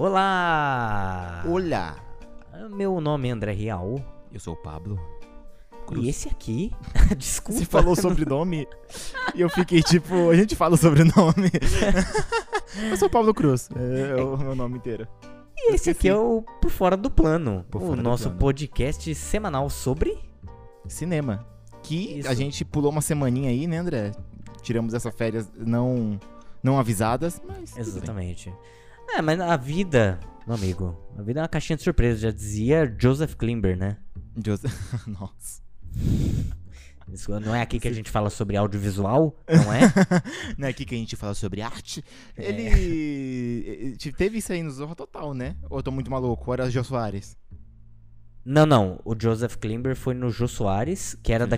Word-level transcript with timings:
Olá! 0.00 1.44
Olá! 1.46 1.94
Meu 2.70 3.02
nome 3.02 3.28
é 3.28 3.32
André 3.32 3.52
Real. 3.52 4.02
Eu 4.32 4.40
sou 4.40 4.54
o 4.54 4.56
Pablo. 4.56 4.98
E 5.94 6.08
esse 6.08 6.26
aqui? 6.26 6.72
Desculpa. 7.18 7.60
Você 7.60 7.66
falou 7.66 7.94
sobrenome 7.94 8.66
e 9.34 9.42
eu 9.42 9.50
fiquei 9.50 9.82
tipo, 9.82 10.30
a 10.30 10.34
gente 10.34 10.56
fala 10.56 10.78
sobrenome. 10.78 11.50
eu 12.90 12.96
sou 12.96 13.08
o 13.08 13.10
Pablo 13.10 13.34
Cruz, 13.34 13.68
é, 13.76 14.14
o 14.22 14.38
meu 14.38 14.54
nome 14.54 14.78
inteiro. 14.78 15.06
E 15.54 15.74
esse 15.74 15.90
aqui 15.90 16.08
é 16.08 16.16
o 16.16 16.42
Por 16.62 16.70
Fora 16.70 16.96
do 16.96 17.10
Plano, 17.10 17.66
Por 17.70 17.82
o 17.82 17.94
nosso 17.94 18.22
Plano. 18.22 18.38
podcast 18.38 19.14
semanal 19.14 19.68
sobre. 19.68 20.16
Cinema. 20.88 21.46
Que 21.82 22.20
Isso. 22.20 22.28
a 22.30 22.32
gente 22.32 22.64
pulou 22.64 22.90
uma 22.90 23.02
semaninha 23.02 23.50
aí, 23.50 23.66
né, 23.66 23.76
André? 23.76 24.12
Tiramos 24.62 24.94
essas 24.94 25.14
férias 25.14 25.52
não, 25.54 26.18
não 26.62 26.78
avisadas, 26.78 27.38
mas. 27.46 27.72
tudo 27.72 28.14
bem. 28.14 28.34
É, 29.12 29.22
mas 29.22 29.40
a 29.40 29.56
vida, 29.56 30.20
meu 30.46 30.54
amigo, 30.56 30.96
a 31.18 31.22
vida 31.22 31.40
é 31.40 31.42
uma 31.42 31.48
caixinha 31.48 31.76
de 31.76 31.82
surpresa, 31.82 32.20
já 32.20 32.30
dizia 32.30 32.94
Joseph 32.98 33.34
Klimber, 33.34 33.76
né? 33.76 33.96
Joseph... 34.44 34.72
Nossa. 35.06 35.60
Isso 37.12 37.38
não 37.40 37.54
é 37.54 37.60
aqui 37.60 37.80
que 37.80 37.88
a 37.88 37.92
gente 37.92 38.08
fala 38.08 38.30
sobre 38.30 38.56
audiovisual, 38.56 39.36
não 39.48 39.72
é? 39.72 39.80
Não 40.56 40.68
é 40.68 40.70
aqui 40.70 40.84
que 40.84 40.94
a 40.94 40.98
gente 40.98 41.16
fala 41.16 41.34
sobre 41.34 41.60
arte. 41.60 42.04
É. 42.36 42.48
Ele. 42.48 43.96
Teve 44.16 44.38
isso 44.38 44.52
aí 44.52 44.62
no 44.62 44.70
Zorra 44.70 44.94
Total, 44.94 45.34
né? 45.34 45.56
Ou 45.68 45.78
eu 45.78 45.82
tô 45.82 45.90
muito 45.90 46.10
maluco? 46.10 46.44
Ou 46.46 46.54
era 46.54 46.70
Jô 46.70 46.84
Soares? 46.84 47.36
Não, 48.50 48.66
não. 48.66 49.00
O 49.04 49.14
Joseph 49.16 49.54
Klimber 49.56 49.94
foi 49.94 50.12
no 50.12 50.28
Jô 50.28 50.48
Soares, 50.48 51.16
que 51.22 51.32
era 51.32 51.44
Jô 51.44 51.50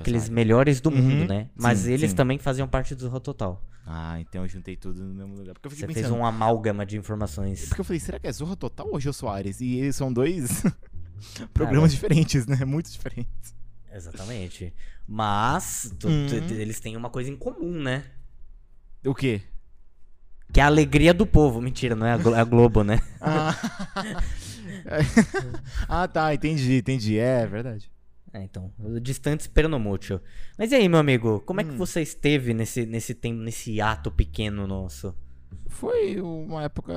Ah, 3.87 4.20
então 4.20 4.42
eu 4.42 4.48
juntei 4.48 4.77
tudo 4.77 5.02
no 5.02 5.15
mesmo 5.15 5.34
lugar. 5.37 5.55
Porque 5.55 5.68
eu 5.68 5.70
Você 5.70 5.87
fez 5.87 6.06
pensando, 6.06 6.16
um 6.16 6.26
amálgama 6.26 6.84
de 6.84 6.99
informações. 6.99 7.66
Porque 7.68 7.80
eu 7.80 7.84
falei, 7.84 7.99
será 7.99 8.18
que 8.18 8.26
é 8.26 8.32
Zorra 8.32 8.57
Total 8.57 8.87
ou 8.87 9.01
Jô 9.01 9.10
Soares? 9.10 9.62
E 9.62 9.76
eles 9.79 9.96
são 9.96 10.12
dois 10.12 10.62
programas 11.54 11.93
diferentes, 11.93 12.46
né? 12.46 12.62
Muito 12.66 12.90
diferentes. 12.90 13.54
Exatamente. 13.90 14.74
Mas 15.09 15.95
tu- 15.99 16.09
Hum. 16.09 16.27
tu- 16.29 16.54
eles 16.54 16.79
têm 16.79 16.95
uma 16.95 17.09
coisa 17.09 17.30
em 17.30 17.37
comum, 17.37 17.73
né? 17.82 18.04
O 19.04 19.15
quê? 19.15 19.40
Que 20.52 20.60
é 20.60 20.62
a 20.62 20.66
alegria 20.66 21.15
do 21.15 21.27
povo. 21.27 21.59
Mentira, 21.60 21.96
não 21.96 22.06
é 22.06 22.12
a, 22.12 22.18
Glo- 22.18 22.34
é 22.34 22.40
a 22.40 22.45
Globo, 22.45 22.84
né? 22.84 23.01
Ah, 23.18 23.56
ah 25.88 26.06
tá, 26.09 26.34
entendi, 26.34 26.78
entendi. 26.78 27.18
É 27.18 27.46
verdade. 27.46 27.90
É, 28.32 28.42
então. 28.42 28.73
Distante 29.02 29.40
esperando 29.42 29.78
mútil. 29.78 30.20
Mas 30.59 30.73
e 30.73 30.74
aí, 30.74 30.88
meu 30.88 30.98
amigo? 30.98 31.40
Como 31.45 31.60
é 31.60 31.65
que 31.65 31.73
Hum. 31.73 31.76
você 31.76 32.01
esteve 32.01 32.54
nesse, 32.54 32.87
nesse 32.87 33.15
tempo, 33.15 33.40
nesse 33.40 33.80
ato 33.80 34.10
pequeno 34.10 34.66
nosso? 34.66 35.15
Foi 35.68 36.18
uma 36.20 36.62
época 36.65 36.95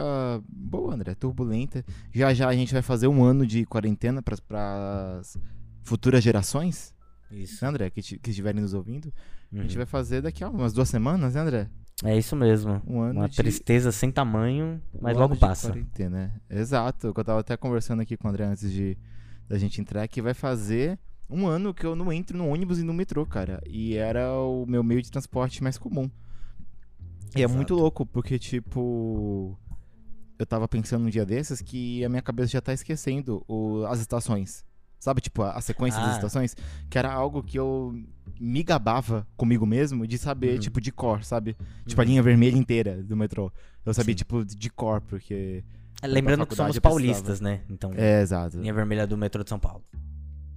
boa, 0.48 0.94
André, 0.94 1.14
turbulenta. 1.14 1.84
Já 2.14 2.34
já 2.34 2.48
a 2.48 2.54
gente 2.54 2.72
vai 2.74 2.82
fazer 2.82 3.08
um 3.08 3.24
ano 3.24 3.46
de 3.46 3.66
quarentena 3.66 4.22
para 4.22 5.18
as 5.20 5.38
futuras 5.84 6.24
gerações, 6.24 6.94
Isso. 7.30 7.64
né, 7.64 7.70
André, 7.70 7.90
que, 7.90 8.02
que 8.18 8.30
estiverem 8.30 8.62
nos 8.62 8.74
ouvindo. 8.74 9.14
A 9.54 9.58
gente 9.62 9.72
Uhum. 9.72 9.78
vai 9.78 9.86
fazer 9.86 10.22
daqui 10.22 10.44
a 10.44 10.50
umas 10.50 10.74
duas 10.74 10.88
semanas, 10.90 11.36
né, 11.36 11.42
André? 11.42 11.70
É 12.04 12.18
isso 12.18 12.36
mesmo. 12.36 12.82
Um 12.86 13.00
ano 13.02 13.20
Uma 13.22 13.30
de... 13.30 13.38
tristeza 13.38 13.92
sem 13.92 14.12
tamanho, 14.12 14.82
mas 15.02 15.16
um 15.16 15.20
logo 15.20 15.36
passa. 15.38 15.70
quarentena, 15.70 16.34
é. 16.50 16.60
Exato. 16.60 17.08
Eu 17.08 17.14
tava 17.24 17.40
até 17.40 17.56
conversando 17.56 18.02
aqui 18.02 18.18
com 18.18 18.28
o 18.28 18.30
André 18.32 18.46
antes 18.46 18.70
de 18.72 18.98
da 19.48 19.58
gente 19.58 19.80
entrar, 19.80 20.08
que 20.08 20.22
vai 20.22 20.34
fazer 20.34 20.98
um 21.30 21.48
ano 21.48 21.74
que 21.74 21.86
eu 21.86 21.96
não 21.96 22.12
entro 22.12 22.38
no 22.38 22.48
ônibus 22.50 22.80
e 22.80 22.84
no 22.84 22.94
metrô, 22.94 23.26
cara. 23.26 23.62
E 23.66 23.96
era 23.96 24.34
o 24.34 24.66
meu 24.68 24.84
meio 24.84 25.02
de 25.02 25.10
transporte 25.12 25.64
mais 25.64 25.78
comum. 25.78 26.10
E 27.36 27.42
é 27.42 27.46
Exato. 27.46 27.56
muito 27.56 27.76
louco, 27.76 28.06
porque, 28.06 28.38
tipo. 28.40 29.58
Eu 30.38 30.46
tava 30.46 30.68
pensando 30.68 31.06
um 31.06 31.10
dia 31.10 31.26
desses 31.26 31.62
que 31.62 32.04
a 32.04 32.10
minha 32.10 32.22
cabeça 32.22 32.50
já 32.50 32.62
tá 32.62 32.74
esquecendo 32.74 33.42
o- 33.48 33.86
as 33.86 34.00
estações. 34.02 34.66
Sabe, 35.06 35.22
tipo, 35.22 35.44
a, 35.44 35.52
a 35.52 35.62
sequência 35.62 36.02
Ah. 36.02 36.08
das 36.08 36.16
estações? 36.16 36.56
Que 36.90 36.98
era 36.98 37.14
algo 37.14 37.44
que 37.44 37.60
eu 37.60 37.94
me 38.40 38.64
gabava 38.64 39.28
comigo 39.38 39.64
mesmo 39.64 40.08
de 40.08 40.18
saber, 40.18 40.54
Uhum. 40.56 40.60
tipo, 40.60 40.82
de 40.82 40.92
cor, 40.92 41.24
sabe? 41.24 41.56
Tipo, 41.86 42.02
a 42.02 42.04
Uhum. 42.04 42.10
linha 42.10 42.24
vermelha 42.24 42.58
inteira 42.58 43.04
do 43.04 43.16
metrô. 43.16 43.52
Eu 43.86 43.94
sabia, 43.94 44.14
Sim. 44.14 44.18
tipo, 44.18 44.44
de 44.44 44.68
cor, 44.72 45.02
porque. 45.02 45.64
É, 46.02 46.08
Lembrando 46.08 46.44
que 46.48 46.56
somos 46.56 46.80
paulistas, 46.80 47.40
né? 47.40 47.62
Então, 47.70 47.92
É, 47.96 48.20
exato. 48.24 48.58
linha 48.60 48.74
vermelha 48.74 49.06
do 49.06 49.16
metrô 49.16 49.44
de 49.44 49.50
São 49.52 49.60
Paulo. 49.60 49.84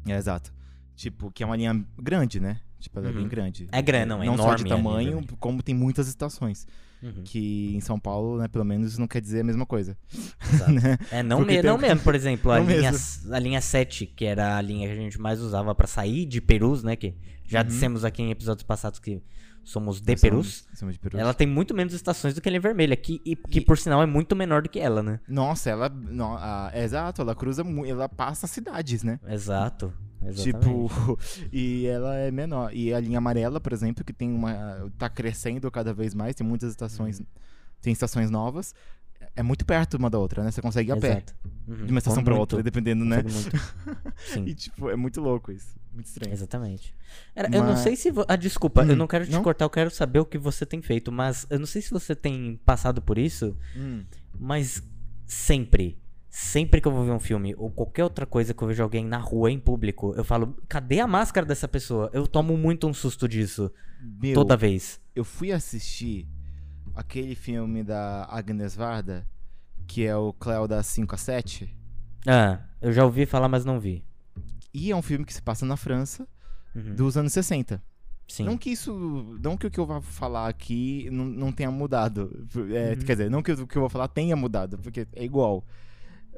É, 0.06 0.16
exato. 0.16 0.50
Tipo, 0.96 1.30
que 1.30 1.42
é 1.42 1.46
uma 1.46 1.54
linha 1.54 1.84
grande, 1.98 2.40
né? 2.40 2.58
Tipo, 2.80 3.00
ela 3.00 3.08
é 3.08 3.10
Uhum. 3.10 3.16
bem 3.18 3.28
grande. 3.28 3.68
É 3.70 3.82
grande, 3.82 4.06
não, 4.06 4.22
é 4.22 4.26
Não 4.26 4.36
só 4.38 4.44
enorme 4.44 4.64
de 4.64 4.72
a 4.72 4.76
linha 4.76 4.88
tamanho, 4.90 5.26
como 5.38 5.62
tem 5.62 5.74
muitas 5.74 6.08
estações. 6.08 6.66
Uhum. 7.02 7.22
Que 7.24 7.74
em 7.76 7.80
São 7.80 7.98
Paulo, 7.98 8.38
né, 8.38 8.48
pelo 8.48 8.64
menos, 8.64 8.98
não 8.98 9.06
quer 9.06 9.20
dizer 9.20 9.40
a 9.40 9.44
mesma 9.44 9.64
coisa. 9.66 9.96
Né? 10.68 10.98
É, 11.10 11.22
não, 11.22 11.40
me- 11.40 11.46
tem- 11.46 11.62
não 11.62 11.78
mesmo, 11.78 12.00
por 12.02 12.14
exemplo, 12.14 12.50
a 12.52 12.58
Não 12.58 12.66
linha, 12.66 12.90
mesmo. 12.90 13.34
a 13.34 13.38
linha 13.38 13.60
7, 13.60 14.06
que 14.06 14.24
era 14.24 14.56
a 14.56 14.60
linha 14.60 14.86
que 14.88 14.92
a 14.92 14.96
gente 14.96 15.20
mais 15.20 15.40
usava 15.40 15.74
pra 15.74 15.86
sair 15.86 16.26
de 16.26 16.40
Perus, 16.40 16.82
né? 16.82 16.96
Que 16.96 17.14
já 17.46 17.60
Uhum. 17.60 17.66
dissemos 17.66 18.04
aqui 18.04 18.22
em 18.22 18.30
episódios 18.30 18.62
passados 18.64 18.98
que 18.98 19.22
somos 19.64 20.00
de 20.00 20.16
Perus. 20.16 20.64
somos- 20.64 20.78
somos 20.78 20.94
de 20.94 21.00
Perus. 21.00 21.20
Ela 21.20 21.32
tem 21.34 21.46
muito 21.46 21.74
menos 21.74 21.92
estações 21.94 22.34
do 22.34 22.40
que 22.40 22.48
a 22.48 22.50
linha 22.50 22.60
vermelha, 22.60 22.96
que, 22.96 23.20
e, 23.24 23.36
que 23.36 23.60
por 23.60 23.76
sinal 23.78 24.02
é 24.02 24.06
muito 24.06 24.34
menor 24.34 24.62
do 24.62 24.68
que 24.68 24.78
ela, 24.80 25.02
né? 25.02 25.20
Nossa, 25.28 25.70
ela. 25.70 25.92
a- 26.40 26.70
é 26.74 26.82
exato, 26.84 27.22
ela 27.22 27.34
cruza. 27.34 27.62
Ela 27.86 28.08
passa 28.08 28.46
cidades, 28.46 29.02
né? 29.02 29.20
Exato. 29.28 29.92
Exatamente. 30.24 30.44
Tipo, 30.44 31.18
e 31.52 31.86
ela 31.86 32.14
é 32.16 32.30
menor. 32.30 32.74
E 32.74 32.92
a 32.92 33.00
linha 33.00 33.18
amarela, 33.18 33.60
por 33.60 33.72
exemplo, 33.72 34.04
que 34.04 34.12
tem 34.12 34.30
uma. 34.32 34.90
tá 34.98 35.08
crescendo 35.08 35.70
cada 35.70 35.92
vez 35.94 36.14
mais, 36.14 36.34
tem 36.34 36.46
muitas 36.46 36.70
estações. 36.70 37.22
Tem 37.80 37.92
estações 37.92 38.30
novas. 38.30 38.74
É 39.34 39.42
muito 39.42 39.64
perto 39.64 39.94
uma 39.96 40.08
da 40.10 40.18
outra, 40.18 40.42
né? 40.42 40.50
Você 40.50 40.60
consegue 40.60 40.90
ir 40.90 40.92
a 40.92 40.96
pé. 40.96 41.08
Exato. 41.10 41.34
Uhum. 41.66 41.84
De 41.86 41.90
uma 41.92 41.98
estação 41.98 42.22
muito, 42.22 42.36
outra, 42.38 42.62
dependendo, 42.62 43.04
né? 43.04 43.18
Sim. 44.32 44.44
E, 44.46 44.54
tipo, 44.54 44.88
é 44.90 44.96
muito 44.96 45.20
louco 45.20 45.52
isso. 45.52 45.76
Muito 45.92 46.06
estranho. 46.06 46.32
Exatamente. 46.32 46.94
Era- 47.34 47.48
Eu 47.48 47.62
não 47.62 47.70
Mas- 47.72 47.80
sei 47.80 47.94
se. 47.96 48.10
vo- 48.10 48.24
Ah, 48.28 48.36
desculpa, 48.36 48.82
eu 48.84 48.92
Hum, 48.94 48.96
não 48.96 49.06
quero 49.06 49.24
te 49.26 49.30
não? 49.32 49.42
cortar, 49.42 49.64
eu 49.64 49.70
quero 49.70 49.90
saber 49.90 50.18
o 50.20 50.24
que 50.24 50.38
você 50.38 50.64
tem 50.66 50.80
feito, 50.82 51.10
mas 51.12 51.46
eu 51.50 51.58
não 51.58 51.66
sei 51.66 51.82
se 51.82 51.90
você 51.90 52.14
tem 52.16 52.60
passado 52.64 53.00
por 53.02 53.16
isso, 53.18 53.56
Hum. 53.76 54.04
mas 54.38 54.82
sempre, 55.26 55.98
sempre 56.28 56.80
que 56.80 56.86
eu 56.88 56.92
vou 56.92 57.04
ver 57.04 57.12
um 57.12 57.18
filme 57.18 57.54
ou 57.56 57.70
qualquer 57.70 58.04
outra 58.04 58.26
coisa 58.26 58.52
que 58.54 58.62
eu 58.62 58.68
vejo 58.68 58.82
alguém 58.82 59.04
na 59.04 59.18
rua, 59.18 59.50
em 59.50 59.58
público, 59.58 60.14
eu 60.16 60.24
falo, 60.24 60.56
cadê 60.68 61.00
a 61.00 61.06
máscara 61.06 61.46
dessa 61.46 61.66
pessoa? 61.68 62.10
Eu 62.12 62.26
tomo 62.26 62.56
muito 62.56 62.86
um 62.86 62.94
susto 62.94 63.26
disso, 63.28 63.70
Meu, 64.00 64.34
toda 64.34 64.56
vez. 64.56 65.00
eu 65.14 65.24
fui 65.24 65.52
assistir 65.52 66.26
aquele 66.94 67.34
filme 67.34 67.82
da 67.82 68.26
Agnes 68.30 68.74
Varda, 68.76 69.26
que 69.86 70.04
é 70.04 70.16
o 70.16 70.32
Cléo 70.32 70.66
das 70.68 70.86
5 70.86 71.14
a 71.14 71.18
7. 71.18 71.74
Ah, 72.26 72.60
eu 72.82 72.92
já 72.92 73.04
ouvi 73.04 73.24
falar, 73.24 73.48
mas 73.48 73.64
não 73.64 73.80
vi. 73.80 74.04
E 74.74 74.90
é 74.90 74.96
um 74.96 75.02
filme 75.02 75.24
que 75.24 75.32
se 75.32 75.40
passa 75.42 75.64
na 75.64 75.76
França 75.76 76.28
Uhum. 76.74 76.94
dos 76.94 77.16
anos 77.16 77.32
60. 77.32 77.82
Sim. 78.28 78.44
Não 78.44 78.58
que 78.58 78.68
isso. 78.70 78.92
Não 79.42 79.56
que 79.56 79.66
o 79.66 79.70
que 79.70 79.80
eu 79.80 79.86
vou 79.86 80.02
falar 80.02 80.48
aqui 80.48 81.08
não, 81.10 81.24
não 81.24 81.50
tenha 81.50 81.70
mudado. 81.70 82.46
É, 82.70 82.90
Uhum. 82.90 82.96
Quer 83.06 83.12
dizer, 83.14 83.30
não 83.30 83.42
que 83.42 83.50
o 83.52 83.66
que 83.66 83.76
eu 83.76 83.80
vou 83.80 83.88
falar 83.88 84.06
tenha 84.08 84.36
mudado, 84.36 84.76
porque 84.78 85.08
é 85.16 85.24
igual. 85.24 85.64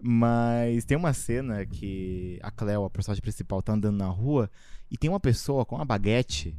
Mas 0.02 0.84
tem 0.84 0.96
uma 0.96 1.12
cena 1.12 1.64
que 1.66 2.38
a 2.42 2.50
Cleo, 2.50 2.84
a 2.84 2.90
personagem 2.90 3.22
principal, 3.22 3.62
tá 3.62 3.72
andando 3.72 3.96
na 3.98 4.08
rua 4.08 4.50
e 4.90 4.96
tem 4.96 5.10
uma 5.10 5.20
pessoa 5.20 5.64
com 5.64 5.76
uma 5.76 5.84
baguete. 5.84 6.56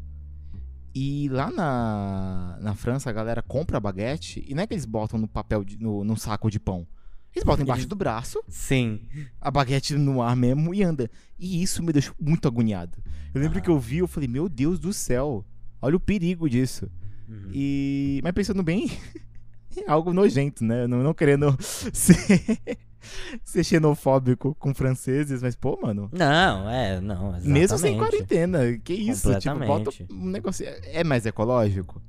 E 0.94 1.29
lá 1.29 1.50
na, 1.50 2.57
na 2.59 2.75
França 2.75 3.09
a 3.09 3.13
galera 3.13 3.41
compra 3.41 3.78
a 3.78 3.79
baguete 3.79 4.44
e 4.47 4.53
não 4.53 4.62
é 4.63 4.68
que 4.68 4.74
eles 4.74 4.85
botam 4.85 5.18
no 5.19 5.28
papel, 5.28 5.63
de, 5.63 5.78
no, 5.81 6.18
saco 6.18 6.52
de 6.52 6.59
pão. 6.59 6.85
Eles 7.34 7.46
botam 7.46 7.63
embaixo 7.63 7.79
Eles- 7.84 7.88
do 7.90 7.96
braço, 7.96 8.44
Sim. 8.50 9.00
a 9.40 9.50
baguete 9.50 9.96
no 9.96 10.22
ar 10.22 10.35
mesmo 10.35 10.73
e 10.73 10.84
anda. 10.84 11.09
E 11.40 11.63
isso 11.63 11.81
me 11.81 11.94
deixou 11.94 12.13
muito 12.19 12.46
agoniado. 12.47 12.97
Eu 13.34 13.41
lembro 13.41 13.58
Ah. 13.59 13.62
que 13.62 13.69
eu 13.69 13.79
vi, 13.79 14.00
eu 14.00 14.08
falei, 14.08 14.28
meu 14.28 14.50
Deus 14.50 14.79
do 14.79 14.91
céu, 14.91 15.46
olha 15.81 15.96
o 15.96 16.00
perigo 16.00 16.50
disso. 16.50 16.91
Uhum. 17.29 17.50
E. 17.53 18.20
Mas 18.22 18.34
pensando 18.34 18.61
bem, 18.61 18.91
é 19.78 19.90
algo 19.90 20.11
nojento, 20.11 20.66
né? 20.66 20.85
Não, 20.87 21.02
não 21.02 21.14
querendo 21.14 21.55
ser, 21.94 22.78
ser 23.43 23.63
xenofóbico 23.63 24.55
com 24.55 24.73
franceses, 24.73 25.41
mas, 25.41 25.55
pô, 25.55 25.79
mano. 25.81 26.09
Não, 26.11 26.69
é, 26.69 26.99
não, 27.01 27.29
exatamente. 27.29 27.47
Mesmo 27.47 27.77
sem 27.77 27.97
quarentena, 27.97 28.77
que 28.77 28.93
isso? 28.93 29.37
Tipo, 29.39 29.59
bota 29.59 29.89
um 30.11 30.25
negócio. 30.29 30.65
É 30.85 31.03
mais 31.03 31.25
ecológico? 31.25 32.01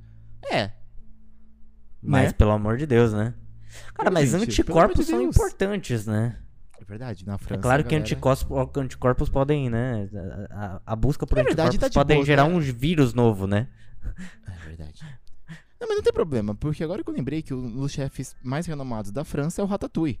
É. 0.51 0.71
Mas 2.01 2.27
né? 2.27 2.33
pelo 2.33 2.51
amor 2.51 2.77
de 2.77 2.85
Deus, 2.85 3.13
né? 3.13 3.33
Cara, 3.93 4.09
Pô, 4.09 4.13
mas 4.13 4.29
gente, 4.31 4.43
anticorpos 4.43 5.05
de 5.05 5.11
são 5.11 5.21
importantes, 5.21 6.05
né? 6.05 6.37
É 6.79 6.85
verdade, 6.85 7.25
na 7.25 7.37
França. 7.37 7.59
É 7.59 7.61
claro 7.61 7.83
que 7.83 7.89
galera- 7.89 8.03
anticorpos, 8.03 8.77
anticorpos 8.77 9.29
podem, 9.29 9.69
né? 9.69 10.09
A, 10.51 10.81
a- 10.85 10.95
busca 10.95 11.25
por 11.25 11.37
É 11.37 11.41
anticorpos 11.41 11.77
tá 11.77 11.87
de 11.87 11.93
podem 11.93 12.17
boa, 12.17 12.25
gerar 12.25 12.47
né? 12.47 12.53
um 12.55 12.59
vírus 12.59 13.13
novo, 13.13 13.47
né? 13.47 13.69
É 14.47 14.67
verdade. 14.67 14.99
Não, 15.79 15.87
mas 15.87 15.95
não 15.97 16.03
tem 16.03 16.13
problema, 16.13 16.53
porque 16.55 16.83
agora 16.83 17.03
que 17.03 17.09
eu 17.09 17.13
lembrei 17.13 17.41
que 17.41 17.53
um 17.53 17.71
dos 17.71 17.91
chefes 17.91 18.35
mais 18.43 18.65
renomados 18.65 19.11
da 19.11 19.23
França 19.23 19.61
é 19.61 19.63
o 19.63 19.67
Ratatouille. 19.67 20.19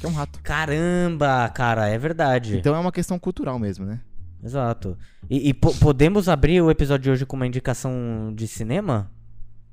Que 0.00 0.06
é 0.06 0.08
um 0.08 0.12
rato. 0.12 0.40
Caramba, 0.42 1.48
cara, 1.50 1.88
é 1.88 1.98
verdade. 1.98 2.56
Então 2.56 2.74
é 2.74 2.78
uma 2.78 2.92
questão 2.92 3.18
cultural 3.18 3.58
mesmo, 3.58 3.84
né? 3.86 4.00
Exato. 4.44 4.96
E, 5.30 5.48
e 5.48 5.54
po- 5.54 5.74
podemos 5.76 6.28
abrir 6.28 6.60
o 6.60 6.70
episódio 6.70 7.04
de 7.04 7.10
hoje 7.10 7.26
com 7.26 7.36
uma 7.36 7.46
indicação 7.46 8.32
de 8.34 8.46
cinema? 8.46 9.10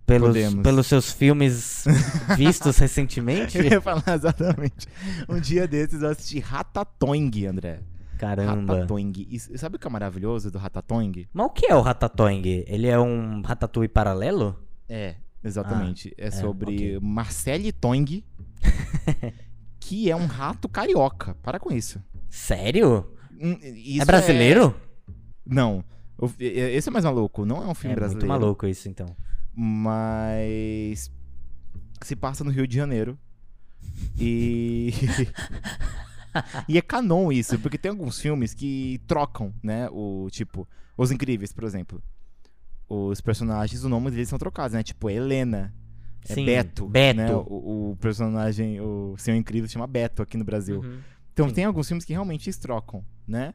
Pelos, 0.05 0.29
Podemos. 0.29 0.63
pelos 0.63 0.87
seus 0.87 1.11
filmes 1.13 1.85
vistos 2.35 2.77
recentemente? 2.77 3.57
Eu 3.57 3.63
ia 3.63 3.79
falar 3.81 4.03
exatamente. 4.13 4.87
Um 5.29 5.39
dia 5.39 5.65
desses 5.67 6.01
eu 6.01 6.09
assisti 6.09 6.39
Ratatouille, 6.39 7.47
André. 7.47 7.79
Caramba. 8.17 8.73
Ratatouille. 8.75 9.27
E 9.31 9.39
sabe 9.57 9.77
o 9.77 9.79
que 9.79 9.87
é 9.87 9.89
maravilhoso 9.89 10.51
do 10.51 10.57
Ratatouille? 10.57 11.27
Mas 11.33 11.45
o 11.45 11.49
que 11.49 11.67
é 11.67 11.75
o 11.75 11.81
Ratatouille? 11.81 12.65
Ele 12.67 12.87
é 12.87 12.99
um 12.99 13.41
Ratatouille 13.41 13.87
paralelo? 13.87 14.59
É, 14.89 15.15
exatamente. 15.43 16.13
é 16.17 16.29
sobre 16.31 16.73
ok. 16.73 16.99
Marcelle 17.01 17.71
Toing, 17.71 18.23
que 19.85 20.09
é 20.09 20.15
um 20.15 20.25
rato 20.25 20.67
carioca. 20.69 21.35
Para 21.35 21.59
com 21.59 21.71
isso. 21.71 22.01
Sério? 22.29 23.11
Hum, 23.39 23.57
isso 23.61 24.01
é 24.01 24.05
brasileiro? 24.05 24.75
Não. 25.45 25.83
O- 26.17 26.27
e- 26.39 26.45
e- 26.45 26.75
Esse 26.75 26.89
é 26.89 26.91
mais 26.91 27.03
maluco. 27.05 27.45
Não 27.45 27.57
é 27.63 27.67
um 27.67 27.73
filme 27.75 27.93
é 27.93 27.95
brasileiro. 27.95 28.27
muito 28.27 28.41
maluco 28.41 28.65
isso, 28.67 28.87
então. 28.89 29.15
Mas 29.53 31.11
se 32.01 32.15
passa 32.15 32.43
no 32.43 32.51
Rio 32.51 32.65
de 32.67 32.75
Janeiro. 32.75 33.17
E 34.17 34.91
E 36.67 36.77
é 36.77 36.81
canon 36.81 37.31
isso, 37.31 37.59
porque 37.59 37.77
tem 37.77 37.91
alguns 37.91 38.19
filmes 38.19 38.53
que 38.53 38.99
trocam, 39.05 39.53
né, 39.61 39.87
o 39.91 40.27
tipo, 40.31 40.67
Os 40.97 41.11
Incríveis, 41.11 41.51
por 41.53 41.63
exemplo. 41.63 42.01
Os 42.89 43.21
personagens, 43.21 43.83
o 43.83 43.89
nome 43.89 44.09
deles 44.11 44.29
são 44.29 44.39
trocados, 44.39 44.73
né? 44.73 44.81
Tipo, 44.83 45.09
Helena, 45.09 45.73
é 46.29 46.33
Sim, 46.35 46.45
Beto, 46.45 46.87
Beto. 46.87 47.17
né? 47.17 47.33
O, 47.33 47.91
o 47.91 47.97
personagem, 47.97 48.79
o 48.81 49.15
Senhor 49.17 49.37
Incrível 49.37 49.67
se 49.67 49.73
chama 49.73 49.87
Beto 49.87 50.21
aqui 50.21 50.37
no 50.37 50.43
Brasil. 50.43 50.81
Uhum. 50.81 50.99
Então 51.33 51.49
Sim. 51.49 51.55
tem 51.55 51.65
alguns 51.65 51.87
filmes 51.87 52.05
que 52.05 52.13
realmente 52.13 52.47
eles 52.47 52.57
trocam, 52.57 53.03
né? 53.27 53.53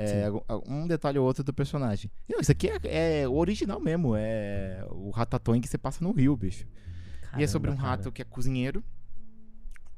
É, 0.00 0.26
um 0.68 0.86
detalhe 0.86 1.18
ou 1.18 1.26
outro 1.26 1.42
do 1.42 1.52
personagem. 1.52 2.08
Não, 2.28 2.38
isso 2.38 2.52
aqui 2.52 2.68
é, 2.68 3.22
é 3.22 3.28
o 3.28 3.34
original 3.34 3.80
mesmo. 3.80 4.14
É 4.16 4.86
o 4.90 5.10
Ratatouille 5.10 5.60
que 5.60 5.66
você 5.68 5.76
passa 5.78 6.04
no 6.04 6.12
Rio, 6.12 6.36
bicho. 6.36 6.64
e 7.36 7.42
é 7.42 7.46
sobre 7.48 7.68
um 7.70 7.74
Caramba, 7.74 7.88
rato 7.96 8.12
que 8.12 8.22
é 8.22 8.24
cozinheiro. 8.24 8.82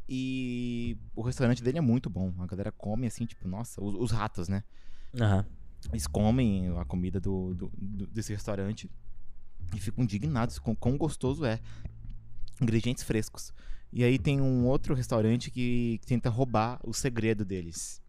E 0.09 0.97
o 1.15 1.23
restaurante 1.23 1.63
dele 1.63 1.79
é 1.79 1.81
muito 1.81 2.11
bom. 2.11 2.33
A 2.39 2.47
galera 2.47 2.73
come 2.73 3.07
assim, 3.07 3.27
tipo, 3.27 3.47
nossa, 3.47 3.83
os, 3.83 3.95
os 3.95 4.11
ratos, 4.11 4.49
né? 4.49 4.65
cara. 5.13 5.35
Aham. 5.35 5.47
Eles 5.93 6.07
comem 6.07 6.69
a 6.79 6.85
comida 6.85 7.19
do, 7.21 7.55
do- 7.55 7.73
do- 7.77 8.07
desse 8.07 8.33
restaurante 8.33 8.91
e 9.75 9.79
ficam 9.81 10.05
indignados 10.05 10.59
com 10.59 10.75
quão 10.75 10.97
gostoso 10.99 11.45
é. 11.45 11.61
Ingredientes 12.61 13.03
frescos. 13.03 13.53
E 13.93 14.05
aí 14.05 14.19
tem 14.19 14.41
um 14.41 14.67
outro 14.67 14.95
restaurante 14.95 15.51
que 15.51 16.01
tenta 16.07 16.29
roubar 16.31 16.79
o 16.85 16.93
segredo 16.93 17.45
deles. 17.45 18.01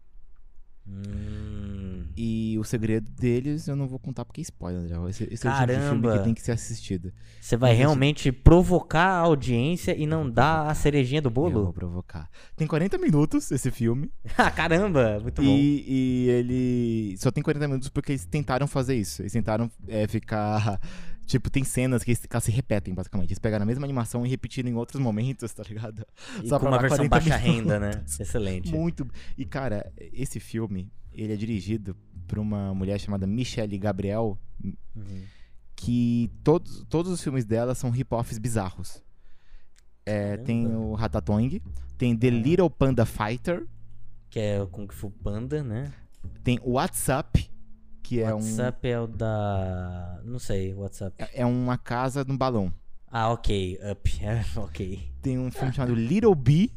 Hum. 0.86 2.06
E 2.16 2.56
o 2.58 2.64
segredo 2.64 3.08
deles 3.10 3.68
eu 3.68 3.76
não 3.76 3.86
vou 3.86 3.98
contar 3.98 4.24
porque 4.24 4.40
é 4.40 4.42
spoiler, 4.42 4.82
André. 4.82 5.10
Esse, 5.10 5.24
esse 5.30 5.46
é 5.46 5.50
o 5.50 5.54
tipo 5.54 5.66
de 5.66 5.72
filme 5.74 6.02
Caramba. 6.02 6.18
que 6.18 6.24
tem 6.24 6.34
que 6.34 6.42
ser 6.42 6.52
assistido. 6.52 7.12
Você 7.40 7.56
vai 7.56 7.70
Mas 7.70 7.78
esse- 7.78 7.86
realmente 7.86 8.32
provocar 8.32 9.04
a 9.06 9.18
audiência 9.18 9.96
e 9.96 10.06
não 10.06 10.28
dar 10.28 10.66
a 10.68 10.74
cerejinha 10.74 11.22
do 11.22 11.28
Eu 11.28 11.32
vou 11.32 11.50
bolo? 11.50 11.72
provocar. 11.72 12.28
Tem 12.56 12.66
40 12.66 12.98
minutos 12.98 13.50
esse 13.50 13.70
filme. 13.70 14.10
ah, 14.36 14.50
caramba, 14.50 15.20
muito 15.20 15.40
bom. 15.40 15.48
E, 15.48 15.84
e 15.86 16.28
ele 16.30 17.16
só 17.18 17.30
tem 17.30 17.42
40 17.42 17.68
minutos 17.68 17.88
porque 17.88 18.12
eles 18.12 18.24
tentaram 18.26 18.66
fazer 18.66 18.96
isso. 18.96 19.22
Eles 19.22 19.32
tentaram 19.32 19.70
é, 19.88 20.06
ficar. 20.08 20.80
Tipo, 21.26 21.48
tem 21.48 21.64
cenas 21.64 22.02
que 22.04 22.16
elas 22.30 22.44
se 22.44 22.50
repetem, 22.50 22.92
basicamente. 22.92 23.28
Eles 23.30 23.38
pegaram 23.38 23.62
a 23.62 23.66
mesma 23.66 23.84
animação 23.84 24.26
e 24.26 24.28
repetiram 24.28 24.68
em 24.68 24.74
outros 24.74 25.00
momentos, 25.00 25.52
tá 25.52 25.62
ligado? 25.62 26.04
E 26.42 26.48
só 26.48 26.58
com 26.58 26.66
uma 26.66 26.78
versão 26.78 27.08
40 27.08 27.08
baixa 27.08 27.38
minutos. 27.38 27.56
renda, 27.72 27.78
né? 27.80 28.04
Excelente. 28.20 28.70
Muito. 28.74 29.06
E, 29.38 29.44
cara, 29.46 29.90
esse 29.96 30.38
filme, 30.40 30.90
ele 31.12 31.32
é 31.32 31.36
dirigido 31.36 31.96
por 32.26 32.38
uma 32.38 32.74
mulher 32.74 32.98
chamada 33.00 33.26
Michelle 33.26 33.78
Gabriel, 33.78 34.38
Uhum. 34.94 35.22
que 35.74 36.30
todos, 36.44 36.84
todos 36.88 37.10
os 37.10 37.22
filmes 37.22 37.44
dela 37.44 37.74
são 37.74 37.90
hip-hops 37.90 38.38
bizarros. 38.38 39.02
É, 40.04 40.36
tem 40.36 40.66
o 40.66 40.94
Ratatouille, 40.94 41.62
tem 41.96 42.16
The 42.16 42.28
Ah. 42.28 42.30
Little 42.30 42.70
Panda 42.70 43.06
Fighter, 43.06 43.66
Que 44.28 44.38
é 44.40 44.62
o 44.62 44.66
Kung 44.66 44.88
Fu 44.92 45.10
Panda, 45.10 45.62
né? 45.62 45.92
tem 46.42 46.58
o 46.62 46.72
WhatsApp, 46.72 47.50
que 48.02 48.20
é 48.20 48.28
um 48.34 48.38
WhatsApp 48.38 48.88
é 48.88 49.00
o 49.00 49.06
da. 49.06 50.20
Não 50.24 50.38
sei, 50.38 50.74
WhatsApp. 50.74 51.14
é 51.32 51.44
uma 51.46 51.78
casa 51.78 52.24
num 52.24 52.36
balão. 52.36 52.72
Ah, 53.10 53.30
ok. 53.30 53.78
Up. 53.90 54.10
É, 54.24 54.42
ok. 54.58 55.00
Tem 55.20 55.38
um 55.38 55.50
filme 55.50 55.72
chamado 55.72 55.94
Little 55.94 56.34
Bee. 56.34 56.72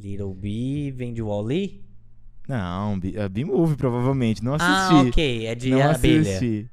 Little 0.00 0.34
B 0.34 0.92
vem 0.94 1.12
de 1.14 1.22
Wally? 1.22 1.82
Não, 2.46 2.98
Bee- 2.98 3.16
é 3.16 3.28
B-Movie, 3.28 3.76
provavelmente. 3.76 4.44
Não 4.44 4.54
Ah, 4.54 4.56
assisti. 4.56 5.08
ok. 5.08 5.46
É 5.46 5.54
de 5.54 5.70
não 5.70 5.90
abelha. 5.90 6.20
assisti. 6.36 6.70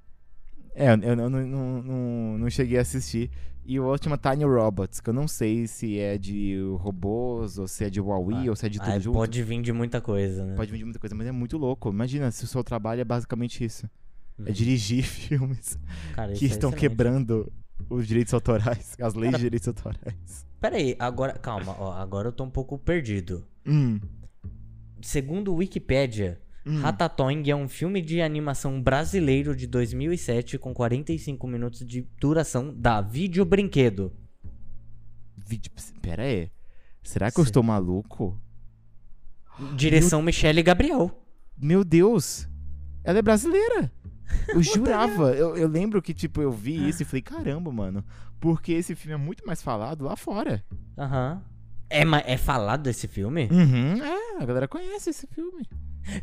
É, 0.75 0.91
eu 0.94 1.15
não, 1.15 1.29
não, 1.29 1.81
não, 1.81 2.37
não 2.37 2.49
cheguei 2.49 2.77
a 2.77 2.81
assistir. 2.81 3.29
E 3.63 3.79
o 3.79 3.95
chama 3.97 4.17
Tiny 4.17 4.43
Robots, 4.43 4.99
que 4.99 5.09
eu 5.09 5.13
não 5.13 5.27
sei 5.27 5.67
se 5.67 5.97
é 5.99 6.17
de 6.17 6.57
robôs, 6.79 7.57
ou 7.59 7.67
se 7.67 7.85
é 7.85 7.89
de 7.89 8.01
Huawei, 8.01 8.49
ou 8.49 8.55
se 8.55 8.65
é 8.65 8.69
de 8.69 8.79
tudo 8.79 8.91
Ah, 8.91 8.99
junto. 8.99 9.13
pode 9.13 9.41
vir 9.43 9.61
de 9.61 9.71
muita 9.71 10.01
coisa, 10.01 10.43
né? 10.45 10.55
Pode 10.55 10.71
vir 10.71 10.79
de 10.79 10.83
muita 10.83 10.99
coisa, 10.99 11.15
mas 11.15 11.27
é 11.27 11.31
muito 11.31 11.57
louco. 11.57 11.89
Imagina 11.89 12.31
se 12.31 12.43
o 12.43 12.47
seu 12.47 12.63
trabalho 12.63 13.01
é 13.01 13.05
basicamente 13.05 13.63
isso. 13.63 13.85
É 14.39 14.47
Uhum. 14.47 14.51
dirigir 14.51 15.03
filmes 15.05 15.77
Cara, 16.13 16.33
que 16.33 16.45
é 16.45 16.47
estão 16.47 16.69
excelente. 16.71 16.79
quebrando 16.79 17.51
os 17.89 18.07
direitos 18.07 18.33
autorais, 18.33 18.95
as 18.99 19.13
leis 19.13 19.31
Cara- 19.33 19.37
de 19.37 19.43
direitos 19.43 19.67
autorais. 19.67 20.47
Pera 20.59 20.77
aí, 20.77 20.95
agora, 20.99 21.33
calma, 21.33 21.75
ó, 21.79 21.93
agora 21.93 22.29
eu 22.29 22.31
tô 22.31 22.43
um 22.43 22.49
pouco 22.49 22.77
perdido. 22.79 23.45
Hum, 23.65 23.99
Segundo 25.01 25.51
o 25.53 25.55
Wikipedia, 25.57 26.39
hum. 26.65 26.79
Ratatouille 26.81 27.49
é 27.51 27.55
um 27.55 27.67
filme 27.67 28.01
de 28.01 28.21
animação 28.21 28.81
brasileiro 28.81 29.55
de 29.55 29.65
2007 29.67 30.57
com 30.57 30.73
45 30.73 31.47
minutos 31.47 31.85
de 31.85 32.07
duração 32.19 32.73
da 32.73 33.01
Vídeo 33.01 33.43
Brinquedo. 33.45 34.11
Vídeo- 35.37 35.71
Pera 36.01 36.23
aí. 36.23 36.51
Será 37.03 37.31
que 37.31 37.39
eu 37.39 37.43
Sim. 37.43 37.49
estou 37.49 37.63
maluco? 37.63 38.39
Direção 39.75 40.21
Michele 40.21 40.63
Gabriel. 40.63 41.11
Meu 41.57 41.83
Deus! 41.83 42.47
Ela 43.03 43.19
é 43.19 43.21
brasileira! 43.21 43.91
Eu 44.47 44.63
jurava. 44.63 45.33
Eu, 45.33 45.57
eu 45.57 45.67
lembro 45.67 46.01
que, 46.01 46.13
tipo, 46.13 46.41
eu 46.41 46.51
vi 46.53 46.87
isso 46.87 47.01
e 47.01 47.05
falei, 47.05 47.21
caramba, 47.21 47.69
mano. 47.69 48.01
Porque 48.39 48.71
esse 48.71 48.95
filme 48.95 49.13
é 49.13 49.17
muito 49.17 49.45
mais 49.45 49.61
falado 49.61 50.05
lá 50.05 50.15
fora. 50.15 50.63
Aham. 50.97 51.43
É, 51.89 52.05
ma- 52.05 52.23
é 52.25 52.37
falado 52.37 52.83
desse 52.83 53.09
filme? 53.09 53.49
Uhum, 53.51 54.01
é, 54.01 54.41
a 54.41 54.45
galera 54.45 54.69
conhece 54.69 55.09
esse 55.09 55.27
filme. 55.27 55.67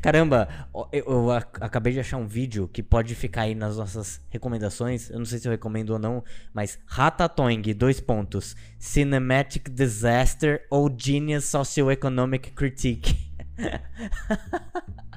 Caramba, 0.02 0.48
eu, 0.92 1.04
eu 1.06 1.30
ac- 1.30 1.58
acabei 1.62 1.92
de 1.92 2.00
achar 2.00 2.16
um 2.16 2.26
vídeo 2.26 2.68
que 2.68 2.82
pode 2.82 3.14
ficar 3.14 3.42
aí 3.42 3.54
nas 3.54 3.76
nossas 3.76 4.20
recomendações. 4.28 5.08
Eu 5.10 5.18
não 5.18 5.26
sei 5.26 5.38
se 5.38 5.46
eu 5.48 5.52
recomendo 5.52 5.90
ou 5.90 5.98
não, 5.98 6.22
mas 6.52 6.78
Ratatouille, 6.86 7.72
dois 7.74 8.00
pontos. 8.00 8.56
Cinematic 8.78 9.68
Disaster 9.70 10.66
ou 10.70 10.92
Genius 10.96 11.44
Socioeconomic 11.44 12.50
Critique. 12.52 13.28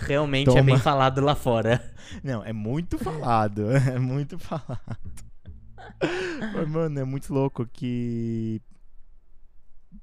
Realmente 0.00 0.50
é 0.50 0.54
bem 0.62 0.74
Toma. 0.74 0.78
falado 0.78 1.20
lá 1.20 1.34
fora. 1.34 1.82
Não, 2.22 2.44
é 2.44 2.52
muito 2.52 2.98
falado. 2.98 3.68
É 3.94 3.98
muito 3.98 4.38
falado. 4.38 4.80
Mas, 6.54 6.68
mano, 6.68 7.00
é 7.00 7.04
muito 7.04 7.32
louco 7.32 7.66
que. 7.66 8.60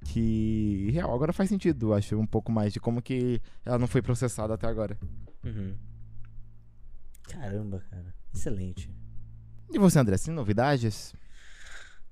Que. 0.06 0.90
Real, 0.92 1.14
agora 1.14 1.34
faz 1.34 1.50
sentido, 1.50 1.94
acho, 1.94 2.18
um 2.18 2.26
pouco 2.26 2.52
mais 2.52 2.72
de 2.72 2.80
como 2.80 3.02
que 3.02 3.42
ela 3.66 3.78
não 3.78 3.88
foi 3.88 4.02
processada 4.02 4.54
até 4.54 4.68
agora. 4.68 4.98
Uhum. 5.44 5.76
Caramba, 7.24 7.84
cara. 7.90 8.14
Excelente. 8.34 8.90
E 9.72 9.80
você, 9.80 10.00
André, 10.00 10.18
tem 10.18 10.34
novidades? 10.34 11.14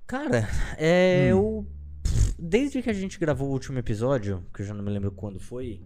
Cara, 0.06 0.48
é. 0.78 1.34
Hum. 1.34 1.38
Eu. 1.38 1.68
Desde 2.38 2.82
que 2.82 2.90
a 2.90 2.94
gente 2.94 3.20
gravou 3.20 3.48
o 3.48 3.52
último 3.52 3.80
episódio, 3.80 4.46
que 4.54 4.62
eu 4.62 4.66
já 4.66 4.74
não 4.74 4.84
me 4.84 4.90
lembro 4.90 5.12
quando 5.12 5.40
foi, 5.40 5.82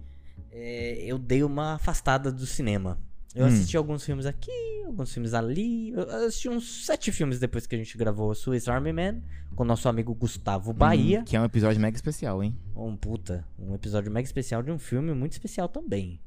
é, 0.52 1.04
eu 1.06 1.20
dei 1.20 1.44
uma 1.44 1.76
afastada 1.76 2.32
do 2.32 2.46
cinema. 2.46 2.98
Eu 3.38 3.46
Hum. 3.46 3.48
assisti 3.50 3.78
alguns 3.78 4.04
filmes 4.04 4.26
aqui, 4.26 4.52
alguns 4.86 5.14
filmes 5.14 5.34
ali. 5.34 5.92
Eu 5.92 6.02
assisti 6.26 6.50
uns 6.50 6.86
sete 6.86 7.12
filmes 7.12 7.40
depois 7.40 7.68
que 7.68 7.76
a 7.76 7.78
gente 7.78 7.96
gravou 7.98 8.34
Swiss 8.34 8.68
Army 8.68 8.92
Man 8.92 9.22
com 9.56 9.64
nosso 9.64 9.88
amigo 9.88 10.14
Gustavo 10.16 10.74
Bahia. 10.74 11.20
Hum, 11.22 11.24
que 11.24 11.36
é 11.36 11.42
um 11.42 11.46
episódio 11.46 11.80
mega 11.80 11.96
especial, 11.96 12.44
hein? 12.44 12.58
Um 12.76 12.96
puta, 12.98 13.46
um 13.60 13.76
episódio 13.76 14.12
mega 14.12 14.26
especial 14.26 14.64
de 14.64 14.72
um 14.72 14.80
filme 14.80 15.14
muito 15.14 15.34
especial 15.34 15.68
também. 15.70 16.20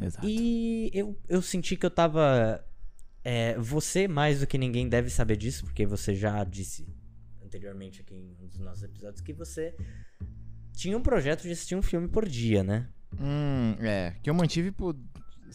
Exato. 0.00 0.26
E 0.28 0.90
eu, 0.92 1.16
eu 1.28 1.40
senti 1.40 1.76
que 1.76 1.86
eu 1.86 1.90
tava. 1.90 2.64
é, 3.24 3.56
você, 3.58 4.06
mais 4.08 4.40
do 4.40 4.46
que 4.46 4.58
ninguém, 4.58 4.88
deve 4.88 5.08
saber 5.10 5.36
disso, 5.36 5.64
porque 5.64 5.86
você 5.86 6.14
já 6.14 6.42
disse 6.44 6.86
anteriormente 7.44 8.00
aqui 8.00 8.14
em 8.14 8.36
um 8.42 8.46
dos 8.48 8.58
nossos 8.58 8.82
episódios 8.82 9.20
que 9.20 9.32
você 9.32 9.74
tinha 10.74 10.96
um 10.96 11.02
projeto 11.02 11.42
de 11.42 11.52
assistir 11.52 11.74
um 11.76 11.82
filme 11.82 12.08
por 12.08 12.28
dia, 12.28 12.62
né? 12.64 12.88
Hum, 13.20 13.76
é. 13.80 14.14
Que 14.22 14.28
eu 14.30 14.34
mantive 14.34 14.70
por 14.72 14.96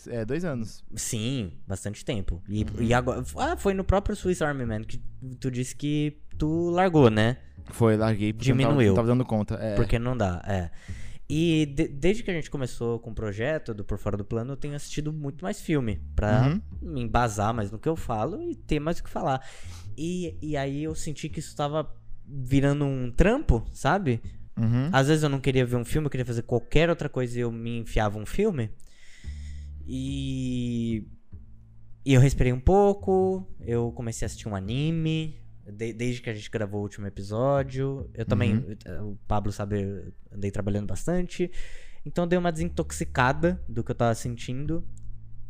é, 0.08 0.25
dois 0.25 0.44
anos. 0.46 0.84
Sim, 0.96 1.54
bastante 1.66 2.04
tempo. 2.04 2.44
E, 2.48 2.63
Uhum. 2.63 2.70
e 2.82 2.94
agora. 2.94 3.24
Ah, 3.38 3.56
foi 3.56 3.74
no 3.74 3.84
próprio 3.84 4.16
Swiss 4.16 4.42
Army 4.42 4.66
Man 4.66 4.84
que 4.84 5.01
tu 5.39 5.50
disse 5.50 5.75
que 5.75 6.18
tu 6.38 6.70
largou, 6.70 7.10
né? 7.10 7.38
Foi, 7.72 7.96
larguei 7.98 8.30
eu 8.30 8.34
não 8.34 8.38
tava- 8.38 8.44
Diminuiu. 8.46 8.88
não 8.89 8.96
tava, 8.96 9.08
dando 9.08 9.25
conta. 9.25 9.56
É. 9.56 9.75
Porque 9.75 9.98
não 9.98 10.16
dá, 10.16 10.44
é. 10.46 10.70
E 11.30 11.66
de- 11.75 11.88
desde 11.89 12.24
que 12.24 12.32
a 12.32 12.34
gente 12.34 12.50
começou 12.50 13.00
com 13.00 13.10
o 13.12 13.13
projeto 13.13 13.74
do 13.74 13.84
Por 13.84 13.98
Fora 13.98 14.16
do 14.16 14.24
Plano, 14.24 14.54
eu 14.54 14.58
tenho 14.58 14.75
assistido 14.75 15.12
muito 15.12 15.44
mais 15.44 15.60
filme. 15.60 16.00
Pra 16.16 16.44
Uhum. 16.48 16.62
me 16.94 17.01
embasar 17.01 17.54
mais 17.54 17.70
no 17.72 17.77
que 17.80 17.89
eu 17.89 17.96
falo 17.98 18.42
e 18.42 18.56
ter 18.56 18.80
mais 18.80 19.00
o 19.00 19.04
que 19.04 19.10
falar. 19.10 19.46
E, 19.98 20.38
e 20.42 20.56
aí 20.56 20.84
eu 20.84 20.96
senti 20.96 21.27
que 21.27 21.39
isso 21.39 21.56
tava 21.56 21.89
virando 22.25 22.86
um 22.86 23.12
trampo, 23.12 23.66
sabe? 23.74 24.22
Uhum. 24.58 24.89
Às 24.92 25.08
vezes 25.10 25.24
eu 25.24 25.30
não 25.30 25.39
queria 25.39 25.66
ver 25.66 25.75
um 25.75 25.84
filme, 25.86 26.06
eu 26.06 26.10
queria 26.10 26.25
fazer 26.25 26.44
qualquer 26.44 26.89
outra 26.89 27.10
coisa 27.10 27.38
e 27.38 27.42
eu 27.42 27.51
me 27.51 27.80
enfiava 27.80 28.18
um 28.18 28.25
filme. 28.25 28.70
E. 29.88 31.08
E 32.06 32.13
eu 32.13 32.22
respirei 32.22 32.53
um 32.53 32.60
pouco, 32.60 33.46
eu 33.60 33.91
comecei 33.91 34.25
a 34.25 34.27
assistir 34.27 34.48
um 34.48 34.56
anime, 34.56 35.41
de- 35.65 35.91
desde 35.91 36.22
que 36.22 36.29
a 36.29 36.34
gente 36.34 36.50
gravou 36.50 36.79
o 36.79 36.84
último 36.84 37.06
episódio. 37.06 38.10
Eu 38.13 38.25
também, 38.25 38.56
Uhum. 38.56 39.12
o 39.12 39.17
Pablo 39.27 39.51
sabe, 39.51 39.82
eu 39.82 40.13
andei 40.32 40.50
trabalhando 40.50 40.88
bastante. 40.88 41.51
Então 42.06 42.24
eu 42.24 42.27
dei 42.29 42.39
uma 42.39 42.51
desintoxicada 42.51 43.62
do 43.67 43.84
que 43.84 43.91
eu 43.91 43.96
tava 43.96 44.15
sentindo. 44.15 44.88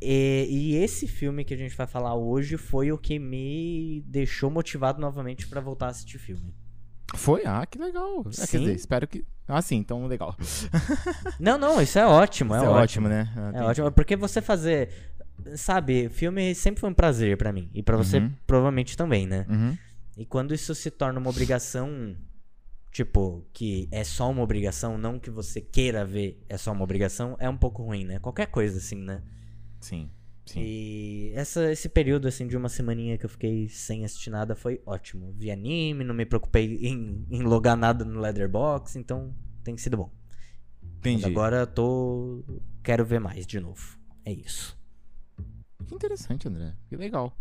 E, 0.01 0.47
e 0.49 0.75
esse 0.77 1.07
filme 1.07 1.43
que 1.45 1.53
a 1.53 1.57
gente 1.57 1.75
vai 1.75 1.85
falar 1.87 2.15
hoje 2.15 2.57
foi 2.57 2.91
o 2.91 2.97
que 2.97 3.19
me 3.19 4.03
deixou 4.07 4.49
motivado 4.49 4.99
novamente 4.99 5.47
pra 5.47 5.61
voltar 5.61 5.87
a 5.87 5.89
assistir 5.89 6.17
filme. 6.17 6.55
Foi? 7.15 7.43
Ah, 7.45 7.65
que 7.67 7.77
legal. 7.77 8.23
Sim. 8.31 8.45
quer 8.47 8.59
dizer, 8.59 8.75
espero 8.75 9.07
que. 9.07 9.23
Ah, 9.47 9.61
sim, 9.61 9.77
então 9.77 10.05
legal. 10.07 10.35
Não, 11.39 11.57
não, 11.57 11.81
isso 11.81 11.97
é 11.97 12.05
ótimo, 12.05 12.53
é, 12.53 12.57
Isso 12.57 12.65
é 12.65 12.69
ótimo. 12.69 12.81
ótimo, 12.83 13.09
né? 13.09 13.31
Ah, 13.35 13.39
É 13.45 13.49
entendi. 13.49 13.63
ótimo, 13.65 13.91
porque 13.91 14.15
você 14.15 14.41
fazer. 14.41 14.89
Sabe, 15.55 16.09
filme 16.09 16.53
sempre 16.55 16.81
foi 16.81 16.89
um 16.89 16.93
prazer 16.93 17.37
pra 17.37 17.53
mim. 17.53 17.69
E 17.73 17.81
pra 17.81 17.95
você, 17.95 18.17
Uhum. 18.17 18.33
provavelmente 18.45 18.97
também, 18.97 19.25
né? 19.25 19.45
Uhum. 19.47 19.77
E 20.17 20.25
quando 20.25 20.53
isso 20.53 20.73
se 20.75 20.89
torna 20.91 21.19
uma 21.19 21.29
obrigação, 21.29 22.15
tipo, 22.91 23.45
que 23.53 23.87
é 23.91 24.03
só 24.03 24.29
uma 24.31 24.41
obrigação, 24.41 24.97
não 24.97 25.19
que 25.19 25.29
você 25.29 25.61
queira 25.61 26.03
ver, 26.03 26.43
é 26.49 26.57
só 26.57 26.71
uma 26.71 26.83
obrigação, 26.83 27.37
é 27.39 27.47
um 27.47 27.55
pouco 27.55 27.83
ruim, 27.83 28.03
né? 28.03 28.19
Qualquer 28.19 28.47
coisa 28.47 28.79
assim, 28.79 28.97
né? 29.01 29.21
Sim. 29.79 30.09
Sim. 30.47 30.61
E 30.61 31.31
essa, 31.35 31.71
esse 31.71 31.89
período, 31.89 32.27
assim, 32.27 32.47
de 32.47 32.55
uma 32.55 32.69
semaninha 32.69 33.17
que 33.17 33.25
eu 33.25 33.29
fiquei 33.29 33.67
sem 33.67 34.05
assistir 34.05 34.29
nada 34.29 34.55
foi 34.55 34.81
ótimo. 34.85 35.33
Vi 35.37 35.51
anime, 35.51 36.03
não 36.03 36.15
me 36.15 36.25
preocupei 36.25 36.77
em, 36.87 37.25
em 37.29 37.41
logar 37.43 37.75
nada 37.75 38.05
no 38.05 38.19
Leatherbox, 38.19 38.95
então 38.95 39.35
tem 39.63 39.77
sido 39.77 39.97
bom. 39.97 40.11
Mas 40.81 40.99
Entendi. 40.99 41.25
agora 41.25 41.57
eu 41.57 41.67
tô. 41.67 42.43
Quero 42.81 43.05
ver 43.05 43.19
mais 43.19 43.45
de 43.45 43.59
novo. 43.59 43.97
É 44.23 44.31
isso. 44.31 44.77
Que 45.85 45.93
interessante, 45.93 46.47
André. 46.47 46.73
Que 46.89 46.95
legal. 46.95 47.35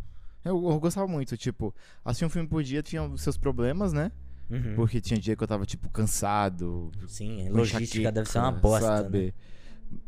Eu, 0.45 0.71
eu 0.71 0.79
gostava 0.79 1.07
muito, 1.09 1.37
tipo, 1.37 1.75
assistir 2.05 2.25
um 2.25 2.29
filme 2.29 2.49
por 2.49 2.63
dia 2.63 2.83
tinha 2.83 3.03
os 3.03 3.23
seus 3.23 3.37
problemas, 3.37 3.93
né? 3.93 4.13
Uhum. 4.49 4.75
Porque 4.77 5.01
tinha 5.01 5.19
dia 5.19 5.35
que 5.35 5.43
eu 5.43 5.49
tava, 5.49 5.67
tipo, 5.67 5.89
cansado. 5.91 6.93
Sim, 7.09 7.49
logística 7.49 8.13
deve 8.13 8.29
ser 8.29 8.39
uma 8.39 8.53
bosta, 8.53 9.09
né? 9.09 9.33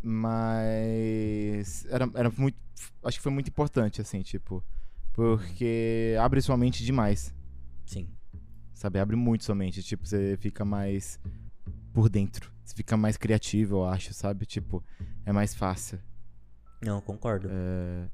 Mas 0.03 1.85
era, 1.87 2.11
era 2.15 2.33
muito. 2.37 2.57
Acho 3.03 3.19
que 3.19 3.23
foi 3.23 3.33
muito 3.33 3.49
importante, 3.49 4.01
assim, 4.01 4.23
tipo. 4.23 4.65
Porque 5.13 6.17
abre 6.21 6.41
sua 6.41 6.57
mente 6.57 6.85
demais. 6.85 7.35
Sim. 7.85 8.09
Sabe? 8.75 9.01
Abre 9.01 9.17
muito 9.17 9.45
sua 9.45 9.55
mente. 9.55 9.83
Tipo, 9.83 10.07
você 10.07 10.37
fica 10.41 10.65
mais 10.65 11.19
por 11.93 12.09
dentro. 12.09 12.53
Você 12.65 12.75
fica 12.75 12.97
mais 12.97 13.17
criativo, 13.17 13.77
eu 13.77 13.85
acho, 13.85 14.15
sabe? 14.15 14.47
Tipo, 14.47 14.85
é 15.25 15.33
mais 15.33 15.55
fácil. 15.55 15.99
Não, 16.81 17.01
concordo. 17.01 17.49
É, 17.51 18.09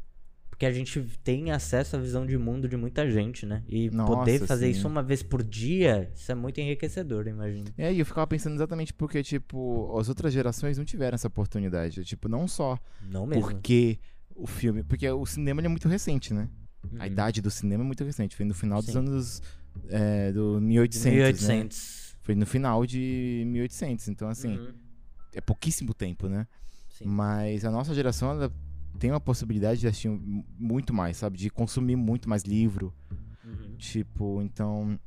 Porque 0.55 0.67
a 0.67 0.71
gente 0.73 1.01
tem 1.25 1.51
acesso 1.51 1.97
à 1.97 1.99
visão 1.99 2.25
de 2.25 2.39
mundo 2.39 2.69
de 2.69 2.77
muita 2.77 3.11
gente, 3.11 3.45
né? 3.45 3.65
E 3.69 3.91
Nossa, 3.91 4.13
poder 4.15 4.47
fazer 4.47 4.67
sim. 4.67 4.79
isso 4.79 4.87
uma 4.87 5.03
vez 5.03 5.21
por 5.21 5.43
dia, 5.43 6.09
isso 6.15 6.31
é 6.31 6.35
muito 6.37 6.61
enriquecedor, 6.61 7.27
eu 7.27 7.31
imagino. 7.35 7.65
E 7.77 7.83
aí 7.83 7.99
eu 7.99 8.07
ficava 8.07 8.25
pensando 8.29 8.55
exatamente 8.55 8.95
porque, 8.95 9.21
tipo, 9.21 9.93
as 9.99 10.09
outras 10.09 10.33
gerações 10.33 10.79
não 10.79 10.85
tiveram 10.85 11.17
essa 11.17 11.27
oportunidade. 11.27 12.05
Tipo, 12.05 12.29
não 12.29 12.47
só 12.47 12.79
Não 13.11 13.27
mesmo. 13.27 13.43
porque 13.43 13.99
o 14.33 14.47
filme. 14.47 14.85
Porque 14.85 15.11
o 15.11 15.27
cinema 15.27 15.61
é 15.61 15.67
muito 15.67 15.89
recente, 15.89 16.33
né? 16.33 16.49
A 16.85 17.01
Uhum. 17.01 17.07
idade 17.07 17.43
do 17.43 17.51
cinema 17.51 17.83
é 17.83 17.87
muito 17.87 18.05
recente. 18.05 18.37
Foi 18.37 18.47
no 18.47 18.55
final 18.55 18.81
dos 18.81 18.93
Sim. 18.93 18.99
anos. 18.99 19.43
É, 19.89 20.31
do 20.31 20.61
1800. 20.61 21.11
1800. 21.43 22.13
Né? 22.15 22.19
Foi 22.23 22.35
no 22.37 22.47
final 22.47 22.87
de 22.87 23.43
1800. 23.49 24.07
Então, 24.09 24.29
assim, 24.29 24.57
Uhum. 24.57 24.73
é 25.33 25.41
pouquíssimo 25.41 25.93
tempo, 25.93 26.29
né? 26.29 26.47
Sim. 26.97 27.07
Mas 27.07 27.65
a 27.65 27.73
nossa 27.73 27.93
geração, 27.93 28.31
ela 28.31 28.53
tem 28.99 29.11
uma 29.11 29.21
possibilidade 29.21 29.81
de 29.81 29.87
assistir 29.87 30.09
mu- 30.09 30.45
muito 30.59 30.93
mais, 30.93 31.17
sabe? 31.17 31.37
De 31.39 31.51
consumir 31.51 31.97
muito 31.97 32.29
mais 32.29 32.43
livro. 32.43 32.93
Uhum. 33.45 33.77
Tipo, 33.77 34.43
então. 34.43 34.99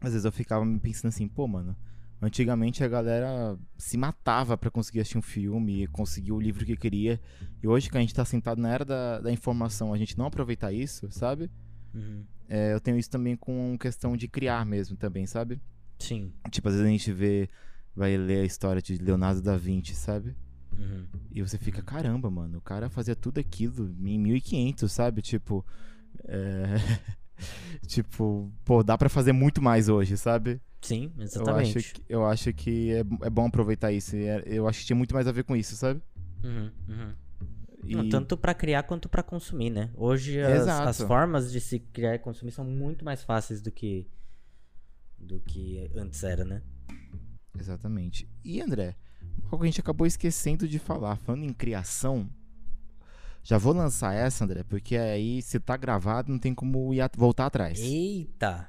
Às 0.00 0.10
vezes 0.12 0.24
eu 0.24 0.32
ficava 0.32 0.64
me 0.64 0.78
pensando 0.78 1.08
assim, 1.08 1.26
pô, 1.28 1.46
mano. 1.48 1.76
Antigamente 2.22 2.82
a 2.82 2.88
galera 2.88 3.58
se 3.76 3.98
matava 3.98 4.56
pra 4.56 4.70
conseguir 4.70 5.00
assistir 5.00 5.18
um 5.18 5.22
filme, 5.22 5.86
conseguir 5.88 6.32
o 6.32 6.40
livro 6.40 6.64
que 6.64 6.76
queria. 6.76 7.20
E 7.62 7.68
hoje 7.68 7.90
que 7.90 7.98
a 7.98 8.00
gente 8.00 8.14
tá 8.14 8.24
sentado 8.24 8.60
na 8.60 8.70
era 8.72 8.84
da, 8.84 9.20
da 9.20 9.32
informação, 9.32 9.92
a 9.92 9.98
gente 9.98 10.16
não 10.16 10.26
aproveitar 10.26 10.72
isso, 10.72 11.06
sabe? 11.10 11.50
Uhum. 11.92 12.24
É, 12.48 12.72
eu 12.72 12.80
tenho 12.80 12.98
isso 12.98 13.10
também 13.10 13.36
com 13.36 13.76
questão 13.78 14.16
de 14.16 14.26
criar 14.28 14.64
mesmo 14.64 14.96
também, 14.96 15.26
sabe? 15.26 15.60
Sim. 15.98 16.32
Tipo, 16.50 16.68
às 16.68 16.74
vezes 16.74 16.86
a 16.86 16.90
gente 16.90 17.12
vê, 17.12 17.48
vai 17.94 18.16
ler 18.16 18.40
a 18.40 18.44
história 18.44 18.80
de 18.80 18.96
Leonardo 18.96 19.42
da 19.42 19.56
Vinci, 19.56 19.94
sabe? 19.94 20.34
Uhum. 20.78 21.06
E 21.30 21.42
você 21.42 21.58
fica, 21.58 21.82
caramba, 21.82 22.30
mano, 22.30 22.58
o 22.58 22.60
cara 22.60 22.88
fazia 22.88 23.14
tudo 23.16 23.38
aquilo 23.38 23.94
em 24.04 24.18
1500, 24.18 24.90
sabe? 24.90 25.22
Tipo, 25.22 25.64
é... 26.24 26.64
tipo, 27.86 28.52
pô, 28.64 28.82
dá 28.82 28.96
pra 28.96 29.08
fazer 29.08 29.32
muito 29.32 29.60
mais 29.62 29.88
hoje, 29.88 30.16
sabe? 30.16 30.60
Sim, 30.80 31.12
Eu 31.16 31.22
exatamente. 31.24 31.78
acho 31.78 31.94
que, 31.94 32.04
eu 32.08 32.26
acho 32.26 32.52
que 32.52 32.92
é, 32.92 33.00
é 33.22 33.30
bom 33.30 33.46
aproveitar 33.46 33.90
isso. 33.92 34.14
é- 34.16 34.42
Eu 34.46 34.68
acho 34.68 34.80
que 34.80 34.86
tinha 34.86 34.96
muito 34.96 35.14
mais 35.14 35.26
a 35.26 35.32
ver 35.32 35.44
com 35.44 35.56
isso, 35.56 35.74
sabe? 35.76 36.00
Uhum, 36.42 36.70
uhum. 36.88 37.12
E... 37.86 37.94
Não, 37.96 38.08
tanto 38.08 38.36
pra 38.36 38.54
criar 38.54 38.82
quanto 38.84 39.08
pra 39.08 39.22
consumir, 39.22 39.70
né? 39.70 39.90
Hoje 39.94 40.40
as, 40.40 40.66
as 40.68 41.00
formas 41.02 41.52
de 41.52 41.60
se 41.60 41.78
criar 41.78 42.14
e 42.14 42.18
consumir 42.18 42.50
são 42.52 42.64
muito 42.64 43.04
mais 43.04 43.22
fáceis 43.22 43.60
do 43.60 43.70
que 43.70 44.06
do 45.18 45.40
que 45.40 45.90
antes 45.94 46.22
era, 46.22 46.44
né? 46.44 46.62
Exatamente. 47.58 48.28
E 48.44 48.60
André, 48.60 48.96
algo 49.54 49.62
que 49.62 49.68
a 49.68 49.70
gente 49.70 49.80
acabou 49.80 50.06
esquecendo 50.06 50.68
de 50.68 50.78
falar, 50.78 51.16
falando 51.16 51.44
em 51.44 51.52
criação, 51.52 52.28
já 53.42 53.56
vou 53.56 53.72
lançar 53.72 54.14
essa, 54.14 54.44
André, 54.44 54.62
porque 54.64 54.96
aí 54.96 55.40
se 55.42 55.58
tá 55.60 55.76
gravado 55.76 56.30
não 56.30 56.38
tem 56.38 56.54
como 56.54 56.90
voltar 57.16 57.46
atrás. 57.46 57.78
Eita! 57.80 58.68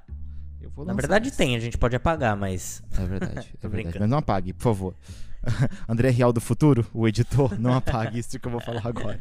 Na 0.86 0.94
verdade 0.94 1.30
essa. 1.30 1.38
tem, 1.38 1.56
a 1.56 1.60
gente 1.60 1.78
pode 1.78 1.96
apagar, 1.96 2.36
mas 2.36 2.82
É 2.98 3.06
verdade, 3.06 3.54
é 3.62 3.68
verdade. 3.68 4.00
Mas 4.00 4.10
não 4.10 4.18
apague, 4.18 4.54
por 4.54 4.64
favor. 4.64 4.96
André 5.88 6.10
Real 6.10 6.34
do 6.34 6.42
Futuro, 6.42 6.86
o 6.94 7.08
editor, 7.08 7.60
não 7.60 7.74
apague 7.74 8.20
isso 8.20 8.40
que 8.40 8.48
eu 8.48 8.52
vou 8.52 8.62
falar 8.62 8.86
agora. 8.86 9.20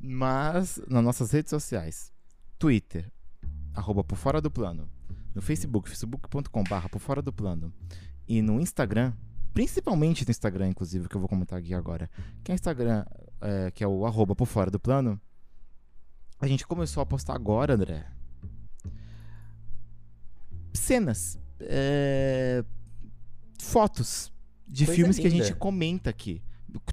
Mas 0.00 0.80
nas 0.88 1.04
nossas 1.04 1.30
redes 1.30 1.50
sociais, 1.50 2.12
Twitter, 2.58 3.10
arroba 3.74 4.02
por 4.02 4.16
fora 4.16 4.40
do 4.40 4.50
plano, 4.50 4.88
no 5.34 5.42
Facebook, 5.42 5.88
facebook.com 5.88 6.64
barra 6.64 6.88
por 6.88 6.98
fora 6.98 7.20
do 7.20 7.32
plano, 7.32 7.72
e 8.26 8.40
no 8.40 8.58
Instagram, 8.58 9.12
principalmente 9.54 10.24
no 10.26 10.30
Instagram, 10.30 10.68
inclusive, 10.68 11.08
que 11.08 11.14
eu 11.14 11.20
vou 11.20 11.28
comentar 11.28 11.58
aqui 11.58 11.72
agora, 11.72 12.10
que 12.42 12.50
é 12.50 12.54
o 12.54 12.56
Instagram, 12.56 13.06
é, 13.40 13.70
que 13.70 13.84
é 13.84 13.88
o 13.88 14.04
arroba 14.04 14.34
por 14.34 14.46
fora 14.46 14.70
do 14.70 14.80
plano, 14.80 15.18
a 16.40 16.46
gente 16.46 16.66
começou 16.66 17.00
a 17.00 17.06
postar 17.06 17.34
agora, 17.34 17.74
André, 17.74 18.04
cenas, 20.74 21.38
é, 21.60 22.64
fotos 23.60 24.32
de 24.66 24.84
Coisa 24.84 24.96
filmes 24.96 25.18
que 25.18 25.26
a 25.26 25.30
linda. 25.30 25.44
gente 25.44 25.56
comenta 25.56 26.10
aqui. 26.10 26.42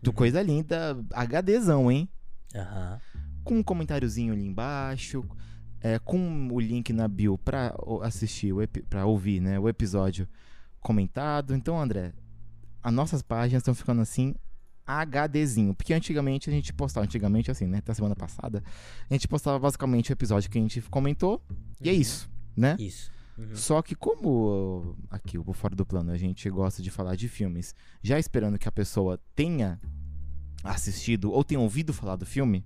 Uhum. 0.06 0.14
Coisa 0.14 0.42
linda, 0.42 0.96
HDzão, 1.12 1.92
hein? 1.92 2.08
Aham. 2.56 3.02
Com 3.44 3.56
um 3.56 3.64
comentáriozinho 3.64 4.34
ali 4.34 4.46
embaixo, 4.46 5.26
é, 5.82 5.98
com 5.98 6.48
o 6.52 6.60
link 6.60 6.94
na 6.94 7.08
bio 7.08 7.40
pra 7.40 7.76
assistir, 8.04 8.54
pra 8.88 9.06
ouvir, 9.06 9.42
né, 9.42 9.60
o 9.60 9.68
episódio 9.68 10.30
comentado. 10.80 11.56
Então, 11.56 11.82
André, 11.82 12.14
as 12.84 12.94
nossas 12.94 13.22
páginas 13.22 13.62
estão 13.62 13.74
ficando 13.76 14.02
assim 14.02 14.34
HDzinho, 14.86 15.74
porque 15.74 15.94
antigamente 15.94 16.50
a 16.50 16.54
gente 16.54 16.74
postava, 16.74 17.06
antigamente 17.06 17.50
assim, 17.52 17.66
né, 17.68 17.78
até 17.78 17.94
semana 17.94 18.16
passada, 18.16 18.64
a 19.10 19.14
gente 19.14 19.28
postava 19.28 19.58
basicamente 19.60 20.12
o 20.12 20.14
episódio 20.14 20.50
que 20.50 20.58
a 20.58 20.62
gente 20.62 20.82
comentou, 20.84 21.42
e 21.80 21.90
é 21.90 21.94
Uhum. 21.94 22.00
isso, 22.00 22.30
né? 22.58 22.76
Isso. 22.80 23.12
Uhum. 23.38 23.56
Só 23.56 23.82
que 23.82 23.96
como 23.96 24.96
aqui, 25.10 25.38
o 25.38 25.54
Fora 25.54 25.76
do 25.76 25.86
Plano, 25.86 26.12
a 26.12 26.18
gente 26.18 26.50
gosta 26.50 26.82
de 26.82 26.92
falar 26.92 27.16
de 27.16 27.28
filmes, 27.30 27.74
já 28.04 28.20
esperando 28.20 28.60
que 28.60 28.68
a 28.68 28.72
pessoa 28.72 29.20
tenha 29.36 29.80
assistido 30.64 31.32
ou 31.32 31.44
tenha 31.44 31.60
ouvido 31.60 31.94
falar 31.94 32.16
do 32.16 32.26
filme, 32.26 32.64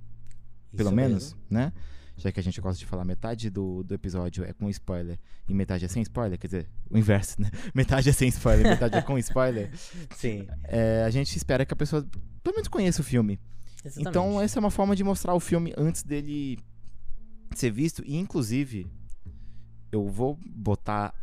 pelo 0.75 0.89
Isso 0.89 0.95
menos, 0.95 1.23
mesmo. 1.33 1.39
né? 1.49 1.73
Já 2.17 2.31
que 2.31 2.39
a 2.39 2.43
gente 2.43 2.61
gosta 2.61 2.79
de 2.79 2.85
falar 2.85 3.03
metade 3.03 3.49
do, 3.49 3.83
do 3.83 3.93
episódio 3.93 4.45
é 4.45 4.53
com 4.53 4.69
spoiler 4.69 5.19
e 5.49 5.53
metade 5.53 5.83
é 5.83 5.87
sem 5.87 6.01
spoiler, 6.01 6.39
quer 6.39 6.47
dizer, 6.47 6.69
o 6.89 6.97
inverso, 6.97 7.41
né? 7.41 7.51
Metade 7.75 8.09
é 8.09 8.13
sem 8.13 8.29
spoiler, 8.29 8.65
metade 8.65 8.95
é 8.95 9.01
com 9.01 9.17
spoiler. 9.17 9.69
Sim. 10.15 10.47
É, 10.63 11.03
a 11.05 11.09
gente 11.09 11.35
espera 11.35 11.65
que 11.65 11.73
a 11.73 11.75
pessoa 11.75 12.07
pelo 12.41 12.55
menos 12.55 12.67
conheça 12.67 13.01
o 13.01 13.03
filme. 13.03 13.39
Exatamente. 13.83 14.09
Então, 14.09 14.41
essa 14.41 14.57
é 14.57 14.61
uma 14.61 14.71
forma 14.71 14.95
de 14.95 15.03
mostrar 15.03 15.33
o 15.33 15.39
filme 15.39 15.73
antes 15.77 16.03
dele 16.03 16.59
ser 17.55 17.71
visto. 17.71 18.03
E, 18.05 18.15
inclusive, 18.15 18.87
eu 19.91 20.07
vou 20.07 20.39
botar. 20.45 21.13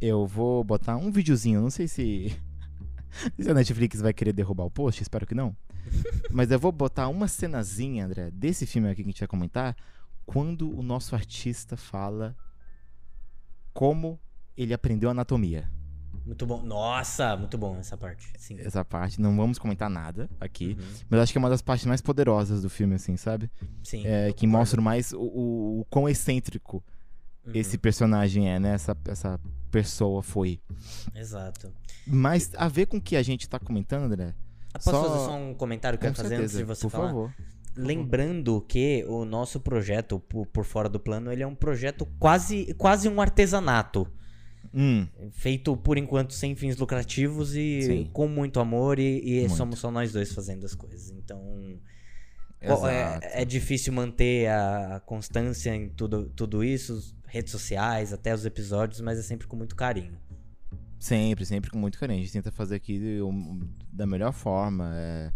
Eu 0.00 0.26
vou 0.26 0.62
botar 0.62 0.96
um 0.96 1.10
videozinho. 1.10 1.60
Não 1.60 1.70
sei 1.70 1.88
se. 1.88 2.36
Se 3.40 3.50
a 3.50 3.54
Netflix 3.54 4.00
vai 4.00 4.12
querer 4.12 4.34
derrubar 4.34 4.64
o 4.64 4.70
post, 4.70 5.02
espero 5.02 5.26
que 5.26 5.34
não. 5.34 5.56
Mas 6.30 6.50
eu 6.50 6.58
vou 6.58 6.70
botar 6.70 7.08
uma 7.08 7.26
cenazinha, 7.26 8.04
André, 8.04 8.30
desse 8.30 8.66
filme 8.66 8.88
aqui 8.88 9.02
que 9.02 9.08
a 9.08 9.12
gente 9.12 9.20
vai 9.20 9.26
comentar, 9.26 9.74
quando 10.28 10.70
o 10.78 10.82
nosso 10.82 11.14
artista 11.14 11.74
fala 11.74 12.36
como 13.72 14.20
ele 14.56 14.74
aprendeu 14.74 15.08
anatomia. 15.10 15.70
Muito 16.26 16.44
bom. 16.44 16.62
Nossa, 16.62 17.34
muito 17.36 17.56
bom 17.56 17.78
essa 17.78 17.96
parte. 17.96 18.30
Sim. 18.38 18.58
Essa 18.60 18.84
parte, 18.84 19.18
não 19.20 19.34
vamos 19.34 19.58
comentar 19.58 19.88
nada 19.88 20.28
aqui, 20.38 20.76
Uhum. 20.78 20.86
mas 21.08 21.20
acho 21.20 21.32
que 21.32 21.38
é 21.38 21.40
uma 21.40 21.48
das 21.48 21.62
partes 21.62 21.86
mais 21.86 22.02
poderosas 22.02 22.60
do 22.60 22.68
filme, 22.68 22.94
assim, 22.96 23.16
sabe? 23.16 23.50
Sim. 23.82 24.06
É, 24.06 24.30
que 24.32 24.46
mostra 24.46 24.82
mais 24.82 25.12
o, 25.14 25.18
o, 25.20 25.80
o 25.80 25.84
quão 25.86 26.06
excêntrico 26.08 26.84
Uhum. 27.46 27.52
esse 27.54 27.78
personagem 27.78 28.50
é, 28.50 28.58
né? 28.58 28.74
Essa, 28.74 28.94
essa 29.06 29.40
pessoa 29.70 30.22
foi. 30.22 30.60
Exato. 31.14 31.72
Mas 32.06 32.50
a 32.58 32.68
ver 32.68 32.84
com 32.86 32.98
o 32.98 33.00
que 33.00 33.16
a 33.16 33.22
gente 33.22 33.48
tá 33.48 33.58
comentando, 33.58 34.02
André? 34.04 34.34
Posso 34.74 34.90
Só- 34.90 35.02
fazer 35.04 35.24
só 35.24 35.34
um 35.36 35.54
comentário 35.54 35.98
que 35.98 36.04
eu 36.04 36.10
ia 36.10 36.14
fazer 36.14 36.34
antes 36.36 36.52
de 36.52 36.64
você 36.64 36.82
por 36.82 36.90
falar? 36.90 37.06
favor. 37.06 37.32
Lembrando 37.78 38.60
que 38.62 39.04
o 39.06 39.24
nosso 39.24 39.60
projeto, 39.60 40.18
por, 40.20 40.64
fora 40.64 40.88
do 40.88 40.98
plano, 40.98 41.32
ele 41.32 41.42
é 41.42 41.46
um 41.46 41.54
projeto 41.54 42.06
quase, 42.18 42.74
quase 42.74 43.08
um 43.08 43.20
artesanato. 43.20 44.10
Hum, 44.74 45.06
Feito, 45.30 45.76
por 45.76 45.96
enquanto, 45.96 46.34
sem 46.34 46.54
fins 46.54 46.76
lucrativos 46.76 47.54
e 47.56 47.82
Sim. 47.82 48.10
com 48.12 48.28
muito 48.28 48.60
amor. 48.60 48.98
E, 48.98 49.20
e 49.24 49.40
Muito. 49.40 49.54
somos 49.54 49.78
só 49.78 49.90
nós 49.90 50.12
dois 50.12 50.32
fazendo 50.32 50.66
as 50.66 50.74
coisas. 50.74 51.10
Então, 51.10 51.78
é, 52.60 53.42
é 53.42 53.44
difícil 53.44 53.92
manter 53.92 54.48
a 54.48 55.00
constância 55.06 55.74
em 55.74 55.88
tudo, 55.88 56.28
tudo 56.30 56.64
isso, 56.64 57.14
redes 57.26 57.52
sociais, 57.52 58.12
até 58.12 58.34
os 58.34 58.44
episódios, 58.44 59.00
mas 59.00 59.18
é 59.18 59.22
sempre 59.22 59.46
com 59.46 59.56
muito 59.56 59.76
carinho. 59.76 60.18
Sempre, 60.98 61.46
sempre 61.46 61.70
com 61.70 61.78
muito 61.78 61.98
carinho. 61.98 62.18
A 62.18 62.22
gente 62.22 62.32
tenta 62.32 62.50
fazer 62.50 62.74
aqui 62.74 63.20
da 63.92 64.06
melhor 64.06 64.32
forma. 64.32 64.92
é, 64.96 65.32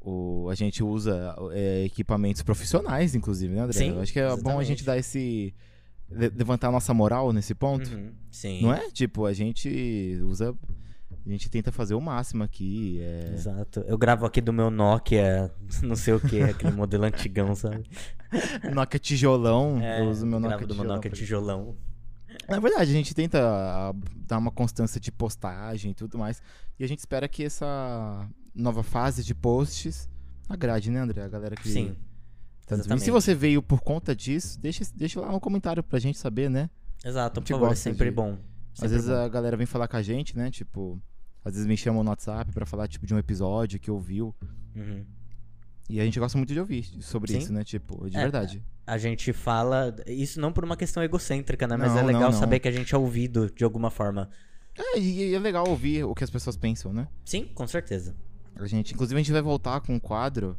o, 0.00 0.48
a 0.50 0.54
gente 0.54 0.82
usa 0.82 1.34
é, 1.52 1.84
equipamentos 1.84 2.42
profissionais, 2.42 3.14
inclusive, 3.14 3.54
né, 3.54 3.60
André? 3.60 3.72
Sim, 3.78 3.90
Eu 3.90 4.00
acho 4.00 4.12
que 4.12 4.18
é 4.20 4.24
bom 4.24 4.30
a 4.30 4.36
exatamente. 4.36 4.66
gente 4.68 4.84
dar 4.84 4.96
esse. 4.98 5.54
le- 6.10 6.32
levantar 6.34 6.68
a 6.68 6.72
nossa 6.72 6.92
moral 6.94 7.32
nesse 7.32 7.54
ponto. 7.54 7.88
Uhum, 7.90 8.12
sim. 8.30 8.62
Não 8.62 8.72
é? 8.72 8.90
Tipo, 8.90 9.26
a 9.26 9.32
gente 9.32 10.18
usa. 10.24 10.54
A 11.26 11.28
gente 11.30 11.50
tenta 11.50 11.70
fazer 11.70 11.94
o 11.94 12.00
máximo 12.00 12.42
aqui. 12.42 12.98
É... 13.02 13.32
Exato. 13.34 13.80
Eu 13.86 13.98
gravo 13.98 14.24
aqui 14.24 14.40
do 14.40 14.52
meu 14.54 14.70
Nokia, 14.70 15.52
não 15.82 15.94
sei 15.94 16.14
o 16.14 16.20
que, 16.20 16.40
aquele 16.42 16.72
modelo 16.72 17.04
antigão, 17.04 17.54
sabe? 17.54 17.84
Nokia 18.72 18.98
tijolão. 18.98 19.78
É, 19.82 20.00
eu 20.00 20.08
uso 20.08 20.24
meu 20.26 20.40
Nokia 20.40 20.66
do 20.66 20.74
meu 20.74 20.82
tijolão. 20.84 20.96
Nokia 20.96 21.10
tijolão. 21.10 21.76
Na 22.48 22.58
verdade, 22.58 22.90
a 22.90 22.94
gente 22.94 23.14
tenta 23.14 23.38
dar 24.26 24.38
uma 24.38 24.50
constância 24.50 24.98
de 25.00 25.12
postagem 25.12 25.90
e 25.90 25.94
tudo 25.94 26.16
mais. 26.16 26.40
E 26.78 26.84
a 26.84 26.88
gente 26.88 27.00
espera 27.00 27.28
que 27.28 27.44
essa 27.44 28.26
nova 28.54 28.82
fase 28.82 29.22
de 29.24 29.34
posts 29.34 30.08
agrade, 30.48 30.90
né, 30.90 31.00
André? 31.00 31.22
A 31.22 31.28
galera 31.28 31.54
que. 31.56 31.68
Sim. 31.70 31.96
E 32.94 32.98
se 33.00 33.10
você 33.10 33.34
veio 33.34 33.60
por 33.60 33.80
conta 33.80 34.14
disso, 34.14 34.58
deixa, 34.60 34.84
deixa 34.94 35.20
lá 35.20 35.34
um 35.34 35.40
comentário 35.40 35.82
pra 35.82 35.98
gente 35.98 36.16
saber, 36.18 36.48
né? 36.48 36.70
Exato, 37.04 37.40
por 37.42 37.48
favor, 37.48 37.72
é 37.72 37.74
sempre 37.74 38.10
de- 38.10 38.14
bom. 38.14 38.38
Às 38.74 38.78
Sempre 38.80 38.88
vezes 38.94 39.08
bom. 39.10 39.16
a 39.16 39.28
galera 39.28 39.56
vem 39.56 39.66
falar 39.66 39.88
com 39.88 39.96
a 39.96 40.02
gente, 40.02 40.36
né? 40.36 40.50
Tipo, 40.50 41.02
às 41.44 41.54
vezes 41.54 41.66
me 41.66 41.76
chamam 41.76 42.04
no 42.04 42.10
WhatsApp 42.10 42.52
pra 42.52 42.64
falar, 42.64 42.86
tipo, 42.86 43.04
de 43.06 43.12
um 43.12 43.18
episódio 43.18 43.80
que 43.80 43.90
ouviu. 43.90 44.32
Uhum. 44.76 45.04
E 45.88 46.00
a 46.00 46.04
gente 46.04 46.20
gosta 46.20 46.38
muito 46.38 46.52
de 46.52 46.60
ouvir 46.60 46.84
sobre 47.00 47.32
Sim. 47.32 47.38
isso, 47.38 47.52
né? 47.52 47.64
Tipo, 47.64 48.08
de 48.08 48.16
É, 48.16 48.20
verdade. 48.20 48.62
A 48.86 48.96
gente 48.96 49.32
fala, 49.32 49.94
isso 50.06 50.40
não 50.40 50.52
por 50.52 50.64
uma 50.64 50.76
questão 50.76 51.02
egocêntrica, 51.02 51.66
né? 51.66 51.76
Mas 51.76 51.90
Não, 51.90 51.98
é 51.98 52.00
não, 52.02 52.06
legal 52.06 52.30
não. 52.30 52.38
saber 52.38 52.60
que 52.60 52.68
a 52.68 52.72
gente 52.72 52.94
é 52.94 52.98
ouvido 52.98 53.50
de 53.50 53.64
alguma 53.64 53.90
forma. 53.90 54.30
É, 54.78 54.98
e 55.00 55.34
é 55.34 55.38
legal 55.40 55.68
ouvir 55.68 56.04
o 56.04 56.14
que 56.14 56.22
as 56.22 56.30
pessoas 56.30 56.56
pensam, 56.56 56.92
né? 56.92 57.08
Sim, 57.24 57.46
com 57.46 57.66
certeza. 57.66 58.14
A 58.56 58.66
gente, 58.66 58.92
inclusive, 58.94 59.18
a 59.18 59.22
gente 59.22 59.32
vai 59.32 59.42
voltar 59.42 59.80
com 59.80 59.94
um 59.94 59.98
quadro 60.00 60.56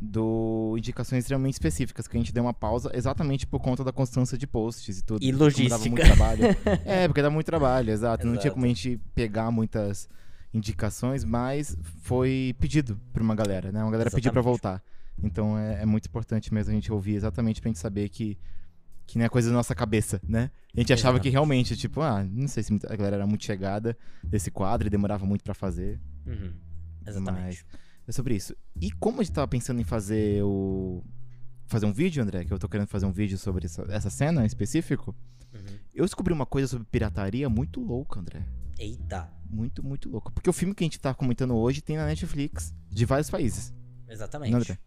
do 0.00 0.74
indicações 0.76 1.20
extremamente 1.20 1.54
específicas, 1.54 2.06
que 2.06 2.16
a 2.16 2.20
gente 2.20 2.32
deu 2.32 2.42
uma 2.44 2.52
pausa 2.54 2.90
exatamente 2.94 3.46
por 3.46 3.60
conta 3.60 3.82
da 3.82 3.92
constância 3.92 4.36
de 4.36 4.46
posts 4.46 4.98
e 4.98 5.04
tudo. 5.04 5.22
E 5.22 5.32
Como 5.32 5.38
Dava 5.38 5.44
logística. 5.44 5.88
muito 5.88 6.04
trabalho. 6.04 6.42
é, 6.84 7.08
porque 7.08 7.22
dá 7.22 7.30
muito 7.30 7.46
trabalho, 7.46 7.90
exato. 7.90 8.26
Não 8.26 8.34
tinha 8.34 8.42
Exato. 8.42 8.54
como 8.54 8.66
a 8.66 8.68
gente 8.68 9.00
pegar 9.14 9.50
muitas 9.50 10.08
indicações, 10.52 11.24
mas 11.24 11.76
foi 12.02 12.54
pedido 12.58 13.00
por 13.12 13.22
uma 13.22 13.34
galera, 13.34 13.72
né? 13.72 13.82
Uma 13.82 13.90
galera 13.90 14.10
pediu 14.10 14.30
pra 14.32 14.40
Exatamente. 14.40 14.60
voltar. 14.62 14.82
Então 15.22 15.58
é, 15.58 15.82
é 15.82 15.86
muito 15.86 16.06
importante 16.06 16.52
mesmo 16.52 16.72
a 16.72 16.74
gente 16.74 16.92
ouvir 16.92 17.14
exatamente 17.14 17.60
pra 17.60 17.68
gente 17.68 17.78
saber 17.78 18.08
que 18.08 18.38
que 19.06 19.18
não 19.18 19.24
é 19.24 19.28
coisa 19.28 19.48
da 19.48 19.54
nossa 19.54 19.72
cabeça, 19.72 20.20
né? 20.26 20.50
A 20.76 20.80
gente 20.80 20.92
achava 20.92 21.20
que 21.20 21.28
Exato. 21.28 21.34
realmente, 21.34 21.76
tipo, 21.76 22.00
ah, 22.00 22.24
não 22.24 22.48
sei 22.48 22.64
se 22.64 22.76
a 22.88 22.96
galera 22.96 23.14
era 23.14 23.26
muito 23.26 23.44
chegada 23.44 23.96
desse 24.20 24.50
quadro 24.50 24.88
e 24.88 24.90
demorava 24.90 25.24
muito 25.24 25.44
pra 25.44 25.54
fazer. 25.54 26.00
Uhum. 26.26 26.52
Exatamente. 27.06 27.64
Mas 27.66 28.08
é 28.08 28.12
sobre 28.12 28.34
isso. 28.34 28.54
E 28.80 28.90
como 28.92 29.20
a 29.20 29.24
gente 29.24 29.34
tava 29.34 29.48
pensando 29.48 29.80
em 29.80 29.84
fazer 29.84 30.42
o. 30.42 31.02
Fazer 31.68 31.86
um 31.86 31.92
vídeo, 31.92 32.22
André, 32.22 32.44
que 32.44 32.52
eu 32.52 32.58
tô 32.58 32.68
querendo 32.68 32.86
fazer 32.86 33.06
um 33.06 33.12
vídeo 33.12 33.36
sobre 33.36 33.66
essa, 33.66 33.82
essa 33.88 34.08
cena 34.10 34.42
em 34.42 34.46
específico, 34.46 35.14
Uhum. 35.52 35.60
eu 35.94 36.04
descobri 36.04 36.32
uma 36.32 36.44
coisa 36.46 36.68
sobre 36.68 36.86
pirataria 36.90 37.48
muito 37.48 37.80
louca, 37.80 38.20
André. 38.20 38.44
Eita. 38.78 39.28
Muito, 39.50 39.82
muito 39.82 40.08
louca. 40.10 40.30
Porque 40.30 40.50
o 40.50 40.52
filme 40.52 40.74
que 40.74 40.84
a 40.84 40.86
gente 40.86 41.00
tá 41.00 41.14
comentando 41.14 41.54
hoje 41.56 41.80
tem 41.80 41.96
na 41.96 42.04
Netflix 42.06 42.74
de 42.90 43.04
vários 43.06 43.30
países. 43.30 43.72
Exatamente. 44.08 44.52
Né, 44.52 44.58
André? 44.58 44.78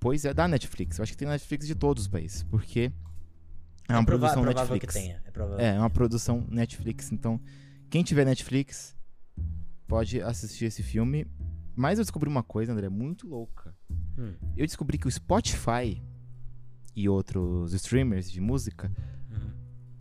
Pois 0.00 0.24
é, 0.24 0.34
da 0.34 0.48
Netflix. 0.48 0.98
Eu 0.98 1.02
acho 1.04 1.12
que 1.12 1.18
tem 1.18 1.26
na 1.26 1.32
Netflix 1.34 1.66
de 1.66 1.74
todos 1.74 2.02
os 2.04 2.08
países. 2.08 2.42
Porque 2.42 2.90
é 3.88 3.92
uma 3.92 4.04
prova- 4.04 4.26
produção 4.26 4.42
provável 4.42 4.74
Netflix. 4.74 4.94
que 4.94 5.00
tenha. 5.00 5.22
É 5.24 5.30
provável. 5.30 5.64
É, 5.64 5.76
é 5.76 5.78
uma 5.78 5.90
produção 5.90 6.44
Netflix. 6.50 7.12
Então, 7.12 7.40
quem 7.88 8.02
tiver 8.02 8.24
Netflix 8.24 8.95
pode 9.86 10.20
assistir 10.20 10.66
esse 10.66 10.82
filme. 10.82 11.26
Mas 11.74 11.98
eu 11.98 12.04
descobri 12.04 12.28
uma 12.28 12.42
coisa, 12.42 12.72
André, 12.72 12.88
muito 12.88 13.28
louca. 13.28 13.74
Hum. 14.18 14.34
Eu 14.56 14.66
descobri 14.66 14.96
que 14.96 15.06
o 15.06 15.10
Spotify 15.10 16.02
e 16.94 17.08
outros 17.08 17.72
streamers 17.74 18.30
de 18.30 18.40
música 18.40 18.90
Uhum. 19.30 19.52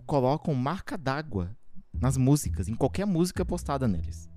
colocam 0.06 0.54
marca 0.54 0.98
d'água 0.98 1.56
nas 2.00 2.16
músicas, 2.18 2.70
em 2.70 2.76
qualquer 2.76 3.06
música 3.06 3.44
postada 3.46 3.88
neles. 3.88 4.30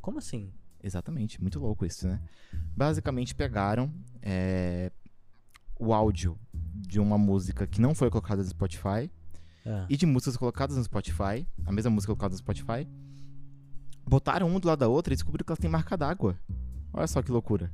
Como 0.00 0.18
assim? 0.18 0.52
Exatamente, 0.80 1.40
muito 1.40 1.58
louco 1.58 1.84
isso, 1.84 2.06
né? 2.06 2.20
Basicamente 2.76 3.34
pegaram 3.34 3.92
é, 4.22 4.92
o 5.78 5.92
áudio 5.92 6.38
de 6.54 7.00
uma 7.00 7.18
música 7.18 7.66
que 7.66 7.80
não 7.80 7.94
foi 7.94 8.08
colocada 8.10 8.40
no 8.42 8.48
Spotify 8.48 9.10
Ah. 9.66 9.84
e 9.88 9.96
de 9.96 10.06
músicas 10.06 10.36
colocadas 10.36 10.76
no 10.76 10.84
Spotify, 10.84 11.44
a 11.66 11.72
mesma 11.72 11.90
música 11.90 12.12
colocada 12.14 12.32
no 12.32 12.38
Spotify, 12.38 12.86
botaram 14.08 14.48
um 14.48 14.58
do 14.60 14.66
lado 14.68 14.78
da 14.80 14.88
outra 14.88 15.12
e 15.12 15.16
descobriram 15.16 15.44
que 15.44 15.50
elas 15.52 15.58
têm 15.58 15.70
marca 15.70 15.96
d'água. 15.96 16.38
Olha 16.92 17.06
só 17.06 17.22
que 17.22 17.30
loucura. 17.30 17.70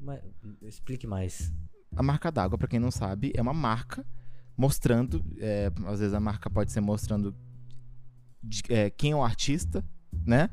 Mas, 0.00 0.20
explique 0.62 1.06
mais. 1.06 1.52
A 1.96 2.02
marca 2.02 2.30
d'água, 2.30 2.58
pra 2.58 2.68
quem 2.68 2.78
não 2.78 2.90
sabe, 2.90 3.32
é 3.34 3.42
uma 3.42 3.54
marca 3.54 4.04
mostrando. 4.56 5.24
é, 5.38 5.70
às 5.86 6.00
vezes 6.00 6.14
a 6.14 6.20
marca 6.20 6.48
pode 6.50 6.70
ser 6.72 6.80
mostrando 6.80 7.34
de- 8.42 8.62
é, 8.68 8.90
quem 8.90 9.12
é 9.12 9.16
o 9.16 9.22
artista, 9.22 9.84
né? 10.24 10.50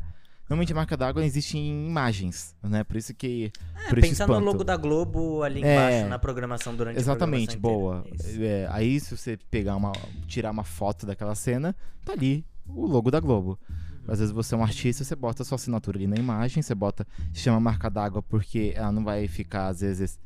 Normalmente 0.48 0.72
a 0.74 0.76
marca 0.76 0.96
d'água 0.96 1.26
existe 1.26 1.58
em 1.58 1.88
imagens, 1.88 2.56
né? 2.62 2.84
Por 2.84 2.98
isso 2.98 3.14
que. 3.16 3.52
É, 3.86 3.90
por 3.90 4.00
pensar 4.00 4.28
no 4.28 4.40
logo 4.40 4.64
da 4.64 4.78
Globo 4.78 5.42
ali 5.42 5.64
É. 5.64 5.74
embaixo 5.74 6.08
na 6.10 6.20
programação 6.20 6.76
durante 6.76 6.98
Exatamente, 7.00 7.56
a 7.56 7.60
boa. 7.60 8.02
programação 8.04 8.14
inteira. 8.30 8.32
Isso. 8.32 8.44
É, 8.44 8.68
aí 8.72 9.00
se 9.00 9.18
você 9.18 9.38
pegar 9.50 9.76
uma. 9.76 9.92
tirar 10.28 10.52
uma 10.52 10.64
foto 10.64 11.06
daquela 11.06 11.34
cena, 11.34 11.76
tá 12.04 12.14
ali 12.14 12.46
o 12.68 12.86
logo 12.86 13.10
da 13.10 13.20
Globo. 13.20 13.60
Às 14.08 14.20
vezes 14.20 14.34
você 14.34 14.54
é 14.54 14.58
um 14.58 14.64
artista, 14.64 15.04
você 15.04 15.16
bota 15.16 15.42
a 15.42 15.46
sua 15.46 15.56
assinatura 15.56 15.98
ali 15.98 16.08
na 16.08 16.16
imagem, 16.16 16.62
você 16.62 16.76
bota. 16.76 17.06
chama 17.34 17.60
marca 17.60 17.90
d'água 17.90 18.22
porque 18.22 18.74
ela 18.76 18.92
não 18.92 19.04
vai 19.04 19.28
ficar, 19.28 19.68
às 19.68 19.82
vezes. 19.82 20.20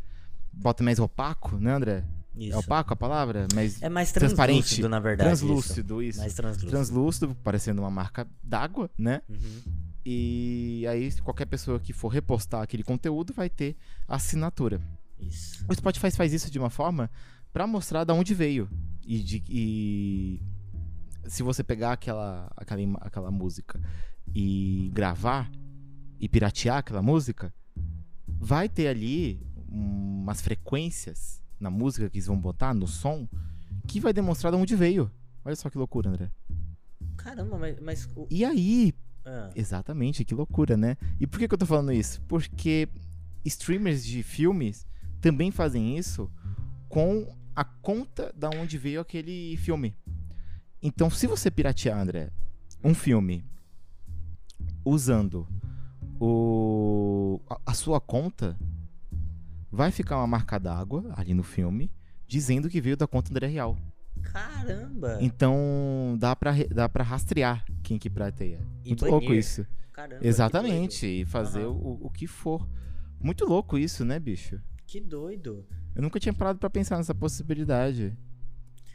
Bota 0.52 0.84
mais 0.84 1.00
opaco, 1.00 1.56
né, 1.58 1.74
André? 1.74 2.04
Isso. 2.36 2.54
É 2.56 2.58
opaco 2.58 2.94
a 2.94 2.96
palavra? 2.96 3.48
Mas 3.54 3.82
É 3.82 3.90
mais 3.90 4.12
transparente, 4.12 4.60
translúcido, 4.62 4.90
na 4.90 5.00
verdade. 5.00 5.30
translúcido, 5.30 6.02
isso. 6.02 6.10
Isso. 6.12 6.20
Mais 6.20 6.34
translúcido. 6.34 6.72
Translúcido, 6.72 7.36
parecendo 7.44 7.82
uma 7.82 7.92
marca 7.92 8.28
d'água, 8.44 8.90
né? 8.98 9.22
Uhum. 9.30 9.62
E 10.06 10.86
aí 10.88 11.12
qualquer 11.22 11.46
pessoa 11.46 11.80
que 11.80 11.92
for 11.94 12.08
repostar 12.08 12.62
aquele 12.62 12.84
conteúdo 12.84 13.34
vai 13.34 13.50
ter 13.50 13.76
assinatura. 14.08 14.82
Isso. 15.20 15.66
O 15.68 15.74
Spotify 15.76 16.10
faz 16.12 16.34
isso 16.34 16.50
de 16.50 16.58
uma 16.58 16.70
forma 16.70 17.12
pra 17.52 17.68
mostrar 17.68 18.04
de 18.06 18.14
onde 18.14 18.34
veio. 18.34 18.70
E, 19.06 19.20
de, 19.20 19.44
e 19.50 20.42
se 21.28 21.44
você 21.44 21.64
pegar 21.64 21.94
aquela, 21.94 22.52
aquela, 22.56 22.98
aquela 23.02 23.32
música 23.32 23.80
e 24.34 24.92
gravar 24.94 25.50
e 26.20 26.28
piratear 26.28 26.78
aquela 26.78 27.02
música, 27.02 27.54
vai 28.28 28.68
ter 28.70 28.88
ali 28.88 29.42
umas 29.68 30.42
frequências 30.42 31.44
na 31.60 31.70
música 31.70 32.10
que 32.10 32.18
eles 32.18 32.28
vão 32.28 32.40
botar, 32.40 32.74
no 32.74 32.88
som, 32.88 33.28
que 33.88 34.00
vai 34.00 34.14
demonstrar 34.14 34.52
de 34.52 34.58
onde 34.58 34.76
veio. 34.76 35.12
Olha 35.44 35.56
só 35.56 35.70
que 35.70 35.78
loucura, 35.78 36.10
André. 36.10 36.32
Caramba, 37.18 37.58
mas. 37.58 37.80
mas 37.80 38.10
E 38.30 38.46
aí, 38.46 38.94
ah, 39.26 39.52
Exatamente, 39.56 40.26
que 40.26 40.34
loucura, 40.34 40.76
né? 40.76 40.98
E 41.20 41.28
por 41.28 41.40
que, 41.40 41.48
que 41.48 41.54
eu 41.54 41.58
tô 41.58 41.66
falando 41.66 41.92
isso? 41.92 42.22
Porque 42.28 42.88
streamers 43.46 44.04
de 44.04 44.24
filmes 44.24 44.88
também 45.22 45.52
fazem 45.52 45.98
isso 45.98 46.32
com 46.88 47.32
a 47.56 47.64
conta 47.64 48.34
da 48.36 48.50
onde 48.50 48.78
veio 48.78 49.02
aquele 49.02 49.58
filme. 49.58 49.96
Então, 50.82 51.10
se 51.10 51.28
você 51.28 51.52
piratear, 51.52 52.00
André, 52.00 52.32
um 52.84 52.94
filme 52.94 53.44
usando 54.86 55.48
o, 56.20 57.40
a, 57.50 57.60
a 57.68 57.74
sua 57.74 58.00
conta 58.00 58.58
vai 59.72 59.92
ficar 59.92 60.18
uma 60.18 60.28
marca 60.28 60.58
d'água 60.60 61.14
ali 61.16 61.34
no 61.34 61.44
filme 61.44 61.92
dizendo 62.28 62.70
que 62.70 62.82
veio 62.82 62.98
da 62.98 63.08
conta 63.08 63.32
André 63.32 63.48
Real. 63.48 63.78
Caramba! 64.22 65.18
Então 65.22 66.16
dá 66.20 66.36
pra, 66.36 66.54
dá 66.70 66.90
pra 66.90 67.04
rastrear 67.04 67.64
quem 67.82 67.98
que 67.98 68.10
prateia. 68.10 68.60
E 68.84 68.90
Muito 68.90 69.02
banir. 69.02 69.12
louco 69.14 69.34
isso. 69.34 69.66
Caramba, 69.94 70.26
Exatamente. 70.26 71.06
E 71.06 71.26
fazer 71.26 71.62
Aham. 71.62 71.72
o, 71.72 72.06
o 72.08 72.10
que 72.10 72.28
for. 72.28 72.68
Muito 73.20 73.46
louco 73.46 73.78
isso, 73.78 74.04
né, 74.06 74.20
bicho? 74.20 74.62
Que 74.86 75.00
doido. 75.00 75.66
Eu 75.96 76.02
nunca 76.02 76.20
tinha 76.20 76.34
parado 76.34 76.60
pra 76.60 76.70
pensar 76.70 76.98
nessa 76.98 77.16
possibilidade. 77.16 78.18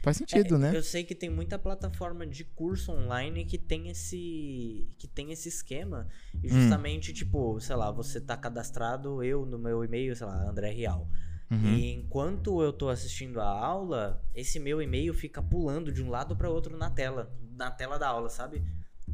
Faz 0.05 0.17
sentido, 0.17 0.55
É, 0.55 0.57
né? 0.59 0.77
Eu 0.77 0.83
sei 0.83 1.03
que 1.03 1.15
tem 1.15 1.31
muita 1.31 1.57
plataforma 1.57 2.27
de 2.27 2.43
curso 2.43 2.91
online 2.91 3.43
que 3.43 3.57
tem 3.57 3.89
esse 3.89 4.87
que 4.99 5.07
tem 5.07 5.31
esse 5.31 5.49
esquema 5.49 6.07
e 6.43 6.47
Hum. 6.47 6.49
justamente 6.61 7.11
tipo, 7.11 7.59
sei 7.59 7.75
lá, 7.75 7.89
você 7.91 8.21
tá 8.21 8.37
cadastrado 8.37 9.23
eu 9.23 9.47
no 9.47 9.57
meu 9.57 9.83
e-mail, 9.83 10.15
sei 10.15 10.27
lá, 10.27 10.47
André 10.47 10.69
Real. 10.71 11.09
Uhum. 11.49 11.73
E 11.73 11.91
enquanto 11.93 12.61
eu 12.61 12.71
tô 12.71 12.87
assistindo 12.89 13.41
a 13.41 13.49
aula, 13.49 14.23
esse 14.35 14.59
meu 14.59 14.79
e-mail 14.79 15.11
fica 15.11 15.41
pulando 15.41 15.91
de 15.91 16.03
um 16.03 16.09
lado 16.09 16.35
para 16.35 16.49
outro 16.51 16.77
na 16.77 16.91
tela, 16.91 17.35
na 17.55 17.71
tela 17.71 17.97
da 17.97 18.07
aula, 18.07 18.29
sabe? 18.29 18.63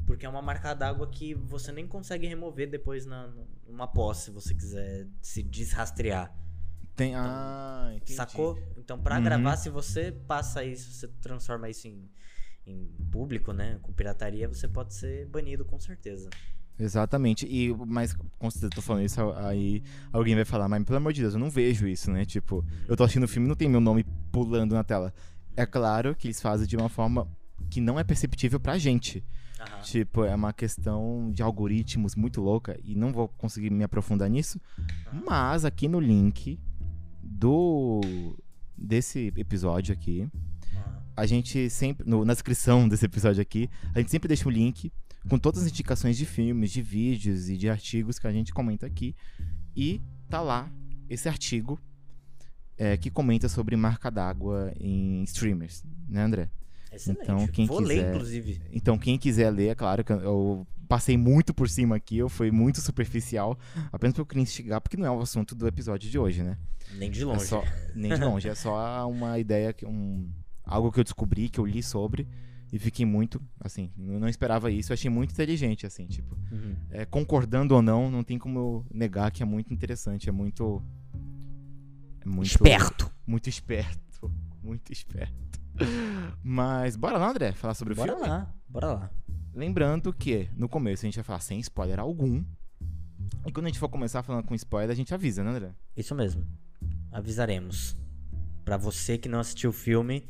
Porque 0.06 0.26
é 0.26 0.30
uma 0.30 0.42
marca 0.42 0.74
d'água 0.74 1.10
que 1.10 1.34
você 1.34 1.72
nem 1.72 1.88
consegue 1.88 2.28
remover 2.28 2.70
depois 2.70 3.06
na, 3.06 3.30
numa 3.66 3.88
pós, 3.88 4.18
se 4.18 4.32
você 4.32 4.54
quiser 4.54 5.08
se 5.22 5.42
desrastrear. 5.42 6.34
Tem. 6.96 7.16
Ah, 7.16 7.92
entendi. 7.96 8.14
Sacou? 8.14 8.58
Então, 8.78 8.98
pra 9.00 9.18
Uhum. 9.18 9.24
gravar, 9.24 9.58
se 9.58 9.70
você 9.70 10.12
passa 10.12 10.64
isso, 10.64 10.92
você 10.92 11.08
transforma 11.22 11.70
isso 11.70 11.88
em, 11.88 12.10
em 12.66 12.88
público, 13.12 13.54
né? 13.54 13.80
Com 13.82 13.94
pirataria, 13.94 14.48
você 14.48 14.68
pode 14.68 14.94
ser 14.94 15.26
banido 15.28 15.64
com 15.66 15.80
certeza. 15.80 16.30
Exatamente. 16.80 17.46
E, 17.46 17.74
mas, 17.86 18.14
com 18.14 18.50
certeza, 18.50 18.68
eu 18.68 18.72
tô 18.76 18.82
falando 18.82 19.04
isso, 19.06 19.22
aí 19.34 19.84
alguém 20.12 20.36
vai 20.36 20.46
falar, 20.46 20.68
mas 20.68 20.84
pelo 20.84 20.98
amor 20.98 21.14
de 21.14 21.22
Deus, 21.22 21.34
eu 21.34 21.40
não 21.40 21.50
vejo 21.50 21.88
isso, 21.88 22.10
né? 22.12 22.26
Tipo, 22.26 22.66
eu 22.88 22.96
tô 22.98 23.04
assistindo 23.04 23.24
o 23.24 23.28
filme 23.28 23.48
e 23.48 23.50
não 23.50 23.56
tem 23.56 23.70
meu 23.70 23.82
nome 23.82 24.04
pulando 24.32 24.74
na 24.74 24.84
tela. 24.84 25.14
É 25.56 25.66
claro 25.66 26.16
que 26.16 26.28
eles 26.28 26.42
fazem 26.42 26.66
de 26.66 26.76
uma 26.76 26.90
forma 26.90 27.28
que 27.70 27.80
não 27.80 28.00
é 28.00 28.04
perceptível 28.04 28.60
pra 28.60 28.78
gente. 28.78 29.24
Aham. 29.60 29.82
Tipo, 29.82 30.24
é 30.24 30.34
uma 30.34 30.52
questão 30.54 31.32
de 31.32 31.44
algoritmos 31.44 32.16
muito 32.16 32.42
louca 32.42 32.80
e 32.84 32.96
não 32.96 33.12
vou 33.14 33.28
conseguir 33.28 33.70
me 33.70 33.84
aprofundar 33.84 34.30
nisso. 34.30 34.60
Mas 35.26 35.66
aqui 35.66 35.88
no 35.88 36.00
link 36.00 36.60
do 37.32 38.36
desse 38.78 39.32
episódio 39.38 39.94
aqui, 39.94 40.28
a 41.16 41.26
gente 41.26 41.70
sempre 41.70 42.08
no- 42.08 42.26
na 42.26 42.34
descrição 42.34 42.88
desse 42.90 43.06
episódio 43.06 43.42
aqui, 43.42 43.70
a 43.94 44.00
gente 44.00 44.12
sempre 44.12 44.28
deixa 44.28 44.48
um 44.48 44.52
link 44.52 44.92
com 45.30 45.38
todas 45.38 45.62
as 45.64 45.70
indicações 45.70 46.18
de 46.18 46.26
filmes, 46.26 46.72
de 46.72 46.82
vídeos 46.82 47.48
e 47.50 47.56
de 47.58 47.70
artigos 47.70 48.18
que 48.18 48.28
a 48.28 48.32
gente 48.32 48.52
comenta 48.54 48.86
aqui 48.86 49.16
e 49.76 50.02
tá 50.30 50.42
lá 50.42 50.72
esse 51.10 51.30
artigo 51.30 51.80
é, 52.78 52.98
que 52.98 53.12
comenta 53.12 53.48
sobre 53.48 53.76
marca 53.76 54.10
d'água 54.10 54.74
em 54.80 55.22
streamers, 55.24 55.84
né, 56.10 56.24
André? 56.24 56.50
Excelente. 56.92 57.22
Então, 57.24 57.48
quem 57.48 57.68
Vou 57.68 57.80
ler, 57.80 57.96
quiser- 57.98 58.10
inclusive. 58.16 58.62
Então, 58.74 58.98
quem 58.98 59.18
quiser 59.18 59.50
ler, 59.52 59.68
é 59.70 59.76
claro 59.76 60.04
que 60.04 60.12
eu 60.12 60.66
passei 60.92 61.16
muito 61.16 61.54
por 61.54 61.70
cima 61.70 61.96
aqui, 61.96 62.18
eu 62.18 62.28
fui 62.28 62.52
muito 62.52 62.82
superficial, 62.82 63.58
apenas 63.94 64.14
pra 64.14 64.22
eu 64.22 64.26
queria 64.26 64.44
instigar, 64.44 64.82
porque 64.82 64.98
não 64.98 65.06
é 65.06 65.12
o 65.12 65.22
assunto 65.22 65.56
do 65.56 65.66
episódio 65.66 66.10
de 66.12 66.20
hoje, 66.20 66.44
né? 66.44 66.58
Nem 66.96 67.10
de 67.10 67.22
É 67.22 67.26
longe. 67.26 67.46
só, 67.46 67.64
nem 67.96 68.14
de 68.14 68.20
longe, 68.20 68.50
é 68.50 68.54
só 68.56 69.10
uma 69.10 69.40
ideia, 69.40 69.72
que 69.72 69.86
um, 69.86 70.30
algo 70.66 70.92
que 70.92 71.00
eu 71.00 71.04
descobri, 71.06 71.48
que 71.48 71.62
eu 71.62 71.66
li 71.66 71.82
sobre, 71.82 72.28
e 72.74 72.78
fiquei 72.78 73.06
muito, 73.06 73.42
assim, 73.62 73.90
eu 73.98 74.20
não 74.20 74.28
esperava 74.28 74.70
isso, 74.70 74.92
eu 74.92 74.94
achei 74.96 75.10
muito 75.10 75.32
inteligente, 75.32 75.86
assim, 75.86 76.08
tipo, 76.08 76.38
Uhum. 76.52 76.76
é, 76.90 77.06
concordando 77.06 77.74
ou 77.74 77.82
não, 77.82 78.12
não 78.12 78.22
tem 78.22 78.38
como 78.38 78.60
eu 78.60 78.86
negar 78.94 79.32
que 79.32 79.42
é 79.42 79.46
muito 79.46 79.74
interessante, 79.74 80.28
é 80.28 80.32
muito... 80.34 80.84
É 82.20 82.28
muito 82.28 82.48
Esperto. 82.48 83.10
Muito 83.26 83.48
esperto, 83.48 84.30
muito 84.62 84.92
esperto. 84.92 85.34
Mas 86.44 86.96
bora 86.98 87.18
lá, 87.18 87.30
André, 87.30 87.54
falar 87.54 87.74
sobre 87.74 87.94
o 87.94 87.96
Bora 87.96 88.14
filme? 88.14 88.28
lá, 88.28 88.54
bora 88.68 88.88
lá. 88.94 89.12
Lembrando 89.54 90.14
que 90.14 90.50
no 90.56 90.70
começo 90.70 91.06
a 91.06 91.08
gente 91.08 91.16
vai 91.16 91.24
falar 91.24 91.40
sem 91.42 91.60
spoiler 91.60 92.00
algum. 92.00 92.44
E 93.46 93.52
quando 93.52 93.66
a 93.66 93.70
gente 93.70 93.80
for 93.80 93.90
começar 93.90 94.24
falando 94.24 94.46
com 94.46 94.56
spoiler, 94.56 94.92
a 94.92 94.96
gente 94.96 95.14
avisa, 95.14 95.44
né, 95.44 95.50
André? 95.52 95.72
Isso 95.96 96.16
mesmo. 96.16 96.46
Avisaremos. 97.12 97.98
Pra 98.64 98.78
você 98.78 99.18
que 99.18 99.28
não 99.28 99.40
assistiu 99.40 99.72
o 99.72 99.74
filme, 99.74 100.26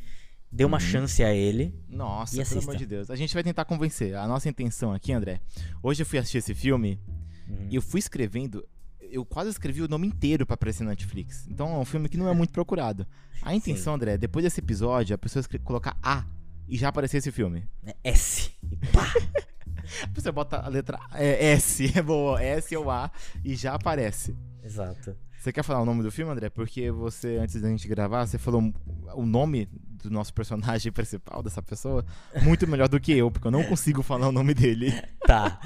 dê 0.52 0.66
uma 0.66 0.78
Uhum. 0.78 0.82
chance 0.82 1.24
a 1.24 1.34
ele. 1.34 1.76
Nossa, 1.88 2.34
E 2.34 2.38
pelo 2.38 2.42
assista. 2.44 2.64
amor 2.64 2.76
de 2.78 2.86
Deus. 2.86 3.10
A 3.10 3.16
gente 3.16 3.34
vai 3.34 3.44
tentar 3.44 3.66
convencer. 3.66 4.16
A 4.16 4.28
nossa 4.28 4.50
intenção 4.50 4.92
aqui, 4.94 5.12
André. 5.14 5.42
Hoje 5.84 6.02
eu 6.02 6.06
fui 6.06 6.18
assistir 6.18 6.38
esse 6.40 6.56
filme 6.56 7.00
Uhum. 7.48 7.68
e 7.70 7.76
eu 7.76 7.82
fui 7.82 8.00
escrevendo. 8.00 8.66
Eu 9.00 9.26
quase 9.26 9.50
escrevi 9.50 9.82
o 9.82 9.88
nome 9.90 10.08
inteiro 10.08 10.46
pra 10.46 10.54
aparecer 10.54 10.84
na 10.84 10.92
Netflix. 10.92 11.46
Então 11.48 11.68
é 11.74 11.78
um 11.78 11.86
filme 11.86 12.08
que 12.08 12.18
não 12.18 12.30
é 12.30 12.34
muito 12.34 12.52
procurado. 12.54 13.06
A 13.42 13.54
intenção, 13.54 13.94
André, 13.94 14.18
depois 14.18 14.44
desse 14.44 14.62
episódio, 14.62 15.14
a 15.14 15.18
pessoa 15.18 15.44
colocar 15.64 15.98
A 16.02 16.26
e 16.72 16.78
já 16.78 16.88
aparecer 16.88 17.18
esse 17.18 17.32
filme. 17.32 17.66
É 17.86 17.96
S. 18.06 18.50
Pá. 18.94 19.14
Você 20.16 20.32
bota 20.32 20.58
a 20.58 20.70
letra 20.70 20.98
é, 21.14 21.52
S, 21.52 21.92
é 21.94 22.02
boa, 22.02 22.42
S 22.42 22.76
ou 22.78 22.90
A, 22.90 23.12
e 23.44 23.56
já 23.56 23.76
aparece. 23.76 24.34
Exato. 24.64 25.14
Você 25.38 25.52
quer 25.52 25.64
falar 25.64 25.82
o 25.82 25.86
nome 25.86 26.02
do 26.02 26.12
filme, 26.12 26.32
André? 26.32 26.50
Porque 26.50 26.90
você, 26.90 27.38
antes 27.38 27.60
da 27.62 27.68
gente 27.68 27.88
gravar, 27.90 28.26
você 28.26 28.38
falou 28.38 28.74
o 29.16 29.26
nome 29.26 29.68
do 29.74 30.10
nosso 30.10 30.34
personagem 30.34 30.92
principal, 30.94 31.44
dessa 31.44 31.62
pessoa, 31.62 32.06
muito 32.44 32.66
melhor 32.66 32.88
do 32.88 33.00
que 33.02 33.12
eu, 33.12 33.30
porque 33.30 33.48
eu 33.48 33.52
não 33.52 33.64
consigo 33.66 34.02
falar 34.02 34.30
o 34.30 34.32
nome 34.32 34.54
dele. 34.54 34.94
Tá. 35.26 35.60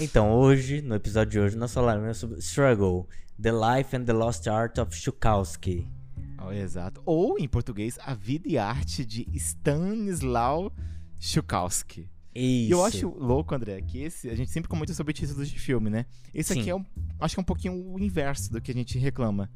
Então, 0.00 0.32
hoje, 0.32 0.82
no 0.82 0.94
episódio 0.94 1.30
de 1.30 1.40
hoje, 1.40 1.56
nós 1.56 1.72
falaremos 1.72 2.18
sobre 2.18 2.38
Struggle, 2.40 3.08
The 3.40 3.52
Life 3.52 3.96
and 3.96 4.04
the 4.04 4.12
Lost 4.12 4.46
Art 4.48 4.76
of 4.78 4.94
Chukowski. 4.94 5.88
Oh, 6.46 6.52
exato. 6.52 7.02
Ou, 7.04 7.38
em 7.38 7.48
português, 7.48 7.98
A 8.04 8.14
Vida 8.14 8.48
e 8.48 8.58
Arte 8.58 9.04
de 9.04 9.26
Stanislaw 9.34 10.72
Chukowski. 11.18 12.10
Isso. 12.34 12.68
E 12.68 12.70
eu 12.70 12.84
acho 12.84 13.08
louco, 13.10 13.54
André, 13.54 13.80
que 13.82 14.02
esse. 14.02 14.28
A 14.30 14.34
gente 14.34 14.50
sempre 14.50 14.68
comenta 14.68 14.94
sobre 14.94 15.12
títulos 15.12 15.48
de 15.48 15.58
filme, 15.58 15.90
né? 15.90 16.06
Esse 16.32 16.52
aqui 16.52 16.64
Sim. 16.64 16.70
é 16.70 16.74
um. 16.74 16.84
Acho 17.20 17.34
que 17.34 17.40
é 17.40 17.42
um 17.42 17.44
pouquinho 17.44 17.74
o 17.74 17.98
inverso 17.98 18.50
do 18.50 18.60
que 18.60 18.70
a 18.70 18.74
gente 18.74 18.98
reclama. 18.98 19.50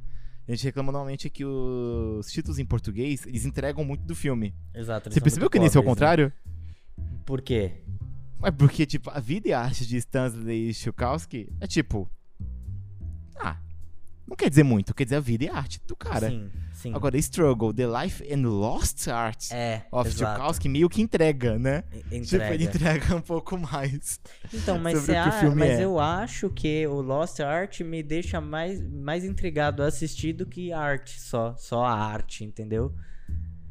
A 0.46 0.52
gente 0.52 0.64
reclama 0.64 0.92
normalmente 0.92 1.28
que 1.28 1.44
os 1.44 2.30
títulos 2.30 2.58
em 2.58 2.64
português, 2.64 3.26
eles 3.26 3.44
entregam 3.44 3.84
muito 3.84 4.04
do 4.04 4.14
filme. 4.14 4.54
Exato. 4.74 5.10
Você 5.10 5.20
percebeu 5.20 5.50
que 5.50 5.58
nesse 5.58 5.76
é 5.76 5.80
o 5.80 5.82
pobres, 5.82 5.94
contrário? 5.94 6.32
né? 6.98 7.04
Por 7.24 7.42
quê? 7.42 7.72
É 8.42 8.50
porque, 8.50 8.86
tipo, 8.86 9.10
a 9.10 9.18
vida 9.18 9.48
e 9.48 9.52
a 9.52 9.60
arte 9.60 9.86
de 9.86 9.96
Stanley 9.96 10.72
Chukowski 10.72 11.52
é 11.60 11.66
tipo. 11.66 12.08
Ah, 13.40 13.58
não 14.28 14.36
quer 14.36 14.50
dizer 14.50 14.62
muito, 14.64 14.92
quer 14.94 15.04
dizer 15.04 15.16
a 15.16 15.20
vida 15.20 15.44
e 15.44 15.48
a 15.48 15.54
arte 15.54 15.80
do 15.86 15.94
cara. 15.94 16.28
Sim, 16.28 16.50
sim. 16.72 16.92
Agora, 16.94 17.16
Struggle, 17.18 17.72
The 17.72 17.86
Life 17.86 18.32
and 18.32 18.42
Lost 18.48 19.06
Art 19.08 19.50
é, 19.52 19.82
of. 19.90 20.10
Chukowski 20.10 20.68
meio 20.68 20.88
que 20.88 21.00
entrega, 21.00 21.58
né? 21.58 21.84
E- 22.10 22.20
Tipo, 22.20 22.42
ele 22.44 22.64
Entrega. 22.64 22.96
entrega 22.98 23.16
um 23.16 23.20
pouco 23.20 23.56
mais. 23.56 24.20
Então, 24.52 24.78
mas, 24.78 24.98
sobre 24.98 25.12
o 25.14 25.18
a- 25.18 25.54
mas 25.54 25.70
é. 25.70 25.84
eu 25.84 25.98
acho 26.00 26.50
que 26.50 26.86
o 26.86 27.00
Lost 27.00 27.38
Art 27.40 27.80
me 27.82 28.02
deixa 28.02 28.40
mais, 28.40 28.82
mais 28.82 29.24
intrigado 29.24 29.82
a 29.82 29.86
assistir 29.86 30.32
do 30.32 30.44
que 30.44 30.72
a 30.72 30.80
arte 30.80 31.20
só. 31.20 31.54
Só 31.56 31.84
a 31.84 31.92
arte, 31.94 32.44
entendeu? 32.44 32.92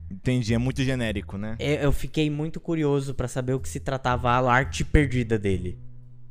Entendi, 0.10 0.54
é 0.54 0.58
muito 0.58 0.84
genérico, 0.84 1.38
né? 1.38 1.56
Eu, 1.60 1.76
eu 1.76 1.92
fiquei 1.92 2.30
muito 2.30 2.60
curioso 2.62 3.14
pra 3.14 3.28
saber 3.28 3.54
o 3.54 3.60
que 3.60 3.68
se 3.68 3.80
tratava 3.80 4.30
a 4.30 4.52
arte 4.54 4.86
perdida 4.86 5.38
dele. 5.38 5.80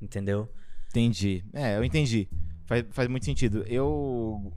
Entendeu? 0.00 0.48
Entendi. 0.88 1.44
É, 1.52 1.76
eu 1.76 1.84
entendi. 1.84 2.28
Faz, 2.66 2.84
faz 2.90 3.08
muito 3.08 3.24
sentido. 3.24 3.62
Eu 3.66 4.52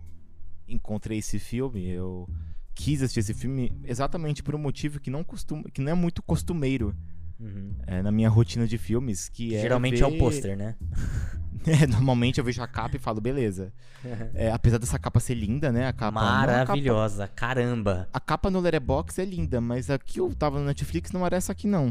encontrei 0.68 1.18
esse 1.20 1.40
filme, 1.40 1.88
eu 1.88 2.28
quis 2.76 3.02
assistir 3.02 3.20
esse 3.22 3.34
filme 3.34 3.72
exatamente 3.84 4.44
por 4.44 4.54
um 4.56 4.60
motivo 4.60 5.00
que 5.00 5.10
não, 5.10 5.24
costuma, 5.24 5.64
que 5.64 5.82
não 5.82 5.92
é 5.92 5.96
muito 5.96 6.22
costumeiro 6.22 6.96
Uhum. 7.40 7.72
é, 7.86 8.02
na 8.02 8.12
minha 8.12 8.30
rotina 8.30 8.66
de 8.68 8.78
filmes, 8.80 9.30
que 9.30 9.56
é 9.56 9.62
Geralmente 9.62 10.02
é 10.02 10.08
o 10.08 10.12
ver- 10.12 10.18
pôster, 10.20 10.58
né? 10.58 10.76
É, 11.66 11.86
normalmente 11.86 12.38
eu 12.40 12.46
vejo 12.46 12.62
a 12.62 12.68
capa 12.68 12.96
e 12.96 13.00
falo, 13.00 13.20
beleza. 13.20 13.74
É, 14.34 14.52
apesar 14.52 14.78
dessa 14.78 14.98
capa 14.98 15.20
ser 15.20 15.34
linda, 15.36 15.70
né? 15.72 15.88
A 15.88 15.92
capa, 15.94 16.22
não, 16.22 16.28
a 16.28 16.32
capa- 16.42 16.48
Maravilhosa, 16.48 17.28
caramba. 17.28 18.08
A 18.14 18.20
capa 18.22 18.50
no 18.50 18.60
Letterboxd 18.62 19.22
é 19.22 19.26
linda, 19.26 19.60
mas 19.60 19.90
aqui 19.90 20.20
eu 20.20 20.34
tava 20.34 20.60
no 20.60 20.66
Netflix 20.66 21.12
não 21.12 21.26
era 21.26 21.36
essa 21.36 21.52
aqui, 21.52 21.68
não. 21.68 21.88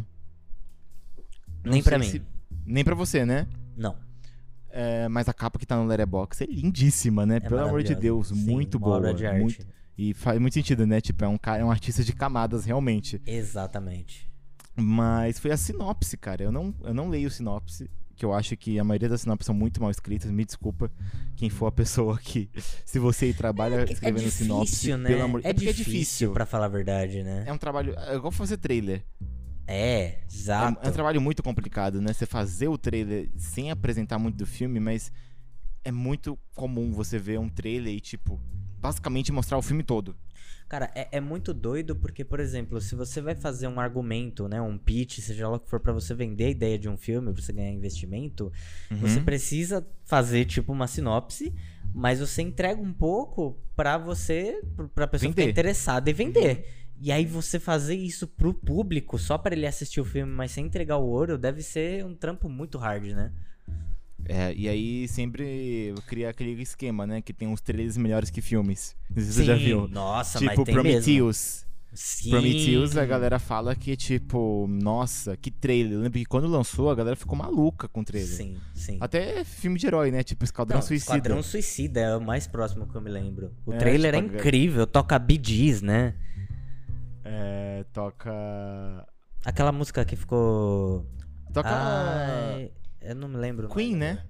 Não 1.64 1.72
Nem 1.72 1.82
pra 1.82 1.98
sei 2.02 2.20
mim. 2.20 2.24
se- 2.26 2.62
Nem 2.64 2.84
pra 2.84 2.94
você, 2.94 3.26
né? 3.26 3.46
Não. 3.76 3.96
É, 4.78 5.08
mas 5.08 5.26
a 5.26 5.32
capa 5.32 5.58
que 5.58 5.64
tá 5.64 5.74
no 5.76 5.86
Letterboxd 5.86 6.44
é 6.44 6.46
lindíssima, 6.46 7.24
né? 7.24 7.36
É 7.36 7.40
Pelo 7.40 7.60
amor 7.60 7.82
de. 7.82 7.94
Deus, 7.94 8.28
Sim, 8.28 8.34
muito 8.34 8.78
boa. 8.78 8.98
obra 8.98 9.14
de 9.14 9.24
arte. 9.26 9.40
muito- 9.40 9.66
E 9.96 10.12
faz 10.12 10.38
muito 10.38 10.52
sentido, 10.52 10.86
né? 10.86 11.00
Tipo, 11.00 11.24
é 11.24 11.28
um 11.28 11.38
cara, 11.38 11.62
é 11.62 11.64
um 11.64 11.70
artista 11.70 12.04
de 12.04 12.12
camadas, 12.12 12.66
realmente. 12.66 13.18
Exatamente. 13.26 14.28
Mas 14.76 15.38
foi 15.38 15.50
a 15.50 15.56
sinopse, 15.56 16.18
cara. 16.18 16.42
Eu 16.44 16.52
não, 16.52 16.74
eu 16.84 16.92
não 16.92 17.08
leio 17.08 17.30
sinopse, 17.30 17.90
que 18.14 18.22
eu 18.22 18.34
acho 18.34 18.54
que 18.58 18.78
a 18.78 18.84
maioria 18.84 19.08
das 19.08 19.22
sinopses 19.22 19.46
são 19.46 19.54
muito 19.54 19.80
mal 19.80 19.90
escritas. 19.90 20.30
Me 20.30 20.44
desculpa 20.44 20.90
quem 21.34 21.48
for 21.48 21.66
a 21.68 21.72
pessoa 21.72 22.18
que. 22.18 22.50
Se 22.84 22.98
você 22.98 23.32
trabalha 23.32 23.90
escrevendo 23.90 24.20
é 24.20 24.24
difícil, 24.24 24.44
sinopse, 24.44 24.96
né? 24.98 25.08
pelo 25.08 25.22
amor 25.22 25.40
é, 25.42 25.54
porque 25.54 25.72
difícil, 25.72 26.32
pra 26.34 26.44
falar 26.44 26.66
a 26.66 26.68
verdade, 26.68 27.22
né? 27.22 27.44
É 27.46 27.52
um 27.54 27.56
trabalho. 27.58 27.94
É 27.96 28.14
igual 28.16 28.30
fazer 28.30 28.58
trailer. 28.58 29.02
É, 29.66 29.74
É, 29.76 30.20
exato. 30.30 30.78
é 30.86 30.88
um 30.88 30.92
trabalho 30.92 31.20
muito 31.20 31.42
complicado, 31.42 32.00
né? 32.00 32.12
Você 32.12 32.26
fazer 32.26 32.68
o 32.68 32.78
trailer 32.78 33.28
sem 33.36 33.70
apresentar 33.70 34.18
muito 34.18 34.36
do 34.36 34.46
filme, 34.46 34.78
mas 34.78 35.10
é 35.84 35.90
muito 35.90 36.38
comum 36.54 36.92
você 36.92 37.18
ver 37.18 37.38
um 37.38 37.48
trailer 37.48 37.92
e, 37.94 38.00
tipo, 38.00 38.40
basicamente 38.80 39.32
mostrar 39.32 39.58
o 39.58 39.62
filme 39.62 39.82
todo. 39.82 40.14
Cara, 40.68 40.90
é, 40.96 41.06
é 41.12 41.20
muito 41.20 41.54
doido 41.54 41.94
porque, 41.94 42.24
por 42.24 42.40
exemplo, 42.40 42.80
se 42.80 42.96
você 42.96 43.20
vai 43.20 43.36
fazer 43.36 43.68
um 43.68 43.78
argumento, 43.78 44.48
né, 44.48 44.60
um 44.60 44.76
pitch, 44.76 45.20
seja 45.20 45.48
lá 45.48 45.56
o 45.56 45.60
que 45.60 45.68
for 45.70 45.78
pra 45.78 45.92
você 45.92 46.12
vender 46.12 46.44
a 46.46 46.50
ideia 46.50 46.76
de 46.78 46.88
um 46.88 46.96
filme, 46.96 47.32
pra 47.32 47.40
você 47.40 47.52
ganhar 47.52 47.70
investimento, 47.70 48.52
você 49.00 49.18
Uhum. 49.20 49.24
precisa 49.24 49.86
fazer 50.04 50.44
tipo 50.44 50.72
uma 50.72 50.88
sinopse, 50.88 51.54
mas 51.94 52.18
você 52.18 52.42
entrega 52.42 52.80
um 52.82 52.92
pouco 52.92 53.56
pra 53.76 53.96
você, 53.96 54.60
pra 54.92 55.06
pessoa 55.06 55.30
ficar 55.30 55.42
Vender. 55.42 55.52
interessada 55.52 56.10
e 56.10 56.12
vender. 56.12 56.85
E 57.00 57.12
aí 57.12 57.26
você 57.26 57.60
fazer 57.60 57.94
isso 57.94 58.26
pro 58.26 58.54
público, 58.54 59.18
só 59.18 59.36
pra 59.36 59.54
ele 59.54 59.66
assistir 59.66 60.00
o 60.00 60.04
filme, 60.04 60.32
mas 60.32 60.50
sem 60.52 60.64
entregar 60.66 60.96
o 60.96 61.06
ouro, 61.06 61.36
deve 61.36 61.62
ser 61.62 62.04
um 62.04 62.14
trampo 62.14 62.48
muito 62.48 62.78
hard, 62.78 63.04
né? 63.12 63.32
É, 64.28 64.52
e 64.54 64.68
aí 64.68 65.06
sempre 65.06 65.94
cria 66.06 66.30
aquele 66.30 66.60
esquema, 66.60 67.06
né? 67.06 67.20
Que 67.22 67.32
tem 67.32 67.46
uns 67.46 67.60
trailers 67.60 67.96
melhores 67.96 68.28
que 68.30 68.40
filmes. 68.40 68.96
Não 69.10 69.16
sei 69.16 69.24
se 69.24 69.32
você 69.34 69.44
já 69.44 69.54
viu. 69.54 69.86
Nossa, 69.86 70.40
mas 70.40 70.50
tipo, 70.50 70.64
tem 70.64 70.74
mesmo. 70.74 70.90
Prometheus. 70.90 71.64
Sim. 71.92 72.30
Prometheus, 72.30 72.96
a 72.96 73.06
galera 73.06 73.38
fala 73.38 73.74
que, 73.76 73.96
tipo, 73.96 74.66
nossa, 74.68 75.36
que 75.36 75.50
trailer. 75.50 75.92
Eu 75.94 76.00
lembro 76.00 76.18
que 76.18 76.24
quando 76.26 76.46
lançou, 76.48 76.90
a 76.90 76.94
galera 76.94 77.14
ficou 77.16 77.36
maluca 77.38 77.88
com 77.88 78.00
o 78.00 78.04
trailer. 78.04 78.28
Sim, 78.36 78.56
sim. 78.74 78.98
Até 79.00 79.44
filme 79.44 79.78
de 79.78 79.86
herói, 79.86 80.10
né? 80.10 80.22
Tipo, 80.22 80.44
Esquadrão 80.44 80.78
Não, 80.78 80.82
Suicida. 80.86 81.12
Esquadrão 81.16 81.42
Suicida 81.42 82.00
é 82.00 82.16
o 82.16 82.20
mais 82.20 82.46
próximo 82.46 82.86
que 82.86 82.94
eu 82.96 83.00
me 83.00 83.10
lembro. 83.10 83.52
O 83.64 83.72
É, 83.72 83.78
trailer 83.78 84.14
é 84.14 84.20
tipo, 84.20 84.34
a- 84.34 84.38
incrível, 84.38 84.86
toca 84.86 85.18
Bee 85.18 85.40
Gees, 85.42 85.80
né? 85.82 86.14
É, 87.28 87.84
toca. 87.92 88.32
Aquela 89.44 89.72
música 89.72 90.04
que 90.04 90.14
ficou. 90.16 91.06
Toca. 91.52 91.68
Ai, 91.68 92.70
eu 93.00 93.14
não 93.16 93.28
me 93.28 93.36
lembro. 93.36 93.68
Queen, 93.68 93.96
mais 93.96 94.16
né? 94.16 94.24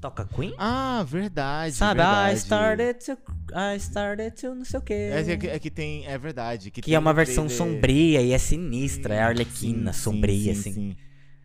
Toca 0.00 0.24
Queen? 0.24 0.52
Ah, 0.58 1.04
verdade. 1.06 1.76
Sabe, 1.76 1.98
verdade. 1.98 2.34
I 2.34 2.38
started 2.38 2.94
to. 3.04 3.12
I 3.54 3.76
started 3.76 4.40
to 4.40 4.54
não 4.54 4.64
sei 4.64 4.78
o 4.80 4.82
quê. 4.82 4.94
É, 5.12 5.36
que, 5.36 5.46
é 5.48 5.58
que 5.60 5.70
tem. 5.70 6.04
É 6.06 6.18
verdade. 6.18 6.70
Que, 6.72 6.80
Que 6.80 6.94
é 6.94 6.98
uma 6.98 7.12
um 7.12 7.14
versão 7.14 7.46
trailer- 7.46 7.56
sombria 7.74 8.20
e 8.20 8.32
é 8.32 8.38
sinistra, 8.38 9.14
é 9.14 9.18
Sim, 9.18 9.22
arlequina, 9.22 9.92
sim, 9.92 10.00
sombria, 10.00 10.54
sim, 10.54 10.60
assim. 10.60 10.72
sim. 10.72 10.96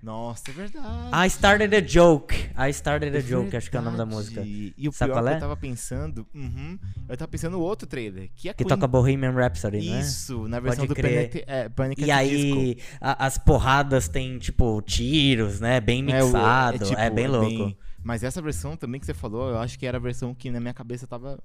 Nossa, 0.08 0.44
é 0.50 0.54
verdade. 0.54 1.10
I 1.14 1.28
started 1.28 1.76
a 1.76 1.82
joke. 1.86 2.34
I 2.58 2.70
started 2.72 3.14
a 3.16 3.20
joke, 3.20 3.58
acho 3.58 3.70
que 3.70 3.76
é 3.76 3.80
o 3.82 3.84
nome 3.84 3.98
da 3.98 4.06
música. 4.06 4.42
E 4.42 4.74
o 4.88 4.92
Sabe 4.94 5.12
pior 5.12 5.16
qual 5.22 5.26
que 5.26 5.32
é? 5.34 5.36
eu 5.36 5.40
tava 5.42 5.58
pensando. 5.58 6.26
uhum, 6.34 6.80
eu 7.10 7.18
tava 7.18 7.28
pensando 7.30 7.52
no 7.58 7.60
outro 7.60 7.86
trailer, 7.86 8.30
que 8.34 8.48
é 8.48 8.54
Que 8.54 8.64
Queen. 8.64 8.70
toca 8.70 8.88
Bohemian 8.88 9.32
Rhapsody, 9.32 9.90
né? 9.90 10.00
Isso, 10.00 10.48
na 10.48 10.62
versão 10.62 10.88
Pode 10.88 10.96
do. 11.02 11.08
Panic, 11.08 11.44
é, 11.46 11.68
Panic! 11.68 12.02
E 12.02 12.10
aí, 12.10 12.78
a- 13.02 13.26
as 13.26 13.38
porradas 13.38 14.08
tem, 14.08 14.38
tipo, 14.40 14.82
tiros, 14.82 15.60
né? 15.60 15.82
Bem 15.82 16.00
É, 16.10 16.24
o- 16.24 16.28
mixado. 16.28 16.76
É, 16.78 16.88
tipo, 16.88 17.14
bem 17.16 17.28
louco. 17.28 17.78
Mas 18.02 18.24
essa 18.24 18.42
versão 18.42 18.78
também 18.78 19.02
que 19.02 19.06
você 19.06 19.14
falou, 19.14 19.50
eu 19.50 19.60
acho 19.60 19.78
que 19.78 19.86
era 19.86 19.98
a 19.98 20.00
versão 20.02 20.34
que 20.34 20.50
na 20.50 20.62
minha 20.62 20.74
cabeça 20.74 21.06
tava. 21.06 21.38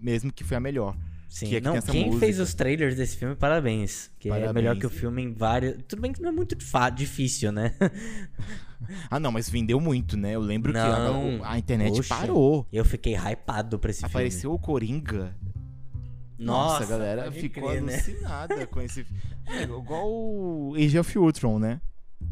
Mesmo 0.00 0.32
que 0.32 0.44
foi 0.44 0.56
a 0.56 0.60
melhor. 0.60 0.96
Sim. 1.28 1.46
que 1.48 1.56
é 1.56 1.60
que 1.60 1.66
não, 1.66 1.80
quem 1.82 2.06
música. 2.06 2.20
fez 2.24 2.40
os 2.40 2.54
trailers 2.54 2.96
desse 2.96 3.16
filme, 3.16 3.36
parabéns. 3.36 4.10
Que 4.18 4.28
é 4.28 4.32
Parabéns. 4.32 4.54
melhor 4.54 4.76
que 4.78 4.86
o 4.86 4.90
filme 4.90 5.22
em 5.22 5.32
vários. 5.32 5.76
Tudo 5.86 6.00
bem 6.02 6.12
que 6.12 6.22
não 6.22 6.30
é 6.30 6.32
muito 6.32 6.56
difícil, 6.94 7.52
né? 7.52 7.74
Ah, 9.10 9.18
não, 9.18 9.32
mas 9.32 9.50
vendeu 9.50 9.80
muito, 9.80 10.16
né? 10.16 10.36
Eu 10.36 10.40
lembro 10.40 10.72
que 10.72 10.78
a, 10.78 10.98
Não, 11.00 11.44
a 11.44 11.58
internet 11.58 11.96
poxa. 11.96 12.14
parou. 12.14 12.64
Eu 12.72 12.84
fiquei 12.84 13.16
hypado 13.16 13.76
pra 13.76 13.90
esse 13.90 14.04
Apareceu 14.06 14.52
o 14.52 14.58
Coringa. 14.58 15.34
filme. 15.40 15.54
Nossa, 16.38 16.84
a 16.84 16.86
galera 16.86 17.32
ficou 17.32 17.68
crer, 17.70 17.82
né? 17.82 17.94
alucinada 17.94 18.66
com 18.68 18.80
esse. 18.80 19.04
É, 19.46 19.64
igual 19.64 20.08
o 20.08 20.74
Age 20.76 20.96
of 20.96 21.18
Ultron, 21.18 21.58
né? 21.58 21.80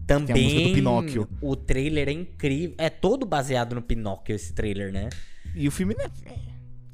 Também. 0.07 0.73
Pinóquio. 0.73 1.29
O 1.41 1.57
trailer 1.57 2.09
é 2.09 2.13
incrível. 2.13 2.77
É 2.79 2.89
todo 2.89 3.27
baseado 3.27 3.75
no 3.75 3.83
Pinóquio, 3.83 4.35
esse 4.37 4.53
trailer, 4.53 4.93
né? 4.93 5.09
E 5.55 5.67
o 5.67 5.73
filme, 5.73 5.97
né? 5.99 6.09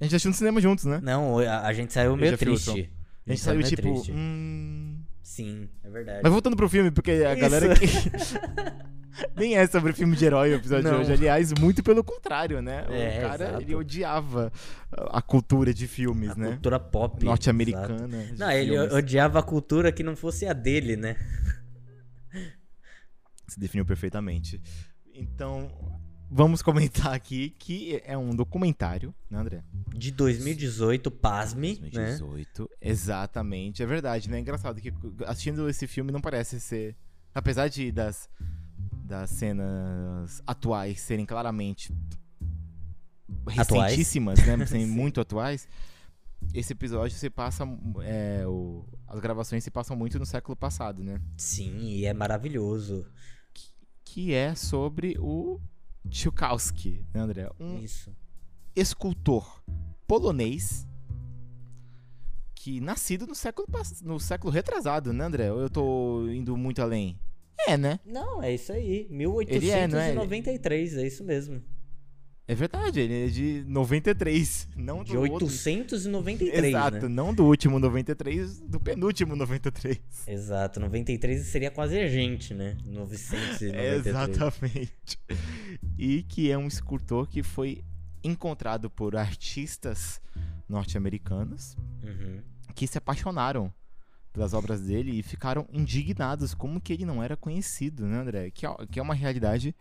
A 0.03 0.05
gente 0.05 0.17
assistiu 0.17 0.31
no 0.31 0.37
cinema 0.37 0.61
juntos, 0.61 0.85
né? 0.85 1.01
Não, 1.01 1.39
a, 1.39 1.61
a 1.61 1.73
gente 1.73 1.93
saiu 1.93 2.17
meio 2.17 2.35
Age 2.35 2.43
of 2.43 2.51
Ultron. 2.51 2.73
triste. 2.73 2.93
A 3.25 3.31
gente 3.31 3.41
saiu 3.41 3.63
saiu 3.63 3.77
tipo. 3.77 3.83
triste. 3.83 4.11
Hum... 4.11 5.01
Sim, 5.23 5.69
é 5.85 5.89
verdade. 5.89 6.21
Mas 6.25 6.33
voltando 6.33 6.57
pro 6.57 6.69
filme, 6.69 6.91
porque 6.91 7.13
a 7.13 7.33
Isso. 7.35 7.41
galera 7.41 7.75
que. 7.77 7.87
Nem 9.39 9.57
é 9.57 9.65
sobre 9.69 9.93
filme 9.93 10.17
de 10.17 10.25
herói 10.25 10.51
o 10.51 10.57
episódio 10.57 10.91
Não. 10.91 10.97
de 10.97 11.05
hoje. 11.05 11.13
Aliás, 11.13 11.53
muito 11.53 11.85
pelo 11.85 12.03
contrário, 12.03 12.61
né? 12.61 12.85
É, 12.91 13.19
o 13.19 13.29
cara, 13.29 13.45
exato. 13.45 13.63
ele 13.63 13.75
odiava 13.77 14.53
a 14.91 15.23
cultura 15.23 15.73
de 15.73 15.87
filmes, 15.87 16.31
a 16.31 16.35
né? 16.35 16.49
cultura 16.49 16.81
pop. 16.81 17.25
Norte-americana. 17.25 18.09
Não, 18.37 18.51
ele 18.51 18.73
filmes. 18.73 18.93
odiava 18.93 19.39
a 19.39 19.43
cultura 19.43 19.93
que 19.93 20.03
não 20.03 20.17
fosse 20.17 20.47
a 20.47 20.53
dele, 20.53 20.97
né? 20.97 21.15
Se 23.47 23.61
definiu 23.61 23.87
perfeitamente. 23.87 24.61
Então, 25.15 25.71
vamos 26.33 26.63
comentar 26.63 27.13
aqui 27.13 27.51
que 27.59 28.01
é 28.05 28.17
um 28.17 28.31
documentário, 28.35 29.15
né, 29.31 29.39
André? 29.39 29.63
De 29.95 30.11
2018, 30.11 31.11
pasme, 31.11 31.75
né? 31.75 31.91
2018. 32.17 32.71
Exatamente. 32.81 33.83
É 33.83 33.87
verdade, 33.87 34.31
né? 34.31 34.39
É 34.39 34.41
engraçado 34.41 34.81
que 34.81 34.93
assistindo 35.27 35.69
esse 35.69 35.87
filme 35.87 36.11
não 36.11 36.21
parece 36.21 36.59
ser. 36.61 36.97
Apesar 37.35 37.69
de 37.69 37.93
das, 37.93 38.29
das 39.05 39.31
cenas 39.31 40.43
atuais 40.47 41.01
serem 41.01 41.25
claramente 41.27 41.93
Atuais. 43.59 43.91
recentíssimas, 43.93 44.39
né? 44.47 44.65
Serem 44.67 44.87
muito 44.87 45.21
atuais. 45.21 45.67
Esse 46.53 46.73
episódio 46.73 47.17
se 47.17 47.31
passa. 47.31 47.65
é, 48.05 48.45
o- 48.47 48.85
as 49.07 49.21
gravações 49.21 49.63
se 49.65 49.71
passam 49.71 49.97
muito 49.97 50.19
no 50.19 50.27
século 50.27 50.57
passado, 50.57 51.03
né? 51.05 51.21
Sim, 51.37 51.79
e 51.79 52.05
é 52.05 52.13
maravilhoso. 52.13 53.07
Que 54.05 54.35
é 54.35 54.55
sobre 54.55 55.17
o 55.19 55.59
Tchaikovsky, 56.09 57.05
né, 57.15 57.21
André? 57.21 57.49
Um 57.59 57.79
Isso. 57.79 58.15
escultor 58.75 59.63
polonês 60.07 60.87
que 62.55 62.81
nascido 62.81 63.27
no 63.27 63.35
século 63.35 63.67
no 64.03 64.21
século 64.21 64.53
retrasado, 64.53 65.13
né, 65.13 65.25
André? 65.25 65.53
Ou 65.53 65.61
eu 65.61 65.71
tô 65.71 66.29
indo 66.29 66.57
muito 66.57 66.81
além? 66.81 67.19
É, 67.67 67.77
né? 67.77 67.99
Não, 68.05 68.43
é 68.43 68.55
isso 68.55 68.73
aí. 68.73 69.07
Ele 69.57 69.71
é, 69.71 69.89
não 69.89 69.99
é? 69.99 70.09
1893, 70.11 70.97
é 70.97 71.07
isso 71.07 71.25
mesmo. 71.25 71.63
É 72.49 72.55
verdade, 72.57 72.99
ele 73.01 73.27
é 73.27 73.29
de 73.29 73.65
93, 73.69 74.69
não 74.77 75.05
De 75.05 75.13
do 75.13 75.21
outro. 75.21 75.47
893, 75.47 76.65
Exato, 76.65 77.03
né? 77.03 77.09
não 77.09 77.33
do 77.33 77.45
último 77.45 77.79
93, 77.79 78.59
do 78.61 78.81
penúltimo 78.81 79.37
93. 79.37 80.01
Exato, 80.27 80.81
93 80.81 81.47
seria 81.47 81.71
quase 81.71 81.99
a 81.99 82.09
gente, 82.09 82.53
né? 82.53 82.77
993. 82.85 84.07
Exatamente. 84.07 85.19
E 85.97 86.25
que 86.25 86.51
é 86.51 86.59
um 86.59 86.67
escultor 86.67 87.29
que 87.29 87.43
foi 87.43 87.83
encontrado 88.25 88.91
por 88.91 89.17
artistas 89.17 90.21
norte-americanos 90.69 91.77
Uhum. 92.03 92.41
que 92.75 92.87
se 92.87 92.99
apaixonaram 92.99 93.73
pelas 94.33 94.53
obras 94.55 94.81
dele 94.81 95.19
e 95.19 95.23
ficaram 95.23 95.69
indignados 95.73 96.55
como 96.55 96.81
que 96.81 96.93
ele 96.93 97.05
não 97.05 97.23
era 97.23 97.37
conhecido, 97.37 98.07
né, 98.07 98.19
André? 98.19 98.51
Que 98.51 98.67
é, 98.67 98.75
que 98.91 98.99
é 98.99 99.03
uma 99.03 99.15
realidade 99.15 99.75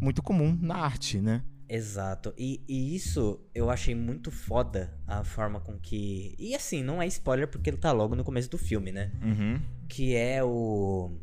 muito 0.00 0.22
comum 0.22 0.56
na 0.60 0.76
arte, 0.76 1.18
né? 1.20 1.42
Exato. 1.68 2.32
E, 2.38 2.62
e 2.68 2.94
isso 2.94 3.40
eu 3.54 3.70
achei 3.70 3.94
muito 3.94 4.30
foda 4.30 4.94
a 5.06 5.24
forma 5.24 5.60
com 5.60 5.78
que. 5.78 6.34
E 6.38 6.54
assim, 6.54 6.82
não 6.82 7.02
é 7.02 7.06
spoiler 7.06 7.48
porque 7.48 7.70
ele 7.70 7.76
tá 7.76 7.92
logo 7.92 8.14
no 8.14 8.24
começo 8.24 8.50
do 8.50 8.58
filme, 8.58 8.92
né? 8.92 9.12
Uhum. 9.22 9.60
Que 9.88 10.14
é 10.14 10.42
o. 10.42 11.18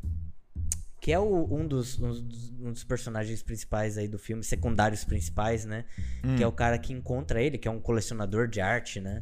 Que 1.00 1.12
é 1.12 1.20
o, 1.20 1.54
um, 1.54 1.68
dos, 1.68 2.00
um, 2.00 2.10
dos, 2.10 2.52
um 2.62 2.72
dos 2.72 2.84
personagens 2.84 3.44
principais 3.44 3.98
aí 3.98 4.08
do 4.08 4.18
filme, 4.18 4.42
secundários 4.44 5.04
principais, 5.04 5.66
né? 5.66 5.86
Hum. 6.24 6.36
Que 6.38 6.44
é 6.44 6.48
o 6.48 6.52
cara 6.52 6.78
que 6.78 6.94
encontra 6.94 7.42
ele, 7.42 7.58
que 7.58 7.68
é 7.68 7.72
um 7.72 7.80
colecionador 7.80 8.48
de 8.48 8.62
arte, 8.62 9.02
né? 9.02 9.22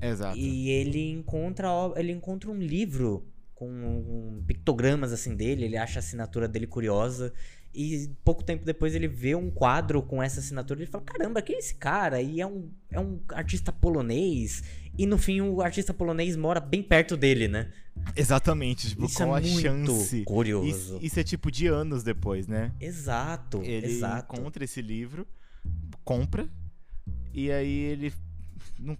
Exato. 0.00 0.38
E 0.38 0.70
ele 0.70 1.10
encontra, 1.10 1.68
ele 1.96 2.12
encontra 2.12 2.50
um 2.50 2.58
livro 2.58 3.26
com 3.58 4.40
pictogramas 4.46 5.12
assim 5.12 5.34
dele, 5.34 5.64
ele 5.64 5.76
acha 5.76 5.98
a 5.98 6.00
assinatura 6.00 6.46
dele 6.46 6.66
curiosa. 6.66 7.34
E 7.74 8.10
pouco 8.24 8.42
tempo 8.42 8.64
depois 8.64 8.94
ele 8.94 9.06
vê 9.06 9.34
um 9.34 9.50
quadro 9.50 10.02
com 10.02 10.22
essa 10.22 10.40
assinatura 10.40 10.80
e 10.80 10.82
ele 10.84 10.90
fala: 10.90 11.04
Caramba, 11.04 11.42
quem 11.42 11.56
é 11.56 11.58
esse 11.58 11.74
cara? 11.74 12.20
E 12.20 12.40
é 12.40 12.46
um, 12.46 12.70
é 12.90 12.98
um 12.98 13.20
artista 13.30 13.70
polonês. 13.72 14.62
E 14.96 15.06
no 15.06 15.16
fim, 15.16 15.40
o 15.40 15.60
artista 15.62 15.94
polonês 15.94 16.34
mora 16.36 16.58
bem 16.58 16.82
perto 16.82 17.16
dele, 17.16 17.46
né? 17.46 17.70
Exatamente, 18.16 18.88
tipo, 18.90 19.04
Isso 19.04 19.22
é 19.22 19.26
qual 19.26 19.36
a 19.36 19.40
muito 19.40 19.60
chance? 19.60 20.24
curioso. 20.24 20.68
Isso, 20.68 20.98
isso 21.02 21.20
é 21.20 21.24
tipo 21.24 21.50
de 21.50 21.66
anos 21.66 22.02
depois, 22.02 22.46
né? 22.46 22.72
Exato, 22.80 23.60
Ele 23.62 23.86
exato. 23.86 24.34
encontra 24.36 24.64
esse 24.64 24.80
livro, 24.82 25.26
compra, 26.04 26.48
e 27.32 27.50
aí 27.50 27.78
ele 27.84 28.12
não, 28.78 28.96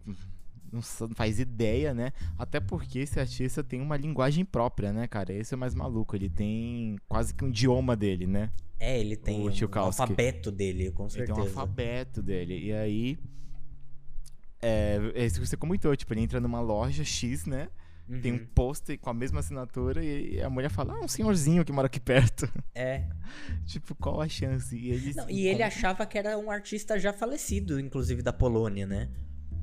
não 0.73 0.83
faz 1.15 1.39
ideia, 1.39 1.95
né? 1.95 2.13
Até 2.39 2.61
porque 2.61 3.01
esse 3.01 3.19
artista 3.19 3.63
tem 3.65 3.81
uma 3.81 3.97
linguagem 3.97 4.45
própria, 4.45 4.93
né, 4.93 5.07
cara? 5.07 5.33
Esse 5.33 5.55
é 5.55 5.57
o 5.57 5.61
mais 5.61 5.75
maluco. 5.75 6.15
Ele 6.17 6.29
tem 6.29 6.97
quase 7.09 7.35
que 7.35 7.45
um 7.45 7.49
idioma 7.49 7.97
dele, 7.97 8.27
né? 8.27 8.51
É, 8.79 8.99
ele 9.01 9.17
tem 9.17 9.41
O 9.41 9.51
um 9.51 9.79
alfabeto 9.81 10.53
dele, 10.53 10.91
com 10.93 11.05
Ele 11.05 11.11
certeza. 11.11 11.35
tem 11.35 11.43
um 11.43 11.47
alfabeto 11.47 12.23
dele. 12.23 12.59
E 12.67 12.73
aí. 12.73 13.19
É, 14.61 14.99
é 15.15 15.27
isso 15.27 15.41
que 15.41 15.47
você 15.47 15.57
comentou, 15.57 15.95
tipo, 15.97 16.13
ele 16.13 16.21
entra 16.23 16.41
numa 16.41 16.61
loja 16.61 17.05
X, 17.05 17.47
né? 17.47 17.69
tem 18.23 18.33
um 18.33 18.37
Uhum. 18.37 18.47
pôster 18.55 18.99
com 18.99 19.11
a 19.11 19.15
mesma 19.15 19.41
assinatura 19.41 20.03
e 20.03 20.41
a 20.41 20.49
mulher 20.49 20.71
fala, 20.71 20.95
ah, 20.95 21.01
um 21.05 21.09
senhorzinho 21.09 21.63
que 21.63 21.71
mora 21.71 21.87
aqui 21.89 22.01
perto. 22.01 22.51
É. 22.75 23.05
tipo, 23.67 23.95
qual 23.95 24.21
a 24.23 24.29
chance? 24.29 24.75
E, 24.75 24.91
eles 24.91 25.15
Não, 25.15 25.29
e 25.29 25.47
ele 25.47 25.63
achava 25.63 26.07
que 26.07 26.17
era 26.17 26.39
um 26.39 26.51
artista 26.51 26.99
já 26.99 27.13
falecido, 27.13 27.79
inclusive 27.79 28.23
da 28.23 28.33
Polônia, 28.33 28.87
né? 28.87 29.11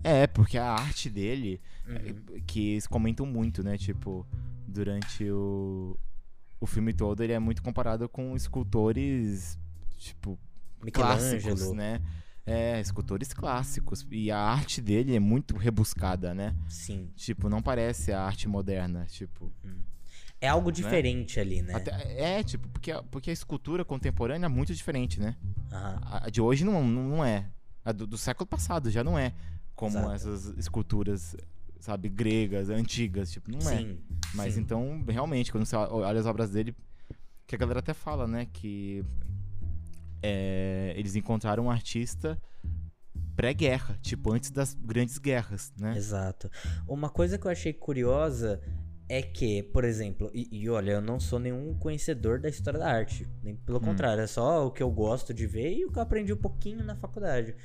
É, 0.04 0.28
porque 0.28 0.58
a 0.58 0.72
arte 0.72 1.10
dele, 1.10 1.60
Uhum. 1.88 2.40
que 2.46 2.72
eles 2.72 2.88
comentam 2.88 3.26
muito, 3.26 3.64
né? 3.64 3.78
Tipo, 3.78 4.26
durante 4.68 5.30
o, 5.30 5.98
o 6.60 6.66
filme 6.66 6.94
todo, 6.94 7.22
ele 7.24 7.34
é 7.34 7.40
muito 7.40 7.62
comparado 7.64 8.08
com 8.10 8.36
escultores, 8.36 9.58
tipo, 9.98 10.38
clássicos, 10.94 11.72
né? 11.74 12.02
É, 12.46 12.80
escultores 12.80 13.34
clássicos. 13.34 14.06
E 14.12 14.30
a 14.32 14.38
arte 14.40 14.80
dele 14.82 15.16
é 15.16 15.20
muito 15.20 15.58
rebuscada, 15.58 16.34
né? 16.36 16.56
Sim. 16.70 17.10
Tipo, 17.16 17.50
não 17.50 17.62
parece 17.62 18.12
a 18.12 18.22
arte 18.22 18.48
moderna, 18.48 19.06
tipo... 19.10 19.52
É 20.42 20.48
algo 20.50 20.72
diferente 20.72 21.40
ali, 21.40 21.62
né? 21.64 21.74
até- 21.74 22.22
é, 22.22 22.44
tipo, 22.44 22.68
porque 22.68 22.92
a, 22.92 23.02
porque 23.02 23.30
a 23.32 23.34
escultura 23.34 23.84
contemporânea 23.86 24.46
é 24.46 24.50
muito 24.50 24.76
diferente, 24.76 25.20
né? 25.20 25.36
Aham. 25.72 26.00
A, 26.04 26.26
a 26.28 26.30
de 26.30 26.40
hoje 26.42 26.64
não, 26.64 26.86
não, 26.86 27.04
não 27.10 27.26
é. 27.26 27.50
A 27.84 27.92
do, 27.92 28.06
do 28.06 28.18
século 28.18 28.46
passado 28.46 28.92
já 28.92 29.04
não 29.04 29.18
é. 29.18 29.34
Como 29.76 29.98
Exato. 29.98 30.14
essas 30.14 30.58
esculturas, 30.58 31.36
sabe, 31.80 32.08
gregas, 32.10 32.70
antigas, 32.70 33.32
tipo, 33.32 33.52
não 33.52 33.60
é. 33.70 33.78
Sim. 33.78 34.00
Mas 34.34 34.54
sim. 34.54 34.62
então, 34.62 35.04
realmente, 35.08 35.52
quando 35.52 35.66
você 35.66 35.76
olha 35.76 36.20
as 36.20 36.26
obras 36.26 36.50
dele, 36.50 36.76
que 37.46 37.56
a 37.56 37.58
galera 37.58 37.80
até 37.80 37.94
fala, 37.94 38.26
né, 38.28 38.48
que 38.52 39.04
é, 40.22 40.94
eles 40.96 41.16
encontraram 41.16 41.66
um 41.66 41.72
artista 41.72 42.42
pré-guerra, 43.36 43.98
tipo, 44.02 44.32
antes 44.32 44.50
das 44.50 44.74
grandes 44.74 45.18
guerras, 45.18 45.74
né? 45.78 45.96
Exato. 45.98 46.50
Uma 46.88 47.10
coisa 47.10 47.38
que 47.38 47.46
eu 47.46 47.52
achei 47.52 47.74
curiosa 47.74 48.62
é 49.08 49.22
que, 49.22 49.62
por 49.62 49.84
exemplo, 49.84 50.32
e, 50.34 50.48
e 50.52 50.70
olha, 50.70 50.94
eu 50.94 51.02
não 51.02 51.20
sou 51.20 51.38
nenhum 51.38 51.78
conhecedor 51.78 52.40
da 52.40 52.50
história 52.50 52.80
da 52.80 52.90
arte, 52.90 53.28
nem 53.44 53.56
pelo 53.56 53.78
Hum. 53.78 53.82
contrário, 53.82 54.24
é 54.24 54.28
só 54.28 54.66
o 54.66 54.72
que 54.72 54.82
eu 54.82 54.90
gosto 54.90 55.34
de 55.34 55.46
ver 55.46 55.74
e 55.76 55.86
o 55.86 55.92
que 55.92 56.00
eu 56.00 56.04
aprendi 56.04 56.34
um 56.34 56.38
pouquinho 56.38 56.84
na 56.84 56.96
faculdade. 56.96 57.56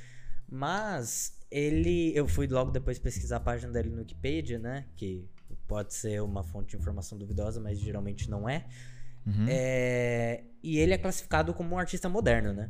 Mas 0.51 1.37
ele, 1.49 2.11
eu 2.13 2.27
fui 2.27 2.45
logo 2.45 2.71
depois 2.71 2.99
pesquisar 2.99 3.37
a 3.37 3.39
página 3.39 3.71
dele 3.71 3.89
no 3.89 3.99
Wikipedia, 3.99 4.59
né, 4.59 4.85
que 4.97 5.25
pode 5.65 5.93
ser 5.93 6.21
uma 6.21 6.43
fonte 6.43 6.71
de 6.71 6.77
informação 6.77 7.17
duvidosa, 7.17 7.61
mas 7.61 7.79
geralmente 7.79 8.29
não 8.29 8.47
é. 8.47 8.65
Uhum. 9.25 9.45
É, 9.47 10.43
e 10.61 10.77
ele 10.77 10.93
é 10.93 10.97
classificado 10.97 11.53
como 11.53 11.75
um 11.75 11.77
artista 11.77 12.09
moderno, 12.09 12.53
né? 12.53 12.69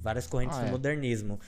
Várias 0.00 0.26
correntes 0.26 0.56
Ah, 0.56 0.62
do 0.62 0.68
é. 0.68 0.70
modernismo. 0.70 1.38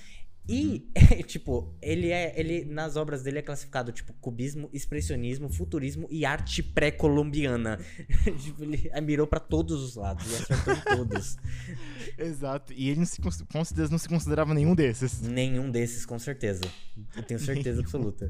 E, 0.47 0.91
tipo, 1.27 1.75
ele 1.81 2.11
é. 2.11 2.39
Ele, 2.39 2.65
nas 2.65 2.97
obras 2.97 3.23
dele 3.23 3.39
é 3.39 3.43
classificado, 3.43 3.93
tipo, 3.93 4.13
cubismo, 4.15 4.69
expressionismo, 4.73 5.49
futurismo 5.49 6.07
e 6.11 6.25
arte 6.27 6.63
pré-colombiana. 6.63 7.79
tipo, 8.43 8.63
ele 8.63 8.91
mirou 9.01 9.27
pra 9.27 9.41
todos 9.41 9.83
os 9.83 9.97
lados 9.97 10.31
e 10.31 10.35
acertou 10.37 10.75
em 10.75 10.81
todos. 10.97 11.37
Exato. 12.19 12.73
E 12.75 12.91
ele 12.91 13.01
não 13.01 13.07
se, 13.07 13.21
com 13.21 13.65
certeza 13.65 13.91
não 13.91 13.99
se 13.99 14.09
considerava 14.09 14.53
nenhum 14.53 14.75
desses. 14.75 15.23
Nenhum 15.23 15.71
desses, 15.71 16.05
com 16.05 16.19
certeza. 16.19 16.63
Eu 17.17 17.23
tenho 17.23 17.41
certeza 17.41 17.81
absoluta. 17.81 18.29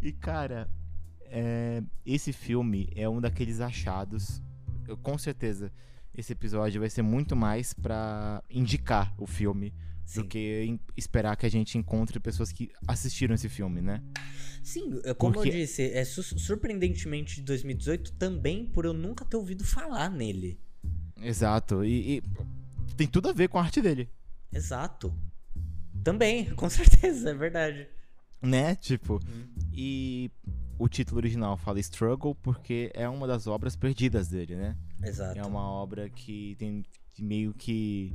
E, 0.00 0.12
cara, 0.12 0.70
é, 1.24 1.82
esse 2.06 2.32
filme 2.32 2.88
é 2.94 3.08
um 3.08 3.20
daqueles 3.20 3.60
achados. 3.60 4.40
Eu, 4.86 4.96
com 4.96 5.18
certeza, 5.18 5.72
esse 6.14 6.32
episódio 6.32 6.80
vai 6.80 6.88
ser 6.88 7.02
muito 7.02 7.34
mais 7.34 7.74
pra 7.74 8.44
indicar 8.48 9.12
o 9.18 9.26
filme 9.26 9.74
Sim. 10.04 10.20
do 10.22 10.28
que 10.28 10.78
esperar 10.96 11.36
que 11.36 11.46
a 11.46 11.50
gente 11.50 11.78
encontre 11.78 12.20
pessoas 12.20 12.52
que 12.52 12.70
assistiram 12.86 13.34
esse 13.34 13.48
filme, 13.48 13.80
né? 13.80 14.02
Sim, 14.62 14.90
como 15.18 15.34
Porque- 15.34 15.48
eu 15.48 15.52
disse, 15.52 15.82
é 15.82 16.04
su- 16.04 16.22
surpreendentemente 16.38 17.36
de 17.36 17.42
2018 17.42 18.12
também 18.12 18.66
por 18.66 18.84
eu 18.84 18.92
nunca 18.92 19.24
ter 19.24 19.36
ouvido 19.36 19.64
falar 19.64 20.10
nele. 20.10 20.58
Exato. 21.22 21.84
E, 21.84 22.18
e 22.18 22.22
tem 22.96 23.06
tudo 23.06 23.28
a 23.28 23.32
ver 23.32 23.48
com 23.48 23.58
a 23.58 23.62
arte 23.62 23.80
dele, 23.80 24.08
Exato. 24.52 25.12
Também, 26.02 26.44
com 26.54 26.68
certeza, 26.68 27.30
é 27.30 27.34
verdade. 27.34 27.88
né? 28.42 28.74
Tipo, 28.76 29.20
e 29.72 30.30
o 30.78 30.86
título 30.88 31.18
original 31.18 31.56
fala 31.56 31.80
Struggle 31.80 32.34
porque 32.34 32.90
é 32.94 33.08
uma 33.08 33.26
das 33.26 33.46
obras 33.46 33.74
perdidas 33.74 34.28
dele, 34.28 34.54
né? 34.54 34.76
Exato. 35.02 35.38
É 35.38 35.42
uma 35.44 35.62
obra 35.68 36.08
que 36.10 36.54
tem 36.58 36.84
meio 37.18 37.54
que. 37.54 38.14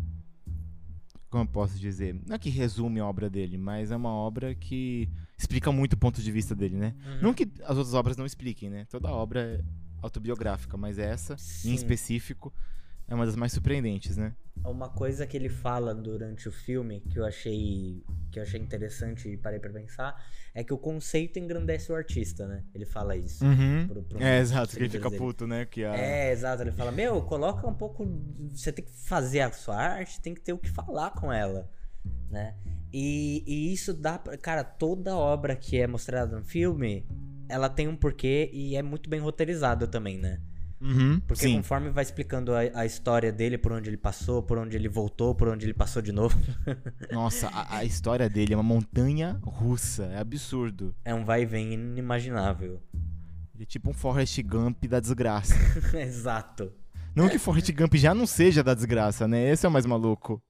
Como 1.29 1.43
eu 1.43 1.47
posso 1.47 1.77
dizer? 1.77 2.19
Não 2.25 2.35
é 2.35 2.39
que 2.39 2.49
resume 2.49 2.99
a 2.99 3.05
obra 3.05 3.29
dele, 3.29 3.57
mas 3.57 3.91
é 3.91 3.95
uma 3.95 4.09
obra 4.09 4.55
que 4.55 5.07
explica 5.37 5.71
muito 5.71 5.93
o 5.93 5.97
ponto 5.97 6.21
de 6.21 6.31
vista 6.31 6.55
dele, 6.55 6.75
né? 6.75 6.95
Uhum. 7.05 7.21
Não 7.21 7.33
que 7.33 7.47
as 7.63 7.77
outras 7.77 7.93
obras 7.93 8.17
não 8.17 8.25
expliquem, 8.25 8.69
né? 8.69 8.85
Toda 8.89 9.09
obra 9.09 9.41
é 9.41 9.61
autobiográfica, 10.01 10.75
mas 10.75 10.97
essa, 10.97 11.37
Sim. 11.37 11.71
em 11.71 11.75
específico, 11.75 12.51
é 13.09 13.15
uma 13.15 13.25
das 13.25 13.35
mais 13.35 13.51
surpreendentes, 13.51 14.15
né? 14.17 14.33
Uma 14.63 14.89
coisa 14.89 15.25
que 15.25 15.37
ele 15.37 15.47
fala 15.47 15.95
durante 15.95 16.47
o 16.49 16.51
filme 16.51 16.99
que 17.09 17.17
eu 17.17 17.25
achei 17.25 18.03
que 18.31 18.37
eu 18.37 18.43
achei 18.43 18.59
interessante 18.59 19.27
e 19.29 19.37
parei 19.37 19.57
pra 19.57 19.71
pensar 19.71 20.21
é 20.53 20.63
que 20.63 20.73
o 20.73 20.77
conceito 20.77 21.39
engrandece 21.39 21.91
o 21.91 21.95
artista, 21.95 22.45
né? 22.45 22.63
Ele 22.75 22.85
fala 22.85 23.15
isso. 23.15 23.43
Uhum. 23.43 23.87
pro- 23.87 24.03
pro- 24.03 24.21
É, 24.21 24.39
exato, 24.39 24.75
que 24.75 24.83
ele 24.83 24.89
fica 24.89 25.09
dele. 25.09 25.17
puto, 25.17 25.47
né? 25.47 25.65
Que 25.65 25.83
a... 25.85 25.95
É, 25.95 26.31
exato. 26.31 26.61
Ele 26.61 26.71
fala: 26.71 26.91
Meu, 26.91 27.21
coloca 27.21 27.65
um 27.65 27.73
pouco. 27.73 28.05
Você 28.51 28.71
tem 28.71 28.83
que 28.85 28.91
fazer 28.91 29.39
a 29.41 29.51
sua 29.51 29.77
arte, 29.77 30.21
tem 30.21 30.33
que 30.35 30.41
ter 30.41 30.51
o 30.53 30.57
que 30.59 30.69
falar 30.69 31.11
com 31.11 31.31
ela, 31.31 31.71
né? 32.29 32.55
E, 32.93 33.43
e 33.47 33.73
isso 33.73 33.93
dá. 33.93 34.19
Pra, 34.19 34.37
cara, 34.37 34.63
toda 34.63 35.15
obra 35.15 35.55
que 35.55 35.79
é 35.79 35.87
mostrada 35.87 36.35
no 36.37 36.43
filme, 36.43 37.05
ela 37.47 37.69
tem 37.69 37.87
um 37.87 37.95
porquê 37.95 38.49
e 38.53 38.75
é 38.75 38.81
muito 38.83 39.09
bem 39.09 39.19
roteirizado 39.21 39.87
também, 39.87 40.17
né? 40.17 40.39
Uhum, 40.81 41.19
Porque 41.27 41.43
sim. 41.43 41.57
conforme 41.57 41.89
vai 41.89 42.03
explicando 42.03 42.53
a, 42.53 42.59
a 42.73 42.85
história 42.85 43.31
dele, 43.33 43.57
por 43.57 43.71
onde 43.73 43.89
ele 43.89 43.97
passou, 43.97 44.41
por 44.41 44.57
onde 44.57 44.77
ele 44.77 44.87
voltou, 44.87 45.35
por 45.35 45.49
onde 45.49 45.65
ele 45.65 45.73
passou 45.73 46.01
de 46.01 46.11
novo, 46.13 46.37
Nossa, 47.11 47.49
a, 47.49 47.77
a 47.79 47.83
história 47.85 48.29
dele 48.29 48.53
é 48.53 48.57
uma 48.57 48.63
montanha 48.63 49.37
russa, 49.43 50.05
é 50.05 50.17
absurdo. 50.19 50.95
é 51.03 51.13
um 51.13 51.25
vai 51.25 51.41
e 51.41 51.45
vem 51.45 51.73
inimaginável. 51.73 52.81
Ele 53.53 53.63
é 53.63 53.65
tipo 53.65 53.89
um 53.89 53.93
Forrest 53.93 54.41
Gump 54.43 54.85
da 54.85 55.01
desgraça. 55.01 55.53
Exato. 55.99 56.71
Não 57.13 57.27
que 57.27 57.37
Forrest 57.37 57.69
Gump 57.73 57.95
já 57.95 58.15
não 58.15 58.25
seja 58.25 58.63
da 58.63 58.73
desgraça, 58.73 59.27
né? 59.27 59.49
Esse 59.49 59.65
é 59.65 59.69
o 59.69 59.71
mais 59.71 59.85
maluco. 59.85 60.41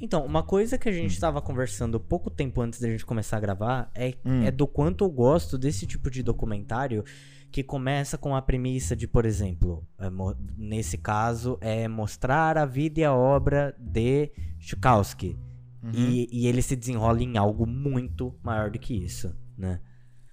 Então, 0.00 0.24
uma 0.24 0.42
coisa 0.42 0.76
que 0.76 0.88
a 0.88 0.92
gente 0.92 1.12
estava 1.12 1.40
conversando 1.40 1.98
pouco 2.00 2.30
tempo 2.30 2.60
antes 2.60 2.80
da 2.80 2.88
gente 2.88 3.06
começar 3.06 3.36
a 3.36 3.40
gravar 3.40 3.90
é, 3.94 4.14
Hum. 4.24 4.42
é 4.44 4.50
do 4.50 4.66
quanto 4.66 5.04
eu 5.04 5.10
gosto 5.10 5.56
desse 5.56 5.86
tipo 5.86 6.10
de 6.10 6.22
documentário 6.22 7.04
que 7.50 7.62
começa 7.62 8.18
com 8.18 8.36
a 8.36 8.42
premissa 8.42 8.94
de, 8.94 9.06
por 9.06 9.24
exemplo, 9.24 9.86
é 9.98 10.08
nesse 10.56 10.98
caso, 10.98 11.58
é 11.60 11.88
mostrar 11.88 12.58
a 12.58 12.66
vida 12.66 13.00
e 13.00 13.04
a 13.04 13.14
obra 13.14 13.74
de 13.78 14.30
Tchaikovsky. 14.58 15.38
Uhum. 15.82 15.92
E, 15.94 16.28
e 16.30 16.46
ele 16.46 16.60
se 16.60 16.76
desenrola 16.76 17.22
em 17.22 17.38
algo 17.38 17.66
muito 17.66 18.34
maior 18.42 18.70
do 18.70 18.78
que 18.78 18.94
isso, 18.94 19.34
né? 19.56 19.80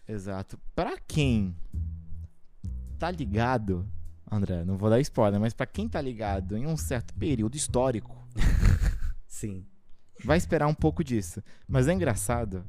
Exato. 0.07 0.59
Pra 0.75 0.97
quem 1.07 1.55
tá 2.97 3.11
ligado, 3.11 3.87
André, 4.29 4.65
não 4.65 4.77
vou 4.77 4.89
dar 4.89 4.99
spoiler, 4.99 5.39
mas 5.39 5.53
pra 5.53 5.65
quem 5.65 5.87
tá 5.87 6.01
ligado 6.01 6.57
em 6.57 6.65
um 6.65 6.75
certo 6.75 7.13
período 7.13 7.55
histórico, 7.55 8.27
Sim. 9.27 9.65
vai 10.23 10.37
esperar 10.37 10.67
um 10.67 10.73
pouco 10.73 11.03
disso. 11.03 11.41
Mas 11.67 11.87
é 11.87 11.93
engraçado 11.93 12.65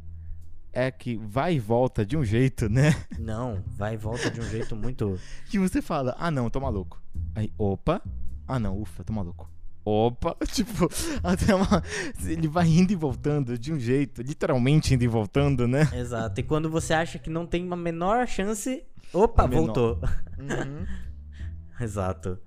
é 0.77 0.91
que 0.91 1.17
vai 1.17 1.55
e 1.55 1.59
volta 1.59 2.05
de 2.05 2.19
um 2.19 2.23
jeito, 2.23 2.69
né? 2.69 2.95
Não, 3.19 3.65
vai 3.67 3.95
e 3.95 3.97
volta 3.97 4.31
de 4.31 4.39
um 4.39 4.45
jeito 4.45 4.77
muito. 4.77 5.19
Que 5.49 5.59
você 5.59 5.81
fala, 5.81 6.15
ah 6.19 6.31
não, 6.31 6.51
tô 6.51 6.61
maluco. 6.61 7.03
Aí, 7.35 7.51
opa, 7.57 8.03
ah 8.47 8.59
não, 8.59 8.79
ufa, 8.79 9.03
tô 9.03 9.13
maluco. 9.13 9.51
Opa, 9.83 10.37
tipo, 10.53 10.87
até 11.23 11.55
uma. 11.55 11.83
Ele 12.23 12.47
vai 12.47 12.67
indo 12.69 12.93
e 12.93 12.97
voltando 12.97 13.59
de 13.59 13.73
um 13.73 13.79
jeito, 13.79 14.21
literalmente 14.21 14.93
indo 14.93 15.03
e 15.03 15.09
voltando, 15.09 15.67
né? 15.67 15.89
Exato. 15.95 16.41
E 16.41 16.43
quando 16.43 16.69
você 16.69 16.93
acha 16.93 17.19
que 17.19 17.31
não 17.31 17.47
tem 17.47 17.65
uma 17.65 17.77
menor 17.77 18.27
chance. 18.27 18.85
Opa, 19.15 19.49
menor. 19.49 19.65
voltou. 19.65 20.01
Uhum. 20.39 20.87
Exato. 21.81 22.39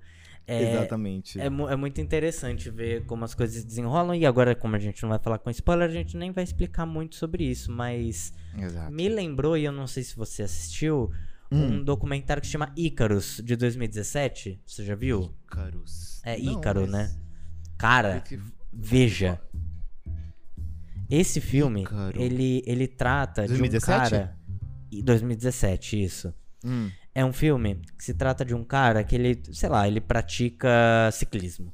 É, 0.52 0.72
Exatamente. 0.72 1.40
É, 1.40 1.46
é 1.46 1.76
muito 1.76 2.00
interessante 2.00 2.68
ver 2.70 3.04
como 3.06 3.24
as 3.24 3.34
coisas 3.34 3.60
se 3.60 3.66
desenrolam. 3.66 4.14
E 4.16 4.26
agora, 4.26 4.54
como 4.54 4.74
a 4.74 4.78
gente 4.78 5.00
não 5.02 5.10
vai 5.10 5.18
falar 5.18 5.38
com 5.38 5.48
spoiler, 5.50 5.88
a 5.88 5.92
gente 5.92 6.16
nem 6.16 6.32
vai 6.32 6.42
explicar 6.42 6.84
muito 6.86 7.14
sobre 7.16 7.44
isso. 7.44 7.70
Mas 7.70 8.32
Exato. 8.58 8.92
me 8.92 9.08
lembrou, 9.08 9.56
e 9.56 9.64
eu 9.64 9.72
não 9.72 9.86
sei 9.86 10.02
se 10.02 10.16
você 10.16 10.42
assistiu, 10.42 11.10
Hum. 11.52 11.66
um 11.78 11.84
documentário 11.84 12.40
que 12.40 12.46
se 12.46 12.52
chama 12.52 12.72
Ícaros, 12.76 13.40
de 13.44 13.54
2017. 13.56 14.60
Você 14.66 14.84
já 14.84 14.94
viu? 14.94 15.34
Ícaros. 15.44 16.20
É 16.24 16.36
Não, 16.38 16.52
Ícaro, 16.58 16.80
mas- 16.82 16.90
né? 16.90 17.16
Cara, 17.78 18.20
Que- 18.20 18.38
veja. 18.72 19.40
Esse 21.08 21.40
filme, 21.40 21.82
Ícaro. 21.82 22.20
ele, 22.20 22.62
ele 22.66 22.86
trata 22.86 23.46
2017? 23.46 24.08
de 24.10 24.14
um 24.14 24.18
cara. 24.18 24.36
E 24.92 25.02
2017, 25.02 26.02
isso. 26.02 26.32
Hum. 26.64 26.90
É 27.14 27.24
um 27.24 27.32
filme 27.32 27.80
que 27.98 28.04
se 28.04 28.14
trata 28.14 28.44
de 28.44 28.54
um 28.54 28.62
cara 28.64 29.02
que 29.02 29.14
ele, 29.16 29.40
sei 29.52 29.68
lá, 29.68 29.86
ele 29.86 30.00
pratica 30.00 30.68
ciclismo. 31.12 31.72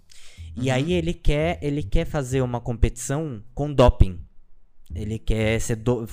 E 0.57 0.69
Uhum. 0.69 0.75
aí 0.75 0.93
ele 0.95 1.13
quer, 1.13 1.59
ele 1.61 1.83
quer 1.83 2.07
fazer 2.07 2.41
uma 2.41 2.61
competição 2.61 3.43
com 3.55 3.71
doping. 3.73 4.19
Ele 4.95 5.19
quer 5.19 5.61
ser 5.61 5.77
do- 5.77 6.07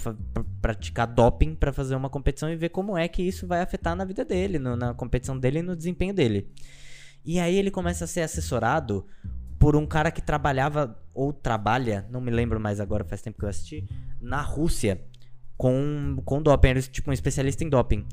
praticar 0.61 1.07
doping 1.07 1.55
pra 1.55 1.71
fazer 1.71 1.95
uma 1.95 2.09
competição 2.09 2.49
e 2.49 2.55
ver 2.55 2.69
como 2.69 2.97
é 2.97 3.07
que 3.07 3.21
isso 3.21 3.47
vai 3.47 3.61
afetar 3.61 3.95
na 3.95 4.03
vida 4.03 4.25
dele, 4.25 4.59
no- 4.59 4.75
na 4.75 4.93
competição 4.93 5.37
dele 5.39 5.59
e 5.59 5.61
no 5.61 5.75
desempenho 5.75 6.13
dele. 6.13 6.49
E 7.23 7.39
aí 7.39 7.55
ele 7.55 7.71
começa 7.71 8.03
a 8.03 8.07
ser 8.07 8.21
assessorado 8.21 9.05
por 9.57 9.77
um 9.77 9.85
cara 9.85 10.11
que 10.11 10.21
trabalhava 10.21 10.99
ou 11.13 11.31
trabalha, 11.31 12.05
não 12.09 12.19
me 12.19 12.31
lembro 12.31 12.59
mais 12.59 12.81
agora, 12.81 13.05
faz 13.05 13.21
tempo 13.21 13.39
que 13.39 13.45
eu 13.45 13.49
assisti, 13.49 13.87
na 14.19 14.41
Rússia 14.41 15.01
com 15.55 16.21
com 16.25 16.41
doping, 16.41 16.69
é 16.69 16.81
tipo 16.81 17.09
um 17.09 17.13
especialista 17.13 17.63
em 17.63 17.69
doping. 17.69 18.05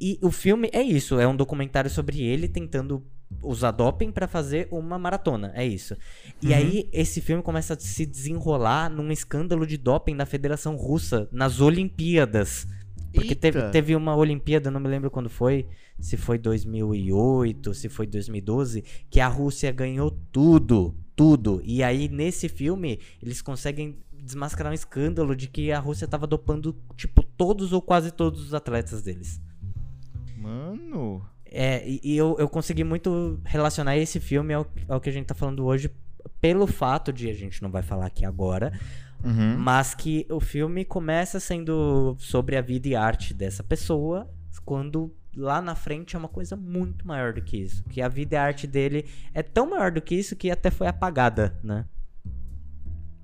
E 0.00 0.18
o 0.22 0.30
filme 0.30 0.68
é 0.72 0.82
isso, 0.82 1.18
é 1.18 1.26
um 1.26 1.36
documentário 1.36 1.90
sobre 1.90 2.20
ele 2.22 2.48
tentando 2.48 3.02
usar 3.42 3.72
doping 3.72 4.12
pra 4.12 4.28
fazer 4.28 4.68
uma 4.70 4.98
maratona, 4.98 5.50
é 5.54 5.66
isso. 5.66 5.96
E 6.40 6.48
Uhum. 6.48 6.54
aí 6.54 6.88
esse 6.92 7.20
filme 7.20 7.42
começa 7.42 7.74
a 7.74 7.78
se 7.78 8.06
desenrolar 8.06 8.88
num 8.88 9.10
escândalo 9.10 9.66
de 9.66 9.76
doping 9.76 10.16
da 10.16 10.26
Federação 10.26 10.76
Russa 10.76 11.28
nas 11.32 11.60
Olimpíadas. 11.60 12.66
Porque 13.12 13.34
teve, 13.34 13.62
teve 13.70 13.96
uma 13.96 14.14
Olimpíada, 14.14 14.70
não 14.70 14.78
me 14.78 14.88
lembro 14.88 15.10
quando 15.10 15.30
foi, 15.30 15.66
se 15.98 16.16
foi 16.18 16.36
2008, 16.38 17.72
se 17.74 17.88
foi 17.88 18.06
2012, 18.06 18.84
que 19.10 19.20
a 19.20 19.26
Rússia 19.28 19.72
ganhou 19.72 20.10
tudo, 20.30 20.94
tudo. 21.14 21.62
E 21.64 21.82
aí 21.82 22.08
nesse 22.08 22.48
filme 22.48 23.00
eles 23.22 23.40
conseguem 23.40 23.96
desmascarar 24.12 24.70
um 24.70 24.74
escândalo 24.74 25.34
de 25.34 25.46
que 25.48 25.72
a 25.72 25.78
Rússia 25.78 26.06
tava 26.06 26.26
dopando, 26.26 26.76
tipo, 26.96 27.22
todos 27.22 27.72
ou 27.72 27.80
quase 27.80 28.10
todos 28.10 28.42
os 28.44 28.52
atletas 28.54 29.02
deles. 29.02 29.40
Mano. 30.46 31.26
É, 31.44 31.86
e, 31.88 32.00
e 32.02 32.16
eu, 32.16 32.36
eu 32.38 32.48
consegui 32.48 32.84
muito 32.84 33.40
relacionar 33.44 33.96
esse 33.96 34.20
filme 34.20 34.54
ao, 34.54 34.66
ao 34.88 35.00
que 35.00 35.08
a 35.08 35.12
gente 35.12 35.26
tá 35.26 35.34
falando 35.34 35.64
hoje, 35.64 35.90
pelo 36.40 36.66
fato 36.66 37.12
de, 37.12 37.30
a 37.30 37.34
gente 37.34 37.62
não 37.62 37.70
vai 37.70 37.82
falar 37.82 38.06
aqui 38.06 38.24
agora, 38.24 38.72
Uhum. 39.24 39.56
mas 39.56 39.94
que 39.94 40.26
o 40.30 40.38
filme 40.38 40.84
começa 40.84 41.40
sendo 41.40 42.14
sobre 42.18 42.56
a 42.56 42.60
vida 42.60 42.88
e 42.88 42.94
arte 42.94 43.32
dessa 43.32 43.62
pessoa, 43.62 44.30
quando 44.64 45.12
lá 45.34 45.60
na 45.60 45.74
frente 45.74 46.14
é 46.16 46.18
uma 46.18 46.28
coisa 46.28 46.56
muito 46.56 47.06
maior 47.06 47.32
do 47.32 47.42
que 47.42 47.56
isso. 47.56 47.82
Que 47.84 48.00
a 48.00 48.08
vida 48.08 48.34
e 48.34 48.38
a 48.38 48.42
arte 48.42 48.66
dele 48.66 49.06
é 49.32 49.42
tão 49.42 49.70
maior 49.70 49.90
do 49.90 50.00
que 50.02 50.14
isso 50.14 50.36
que 50.36 50.50
até 50.50 50.70
foi 50.70 50.86
apagada, 50.86 51.58
né? 51.62 51.86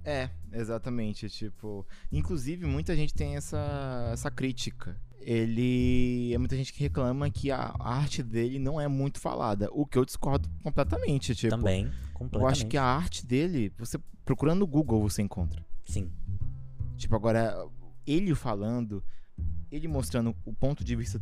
É, 0.04 0.28
exatamente. 0.52 1.28
Tipo, 1.28 1.86
inclusive 2.10 2.66
muita 2.66 2.94
gente 2.96 3.14
tem 3.14 3.36
essa, 3.36 4.10
essa 4.12 4.30
crítica. 4.30 4.96
Ele. 5.24 6.32
É 6.34 6.38
muita 6.38 6.56
gente 6.56 6.72
que 6.72 6.80
reclama 6.80 7.30
que 7.30 7.50
a 7.50 7.74
arte 7.78 8.22
dele 8.22 8.58
não 8.58 8.80
é 8.80 8.88
muito 8.88 9.20
falada. 9.20 9.68
O 9.72 9.86
que 9.86 9.96
eu 9.98 10.04
discordo 10.04 10.48
completamente. 10.62 11.34
Tipo, 11.34 11.50
Também, 11.56 11.84
eu 11.86 11.92
completamente. 12.14 12.52
acho 12.52 12.66
que 12.66 12.76
a 12.76 12.84
arte 12.84 13.26
dele, 13.26 13.72
você 13.78 13.98
procurando 14.24 14.60
no 14.60 14.66
Google, 14.66 15.00
você 15.02 15.22
encontra. 15.22 15.64
Sim. 15.84 16.10
Tipo, 16.96 17.16
agora, 17.16 17.54
ele 18.06 18.34
falando, 18.34 19.02
ele 19.70 19.88
mostrando 19.88 20.34
o 20.44 20.52
ponto 20.52 20.84
de 20.84 20.94
vista 20.96 21.20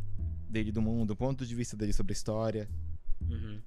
dele 0.49 0.73
do 0.73 0.83
mundo, 0.83 1.13
o 1.13 1.17
ponto 1.17 1.47
de 1.47 1.55
vista 1.55 1.77
dele 1.77 1.93
sobre 1.93 2.13
a 2.13 2.15
história, 2.15 2.69
Uhum. 3.29 3.61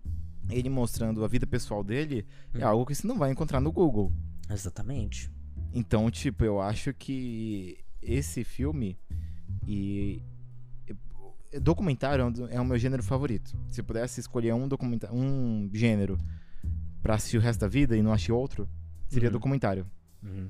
ele 0.50 0.70
mostrando 0.70 1.24
a 1.24 1.28
vida 1.28 1.48
pessoal 1.48 1.84
dele, 1.84 2.26
é 2.54 2.60
Uhum. 2.60 2.68
algo 2.68 2.86
que 2.86 2.94
você 2.96 3.08
não 3.08 3.18
vai 3.18 3.32
encontrar 3.32 3.60
no 3.62 3.72
Google. 3.72 4.12
Exatamente. 4.50 5.32
Então, 5.74 6.10
tipo, 6.12 6.44
eu 6.44 6.60
acho 6.62 6.94
que 6.94 7.78
esse 8.02 8.44
filme 8.44 9.00
e 9.68 10.22
documentário 11.62 12.26
é 12.50 12.56
é 12.56 12.62
o 12.62 12.66
meu 12.66 12.78
gênero 12.78 13.04
favorito. 13.04 13.56
Se 13.70 13.82
eu 13.82 13.86
pudesse 13.86 14.20
escolher 14.20 14.54
um 14.54 14.68
documentário, 14.68 15.16
um 15.16 15.70
gênero 15.74 16.18
pra 17.02 17.16
assistir 17.16 17.38
o 17.38 17.42
resto 17.42 17.60
da 17.62 17.68
vida 17.68 17.96
e 17.96 18.02
não 18.02 18.12
assistir 18.12 18.32
outro, 18.32 18.68
seria 19.08 19.30
Uhum. 19.30 19.34
documentário. 19.34 19.86
Uhum. 20.24 20.50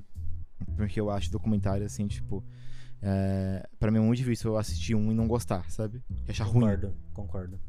Porque 0.76 0.98
eu 1.00 1.10
acho 1.10 1.30
documentário 1.30 1.84
assim, 1.84 2.06
tipo, 2.06 2.42
é, 3.02 3.68
para 3.78 3.90
mim 3.90 3.98
é 3.98 4.00
muito 4.00 4.18
difícil 4.18 4.52
eu 4.52 4.56
assistir 4.56 4.94
um 4.94 5.10
e 5.10 5.14
não 5.14 5.28
gostar, 5.28 5.70
sabe? 5.70 6.02
E 6.26 6.30
achar 6.30 6.44
ruim. 6.44 6.60
Concordo, 6.62 6.94
concordo. 7.12 7.60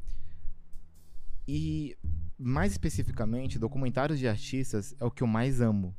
E 1.47 1.95
mais 2.37 2.71
especificamente, 2.71 3.59
documentários 3.59 4.17
de 4.17 4.27
artistas 4.27 4.95
é 4.99 5.05
o 5.05 5.11
que 5.11 5.23
eu 5.23 5.27
mais 5.27 5.61
amo. 5.61 5.95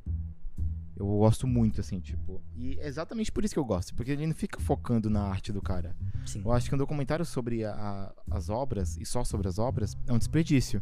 Eu 0.99 1.05
gosto 1.05 1.45
muito, 1.45 1.79
assim, 1.79 1.99
tipo. 1.99 2.41
E 2.55 2.77
é 2.79 2.87
exatamente 2.87 3.31
por 3.31 3.45
isso 3.45 3.53
que 3.53 3.59
eu 3.59 3.65
gosto, 3.65 3.93
porque 3.93 4.11
ele 4.11 4.25
não 4.25 4.33
fica 4.33 4.59
focando 4.59 5.09
na 5.09 5.21
arte 5.21 5.51
do 5.53 5.61
cara. 5.61 5.95
Sim. 6.25 6.41
Eu 6.43 6.51
acho 6.51 6.67
que 6.67 6.73
um 6.75 6.77
documentário 6.77 7.23
sobre 7.25 7.63
a- 7.63 7.71
a- 7.73 8.13
as 8.31 8.49
obras, 8.49 8.97
e 8.97 9.05
só 9.05 9.23
sobre 9.23 9.47
as 9.47 9.59
obras, 9.59 9.95
é 10.07 10.11
um 10.13 10.17
desperdício. 10.17 10.81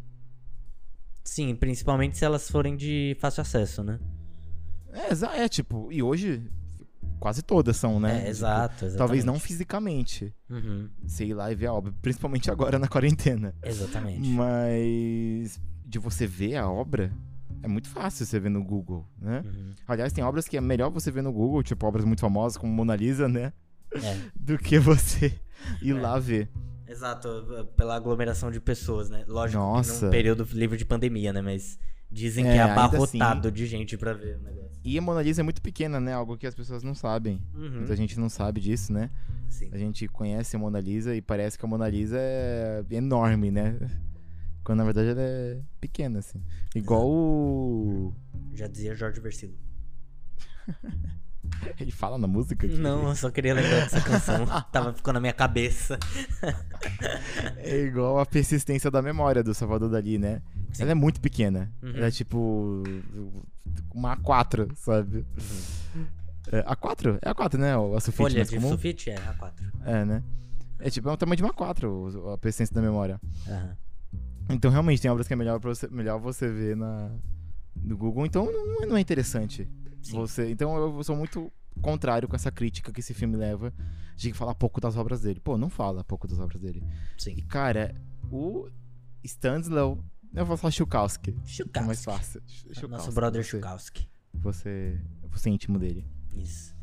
Sim, 1.24 1.56
principalmente 1.56 2.18
se 2.18 2.24
elas 2.24 2.50
forem 2.50 2.76
de 2.78 3.18
fácil 3.20 3.42
acesso, 3.42 3.84
né? 3.84 4.00
É, 4.92 5.44
é 5.44 5.50
tipo, 5.50 5.92
e 5.92 6.02
hoje 6.02 6.50
quase 7.20 7.42
todas 7.42 7.76
são, 7.76 8.00
né? 8.00 8.12
É, 8.12 8.18
Tipo, 8.20 8.30
exato, 8.30 8.74
exatamente. 8.86 8.98
Talvez 8.98 9.26
não 9.26 9.40
fisicamente, 9.40 10.34
Uhum, 10.50 10.90
sei 11.08 11.34
lá 11.34 11.52
e 11.52 11.56
ver 11.56 11.66
a 11.68 11.74
obra, 11.74 11.94
principalmente 12.02 12.50
agora 12.52 12.80
na 12.80 12.88
quarentena. 12.88 13.54
exatamente. 13.64 14.30
Mas 14.30 15.60
de 15.86 16.00
você 16.00 16.26
ver 16.26 16.56
a 16.56 16.70
obra, 16.70 17.12
é 17.66 17.68
muito 17.68 17.90
fácil 17.90 18.26
você 18.26 18.40
ver 18.40 18.50
no 18.50 18.64
Google, 18.64 19.06
né? 19.20 19.42
Uhum, 19.46 19.72
Aliás, 19.88 20.14
tem 20.14 20.24
obras 20.24 20.48
que 20.48 20.56
é 20.56 20.62
melhor 20.62 20.90
você 20.92 21.10
ver 21.12 21.22
no 21.24 21.34
Google, 21.34 21.64
tipo 21.64 21.86
obras 21.86 22.06
muito 22.06 22.22
famosas 22.22 22.58
como 22.58 22.72
Mona 22.72 22.96
Lisa, 22.96 23.28
né? 23.28 23.52
é. 23.94 24.18
Do 24.40 24.58
que 24.58 24.78
você 24.80 25.34
ir 25.82 25.96
É. 25.98 26.02
lá 26.02 26.20
ver. 26.20 26.50
Exato, 26.88 27.28
pela 27.76 27.96
aglomeração 27.96 28.52
de 28.52 28.60
pessoas, 28.60 29.10
né? 29.10 29.26
Lógico 29.28 29.60
que 29.62 29.68
Nossa. 29.68 30.06
num 30.06 30.12
período 30.12 30.48
livre 30.54 30.78
de 30.78 30.86
pandemia, 30.86 31.34
né? 31.34 31.42
Mas 31.42 31.80
dizem 32.12 32.46
É, 32.48 32.52
que 32.52 32.58
é 32.58 32.62
ainda 32.62 32.74
abarrotado 32.74 33.52
de 33.52 33.66
gente 33.66 33.98
pra 33.98 34.14
ver 34.14 34.38
o 34.38 34.44
negócio. 34.44 34.80
E 34.84 34.96
a 34.98 35.02
Mona 35.02 35.22
Lisa 35.24 35.42
é 35.42 35.44
muito 35.44 35.62
pequena, 35.64 36.00
né? 36.00 36.14
Algo 36.14 36.38
que 36.38 36.46
as 36.46 36.54
pessoas 36.54 36.84
não 36.84 36.94
sabem. 36.94 37.42
Uhum, 37.56 37.78
Muita 37.78 37.96
gente 37.96 38.20
não 38.20 38.30
sabe 38.30 38.62
disso, 38.62 38.94
né? 38.94 39.10
sim. 39.50 39.70
A 39.72 39.78
gente 39.78 40.08
conhece 40.08 40.56
a 40.56 40.60
Mona 40.60 40.80
Lisa 40.80 41.16
e 41.16 41.22
parece 41.22 41.58
que 41.58 41.66
a 41.66 41.68
Mona 41.68 41.90
Lisa 41.90 42.18
é 42.20 42.84
enorme, 42.92 43.50
né? 43.50 43.78
Quando 44.66 44.80
na 44.80 44.84
verdade 44.84 45.10
ela 45.10 45.22
é 45.22 45.62
pequena, 45.80 46.20
assim. 46.20 46.42
Igual 46.76 47.08
o. 47.08 48.14
Já 48.54 48.68
dizia 48.68 48.94
Jorge 48.96 49.22
Versilo. 49.22 49.54
Ele 51.80 51.92
fala 51.92 52.18
na 52.18 52.26
música? 52.28 52.68
que- 52.68 52.76
Não, 52.76 53.08
eu 53.08 53.16
só 53.16 53.30
queria 53.30 53.54
lembrar 53.54 53.82
dessa 53.82 54.02
canção. 54.02 54.46
Tava 54.74 54.92
ficou 54.94 55.14
na 55.14 55.20
minha 55.20 55.32
cabeça. 55.34 55.98
É 57.58 57.78
igual 57.84 58.20
a 58.20 58.26
persistência 58.26 58.90
da 58.90 59.02
memória 59.02 59.44
do 59.44 59.54
Salvador 59.54 59.90
Dali, 59.90 60.18
né? 60.18 60.42
Sim. 60.74 60.82
Ela 60.84 60.92
é 60.92 60.96
muito 60.96 61.22
pequena. 61.22 61.72
Uhum. 61.84 61.96
Ela 61.96 62.08
é 62.08 62.12
tipo. 62.12 62.82
Uma 63.94 64.18
A4, 64.18 64.76
sabe? 64.76 65.26
É, 66.52 66.64
A4? 66.64 67.20
É 67.22 67.30
A4, 67.32 67.58
né? 67.60 67.74
A 67.76 68.00
sulfite 68.00 68.12
Folha 68.18 68.36
mais 68.38 68.50
de 68.50 68.56
comum? 68.56 68.70
sulfite 68.70 69.10
é 69.12 69.16
A4. 69.16 69.52
É, 69.86 70.04
né? 70.06 70.24
É 70.80 70.90
tipo, 70.90 71.08
é 71.08 71.12
o 71.12 71.18
tamanho 71.18 71.38
de 71.38 71.44
uma 71.44 71.54
A4, 71.54 71.86
o- 71.88 72.30
a 72.32 72.38
persistência 72.38 72.74
da 72.76 72.82
memória. 72.82 73.22
Aham. 73.48 73.78
Então, 74.50 74.70
realmente, 74.72 75.02
tem 75.02 75.10
obras 75.12 75.28
que 75.28 75.34
é 75.34 75.36
melhor, 75.36 75.60
você, 75.60 75.88
melhor 75.88 76.20
você 76.20 76.52
ver 76.52 76.76
na, 76.76 77.12
no 77.76 77.98
Google. 77.98 78.26
Então, 78.26 78.46
não, 78.52 78.84
é- 78.84 78.86
não 78.86 78.98
é 78.98 79.02
interessante. 79.02 79.68
Sim. 80.02 80.14
Você, 80.18 80.52
então, 80.52 80.76
eu 80.78 81.04
sou 81.04 81.16
muito 81.16 81.52
contrário 81.82 82.28
com 82.28 82.36
essa 82.36 82.52
crítica 82.52 82.92
que 82.92 83.00
esse 83.00 83.14
filme 83.14 83.36
leva 83.36 83.74
de 84.16 84.32
falar 84.34 84.56
pouco 84.56 84.80
das 84.80 84.96
obras 84.96 85.22
dele. 85.22 85.40
Pô, 85.40 85.58
não 85.58 85.70
fala 85.70 86.04
pouco 86.04 86.28
das 86.28 86.40
obras 86.40 86.62
dele. 86.62 86.84
E, 87.18 87.22
Sim. 87.22 87.36
cara, 87.48 87.96
o 88.32 88.70
Stanislau... 89.24 90.04
Eu 90.34 90.46
vou 90.46 90.58
falar 90.58 90.72
Chukowski. 90.72 91.32
É 91.32 91.48
Chukowski. 91.48 91.86
mais 91.86 92.04
fácil. 92.04 92.42
Nosso 92.42 92.80
Chukowski, 92.82 93.14
brother 93.14 93.42
você, 93.44 93.50
Chukowski. 93.50 94.10
Você, 94.34 95.02
você 95.30 95.50
é 95.50 95.54
íntimo 95.54 95.80
dele. 95.80 96.06
Isso. 96.34 96.75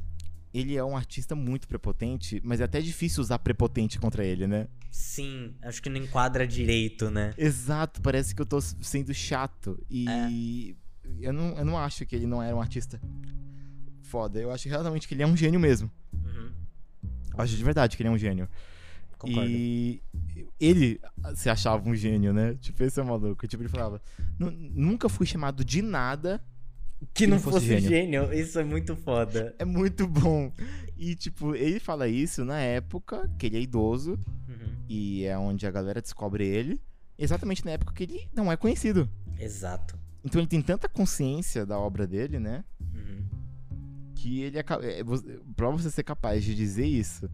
Ele 0.55 0.77
é 0.77 0.85
um 0.85 0.95
artista 0.97 1.35
muito 1.35 1.67
prepotente, 1.67 2.41
mas 2.45 2.61
é 2.61 2.65
até 2.65 2.81
difícil 2.81 3.23
usar 3.23 3.39
prepotente 3.39 3.99
contra 3.99 4.25
ele, 4.25 4.47
né? 4.47 4.69
Sim, 4.91 5.55
acho 5.63 5.81
que 5.83 5.89
não 5.89 5.97
enquadra 5.97 6.47
direito, 6.47 7.11
né? 7.11 7.33
Exato, 7.39 8.03
parece 8.03 8.35
que 8.35 8.43
eu 8.43 8.47
tô 8.47 8.61
sendo 8.61 9.15
chato. 9.15 9.83
E 9.91 10.07
É. 10.09 11.29
eu, 11.29 11.33
não, 11.33 11.57
eu 11.57 11.65
não 11.65 11.79
acho 11.79 12.05
que 12.05 12.15
ele 12.15 12.27
não 12.27 12.43
era 12.43 12.55
um 12.55 12.61
artista 12.61 13.01
foda. 14.03 14.39
Eu 14.39 14.51
acho 14.51 14.69
realmente 14.69 15.09
que 15.09 15.15
ele 15.15 15.23
é 15.23 15.27
um 15.27 15.37
gênio 15.37 15.59
mesmo. 15.59 15.91
Uhum. 16.13 16.51
Eu 17.35 17.41
acho 17.41 17.57
de 17.57 17.65
verdade 17.65 17.97
que 17.97 18.03
ele 18.03 18.09
é 18.11 18.13
um 18.13 18.19
gênio. 18.19 18.47
Concordo. 19.19 19.49
E 19.49 20.03
ele 20.61 21.01
se 21.37 21.49
achava 21.49 21.89
um 21.89 21.95
gênio, 21.95 22.33
né? 22.33 22.55
Tipo, 22.61 22.83
esse 22.83 23.01
é 23.01 23.03
maluco. 23.03 23.47
Tipo, 23.47 23.63
ele 23.63 23.69
falava: 23.71 24.03
"Nu- 24.39 24.51
nunca 24.51 25.09
fui 25.09 25.25
chamado 25.25 25.65
de 25.65 25.81
nada. 25.81 26.43
Que 27.13 27.27
não 27.27 27.37
não 27.37 27.43
fosse 27.43 27.57
fosse 27.57 27.67
gênio. 27.67 27.89
gênio. 27.89 28.33
isso 28.33 28.59
é 28.59 28.65
muito 28.65 28.97
foda. 28.97 29.55
É 29.59 29.65
muito 29.65 30.07
bom. 30.07 30.53
E, 30.97 31.15
tipo, 31.15 31.55
ele 31.55 31.81
fala 31.81 32.09
isso 32.09 32.45
na 32.45 32.59
época 32.59 33.29
que 33.39 33.47
ele 33.47 33.57
é 33.57 33.61
idoso. 33.61 34.13
Uhum. 34.49 34.77
E 34.89 35.25
é 35.25 35.37
onde 35.37 35.67
a 35.67 35.71
galera 35.71 36.01
descobre 36.01 36.47
ele. 36.47 36.81
Exatamente 37.19 37.65
na 37.65 37.73
época 37.73 37.93
que 37.93 38.03
ele 38.05 38.29
não 38.35 38.51
é 38.51 38.57
conhecido. 38.57 39.09
Exato. 39.39 39.99
Então 40.25 40.41
ele 40.41 40.49
tem 40.49 40.63
tanta 40.63 40.89
consciência 40.89 41.67
da 41.67 41.79
obra 41.79 42.07
dele, 42.07 42.39
né? 42.39 42.65
Uhum. 42.81 43.25
que 44.15 44.43
ele 44.43 44.59
é, 44.59 44.61
é, 44.61 45.05
pra 45.57 45.69
você 45.71 45.91
ser 45.91 46.05
capaz 46.05 46.45
de 46.45 46.55
dizer 46.55 46.87
isso 46.87 47.29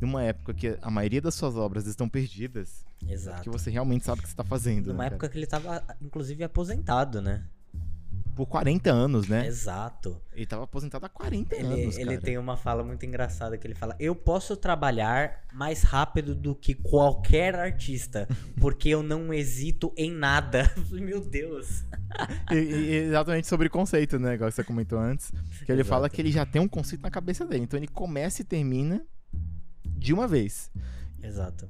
numa 0.00 0.22
época 0.22 0.54
que 0.54 0.78
a 0.80 0.90
maioria 0.90 1.20
das 1.20 1.34
suas 1.34 1.56
obras 1.56 1.86
estão 1.86 2.08
perdidas, 2.08 2.84
Exato. 3.06 3.42
que 3.42 3.50
você 3.50 3.70
realmente 3.70 4.04
sabe 4.04 4.20
o 4.20 4.22
que 4.22 4.30
você 4.30 4.36
tá 4.36 4.44
fazendo. 4.44 4.88
Numa 4.88 5.04
né, 5.04 5.06
época 5.08 5.28
que 5.28 5.38
ele 5.38 5.46
tava, 5.46 5.84
inclusive, 6.00 6.42
aposentado, 6.42 7.20
né? 7.20 7.46
Por 8.34 8.46
40 8.46 8.90
anos, 8.90 9.28
né? 9.28 9.46
Exato. 9.46 10.20
Ele 10.32 10.46
tava 10.46 10.64
aposentado 10.64 11.04
há 11.04 11.08
40 11.08 11.54
Ele, 11.54 11.66
anos, 11.82 11.96
ele 11.98 12.10
cara. 12.10 12.20
tem 12.20 12.38
uma 12.38 12.56
fala 12.56 12.82
muito 12.82 13.04
engraçada 13.04 13.58
que 13.58 13.66
ele 13.66 13.74
fala: 13.74 13.94
Eu 13.98 14.14
posso 14.14 14.56
trabalhar 14.56 15.44
mais 15.52 15.82
rápido 15.82 16.34
do 16.34 16.54
que 16.54 16.74
qualquer 16.74 17.54
artista, 17.54 18.26
porque 18.60 18.88
eu 18.88 19.02
não 19.02 19.32
hesito 19.32 19.92
em 19.96 20.10
nada. 20.10 20.72
Meu 20.90 21.20
Deus. 21.20 21.84
E- 22.50 22.54
e- 22.54 22.94
exatamente 23.08 23.46
sobre 23.46 23.68
conceito, 23.68 24.18
né? 24.18 24.34
Igual 24.34 24.50
você 24.50 24.64
comentou 24.64 24.98
antes. 24.98 25.30
Que 25.66 25.70
ele 25.72 25.84
fala 25.84 26.02
Exato. 26.06 26.14
que 26.16 26.22
ele 26.22 26.32
já 26.32 26.46
tem 26.46 26.60
um 26.60 26.68
conceito 26.68 27.02
na 27.02 27.10
cabeça 27.10 27.44
dele. 27.46 27.64
Então 27.64 27.78
ele 27.78 27.88
começa 27.88 28.42
e 28.42 28.44
termina 28.44 29.04
de 29.84 30.12
uma 30.12 30.26
vez. 30.26 30.70
Exato. 31.22 31.68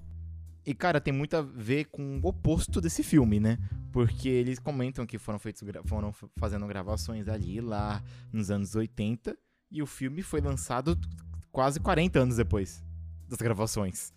E, 0.65 0.75
cara, 0.75 1.01
tem 1.01 1.13
muito 1.13 1.37
a 1.37 1.43
ver 1.43 1.87
com 1.87 2.19
o 2.19 2.27
oposto 2.27 2.81
desse 2.81 3.03
filme, 3.03 3.41
né? 3.41 3.59
Porque 3.91 4.29
eles 4.29 4.59
comentam 4.59 5.05
que 5.05 5.19
foram 5.19 5.39
feitos 5.39 5.63
foram 5.85 6.15
fazendo 6.37 6.67
gravações 6.67 7.29
ali 7.29 7.61
lá 7.61 8.03
nos 8.33 8.51
anos 8.51 8.75
80 8.75 9.37
e 9.71 9.83
o 9.83 9.87
filme 9.87 10.23
foi 10.23 10.41
lançado 10.41 10.99
quase 11.51 11.81
40 11.81 12.21
anos 12.21 12.37
depois 12.37 12.85
das 13.29 13.39
gravações. 13.39 14.13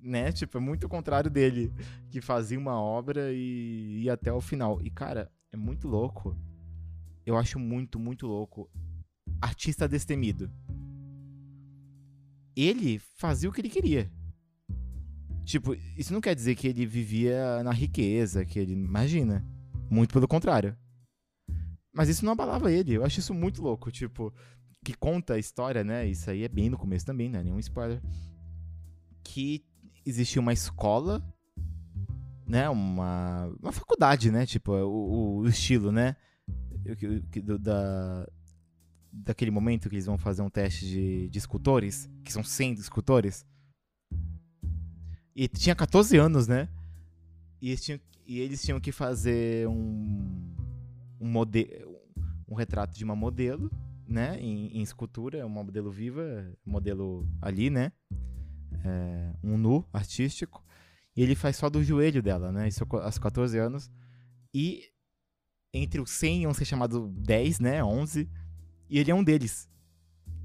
Né? 0.00 0.30
Tipo, 0.32 0.58
é 0.58 0.60
muito 0.60 0.86
o 0.86 0.88
contrário 0.88 1.30
dele, 1.30 1.72
que 2.10 2.20
fazia 2.20 2.58
uma 2.58 2.80
obra 2.80 3.32
e 3.32 4.02
ia 4.02 4.12
até 4.12 4.32
o 4.32 4.40
final. 4.40 4.80
E, 4.82 4.90
cara, 4.90 5.30
é 5.50 5.56
muito 5.56 5.88
louco. 5.88 6.36
Eu 7.24 7.36
acho 7.36 7.58
muito, 7.58 7.98
muito 7.98 8.26
louco. 8.26 8.70
Artista 9.40 9.88
destemido. 9.88 10.50
Ele 12.54 12.98
fazia 13.16 13.48
o 13.48 13.52
que 13.52 13.60
ele 13.60 13.70
queria. 13.70 14.10
Tipo, 15.44 15.74
isso 15.96 16.12
não 16.12 16.20
quer 16.20 16.34
dizer 16.34 16.54
que 16.54 16.68
ele 16.68 16.86
vivia 16.86 17.62
na 17.62 17.72
riqueza, 17.72 18.44
que 18.44 18.58
ele. 18.58 18.72
Imagina. 18.72 19.44
Muito 19.90 20.12
pelo 20.12 20.26
contrário. 20.28 20.76
Mas 21.92 22.08
isso 22.08 22.24
não 22.24 22.32
abalava 22.32 22.72
ele. 22.72 22.94
Eu 22.94 23.04
acho 23.04 23.20
isso 23.20 23.34
muito 23.34 23.60
louco. 23.60 23.90
Tipo, 23.90 24.32
que 24.84 24.94
conta 24.94 25.34
a 25.34 25.38
história, 25.38 25.84
né? 25.84 26.06
Isso 26.06 26.30
aí 26.30 26.44
é 26.44 26.48
bem 26.48 26.70
no 26.70 26.78
começo 26.78 27.04
também, 27.04 27.28
né? 27.28 27.42
Nenhum 27.42 27.58
spoiler. 27.58 28.00
Que 29.22 29.64
existia 30.06 30.40
uma 30.40 30.52
escola, 30.52 31.22
né? 32.46 32.68
Uma, 32.70 33.46
uma 33.60 33.72
faculdade, 33.72 34.30
né? 34.30 34.46
Tipo, 34.46 34.72
o, 34.72 35.38
o 35.40 35.46
estilo, 35.48 35.92
né? 35.92 36.16
Do- 37.44 37.58
da, 37.58 38.26
daquele 39.12 39.50
momento 39.50 39.88
que 39.88 39.94
eles 39.94 40.06
vão 40.06 40.16
fazer 40.18 40.42
um 40.42 40.48
teste 40.50 40.86
de, 40.86 41.28
de 41.28 41.38
escultores, 41.38 42.10
que 42.24 42.32
são 42.32 42.42
100 42.42 42.74
escultores. 42.74 43.44
E 45.34 45.48
tinha 45.48 45.74
14 45.74 46.16
anos, 46.16 46.46
né? 46.46 46.68
E 47.60 47.68
eles 47.70 47.82
tinham, 47.82 48.00
e 48.26 48.40
eles 48.40 48.62
tinham 48.62 48.80
que 48.80 48.92
fazer 48.92 49.66
um, 49.68 50.54
um, 51.20 51.28
mode, 51.28 51.68
um 52.48 52.54
retrato 52.54 52.96
de 52.96 53.04
uma 53.04 53.16
modelo, 53.16 53.70
né? 54.06 54.38
Em, 54.38 54.78
em 54.78 54.82
escultura, 54.82 55.46
uma 55.46 55.64
modelo 55.64 55.90
viva, 55.90 56.22
modelo 56.64 57.26
ali, 57.40 57.70
né? 57.70 57.92
É, 58.84 59.32
um 59.42 59.56
nu 59.56 59.86
artístico. 59.92 60.64
E 61.16 61.22
ele 61.22 61.34
faz 61.34 61.56
só 61.56 61.70
do 61.70 61.82
joelho 61.82 62.22
dela, 62.22 62.52
né? 62.52 62.68
Isso 62.68 62.84
aos 62.90 63.18
14 63.18 63.58
anos. 63.58 63.90
E 64.52 64.90
entre 65.72 66.00
os 66.00 66.10
100 66.10 66.42
iam 66.42 66.54
ser 66.54 66.64
chamados 66.64 67.10
10, 67.10 67.60
né? 67.60 67.82
11. 67.82 68.28
E 68.88 68.98
ele 68.98 69.10
é 69.10 69.14
um 69.14 69.24
deles. 69.24 69.68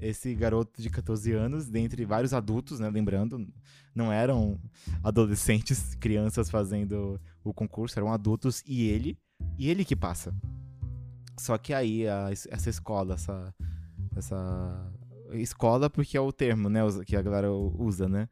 Esse 0.00 0.34
garoto 0.34 0.80
de 0.80 0.88
14 0.90 1.32
anos, 1.32 1.68
dentre 1.68 2.04
vários 2.04 2.32
adultos, 2.32 2.78
né? 2.78 2.88
Lembrando, 2.88 3.46
não 3.94 4.12
eram 4.12 4.60
adolescentes, 5.02 5.94
crianças 5.98 6.48
fazendo 6.48 7.20
o 7.42 7.52
concurso, 7.52 7.98
eram 7.98 8.12
adultos 8.12 8.62
e 8.66 8.84
ele, 8.88 9.18
e 9.58 9.68
ele 9.68 9.84
que 9.84 9.96
passa. 9.96 10.32
Só 11.36 11.56
que 11.58 11.72
aí 11.74 12.06
a- 12.06 12.30
essa 12.30 12.70
escola, 12.70 13.14
essa, 13.14 13.54
essa 14.16 14.92
escola 15.32 15.90
porque 15.90 16.16
é 16.16 16.20
o 16.20 16.32
termo, 16.32 16.68
né, 16.68 16.80
que 17.04 17.16
a 17.16 17.22
galera 17.22 17.52
usa, 17.52 18.08
né? 18.08 18.28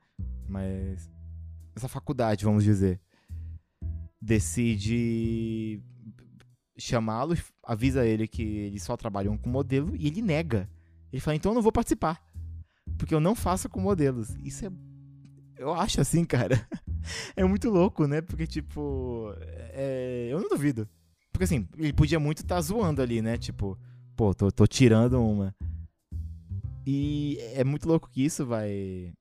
Mas 0.48 1.10
essa 1.74 1.88
faculdade, 1.88 2.44
vamos 2.44 2.62
dizer, 2.64 3.00
decide 4.20 5.80
chamá-lo, 6.78 7.36
avisa 7.62 8.06
ele 8.06 8.26
que 8.28 8.42
eles 8.42 8.82
só 8.82 8.96
trabalham 8.96 9.36
com 9.36 9.48
modelo 9.50 9.94
e 9.96 10.06
ele 10.06 10.22
nega. 10.22 10.68
Ele 11.12 11.20
fala, 11.20 11.36
então 11.36 11.52
eu 11.52 11.54
não 11.54 11.62
vou 11.62 11.72
participar. 11.72 12.20
Porque 12.98 13.14
eu 13.14 13.20
não 13.20 13.34
faço 13.34 13.68
com 13.68 13.80
modelos. 13.80 14.34
Isso 14.44 14.66
é. 14.66 14.70
Eu 15.58 15.72
acho 15.74 16.00
assim, 16.00 16.24
cara. 16.24 16.66
É 17.36 17.44
muito 17.44 17.70
louco, 17.70 18.04
né? 18.08 18.20
Porque, 18.20 18.48
tipo. 18.48 19.32
é, 19.72 20.26
Eu 20.28 20.40
não 20.40 20.48
duvido. 20.48 20.88
Porque, 21.30 21.44
assim, 21.44 21.68
ele 21.78 21.92
podia 21.92 22.18
muito 22.18 22.38
estar 22.38 22.60
zoando 22.60 23.00
ali, 23.00 23.22
né? 23.22 23.38
Tipo, 23.38 23.78
pô, 24.16 24.34
tô, 24.34 24.50
tô 24.50 24.66
tirando 24.66 25.22
uma. 25.22 25.54
E 26.84 27.38
é 27.54 27.62
muito 27.62 27.86
louco 27.86 28.10
que 28.10 28.24
isso 28.24 28.44
vai. 28.44 29.12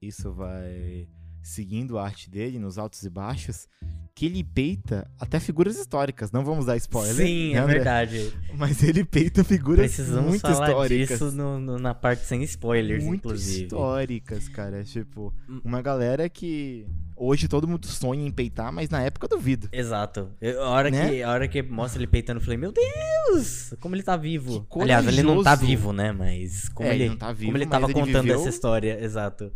Isso 0.00 0.32
vai 0.32 1.08
seguindo 1.42 1.98
a 1.98 2.04
arte 2.04 2.30
dele 2.30 2.58
nos 2.58 2.78
altos 2.78 3.02
e 3.02 3.10
baixos. 3.10 3.66
Que 4.14 4.26
ele 4.26 4.44
peita 4.44 5.10
até 5.18 5.40
figuras 5.40 5.78
históricas. 5.78 6.30
Não 6.30 6.44
vamos 6.44 6.66
dar 6.66 6.76
spoiler. 6.76 7.14
Sim, 7.26 7.54
né, 7.54 7.60
é 7.60 7.64
verdade. 7.66 8.30
Mas 8.54 8.82
ele 8.82 9.04
peita 9.06 9.42
figuras 9.42 9.86
Precisamos 9.86 10.28
muito 10.28 10.42
falar 10.42 10.68
históricas. 10.68 11.08
disso 11.18 11.32
no- 11.32 11.58
no- 11.58 11.78
na 11.78 11.94
parte 11.94 12.22
sem 12.26 12.42
spoilers, 12.42 13.02
muito 13.02 13.20
inclusive. 13.28 13.62
históricas, 13.64 14.48
cara. 14.50 14.84
Tipo, 14.84 15.32
Hum. 15.48 15.62
uma 15.64 15.80
galera 15.80 16.28
que 16.28 16.86
hoje 17.16 17.48
todo 17.48 17.66
mundo 17.66 17.86
sonha 17.86 18.26
em 18.26 18.30
peitar, 18.30 18.70
mas 18.70 18.90
na 18.90 19.00
época 19.00 19.24
eu 19.24 19.30
duvido. 19.30 19.66
Exato. 19.72 20.28
Eu- 20.42 20.62
a, 20.62 20.68
hora 20.68 20.90
Né? 20.90 21.08
que, 21.08 21.22
a 21.22 21.30
hora 21.30 21.48
que 21.48 21.62
mostra 21.62 21.98
ele 21.98 22.06
peitando, 22.06 22.38
eu 22.38 22.44
falei, 22.44 22.58
meu 22.58 22.70
Deus! 22.70 23.72
Como 23.80 23.96
ele 23.96 24.02
tá 24.02 24.14
vivo. 24.16 24.66
Aliás, 24.78 25.06
ele 25.08 25.22
não 25.22 25.42
tá 25.42 25.54
vivo, 25.54 25.90
né? 25.90 26.12
Mas 26.12 26.68
como, 26.68 26.86
É, 26.86 26.94
ele, 26.94 27.04
ele 27.04 27.16
tá 27.16 27.32
vivo, 27.32 27.46
como 27.46 27.56
ele 27.56 27.66
tava 27.66 27.86
ele 27.86 27.94
contando 27.94 28.24
viveu- 28.24 28.40
essa 28.40 28.48
história, 28.50 29.02
exato. 29.02 29.50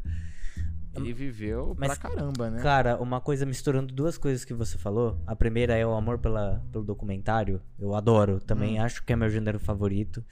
Ele 0.96 1.12
viveu 1.12 1.74
Mas, 1.78 1.98
pra 1.98 2.10
caramba, 2.10 2.50
né? 2.50 2.62
Cara, 2.62 2.96
uma 3.00 3.20
coisa 3.20 3.44
misturando 3.46 3.92
duas 3.92 4.16
coisas 4.18 4.44
que 4.44 4.54
você 4.54 4.76
falou. 4.78 5.20
A 5.26 5.34
primeira 5.36 5.74
é 5.76 5.86
o 5.86 5.92
amor 5.92 6.18
pela, 6.18 6.64
pelo 6.72 6.84
documentário. 6.84 7.60
Eu 7.78 7.94
adoro. 7.94 8.40
Também 8.40 8.80
Hum. 8.80 8.84
acho 8.84 9.02
que 9.04 9.12
é 9.12 9.16
meu 9.16 9.28
gênero 9.30 9.58
favorito. 9.58 10.24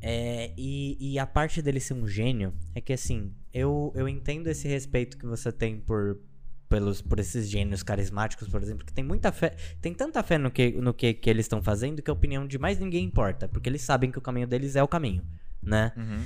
É, 0.00 0.52
e, 0.56 0.96
e 1.00 1.18
a 1.18 1.26
parte 1.26 1.60
dele 1.62 1.80
ser 1.80 1.94
um 1.94 2.06
gênio 2.06 2.52
é 2.74 2.80
que 2.80 2.92
assim, 2.92 3.32
eu, 3.52 3.92
eu 3.96 4.08
entendo 4.08 4.46
esse 4.46 4.68
respeito 4.68 5.16
que 5.16 5.26
você 5.26 5.50
tem 5.50 5.80
por, 5.80 6.18
pelos, 6.68 7.00
por 7.00 7.18
esses 7.18 7.48
gênios 7.48 7.82
carismáticos, 7.82 8.46
por 8.48 8.62
exemplo, 8.62 8.84
que 8.84 8.92
tem 8.92 9.02
muita 9.04 9.32
fé. 9.32 9.56
Tem 9.80 9.92
tanta 9.94 10.22
fé 10.22 10.38
no 10.38 10.50
que, 10.50 10.72
no 10.72 10.92
que, 10.92 11.14
que 11.14 11.30
eles 11.30 11.46
estão 11.46 11.62
fazendo 11.62 12.02
que 12.02 12.10
a 12.10 12.14
opinião 12.14 12.46
de 12.46 12.58
mais 12.58 12.78
ninguém 12.78 13.04
importa. 13.04 13.48
Porque 13.48 13.68
eles 13.68 13.82
sabem 13.82 14.10
que 14.10 14.18
o 14.18 14.22
caminho 14.22 14.46
deles 14.46 14.76
é 14.76 14.82
o 14.82 14.86
caminho, 14.88 15.24
né? 15.62 15.92
Uhum. 15.96 16.22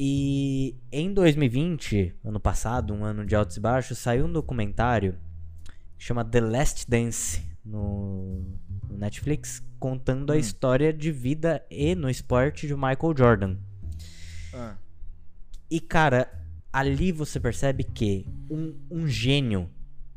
E 0.00 0.76
em 0.92 1.12
2020, 1.12 2.14
ano 2.24 2.38
passado, 2.38 2.94
um 2.94 3.04
ano 3.04 3.26
de 3.26 3.34
altos 3.34 3.56
e 3.56 3.60
baixos, 3.60 3.98
saiu 3.98 4.26
um 4.26 4.32
documentário 4.32 5.18
que 5.98 6.04
chama 6.04 6.24
The 6.24 6.40
Last 6.40 6.88
Dance 6.88 7.42
no, 7.64 8.44
Netflix, 8.88 9.60
contando 9.80 10.32
a 10.32 10.36
Hum. 10.36 10.38
história 10.38 10.92
de 10.92 11.10
vida 11.10 11.64
e 11.68 11.96
no 11.96 12.08
esporte 12.08 12.68
de 12.68 12.74
Michael 12.74 13.14
Jordan. 13.16 13.56
Ah, 14.54 14.76
E 15.68 15.80
cara, 15.80 16.30
ali 16.72 17.10
você 17.10 17.40
percebe 17.40 17.82
que 17.82 18.24
um, 18.48 18.74
um 18.88 19.08
gênio, 19.08 19.68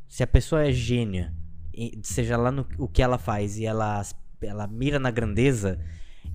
se 0.08 0.22
a 0.22 0.28
pessoa 0.28 0.64
é 0.64 0.72
gênia, 0.72 1.34
seja 2.04 2.38
lá 2.38 2.52
no 2.52 2.68
o 2.78 2.88
que 2.88 3.02
ela 3.02 3.18
faz 3.18 3.58
e 3.58 3.66
ela, 3.66 4.04
ela 4.42 4.68
mira 4.68 5.00
na 5.00 5.10
grandeza, 5.10 5.80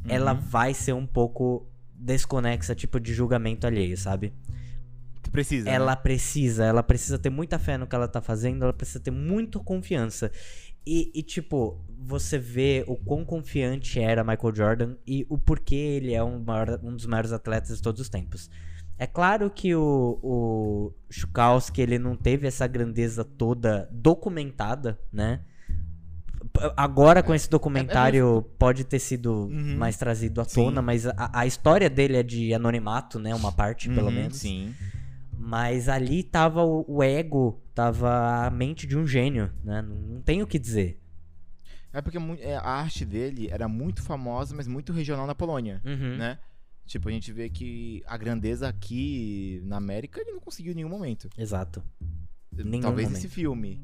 ela 0.08 0.34
Uhum. 0.34 0.40
vai 0.40 0.74
ser 0.74 0.94
um 0.94 1.06
pouco 1.06 1.64
desconexa, 1.98 2.74
tipo 2.74 3.00
de 3.00 3.12
julgamento 3.12 3.66
alheio, 3.66 3.96
sabe? 3.96 4.32
Precisa. 5.30 5.68
Ela 5.68 5.94
né? 5.94 6.00
precisa, 6.00 6.64
ela 6.64 6.82
precisa 6.82 7.18
ter 7.18 7.30
muita 7.30 7.58
fé 7.58 7.76
no 7.76 7.86
que 7.86 7.94
ela 7.94 8.08
tá 8.08 8.20
fazendo, 8.20 8.62
ela 8.62 8.72
precisa 8.72 9.00
ter 9.00 9.10
muita 9.10 9.58
confiança. 9.58 10.30
E, 10.86 11.10
e, 11.14 11.22
tipo, 11.22 11.84
você 11.98 12.38
vê 12.38 12.84
o 12.86 12.96
quão 12.96 13.24
confiante 13.24 14.00
era 14.00 14.22
Michael 14.22 14.54
Jordan 14.54 14.96
e 15.04 15.26
o 15.28 15.36
porquê 15.36 15.74
ele 15.74 16.14
é 16.14 16.22
um, 16.22 16.38
maior- 16.38 16.78
um 16.82 16.94
dos 16.94 17.06
maiores 17.06 17.32
atletas 17.32 17.76
de 17.76 17.82
todos 17.82 18.00
os 18.00 18.08
tempos. 18.08 18.48
É 18.96 19.06
claro 19.06 19.50
que 19.50 19.74
o, 19.74 20.18
o 20.22 20.94
Chukowski, 21.10 21.82
ele 21.82 21.98
não 21.98 22.16
teve 22.16 22.46
essa 22.46 22.66
grandeza 22.66 23.24
toda 23.24 23.88
documentada, 23.90 24.98
né? 25.12 25.40
Agora, 26.76 27.22
com 27.22 27.34
esse 27.34 27.48
documentário, 27.50 28.44
pode 28.58 28.84
ter 28.84 28.98
sido 28.98 29.46
Uhum. 29.46 29.76
mais 29.76 29.96
trazido 29.96 30.40
à 30.40 30.44
Sim. 30.44 30.64
tona, 30.64 30.82
mas 30.82 31.06
a, 31.06 31.30
a 31.32 31.46
história 31.46 31.88
dele 31.90 32.16
é 32.16 32.22
de 32.22 32.52
anonimato, 32.54 33.18
né? 33.18 33.34
Uma 33.34 33.52
parte, 33.52 33.88
pelo 33.88 34.08
Uhum, 34.08 34.12
menos. 34.14 34.36
Sim. 34.38 34.74
Mas 35.38 35.88
ali 35.88 36.22
tava 36.22 36.64
o, 36.64 36.84
o 36.88 37.02
ego, 37.02 37.60
tava 37.74 38.46
a 38.46 38.50
mente 38.50 38.86
de 38.86 38.96
um 38.96 39.06
gênio, 39.06 39.52
né? 39.62 39.82
Não, 39.82 39.94
não 39.94 40.20
tem 40.20 40.42
o 40.42 40.46
que 40.46 40.58
dizer. 40.58 41.00
É 41.92 42.02
porque 42.02 42.18
é, 42.40 42.56
a 42.56 42.62
arte 42.68 43.04
dele 43.04 43.48
era 43.50 43.66
muito 43.68 44.02
famosa, 44.02 44.54
mas 44.54 44.66
muito 44.66 44.92
regional 44.92 45.26
na 45.26 45.34
Polônia, 45.34 45.80
Uhum. 45.84 46.16
né? 46.16 46.38
Tipo, 46.86 47.08
a 47.08 47.12
gente 47.12 47.32
vê 47.32 47.48
que 47.50 48.02
a 48.06 48.16
grandeza 48.16 48.68
aqui 48.68 49.60
na 49.64 49.76
América 49.76 50.20
ele 50.20 50.30
não 50.32 50.40
conseguiu 50.40 50.72
em 50.72 50.76
nenhum 50.76 50.88
momento. 50.88 51.28
Exato. 51.36 51.82
Nenhum 52.52 52.80
Talvez 52.82 53.08
momento. 53.08 53.18
esse 53.24 53.28
filme. 53.28 53.80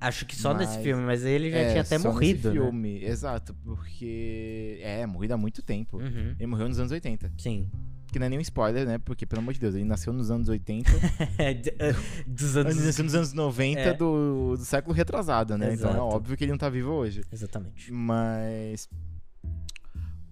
Acho 0.00 0.24
que 0.24 0.34
só 0.34 0.54
nesse 0.54 0.74
Mas- 0.76 0.82
filme, 0.82 1.02
mas 1.04 1.24
ele 1.24 1.50
já 1.50 1.58
É, 1.58 1.68
tinha 1.70 1.80
até 1.82 1.98
só 1.98 2.08
nesse 2.08 2.08
morrido, 2.08 2.48
né? 2.48 2.54
filme. 2.54 3.04
Exato, 3.04 3.54
porque. 3.62 4.78
É, 4.82 5.04
morrido 5.06 5.34
há 5.34 5.36
muito 5.36 5.62
tempo. 5.62 5.98
Uhum. 5.98 6.34
Ele 6.38 6.46
morreu 6.46 6.68
nos 6.68 6.78
anos 6.78 6.90
80. 6.90 7.30
Sim. 7.36 7.70
Que 8.10 8.18
não 8.18 8.26
é 8.26 8.28
nenhum 8.30 8.40
spoiler, 8.42 8.86
né? 8.86 8.98
Porque, 8.98 9.24
pelo 9.26 9.40
amor 9.42 9.52
de 9.54 9.60
Deus, 9.60 9.74
ele 9.74 9.84
nasceu 9.84 10.12
nos 10.12 10.30
anos 10.30 10.48
80. 10.48 10.90
De- 11.62 11.70
eh, 11.78 11.94
Dos 12.26 12.56
anos... 12.56 12.76
ele 12.76 12.86
nasceu 12.86 13.04
nos 13.04 13.14
anos 13.14 13.32
90 13.32 13.80
É. 13.80 13.92
do, 13.92 14.56
do 14.56 14.64
século 14.64 14.94
retrasado, 14.94 15.56
né? 15.58 15.74
Então 15.74 15.90
é 15.90 15.92
Exato. 15.92 16.04
óbvio 16.04 16.36
que 16.36 16.42
ele 16.44 16.50
não 16.50 16.58
tá 16.58 16.68
vivo 16.68 16.90
hoje. 16.90 17.22
Exatamente. 17.30 17.92
Mas. 17.92 18.88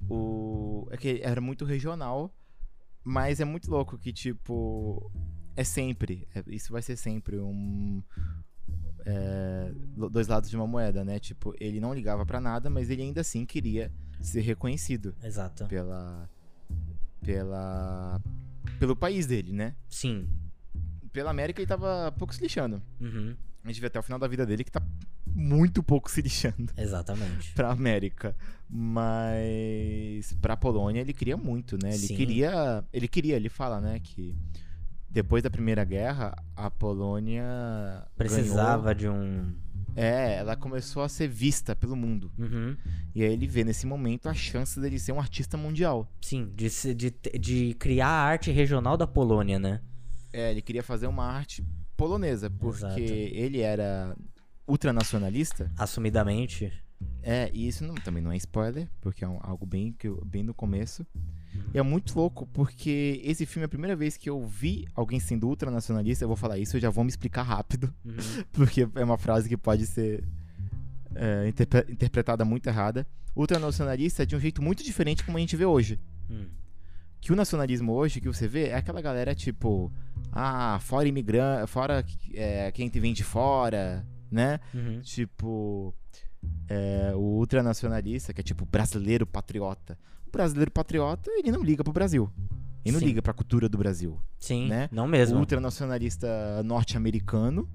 O. 0.09 0.89
É 0.91 0.97
que 0.97 1.21
era 1.23 1.41
muito 1.41 1.64
regional. 1.64 2.35
Mas 3.05 3.41
é 3.41 3.45
muito 3.45 3.71
louco 3.71 3.99
que, 3.99 4.12
tipo. 4.12 5.11
É 5.57 5.64
sempre. 5.64 6.27
é- 6.35 6.43
isso 6.49 6.73
vai 6.73 6.83
ser 6.83 6.97
sempre 6.97 7.39
um. 7.39 8.03
É, 9.11 9.73
dois 10.11 10.29
lados 10.29 10.51
de 10.51 10.57
uma 10.57 10.67
moeda, 10.67 11.03
né? 11.03 11.19
Tipo, 11.19 11.55
ele 11.59 11.81
não 11.81 11.95
ligava 11.95 12.27
pra 12.27 12.41
nada, 12.41 12.69
mas 12.69 12.91
ele 12.91 13.01
ainda 13.01 13.23
assim 13.23 13.47
queria 13.47 13.91
ser 14.21 14.43
reconhecido 14.43 15.15
Exato. 15.23 15.67
pela. 15.67 16.29
pela. 17.23 18.21
pelo 18.79 18.95
país 18.95 19.27
dele, 19.27 19.53
né? 19.53 19.75
Sim. 19.89 20.29
Pela 21.11 21.31
América 21.31 21.61
ele 21.61 21.67
tava 21.67 22.13
pouco 22.19 22.35
se 22.35 22.43
lixando. 22.43 22.83
Uhum. 23.01 23.35
A 23.65 23.69
gente 23.69 23.81
vê 23.81 23.87
até 23.87 23.99
o 23.99 24.03
final 24.03 24.19
da 24.19 24.29
vida 24.29 24.45
dele 24.45 24.63
que 24.63 24.71
tá 24.71 24.83
muito 25.27 25.83
pouco 25.83 26.11
se 26.11 26.21
lixando 26.21 26.73
Exatamente. 26.77 27.53
pra 27.57 27.71
América. 27.71 28.37
Mas 28.69 30.33
pra 30.43 30.55
Polônia 30.57 31.01
ele 31.01 31.15
queria 31.15 31.37
muito, 31.37 31.79
né? 31.83 31.91
Ele 31.91 31.99
Sim. 32.09 32.17
queria. 32.17 32.85
Ele 32.93 33.09
queria, 33.09 33.37
ele 33.37 33.49
fala, 33.49 33.81
né, 33.81 33.99
que 34.01 34.37
depois 35.11 35.43
da 35.43 35.51
Primeira 35.51 35.85
Guerra, 35.85 36.35
a 36.57 36.71
Polônia. 36.71 37.45
Precisava 38.17 38.95
de 38.95 39.09
um... 39.09 39.13
ganhou- 39.15 39.69
é, 39.97 40.37
ela 40.37 40.55
começou 40.55 41.03
a 41.03 41.09
ser 41.09 41.27
vista 41.29 41.75
pelo 41.75 41.97
mundo. 41.97 42.31
Uhum. 42.39 42.77
E 43.15 43.23
aí 43.25 43.33
ele 43.33 43.47
vê 43.49 43.65
nesse 43.65 43.85
momento 43.87 44.29
a 44.29 44.35
chance 44.35 44.79
dele 44.79 44.99
ser 44.99 45.11
um 45.13 45.19
artista 45.19 45.57
mundial. 45.57 46.09
Sim, 46.21 46.53
de, 46.55 46.69
de, 46.95 47.11
de 47.41 47.75
criar 47.75 48.07
a 48.09 48.23
arte 48.23 48.51
regional 48.53 48.97
da 48.97 49.07
Polônia, 49.09 49.59
né? 49.59 49.81
É, 50.33 50.51
ele 50.53 50.63
queria 50.63 50.83
fazer 50.85 51.07
uma 51.09 51.25
arte 51.25 51.65
polonesa, 51.97 52.49
porque 52.49 52.85
Exato. 52.85 53.01
ele 53.01 53.59
era 53.61 54.15
ultranacionalista. 54.69 55.71
Assumidamente. 55.77 56.73
É, 57.23 57.51
e 57.53 57.67
isso 57.67 57.85
não- 57.85 57.95
também 57.95 58.23
não 58.23 58.31
é 58.31 58.37
spoiler, 58.37 58.89
porque 59.01 59.25
é 59.25 59.29
um- 59.29 59.41
algo 59.41 59.67
bem, 59.67 59.97
bem 60.27 60.43
no 60.45 60.55
começo. 60.55 61.05
E 61.74 61.78
é 61.78 61.82
muito 61.82 62.16
louco, 62.18 62.46
porque 62.53 63.20
esse 63.24 63.44
filme 63.46 63.64
é 63.64 63.66
a 63.66 63.68
primeira 63.68 63.94
vez 63.96 64.16
que 64.16 64.28
eu 64.30 64.46
vi 64.46 64.86
alguém 64.94 65.18
sendo 65.20 65.49
ultranacionalista. 65.49 66.24
Eu 66.24 66.28
vou 66.28 66.36
falar 66.36 66.59
isso, 66.59 66.76
eu 66.76 66.80
já 66.80 66.90
vou 66.90 67.05
me 67.05 67.11
explicar 67.11 67.42
rápido, 67.42 67.92
Uhum. 68.05 68.14
porque 68.53 68.88
é 68.94 69.05
uma 69.05 69.18
frase 69.18 69.49
que 69.49 69.57
pode 69.57 69.86
ser 69.86 70.24
é, 71.14 71.49
interpre- 71.49 71.86
interpretada 71.92 72.44
muito 72.44 72.66
errada. 72.68 73.07
Ultranacionalista 73.36 74.22
é 74.22 74.26
de 74.26 74.34
um 74.36 74.40
jeito 74.40 74.62
muito 74.62 74.82
diferente 74.82 75.24
como 75.24 75.36
a 75.36 75.40
gente 75.40 75.57
vê 75.57 75.64
hoje. 75.64 76.01
Hum. 76.30 76.46
Que 77.20 77.32
o 77.32 77.36
nacionalismo 77.36 77.92
hoje, 77.92 78.20
que 78.20 78.28
você 78.28 78.46
vê, 78.46 78.68
é 78.68 78.74
aquela 78.76 79.01
galera 79.01 79.34
tipo, 79.34 79.92
ah, 80.32 80.78
fora 80.80 81.09
imigrante, 81.09 81.70
fora 81.70 82.05
é, 82.34 82.70
quem 82.72 82.88
te 82.88 83.01
vem 83.01 83.12
de 83.12 83.24
fora, 83.24 84.07
né? 84.30 84.61
Uhum. 84.72 85.01
Tipo, 85.01 85.92
é, 86.68 87.12
o 87.14 87.18
ultranacionalista, 87.38 88.32
que 88.32 88.40
é 88.40 88.44
tipo 88.44 88.64
brasileiro 88.64 89.26
patriota. 89.26 89.99
O 90.29 90.31
brasileiro 90.31 90.70
patriota, 90.70 91.31
ele 91.33 91.51
não 91.51 91.62
liga 91.62 91.83
pro 91.83 91.93
Brasil. 91.93 92.31
Ele 92.85 92.93
não 92.93 93.01
Sim. 93.01 93.07
liga 93.07 93.22
pra 93.22 93.33
cultura 93.33 93.68
do 93.68 93.76
Brasil. 93.79 94.18
Sim, 94.39 94.68
Né? 94.68 94.89
não 94.93 95.05
O 95.05 95.09
mesmo. 95.09 95.39
ultranacionalista 95.39 96.62
norte-americano, 96.64 97.68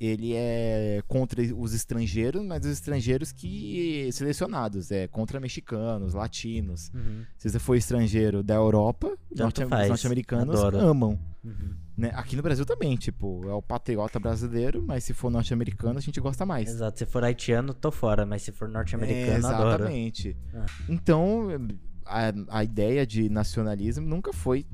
ele 0.00 0.32
é 0.34 1.02
contra 1.08 1.42
os 1.56 1.74
estrangeiros, 1.74 2.44
mas 2.44 2.64
os 2.64 2.72
estrangeiros 2.72 3.32
que 3.32 4.08
selecionados, 4.12 4.90
é 4.90 5.08
contra 5.08 5.40
mexicanos, 5.40 6.14
latinos. 6.14 6.90
Uhum. 6.94 7.24
Se 7.36 7.48
você 7.50 7.58
for 7.58 7.74
estrangeiro 7.76 8.42
da 8.42 8.54
Europa, 8.54 9.16
norte- 9.34 9.64
norte-americanos 9.64 10.56
Adoro. 10.60 10.78
amam. 10.78 11.18
Uhum. 11.44 11.74
Né? 11.98 12.12
Aqui 12.14 12.36
no 12.36 12.42
Brasil 12.42 12.64
também, 12.64 12.94
tipo, 12.96 13.40
é 13.48 13.52
o 13.52 13.60
patriota 13.60 14.20
brasileiro, 14.20 14.80
mas 14.80 15.02
se 15.02 15.12
for 15.12 15.30
norte-americano, 15.30 15.98
a 15.98 16.00
gente 16.00 16.20
gosta 16.20 16.46
mais. 16.46 16.70
Exato. 16.70 16.96
Se 16.96 17.04
for 17.04 17.24
haitiano, 17.24 17.74
tô 17.74 17.90
fora, 17.90 18.24
mas 18.24 18.42
se 18.42 18.52
for 18.52 18.68
norte-americano, 18.68 19.44
adoro. 19.48 19.68
Exatamente. 19.82 20.36
Ah. 20.54 20.64
Então, 20.88 21.48
a, 22.06 22.32
a 22.50 22.62
ideia 22.62 23.04
de 23.04 23.28
nacionalismo 23.28 24.06
nunca 24.06 24.32
foi 24.32 24.64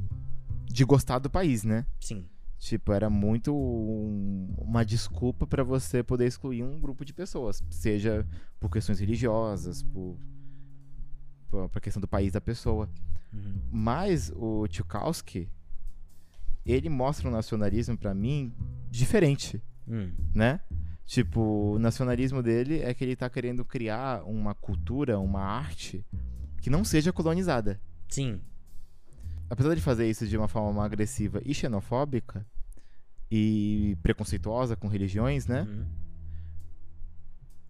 de 0.67 0.85
gostar 0.85 1.19
do 1.19 1.31
país, 1.31 1.65
né? 1.65 1.87
Sim. 1.99 2.27
Tipo, 2.59 2.93
era 2.93 3.09
muito 3.09 3.55
um- 3.57 4.55
uma 4.59 4.85
desculpa 4.85 5.47
pra 5.47 5.63
você 5.65 6.03
poder 6.03 6.27
excluir 6.27 6.63
um 6.63 6.79
grupo 6.79 7.05
de 7.07 7.15
pessoas, 7.15 7.63
seja 7.71 8.27
por 8.61 8.71
questões 8.71 8.99
religiosas, 9.01 9.83
por, 9.83 10.19
por 11.51 11.69
pra 11.71 11.81
questão 11.81 12.01
do 12.01 12.09
país 12.09 12.33
da 12.33 12.41
pessoa. 12.41 12.89
Uhum. 13.33 13.55
Mas 13.71 14.31
o 14.35 14.67
Tchaikovsky, 14.69 15.49
ele 16.73 16.89
mostra 16.89 17.29
um 17.29 17.33
nacionalismo 17.33 17.97
pra 17.97 18.15
mim 18.15 18.53
diferente, 18.91 19.63
Hum. 19.89 20.13
né? 20.35 20.61
Tipo, 21.07 21.75
o 21.75 21.79
nacionalismo 21.79 22.43
dele 22.43 22.81
é 22.81 22.95
que 22.95 23.05
ele 23.05 23.15
tá 23.15 23.29
querendo 23.29 23.65
criar 23.65 24.23
uma 24.25 24.55
cultura, 24.55 25.19
uma 25.21 25.43
arte 25.43 26.05
que 26.63 26.71
não 26.71 26.83
seja 26.85 27.13
colonizada. 27.13 27.79
Sim. 28.09 28.41
Apesar 29.51 29.75
de 29.75 29.83
fazer 29.83 30.09
isso 30.09 30.27
de 30.27 30.37
uma 30.37 30.49
forma 30.49 30.83
agressiva 30.83 31.43
e 31.45 31.53
xenofóbica 31.53 32.47
e 33.31 33.99
preconceituosa 34.03 34.75
com 34.77 34.89
religiões, 34.89 35.47
né? 35.47 35.63
Uhum. 35.69 35.85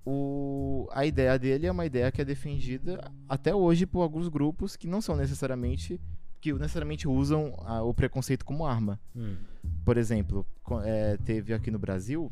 O, 0.06 0.88
a 0.92 1.06
ideia 1.06 1.38
dele 1.38 1.66
é 1.66 1.72
uma 1.72 1.86
ideia 1.86 2.12
que 2.12 2.20
é 2.20 2.24
defendida 2.24 3.10
até 3.28 3.54
hoje 3.54 3.86
por 3.86 4.02
alguns 4.02 4.28
grupos 4.28 4.76
que 4.76 4.86
não 4.86 5.00
são 5.00 5.16
necessariamente 5.16 5.98
que 6.44 6.52
necessariamente 6.52 7.08
usam 7.08 7.54
a- 7.64 7.82
o 7.82 7.94
preconceito 7.94 8.44
como 8.44 8.66
arma. 8.66 9.00
Hum. 9.16 9.36
Por 9.82 9.96
exemplo, 9.96 10.46
é, 10.84 11.16
teve 11.16 11.54
aqui 11.54 11.70
no 11.70 11.78
Brasil 11.78 12.30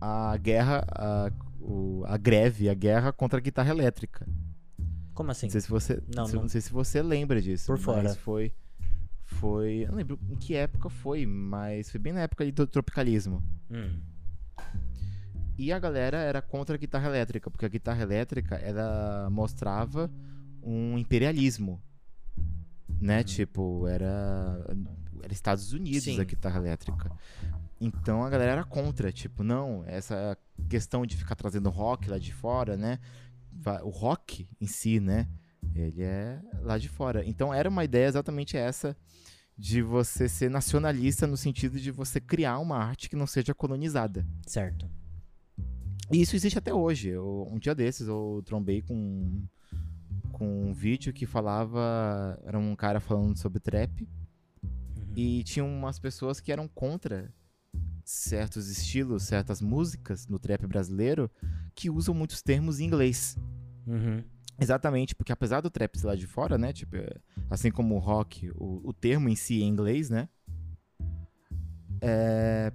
a 0.00 0.36
guerra, 0.36 0.84
a, 0.90 1.32
o- 1.60 2.04
a 2.06 2.16
greve, 2.16 2.68
a 2.68 2.74
guerra 2.74 3.12
contra 3.12 3.38
a 3.38 3.42
guitarra 3.42 3.70
elétrica. 3.70 4.24
Como 5.14 5.32
assim? 5.32 5.46
Não 5.46 5.50
sei 5.50 5.60
se 5.62 5.68
você, 5.68 6.00
Não, 6.14 6.26
se- 6.26 6.34
não. 6.34 6.42
não 6.42 6.48
sei 6.48 6.60
se 6.60 6.70
você 6.72 7.02
lembra 7.02 7.42
disso. 7.42 7.66
Por 7.66 7.76
fora. 7.78 8.14
foi, 8.14 8.52
foi, 9.24 9.78
eu 9.84 9.88
não 9.88 9.96
lembro 9.96 10.16
em 10.30 10.36
que 10.36 10.54
época 10.54 10.88
foi, 10.88 11.26
mas 11.26 11.90
foi 11.90 11.98
bem 11.98 12.12
na 12.12 12.20
época 12.20 12.50
do 12.52 12.66
tropicalismo. 12.68 13.42
Hum. 13.68 13.98
E 15.58 15.72
a 15.72 15.78
galera 15.80 16.18
era 16.18 16.40
contra 16.40 16.76
a 16.76 16.78
guitarra 16.78 17.08
elétrica, 17.08 17.50
porque 17.50 17.64
a 17.64 17.68
guitarra 17.68 18.02
elétrica 18.02 18.54
ela 18.56 19.28
mostrava 19.30 20.08
um 20.62 20.96
imperialismo, 20.98 21.82
né? 23.00 23.18
Uhum. 23.18 23.24
Tipo, 23.24 23.86
era 23.88 24.64
era 25.22 25.32
Estados 25.32 25.72
Unidos 25.72 26.04
Sim. 26.04 26.20
a 26.20 26.24
guitarra 26.24 26.58
elétrica. 26.58 27.10
Então 27.80 28.22
a 28.22 28.30
galera 28.30 28.52
era 28.52 28.64
contra, 28.64 29.10
tipo, 29.12 29.42
não, 29.42 29.82
essa 29.86 30.36
questão 30.68 31.04
de 31.04 31.16
ficar 31.16 31.34
trazendo 31.34 31.68
rock 31.68 32.08
lá 32.08 32.18
de 32.18 32.32
fora, 32.32 32.76
né? 32.76 32.98
O 33.82 33.88
rock 33.90 34.48
em 34.60 34.66
si, 34.66 35.00
né? 35.00 35.28
Ele 35.74 36.02
é 36.02 36.40
lá 36.62 36.78
de 36.78 36.88
fora. 36.88 37.24
Então 37.26 37.52
era 37.52 37.68
uma 37.68 37.84
ideia 37.84 38.06
exatamente 38.06 38.56
essa 38.56 38.96
de 39.58 39.82
você 39.82 40.28
ser 40.28 40.50
nacionalista 40.50 41.26
no 41.26 41.36
sentido 41.36 41.80
de 41.80 41.90
você 41.90 42.20
criar 42.20 42.58
uma 42.58 42.76
arte 42.76 43.08
que 43.08 43.16
não 43.16 43.26
seja 43.26 43.54
colonizada. 43.54 44.26
Certo. 44.46 44.88
E 46.12 46.20
isso 46.20 46.36
existe 46.36 46.58
até 46.58 46.72
hoje. 46.72 47.08
Eu- 47.08 47.48
um 47.50 47.58
dia 47.58 47.74
desses 47.74 48.06
eu 48.06 48.42
trombei 48.44 48.80
com, 48.82 49.42
com 50.26 50.68
um 50.68 50.72
vídeo 50.72 51.12
que 51.12 51.26
falava. 51.26 52.38
Era 52.44 52.58
um 52.58 52.74
cara 52.74 53.00
falando 53.00 53.36
sobre 53.36 53.60
trap. 53.60 54.06
Uhum. 54.62 55.12
E 55.14 55.42
tinha 55.44 55.64
umas 55.64 55.98
pessoas 55.98 56.40
que 56.40 56.52
eram 56.52 56.68
contra 56.68 57.32
certos 58.04 58.68
estilos, 58.68 59.24
certas 59.24 59.60
músicas 59.60 60.28
no 60.28 60.38
trap 60.38 60.64
brasileiro 60.66 61.30
que 61.74 61.90
usam 61.90 62.14
muitos 62.14 62.40
termos 62.40 62.78
em 62.78 62.84
inglês. 62.84 63.36
Uhum. 63.86 64.22
Exatamente, 64.58 65.14
porque 65.14 65.32
apesar 65.32 65.60
do 65.60 65.68
trap 65.68 65.98
ser 65.98 66.06
lá 66.06 66.14
de 66.14 66.26
fora, 66.26 66.56
né? 66.56 66.72
Tipo, 66.72 66.96
é, 66.96 67.10
assim 67.50 67.70
como 67.70 67.94
o 67.94 67.98
rock, 67.98 68.50
o, 68.54 68.80
o 68.88 68.92
termo 68.92 69.28
em 69.28 69.36
si 69.36 69.60
é 69.60 69.64
em 69.64 69.68
inglês, 69.68 70.08
né? 70.08 70.28
É, 72.00 72.72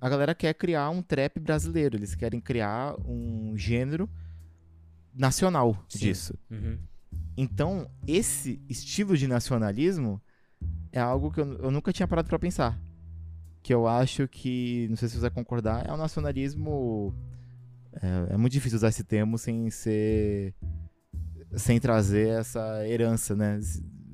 a 0.00 0.08
galera 0.08 0.34
quer 0.34 0.54
criar 0.54 0.88
um 0.90 1.02
trap 1.02 1.38
brasileiro. 1.38 1.96
Eles 1.96 2.14
querem 2.14 2.40
criar 2.40 2.96
um 3.06 3.56
gênero 3.56 4.08
nacional 5.14 5.76
Sim. 5.88 5.98
disso. 5.98 6.38
Uhum. 6.50 6.78
Então, 7.36 7.90
esse 8.06 8.60
estilo 8.68 9.16
de 9.16 9.26
nacionalismo 9.26 10.20
é 10.90 11.00
algo 11.00 11.30
que 11.30 11.40
eu, 11.40 11.58
eu 11.58 11.70
nunca 11.70 11.92
tinha 11.92 12.06
parado 12.06 12.28
pra 12.28 12.38
pensar. 12.38 12.78
Que 13.62 13.72
eu 13.72 13.86
acho 13.86 14.26
que, 14.28 14.86
não 14.88 14.96
sei 14.96 15.08
se 15.08 15.14
você 15.14 15.20
vai 15.22 15.30
concordar, 15.30 15.86
é 15.88 15.92
um 15.92 15.96
nacionalismo. 15.96 17.14
É, 17.94 18.34
é 18.34 18.36
muito 18.36 18.52
difícil 18.52 18.76
usar 18.76 18.88
esse 18.88 19.04
termo 19.04 19.38
sem 19.38 19.70
ser. 19.70 20.54
sem 21.56 21.78
trazer 21.78 22.28
essa 22.28 22.86
herança, 22.86 23.36
né? 23.36 23.58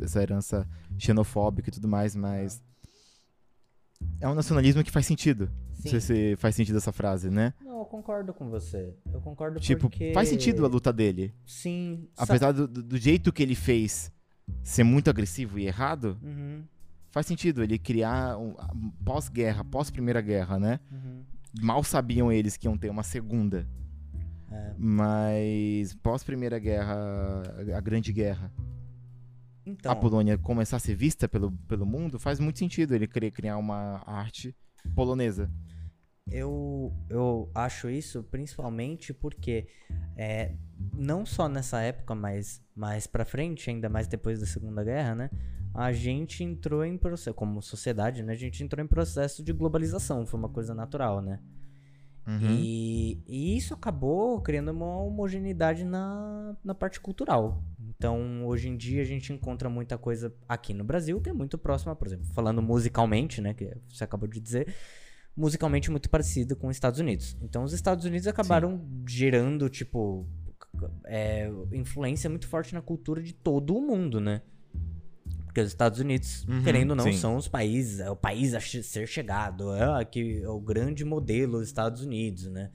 Essa 0.00 0.22
herança 0.22 0.68
xenofóbica 0.98 1.70
e 1.70 1.72
tudo 1.72 1.88
mais, 1.88 2.14
mas. 2.14 2.62
É 4.20 4.28
um 4.28 4.34
nacionalismo 4.34 4.84
que 4.84 4.92
faz 4.92 5.06
sentido. 5.06 5.50
Não 5.84 5.90
sei 5.90 6.00
se 6.00 6.36
faz 6.36 6.54
sentido 6.54 6.76
essa 6.78 6.92
frase, 6.92 7.30
né? 7.30 7.54
Não, 7.64 7.78
eu 7.80 7.84
concordo 7.84 8.34
com 8.34 8.48
você. 8.50 8.94
Eu 9.12 9.20
concordo 9.20 9.60
Tipo, 9.60 9.82
porque... 9.82 10.12
faz 10.12 10.28
sentido 10.28 10.64
a 10.64 10.68
luta 10.68 10.92
dele. 10.92 11.32
Sim. 11.46 12.08
sa- 12.14 12.24
Apesar 12.24 12.52
do, 12.52 12.66
do- 12.66 12.96
jeito 12.98 13.32
que 13.32 13.42
ele 13.42 13.54
fez 13.54 14.10
ser 14.62 14.82
muito 14.84 15.08
agressivo 15.08 15.58
e 15.58 15.66
errado, 15.66 16.18
Uhum, 16.22 16.64
faz 17.10 17.26
sentido 17.26 17.62
ele 17.62 17.78
criar 17.78 18.36
um, 18.38 18.54
um 18.74 18.90
pós-guerra, 19.04 19.64
pós-primeira 19.64 20.20
guerra, 20.20 20.58
né? 20.58 20.80
uhum. 20.90 21.22
Mal 21.62 21.82
sabiam 21.84 22.30
eles 22.32 22.56
que 22.56 22.66
iam 22.66 22.76
ter 22.76 22.90
uma 22.90 23.02
segunda. 23.02 23.66
É. 24.50 24.74
Mas 24.78 25.94
pós-primeira 26.02 26.58
guerra, 26.58 26.94
a 27.76 27.80
Grande 27.80 28.12
Guerra, 28.12 28.50
Então, 29.64 29.92
a 29.92 29.96
Polônia 29.96 30.36
começar 30.38 30.76
a 30.76 30.80
ser 30.80 30.94
vista 30.94 31.28
pelo, 31.28 31.52
pelo 31.68 31.84
mundo, 31.86 32.18
faz 32.18 32.40
muito 32.40 32.58
sentido 32.58 32.94
ele 32.94 33.06
querer 33.06 33.30
criar 33.30 33.56
uma 33.58 34.02
arte 34.06 34.54
polonesa. 34.94 35.50
eu, 36.30 36.92
eu 37.08 37.50
acho 37.54 37.88
isso 37.88 38.22
principalmente 38.24 39.14
porque 39.14 39.66
é, 40.16 40.54
não 40.94 41.24
só 41.24 41.48
nessa 41.48 41.80
época, 41.80 42.14
mas 42.14 42.62
mais 42.74 43.06
pra 43.06 43.24
frente, 43.24 43.70
ainda 43.70 43.88
mais 43.88 44.06
depois 44.06 44.40
da 44.40 44.46
Segunda 44.46 44.84
Guerra, 44.84 45.14
né? 45.14 45.30
A 45.74 45.92
gente 45.92 46.42
entrou 46.42 46.84
em 46.84 46.96
processo, 46.96 47.34
como 47.34 47.62
sociedade, 47.62 48.22
né? 48.22 48.32
A 48.32 48.36
gente 48.36 48.62
entrou 48.62 48.84
em 48.84 48.88
processo 48.88 49.42
de 49.42 49.52
globalização, 49.52 50.26
foi 50.26 50.38
uma 50.38 50.48
coisa 50.48 50.74
natural, 50.74 51.20
né? 51.20 51.40
Uhum. 52.28 52.58
E, 52.60 53.22
e 53.26 53.56
isso 53.56 53.72
acabou 53.72 54.38
criando 54.42 54.70
uma 54.70 54.98
homogeneidade 54.98 55.82
na, 55.82 56.54
na 56.62 56.74
parte 56.74 57.00
cultural. 57.00 57.64
Então, 57.80 58.46
hoje 58.46 58.68
em 58.68 58.76
dia, 58.76 59.00
a 59.00 59.04
gente 59.04 59.32
encontra 59.32 59.70
muita 59.70 59.96
coisa 59.96 60.34
aqui 60.46 60.74
no 60.74 60.84
Brasil 60.84 61.18
que 61.22 61.30
é 61.30 61.32
muito 61.32 61.56
próxima, 61.56 61.96
por 61.96 62.06
exemplo, 62.06 62.26
falando 62.34 62.60
musicalmente, 62.60 63.40
né, 63.40 63.54
que 63.54 63.74
você 63.88 64.04
acabou 64.04 64.28
de 64.28 64.38
dizer, 64.40 64.74
musicalmente 65.34 65.90
muito 65.90 66.10
parecida 66.10 66.54
com 66.54 66.68
os 66.68 66.76
Estados 66.76 67.00
Unidos. 67.00 67.34
Então, 67.40 67.64
os 67.64 67.72
Estados 67.72 68.04
Unidos 68.04 68.26
acabaram 68.26 68.86
gerando, 69.06 69.66
tipo, 69.70 70.26
é, 71.06 71.50
influência 71.72 72.28
muito 72.28 72.46
forte 72.46 72.74
na 72.74 72.82
cultura 72.82 73.22
de 73.22 73.32
todo 73.32 73.74
o 73.74 73.80
mundo, 73.80 74.20
né? 74.20 74.42
Porque 75.58 75.66
os 75.66 75.68
Estados 75.72 75.98
Unidos, 75.98 76.44
Uhum, 76.48 76.62
querendo 76.62 76.90
ou 76.90 76.96
não, 76.96 77.04
sim. 77.04 77.12
são 77.18 77.36
os 77.36 77.48
países, 77.48 77.98
é 77.98 78.08
o 78.08 78.14
país 78.14 78.54
a 78.54 78.60
ser 78.60 79.08
chegado, 79.08 79.74
é, 79.74 80.04
que, 80.04 80.40
é 80.42 80.48
o 80.48 80.60
grande 80.60 81.04
modelo 81.04 81.58
dos 81.58 81.66
Estados 81.66 82.02
Unidos, 82.02 82.46
né? 82.46 82.70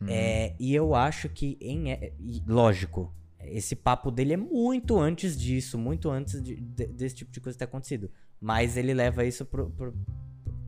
Uhum. 0.00 0.08
É, 0.08 0.56
e 0.58 0.74
eu 0.74 0.92
acho 0.94 1.28
que, 1.28 1.56
em, 1.60 1.92
é, 1.92 2.12
lógico, 2.48 3.14
esse 3.44 3.76
papo 3.76 4.10
dele 4.10 4.32
é 4.32 4.36
muito 4.36 4.98
antes 4.98 5.38
disso, 5.38 5.78
muito 5.78 6.10
antes 6.10 6.42
de- 6.42 6.56
de- 6.56 6.86
desse 6.88 7.14
tipo 7.14 7.30
de 7.30 7.40
coisa 7.40 7.56
ter 7.56 7.64
acontecido. 7.66 8.10
Mas 8.40 8.76
ele 8.76 8.92
leva 8.92 9.24
isso 9.24 9.44
pro, 9.44 9.70
pro- 9.70 9.94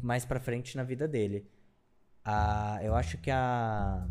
mais 0.01 0.25
pra 0.25 0.39
frente 0.39 0.77
na 0.77 0.85
vida 0.85 1.09
dele. 1.09 1.45
A, 2.25 2.79
eu 2.85 2.95
acho 2.95 3.19
que 3.19 3.31
a, 3.33 4.07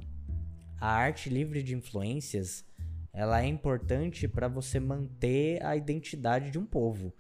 a 0.82 0.88
arte 0.92 1.30
livre 1.30 1.64
de 1.64 1.74
influências 1.76 2.66
ela 3.14 3.41
é 3.43 3.47
importante 3.47 4.28
pra 4.28 4.47
você 4.47 4.80
manter 4.80 5.64
a 5.66 5.76
identidade 5.76 6.49
de 6.51 6.57
um 6.59 6.66
povo. 6.66 7.14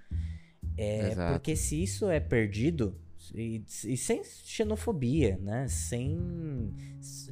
É, 0.77 1.11
Exato. 1.11 1.33
porque 1.33 1.55
se 1.55 1.81
isso 1.83 2.09
é 2.09 2.19
perdido, 2.19 2.95
e, 3.35 3.63
e 3.85 3.95
sem 3.97 4.23
xenofobia, 4.23 5.37
né? 5.41 5.67
Sem. 5.67 6.73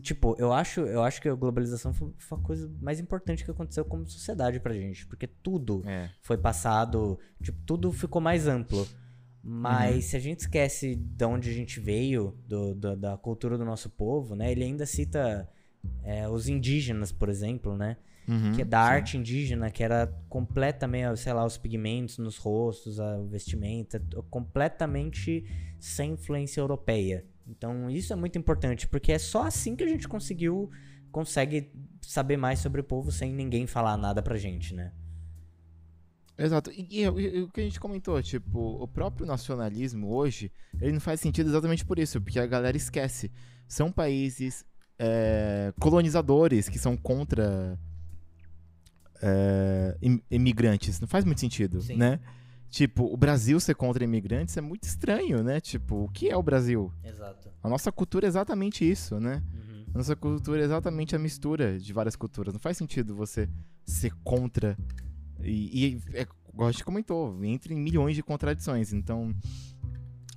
Tipo, 0.02 0.36
eu 0.38 0.54
acho, 0.54 0.82
eu 0.82 1.02
acho 1.04 1.22
que 1.22 1.28
a 1.30 1.34
globalização 1.34 1.94
foi, 1.94 2.12
foi 2.18 2.38
a 2.38 2.42
coisa 2.42 2.72
mais 2.82 3.00
importante 3.00 3.44
que 3.44 3.52
aconteceu 3.52 3.84
como 3.86 4.06
sociedade 4.08 4.60
pra 4.60 4.74
gente. 4.74 5.06
Porque 5.08 5.26
tudo 5.28 5.82
É. 5.88 6.10
foi 6.22 6.38
passado. 6.38 7.18
Tipo, 7.42 7.58
tudo 7.66 7.92
ficou 7.92 8.22
mais 8.22 8.48
amplo. 8.48 8.88
Mas 9.42 10.06
se 10.06 10.18
a 10.18 10.20
gente 10.20 10.42
esquece 10.42 10.96
de 10.96 11.26
onde 11.26 11.50
a 11.50 11.54
gente 11.54 11.80
veio, 11.80 12.38
do, 12.48 12.76
do- 12.76 12.96
da 12.96 13.18
cultura 13.18 13.58
do 13.58 13.66
nosso 13.66 13.90
povo, 13.90 14.36
né? 14.36 14.52
Ele 14.52 14.64
ainda 14.64 14.86
cita 14.86 15.50
é, 16.04 16.28
os 16.28 16.48
indígenas, 16.50 17.12
por 17.12 17.30
exemplo, 17.30 17.76
né? 17.76 17.98
Uhum, 18.28 18.52
que 18.54 18.62
é 18.62 18.66
da 18.66 18.82
sim. 18.84 18.90
arte 18.90 19.18
indígena, 19.18 19.72
que 19.72 19.84
era 19.84 20.08
completamente, 20.28 21.20
sei 21.20 21.34
lá, 21.34 21.46
os 21.46 21.58
pigmentos 21.58 22.18
nos 22.18 22.38
rostos, 22.38 23.00
a 23.00 23.18
vestimenta, 23.24 24.02
completamente 24.30 25.44
sem 25.80 26.12
influência 26.14 26.62
europeia. 26.62 27.26
Então 27.48 27.90
isso 27.90 28.14
é 28.14 28.16
muito 28.16 28.38
importante, 28.38 28.88
porque 28.88 29.12
é 29.12 29.20
só 29.20 29.44
assim 29.48 29.76
que 29.76 29.84
a 29.84 29.88
gente 29.88 30.08
conseguiu, 30.08 30.70
consegue 31.12 31.72
saber 32.02 32.38
mais 32.38 32.60
sobre 32.60 32.82
o 32.82 32.84
povo 32.84 33.12
sem 33.12 33.34
ninguém 33.34 33.66
falar 33.66 33.98
nada 33.98 34.22
pra 34.22 34.38
gente, 34.38 34.74
né? 34.76 34.92
Exato. 36.38 36.72
E, 36.72 36.88
e- 36.90 37.04
e 37.04 37.42
o 37.42 37.50
que 37.50 37.60
a 37.60 37.64
gente 37.64 37.80
comentou, 37.80 38.22
tipo, 38.24 38.82
o 38.82 38.88
próprio 38.88 39.26
nacionalismo 39.28 40.10
hoje, 40.14 40.52
ele 40.80 40.94
não 40.94 41.02
faz 41.02 41.20
sentido 41.20 41.50
exatamente 41.50 41.86
por 41.86 42.00
isso, 42.00 42.22
porque 42.22 42.40
a 42.40 42.46
galera 42.48 42.78
esquece. 42.78 43.30
São 43.68 43.92
países 43.92 44.66
é, 44.98 45.74
colonizadores 45.80 46.70
que 46.70 46.80
são 46.80 46.96
contra 46.96 47.78
é, 49.22 49.98
im- 50.02 50.22
imigrantes. 50.30 51.00
Não 51.00 51.08
faz 51.08 51.26
muito 51.26 51.40
sentido, 51.42 51.82
Sim. 51.82 51.96
né? 51.98 52.20
Tipo, 52.70 53.12
o 53.12 53.18
Brasil 53.18 53.60
ser 53.60 53.74
contra 53.76 54.04
imigrantes 54.04 54.56
é 54.56 54.62
muito 54.62 54.84
estranho, 54.84 55.44
né? 55.44 55.60
Tipo, 55.60 56.04
o 56.04 56.10
que 56.10 56.30
é 56.30 56.38
o 56.38 56.44
Brasil? 56.44 56.92
Exato. 57.04 57.50
A 57.64 57.68
nossa 57.70 57.92
cultura 57.92 58.28
é 58.28 58.30
exatamente 58.30 58.90
isso, 58.90 59.20
né? 59.20 59.42
Uhum. 59.54 59.86
A 59.96 59.98
nossa 59.98 60.16
cultura 60.16 60.62
é 60.62 60.66
exatamente 60.66 61.16
a 61.16 61.20
mistura 61.20 61.80
de 61.80 61.92
várias 61.92 62.16
culturas. 62.16 62.54
Não 62.54 62.60
faz 62.60 62.78
sentido 62.78 63.16
você 63.16 63.50
ser 63.86 64.14
contra. 64.24 64.78
E, 65.42 65.88
e 65.88 66.02
é, 66.14 66.28
igual 66.54 66.70
a 66.70 66.72
gente 66.72 66.84
comentou, 66.84 67.44
entra 67.44 67.74
em 67.74 67.80
milhões 67.80 68.16
de 68.16 68.22
contradições. 68.22 68.94
Então. 68.94 69.34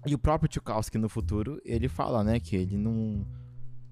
E 0.06 0.14
o 0.14 0.18
próprio 0.18 0.48
Tchaikovsky 0.48 0.98
no 0.98 1.08
futuro, 1.08 1.60
ele 1.64 1.88
fala, 1.88 2.24
né, 2.24 2.40
que 2.40 2.56
ele 2.56 2.76
não. 2.78 3.26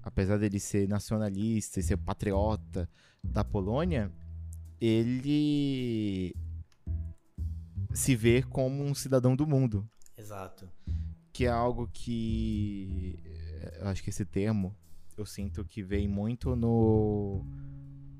Apesar 0.03 0.37
dele 0.37 0.59
ser 0.59 0.87
nacionalista 0.89 1.79
e 1.79 1.83
ser 1.83 1.95
patriota 1.95 2.89
da 3.23 3.43
Polônia, 3.43 4.11
ele 4.81 6.35
se 7.93 8.15
vê 8.15 8.41
como 8.41 8.83
um 8.83 8.93
cidadão 8.95 9.35
do 9.35 9.45
mundo 9.45 9.87
Exato. 10.17 10.67
que 11.31 11.45
é 11.45 11.49
algo 11.49 11.87
que 11.93 13.19
eh, 13.25 13.77
eu 13.81 13.87
acho 13.87 14.01
que 14.03 14.09
esse 14.09 14.25
termo 14.25 14.75
eu 15.17 15.25
sinto 15.25 15.63
que 15.63 15.83
vem 15.83 16.07
muito 16.07 16.55
no 16.55 17.45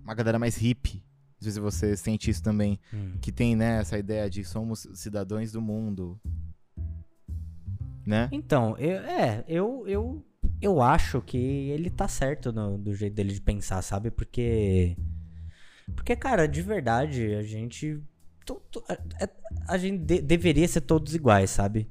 uma 0.03 0.13
galera 0.13 0.37
mais 0.39 0.55
hippie. 0.57 0.97
Não 1.39 1.43
sei 1.45 1.51
se 1.53 1.59
você 1.59 1.97
sente 1.97 2.29
isso 2.29 2.43
também, 2.43 2.79
Hum. 2.93 3.13
que 3.21 3.31
tem 3.31 3.55
né, 3.55 3.79
essa 3.79 3.97
ideia 3.97 4.29
de 4.29 4.43
somos 4.43 4.87
cidadãos 4.93 5.51
do 5.51 5.59
mundo, 5.61 6.19
né? 8.05 8.29
Então, 8.31 8.77
eu, 8.77 8.97
é, 9.01 9.43
eu, 9.47 9.87
eu, 9.87 10.25
eu 10.61 10.81
acho 10.81 11.21
que 11.21 11.37
ele 11.37 11.89
tá 11.89 12.07
certo 12.07 12.51
no- 12.51 12.77
do 12.77 12.93
jeito 12.93 13.13
dele 13.15 13.33
de 13.33 13.41
pensar, 13.41 13.81
sabe? 13.81 14.11
Porque. 14.11 14.95
Porque, 15.95 16.15
cara, 16.15 16.47
de 16.47 16.61
verdade, 16.61 17.33
a 17.35 17.43
gente. 17.43 18.01
to- 18.45 18.61
a, 19.67 19.77
gente 19.77 19.99
de- 20.03 20.21
deveria 20.21 20.67
ser 20.67 20.81
todos 20.81 21.13
iguais, 21.15 21.49
sabe? 21.49 21.89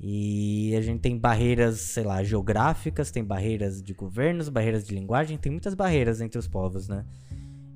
E 0.00 0.74
a 0.76 0.80
gente 0.80 1.00
tem 1.00 1.16
barreiras, 1.16 1.78
sei 1.80 2.04
lá, 2.04 2.22
geográficas, 2.22 3.10
tem 3.10 3.24
barreiras 3.24 3.82
de 3.82 3.94
governos, 3.94 4.48
barreiras 4.48 4.86
de 4.86 4.94
linguagem, 4.94 5.38
tem 5.38 5.52
muitas 5.52 5.74
barreiras 5.74 6.20
entre 6.20 6.38
os 6.38 6.48
povos, 6.48 6.88
né? 6.88 7.04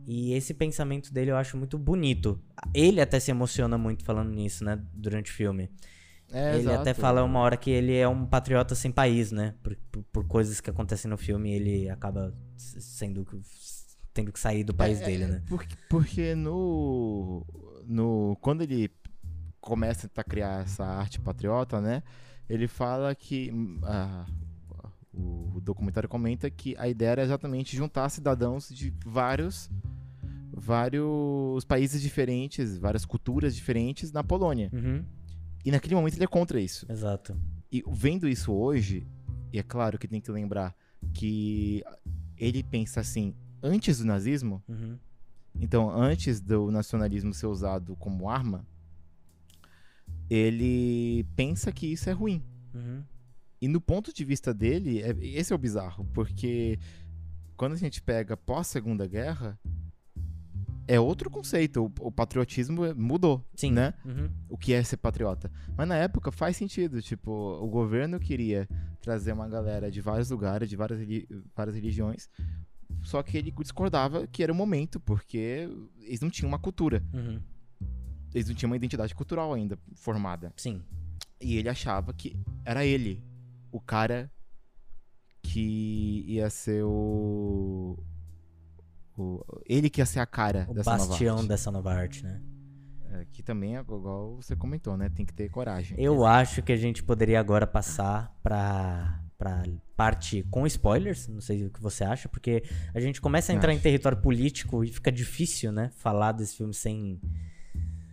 E 0.07 0.32
esse 0.32 0.53
pensamento 0.55 1.12
dele 1.12 1.30
eu 1.30 1.36
acho 1.36 1.57
muito 1.57 1.78
bonito. 1.78 2.40
Ele 2.74 3.01
até 3.01 3.20
se 3.20 3.30
emociona 3.30 3.76
muito 3.78 4.05
falando 4.05 4.30
nisso, 4.30 4.64
né? 4.64 4.82
Durante 4.94 5.30
o 5.30 5.34
filme. 5.34 5.70
É, 6.30 6.51
Ele 6.51 6.61
exato. 6.61 6.80
até 6.80 6.92
fala 6.94 7.22
uma 7.24 7.38
hora 7.40 7.57
que 7.57 7.70
ele 7.70 7.94
é 7.94 8.07
um 8.09 8.26
patriota 8.26 8.74
sem 8.74 8.90
país, 8.90 9.30
né? 9.32 9.55
Por, 9.62 9.76
por- 9.90 10.03
por 10.12 10.26
coisas 10.26 10.61
que 10.61 10.68
acontecem 10.70 11.11
no 11.11 11.16
filme, 11.16 11.53
ele 11.53 11.88
acaba 11.88 12.34
sendo 12.57 13.24
tendo 14.18 14.32
que 14.32 14.40
sair 14.40 14.64
do 14.64 14.74
país 14.74 15.00
É, 15.00 15.04
dele, 15.06 15.26
né? 15.26 15.42
Porque, 15.46 15.76
porque 15.88 16.34
no, 16.34 17.46
no. 17.86 18.36
Quando 18.40 18.62
ele 18.62 18.90
começa 19.60 20.06
a 20.06 20.08
tentar 20.08 20.24
criar 20.24 20.62
essa 20.62 20.84
arte 20.84 21.20
patriota, 21.20 21.80
né? 21.80 22.02
Ele 22.48 22.66
fala 22.66 23.14
que. 23.14 23.52
ah, 23.84 24.26
o, 25.12 25.56
o 25.56 25.60
documentário 25.60 26.08
comenta 26.08 26.50
que 26.50 26.76
a 26.78 26.88
ideia 26.88 27.10
era 27.10 27.22
exatamente 27.22 27.76
juntar 27.76 28.08
cidadãos 28.08 28.68
de 28.68 28.92
vários. 29.06 29.70
Vários 30.60 31.64
países 31.64 32.02
diferentes, 32.02 32.76
várias 32.78 33.04
culturas 33.04 33.54
diferentes 33.54 34.10
na 34.10 34.24
Polônia. 34.24 34.68
Uhum, 34.72 35.04
E 35.64 35.70
naquele 35.70 35.94
momento 35.94 36.14
ele 36.14 36.24
é 36.24 36.26
contra 36.26 36.60
isso. 36.60 36.84
exato. 36.90 37.36
E 37.70 37.84
vendo 37.88 38.28
isso 38.28 38.52
hoje, 38.52 39.06
e 39.52 39.58
é 39.58 39.62
claro 39.62 39.96
que 39.98 40.08
tem 40.08 40.20
que 40.20 40.30
lembrar 40.32 40.74
que 41.14 41.84
ele 42.36 42.62
pensa 42.64 42.98
assim, 43.00 43.34
antes 43.62 43.98
do 43.98 44.04
nazismo, 44.04 44.62
Uhum, 44.68 44.98
então, 45.61 45.90
antes 45.90 46.40
do 46.40 46.70
nacionalismo 46.70 47.34
ser 47.34 47.46
usado 47.46 47.96
como 47.96 48.28
arma, 48.30 48.64
ele 50.30 51.24
pensa 51.36 51.72
que 51.72 51.86
isso 51.86 52.09
é 52.09 52.12
ruim. 52.12 52.42
uhum, 52.74 53.02
E 53.61 53.66
no 53.66 53.80
ponto 53.80 54.12
de 54.14 54.24
vista 54.24 54.54
dele, 54.54 55.02
é- 55.02 55.16
esse 55.20 55.52
é 55.52 55.56
o 55.56 55.59
bizarro, 55.59 56.04
porque 56.14 56.78
quando 57.56 57.72
a 57.72 57.76
gente 57.76 58.00
pega 58.00 58.36
pós 58.36 58.68
Segunda 58.68 59.04
Guerra, 59.06 59.59
é 60.86 61.00
outro 61.00 61.28
conceito. 61.28 61.84
O, 61.84 62.06
o 62.06 62.12
patriotismo 62.12 62.82
mudou, 62.94 63.44
Sim. 63.56 63.72
né? 63.72 63.94
Uhum. 64.04 64.30
O 64.48 64.56
que 64.56 64.72
é 64.72 64.82
ser 64.84 64.96
patriota. 64.98 65.50
Mas 65.76 65.88
na 65.88 65.96
época 65.96 66.30
faz 66.30 66.56
sentido. 66.56 67.02
Tipo, 67.02 67.30
o 67.61 67.66
governo 67.68 68.20
queria 68.20 68.68
trazer 69.02 69.32
uma 69.32 69.48
galera 69.48 69.90
de 69.90 70.00
vários 70.00 70.30
lugares, 70.30 70.68
de 70.68 70.76
várias, 70.76 71.00
várias 71.54 71.74
religiões. 71.74 72.30
Só 73.03 73.22
que 73.22 73.36
ele 73.39 73.51
discordava 73.51 74.26
que 74.26 74.43
era 74.43 74.53
o 74.53 74.55
momento, 74.57 74.99
porque 75.01 75.68
eles 76.03 76.20
não 76.20 76.30
tinham 76.30 76.49
uma 76.49 76.59
cultura. 76.59 77.03
Uhum. 77.12 77.41
Eles 78.34 78.49
não 78.49 78.55
tinham 78.55 78.70
uma 78.70 78.76
identidade 78.76 79.14
cultural 79.14 79.55
ainda 79.55 79.78
formada. 79.95 80.53
Sim. 80.57 80.82
E 81.41 81.57
ele 81.57 81.68
achava 81.68 82.12
que 82.12 82.36
era 82.64 82.84
ele, 82.84 83.22
o 83.72 83.80
cara 83.80 84.30
que 85.43 86.24
ia 86.26 86.51
ser 86.51 86.82
o. 86.84 87.99
o- 89.16 89.45
ele 89.66 89.89
que 89.89 90.01
ia 90.01 90.07
ser 90.07 90.20
a 90.20 90.26
cara 90.26 90.66
O 90.68 90.74
dessa 90.74 90.91
nova 90.97 91.07
bastião 91.07 91.36
arte. 91.36 91.49
dessa 91.49 91.70
nova 91.70 91.93
arte, 91.95 92.22
né? 92.24 92.41
É, 93.11 93.26
que 93.32 93.43
também 93.43 93.76
é 93.76 93.80
igual 93.80 94.36
você 94.36 94.55
comentou, 94.55 94.97
né? 94.97 95.09
Tem 95.09 95.24
que 95.24 95.32
ter 95.32 95.49
coragem. 95.49 95.99
Eu 95.99 96.26
acho 96.26 96.62
que 96.62 96.72
a 96.72 96.76
gente 96.76 97.03
poderia 97.03 97.41
agora 97.41 97.66
passar 97.66 98.36
pra, 98.43 99.18
pra 99.39 99.62
parte 99.97 100.45
com 100.51 100.66
spoilers. 100.66 101.28
Não 101.28 101.41
sei 101.41 101.64
o 101.64 101.70
que 101.70 101.80
você 101.80 102.05
acha, 102.05 102.28
porque 102.28 102.64
a 102.93 103.01
gente 103.01 103.20
começa 103.20 103.53
a 103.53 103.55
entrar 103.55 103.72
em 103.72 103.78
território 103.78 104.18
político 104.18 104.82
e 104.84 104.89
fica 104.89 105.11
difícil, 105.12 105.70
né? 105.70 105.91
Falar 105.97 106.32
desse 106.32 106.57
filme 106.57 106.74
sem. 106.74 107.20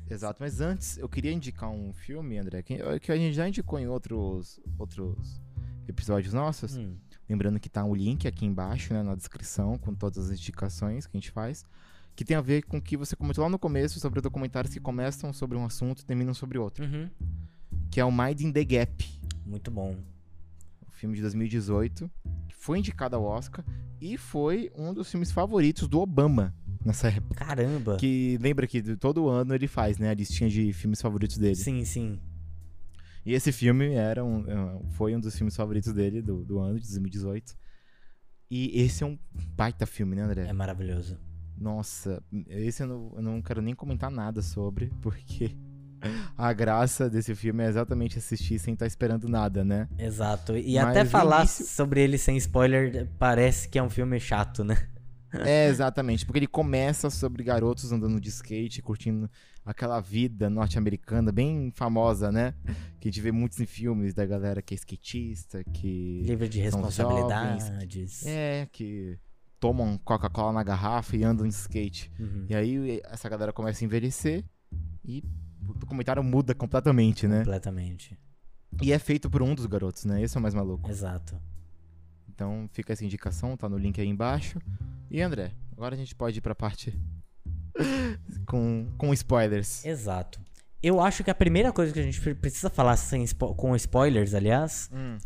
Exato, 0.08 0.38
mas 0.40 0.62
antes 0.62 1.00
eu 1.00 1.10
queria 1.10 1.32
indicar 1.32 1.70
um 1.72 1.92
filme, 1.92 2.38
André, 2.38 2.62
que, 2.62 2.78
que 3.00 3.12
a 3.12 3.18
gente 3.18 3.34
já 3.34 3.48
indicou 3.50 3.80
em 3.80 3.88
outros, 3.88 4.60
outros 4.78 5.42
episódios 5.88 6.34
nossos. 6.34 6.78
Hum, 6.78 6.96
Lembrando 7.28 7.60
que 7.60 7.68
tá 7.68 7.84
o 7.84 7.96
link 7.96 8.28
aqui 8.28 8.46
embaixo, 8.46 8.94
né, 8.94 9.02
na 9.02 9.16
descrição, 9.16 9.80
com 9.80 9.96
todas 9.96 10.30
as 10.30 10.40
indicações 10.40 11.08
que 11.08 11.18
a 11.18 11.20
gente 11.20 11.32
faz. 11.32 11.66
Que 12.16 12.24
tem 12.24 12.38
a 12.38 12.42
ver 12.42 12.62
com 12.62 12.78
o 12.78 12.82
que 12.82 12.96
você 12.96 13.16
comentou 13.16 13.44
lá 13.44 13.50
no 13.50 13.58
começo 13.58 14.00
sobre 14.00 14.22
documentários 14.22 14.72
que 14.72 14.80
começam 14.80 15.34
sobre 15.34 15.58
um 15.58 15.66
assunto 15.66 16.02
e 16.02 16.06
terminam 16.06 16.36
sobre 16.36 16.60
outro. 16.60 16.86
uhum. 16.86 17.10
Que 17.90 18.00
é 18.00 18.06
o 18.06 18.12
Mind 18.12 18.42
in 18.42 18.52
the 18.52 18.64
Gap, 18.64 19.04
Muito 19.46 19.72
bom. 19.72 19.98
Filme 20.96 21.16
de 21.16 21.22
2018, 21.22 22.10
que 22.48 22.56
foi 22.56 22.80
indicado 22.80 23.16
ao 23.16 23.24
Oscar 23.24 23.64
e 24.02 24.18
foi 24.18 24.72
um 24.76 24.94
dos 24.94 25.10
filmes 25.10 25.32
favoritos 25.32 25.88
do 25.88 26.00
Obama 26.00 26.54
nessa 26.84 27.08
época. 27.08 27.46
Caramba! 27.46 27.98
Que 27.98 28.38
lembra 28.42 28.68
que 28.68 28.96
todo 28.98 29.28
ano 29.28 29.54
ele 29.54 29.68
faz, 29.68 29.98
né, 29.98 30.10
a 30.10 30.14
listinha 30.14 30.50
de 30.50 30.72
filmes 30.74 31.02
favoritos 31.02 31.38
dele. 31.38 31.56
Sim, 31.56 31.84
sim. 31.84 32.20
E 33.26 33.34
esse 33.34 33.52
filme 33.52 33.94
era 33.94 34.24
um, 34.24 34.46
é, 34.48 34.80
foi 34.92 35.16
um 35.16 35.20
dos 35.20 35.36
filmes 35.36 35.56
favoritos 35.56 35.92
dele 35.92 36.22
do, 36.22 36.46
do 36.46 36.60
ano 36.60 36.80
de 36.80 36.86
2018. 36.86 37.58
E 38.50 38.80
esse 38.80 39.04
é 39.04 39.08
um 39.08 39.18
baita 39.56 39.88
filme, 39.88 40.16
né, 40.16 40.22
André? 40.22 40.46
É 40.48 40.54
maravilhoso. 40.54 41.18
Nossa, 41.58 42.22
esse 42.48 42.84
eu 42.84 42.88
não, 42.88 43.14
eu 43.16 43.22
não 43.22 43.42
quero 43.42 43.62
nem 43.62 43.74
comentar 43.74 44.12
nada 44.12 44.42
sobre, 44.42 44.92
porque 45.02 45.58
a 46.38 46.54
graça 46.54 47.10
desse 47.10 47.34
filme 47.36 47.64
é 47.64 47.68
exatamente 47.68 48.18
assistir 48.18 48.60
sem 48.60 48.74
estar 48.74 48.88
esperando 48.88 49.28
nada, 49.28 49.64
né? 49.64 49.88
Exato. 49.98 50.56
E 50.58 50.76
Mas 50.76 50.86
até 50.86 51.06
falar 51.06 51.40
início- 51.40 51.66
sobre 51.66 52.02
ele 52.02 52.18
sem 52.18 52.38
spoiler 52.38 53.08
parece 53.20 53.68
que 53.70 53.78
é 53.80 53.84
um 53.84 53.90
filme 53.90 54.20
chato, 54.20 54.64
né? 54.64 54.78
É, 55.44 55.68
exatamente, 55.68 56.26
porque 56.26 56.40
ele 56.40 56.48
começa 56.48 57.10
sobre 57.10 57.44
garotos 57.44 57.92
andando 57.92 58.22
de 58.22 58.30
skate, 58.30 58.82
curtindo 58.82 59.30
aquela 59.66 60.00
vida 60.00 60.50
norte-americana 60.50 61.30
bem 61.32 61.72
famosa, 61.76 62.32
né? 62.32 62.54
Que 63.02 63.10
a 63.10 63.12
gente 63.12 63.22
vê 63.22 63.34
muitos 63.34 63.60
em 63.60 63.66
filmes 63.66 64.14
da 64.14 64.26
galera 64.26 64.62
que 64.62 64.74
é 64.74 64.78
skatista, 64.78 65.62
que. 65.74 66.22
Livre 66.24 66.48
de 66.48 66.60
responsabilidades. 66.62 68.26
É, 68.26 68.68
que 68.72 69.18
tomam 69.60 69.98
Coca-Cola 69.98 70.54
na 70.54 70.64
garrafa 70.64 71.16
e 71.18 71.24
andam 71.24 71.48
de 71.48 71.54
skate. 71.54 72.12
Uhum. 72.20 72.46
E 72.50 72.56
aí 72.56 73.02
essa 73.06 73.28
galera 73.28 73.52
começa 73.52 73.84
a 73.84 73.86
envelhecer 73.86 74.44
e 75.04 75.24
o 75.68 75.74
documentário 75.74 76.24
muda 76.24 76.54
completamente, 76.56 77.28
né? 77.28 77.40
Completamente. 77.40 78.18
E 78.82 78.92
é 78.92 79.00
feito 79.00 79.30
por 79.30 79.42
um 79.42 79.56
dos 79.56 79.66
garotos, 79.66 80.06
né? 80.06 80.22
Esse 80.22 80.36
é 80.38 80.40
o 80.40 80.42
mais 80.42 80.54
maluco. 80.54 80.90
Exato. 80.90 81.40
Então 82.30 82.68
fica 82.74 82.92
essa 82.94 83.06
indicação, 83.06 83.56
tá 83.56 83.70
no 83.70 83.78
link 83.78 84.00
aí 84.02 84.08
embaixo. 84.08 84.60
E 85.10 85.22
André, 85.22 85.52
agora 85.72 85.96
a 85.96 85.98
gente 85.98 86.14
pode 86.14 86.40
ir 86.40 86.42
pra 86.42 86.54
parte 86.56 86.94
com, 88.46 88.88
com 88.98 89.14
spoilers. 89.14 89.86
Exato. 89.86 90.40
Eu 90.84 91.00
acho 91.02 91.24
que 91.24 91.32
a 91.32 91.36
primeira 91.36 91.72
coisa 91.72 91.92
que 91.94 92.00
a 92.00 92.04
gente 92.04 92.20
pre- 92.22 92.36
precisa 92.36 92.70
falar 92.70 92.96
sem 92.98 93.24
spo- 93.26 93.56
com 93.56 93.76
spoilers, 93.76 94.34
aliás, 94.34 94.90
Hum, 94.94 95.18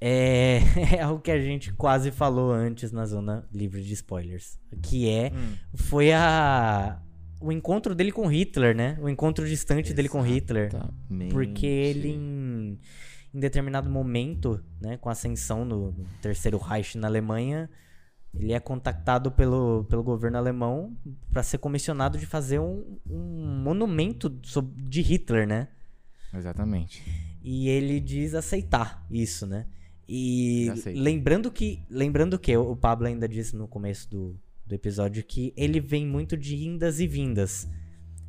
é, 0.00 0.58
é 0.96 1.00
algo 1.02 1.20
que 1.20 1.30
a 1.30 1.40
gente 1.40 1.72
quase 1.72 2.10
falou 2.10 2.52
antes 2.52 2.92
na 2.92 3.04
zona 3.06 3.46
livre 3.52 3.82
de 3.82 3.92
spoilers. 3.94 4.58
Que 4.82 5.08
é. 5.08 5.32
hum. 5.34 5.54
Foi 5.74 6.12
a. 6.12 7.00
O 7.40 7.50
encontro 7.50 7.94
dele 7.94 8.12
com 8.12 8.26
Hitler, 8.26 8.76
né? 8.76 8.98
O 9.00 9.08
encontro 9.08 9.46
distante 9.46 9.94
dele 9.94 10.08
com 10.08 10.20
Hitler. 10.20 10.70
Porque 11.30 11.66
ele, 11.66 12.08
em, 12.08 12.78
em 13.32 13.40
determinado 13.40 13.88
momento, 13.88 14.62
né, 14.80 14.96
com 14.98 15.08
a 15.08 15.12
ascensão 15.12 15.64
no, 15.64 15.92
no 15.92 16.04
Terceiro 16.20 16.58
Reich 16.58 16.98
na 16.98 17.08
Alemanha, 17.08 17.70
ele 18.34 18.52
é 18.52 18.60
contactado 18.60 19.32
pelo, 19.32 19.84
pelo 19.84 20.02
governo 20.02 20.38
alemão 20.38 20.96
para 21.32 21.42
ser 21.42 21.58
comissionado 21.58 22.18
de 22.18 22.26
fazer 22.26 22.60
um, 22.60 22.98
um 23.08 23.62
monumento 23.64 24.28
de 24.28 25.00
Hitler, 25.00 25.46
né? 25.46 25.68
Exatamente. 26.32 27.02
E 27.42 27.68
ele 27.68 27.98
diz 27.98 28.34
aceitar 28.34 29.04
isso, 29.10 29.46
né? 29.46 29.66
E 30.08 30.68
lembrando 30.94 31.50
que, 31.50 31.84
lembrando 31.88 32.38
que 32.38 32.56
o 32.56 32.76
Pablo 32.76 33.06
ainda 33.06 33.28
disse 33.28 33.54
no 33.56 33.68
começo 33.68 34.10
do, 34.10 34.36
do 34.70 34.74
episódio 34.74 35.22
que 35.22 35.52
ele 35.56 35.80
vem 35.80 36.06
muito 36.06 36.36
de 36.36 36.56
indas 36.56 36.98
e 37.00 37.06
vindas. 37.06 37.68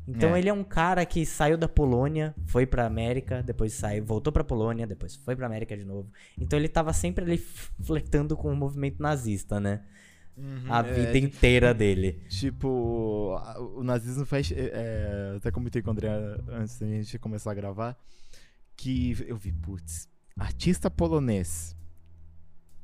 Então 0.06 0.34
É. 0.34 0.38
ele 0.40 0.48
é 0.48 0.52
um 0.52 0.64
cara 0.64 1.06
que 1.06 1.24
saiu 1.24 1.56
da 1.56 1.68
Polônia, 1.68 2.34
foi 2.46 2.66
pra 2.66 2.84
América, 2.84 3.40
depois 3.42 3.72
saiu, 3.72 4.04
voltou 4.04 4.32
pra 4.32 4.42
Polônia, 4.42 4.84
depois 4.86 5.14
foi 5.14 5.36
pra 5.36 5.46
América 5.46 5.76
de 5.76 5.84
novo. 5.84 6.10
Então 6.36 6.58
ele 6.58 6.68
tava 6.68 6.92
sempre 6.92 7.24
ali 7.24 7.38
flertando 7.38 8.36
com 8.36 8.52
o 8.52 8.56
movimento 8.56 9.00
nazista, 9.00 9.60
né? 9.60 9.84
A 10.68 10.80
É, 10.80 10.92
vida 10.92 11.18
inteira 11.18 11.72
dele. 11.72 12.20
Tipo, 12.28 13.38
o 13.76 13.82
nazismo 13.84 14.24
faz. 14.26 14.50
é, 14.50 14.70
é, 14.72 15.34
até 15.36 15.50
comentei 15.50 15.80
com 15.82 15.90
o 15.90 15.92
André 15.92 16.08
antes 16.48 16.78
da 16.80 16.86
gente 16.86 17.18
começar 17.18 17.50
a 17.52 17.54
gravar. 17.54 17.96
Que 18.74 19.14
eu 19.28 19.36
vi, 19.36 19.52
putz, 19.52 20.08
artista 20.36 20.90
polonês 20.90 21.76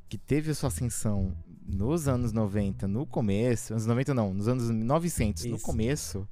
que 0.07 0.17
teve 0.17 0.53
sua 0.53 0.67
ascensão 0.67 1.35
nos 1.69 2.07
anos 2.07 2.31
90, 2.33 2.87
no 2.87 3.05
começo. 3.05 3.73
Anos 3.73 3.85
90 3.85 4.13
não, 4.13 4.33
nos 4.33 4.47
anos 4.47 4.69
900, 4.69 5.45
no 5.45 5.55
Isso. 5.55 5.65
começo. 5.65 6.27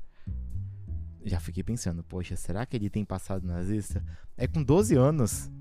Já 1.23 1.39
fiquei 1.39 1.63
pensando, 1.63 2.03
poxa, 2.03 2.35
será 2.35 2.65
que 2.65 2.75
ele 2.75 2.89
tem 2.89 3.03
passado 3.03 3.45
nazista? 3.45 4.03
É 4.35 4.47
com 4.47 4.63
12 4.63 4.95
anos, 4.95 5.51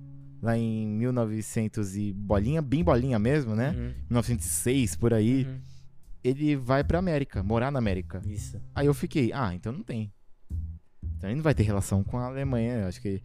lá 0.40 0.56
em 0.56 0.86
1900 0.86 1.96
e 1.96 2.12
bolinha, 2.12 2.62
bem 2.62 2.84
bolinha 2.84 3.18
mesmo, 3.18 3.54
né? 3.54 3.70
Uhum, 3.70 3.94
1906 4.10 4.96
por 4.96 5.12
aí 5.12 5.44
uhum, 5.44 5.60
ele 6.22 6.56
vai 6.56 6.84
pra 6.84 6.98
América, 6.98 7.42
morar 7.42 7.70
na 7.70 7.78
América. 7.78 8.22
Isso. 8.26 8.60
Aí 8.74 8.86
eu 8.86 8.94
fiquei, 8.94 9.32
ah, 9.32 9.54
então 9.54 9.72
não 9.72 9.82
tem. 9.82 10.12
Então 11.16 11.30
ele 11.30 11.36
não 11.36 11.42
vai 11.42 11.54
ter 11.54 11.62
relação 11.62 12.02
com 12.02 12.18
a 12.18 12.26
Alemanha. 12.26 12.78
Eu 12.78 12.88
acho 12.88 13.00
que, 13.00 13.22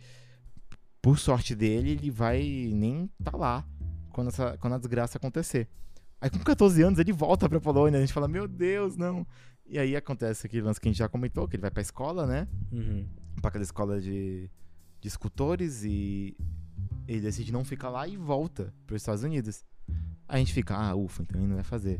por 1.02 1.18
sorte 1.20 1.56
dele, 1.56 1.92
ele 1.92 2.10
vai 2.10 2.42
nem 2.74 3.10
tá 3.24 3.36
lá 3.36 3.66
quando, 4.12 4.28
essa, 4.28 4.58
quando 4.58 4.74
a 4.74 4.78
desgraça 4.78 5.18
acontecer. 5.18 5.68
Aí 6.22 6.30
com 6.30 6.38
14 6.40 6.82
anos 6.84 7.00
ele 7.00 7.12
volta 7.12 7.50
pra 7.50 7.60
Polônia. 7.60 7.98
A 7.98 8.02
gente 8.02 8.14
fala, 8.14 8.28
meu 8.28 8.48
Deus, 8.48 8.96
não. 8.96 9.26
E 9.68 9.80
aí 9.80 9.96
acontece 9.96 10.46
aquele 10.46 10.62
lance 10.62 10.80
que 10.80 10.88
a 10.88 10.92
gente 10.92 11.00
já 11.00 11.10
comentou, 11.10 11.48
que 11.48 11.56
ele 11.56 11.62
vai 11.62 11.72
pra 11.72 11.82
escola, 11.82 12.28
né? 12.28 12.48
Uhum. 12.72 13.06
Pra 13.42 13.50
aquela 13.50 13.64
escola 13.64 14.00
de, 14.00 14.50
de 15.00 15.08
escultores 15.08 15.84
e 15.84 16.38
ele 17.08 17.22
decide 17.22 17.52
não 17.52 17.64
ficar 17.66 17.90
lá 17.90 18.08
e 18.08 18.16
volta 18.18 18.74
pros 18.86 19.02
Estados 19.02 19.24
Unidos. 19.24 19.64
Aí 20.28 20.36
a 20.36 20.38
gente 20.38 20.54
fica, 20.54 20.76
ah, 20.76 20.96
ufa, 20.96 21.24
então 21.24 21.40
ele 21.40 21.48
não 21.48 21.56
vai 21.56 21.64
fazer. 21.64 22.00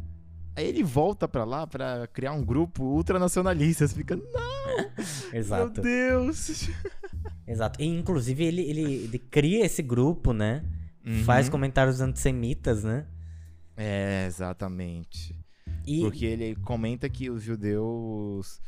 Aí 0.56 0.68
ele 0.68 0.84
volta 0.84 1.28
pra 1.28 1.46
lá 1.46 1.66
pra 1.66 2.08
criar 2.08 2.34
um 2.34 2.44
grupo 2.44 2.84
ultranacionalista. 2.84 3.88
Você 3.88 3.96
fica, 3.96 4.16
não, 4.18 4.92
Exato. 5.34 5.82
meu 5.82 5.84
Deus. 5.84 6.70
Exato. 7.48 7.82
E 7.82 7.86
inclusive 7.86 8.44
ele, 8.44 8.62
ele, 8.62 8.82
ele 9.06 9.18
cria 9.20 9.66
esse 9.66 9.82
grupo, 9.82 10.32
né? 10.34 10.64
Faz 11.26 11.48
Uhum. 11.48 11.52
comentários 11.54 12.00
antissemitas, 12.02 12.84
né? 12.84 13.06
É, 13.76 14.26
exatamente. 14.26 15.36
E 15.86 16.02
Porque 16.02 16.26
ele 16.26 16.56
comenta 16.58 17.10
que 17.10 17.30
os 17.30 17.42
judeus. 17.42 18.62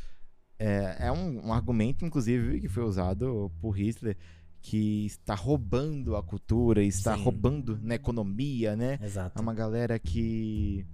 É, 0.60 1.08
é 1.08 1.12
um, 1.12 1.48
um 1.48 1.54
argumento, 1.54 2.06
inclusive, 2.06 2.62
que 2.62 2.70
foi 2.70 2.84
usado 2.84 3.52
por 3.60 3.72
Hitler, 3.72 4.16
que 4.62 5.06
está 5.06 5.36
roubando 5.36 6.16
a 6.16 6.24
cultura, 6.24 6.84
está 6.84 7.18
Sim. 7.18 7.24
roubando 7.24 7.78
na 7.82 7.96
economia, 7.96 8.76
né? 8.76 8.98
É 9.02 9.06
Exato. 9.06 9.42
uma 9.42 9.54
galera 9.54 10.00
que, 10.00 10.86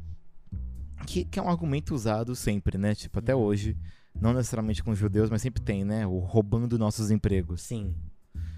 que. 1.06 1.24
que 1.26 1.40
é 1.40 1.42
um 1.42 1.50
argumento 1.50 1.94
usado 1.94 2.36
sempre, 2.36 2.78
né? 2.78 2.96
Tipo, 2.96 3.20
até 3.20 3.36
Uhum. 3.36 3.42
hoje. 3.42 3.78
Não 4.20 4.34
necessariamente 4.34 4.84
com 4.84 4.92
os 4.92 4.98
judeus, 4.98 5.30
mas 5.30 5.42
sempre 5.42 5.62
tem, 5.62 5.86
né? 5.86 6.06
O 6.06 6.20
roubando 6.20 6.78
nossos 6.80 7.12
empregos. 7.12 7.62
Sim. 7.62 7.96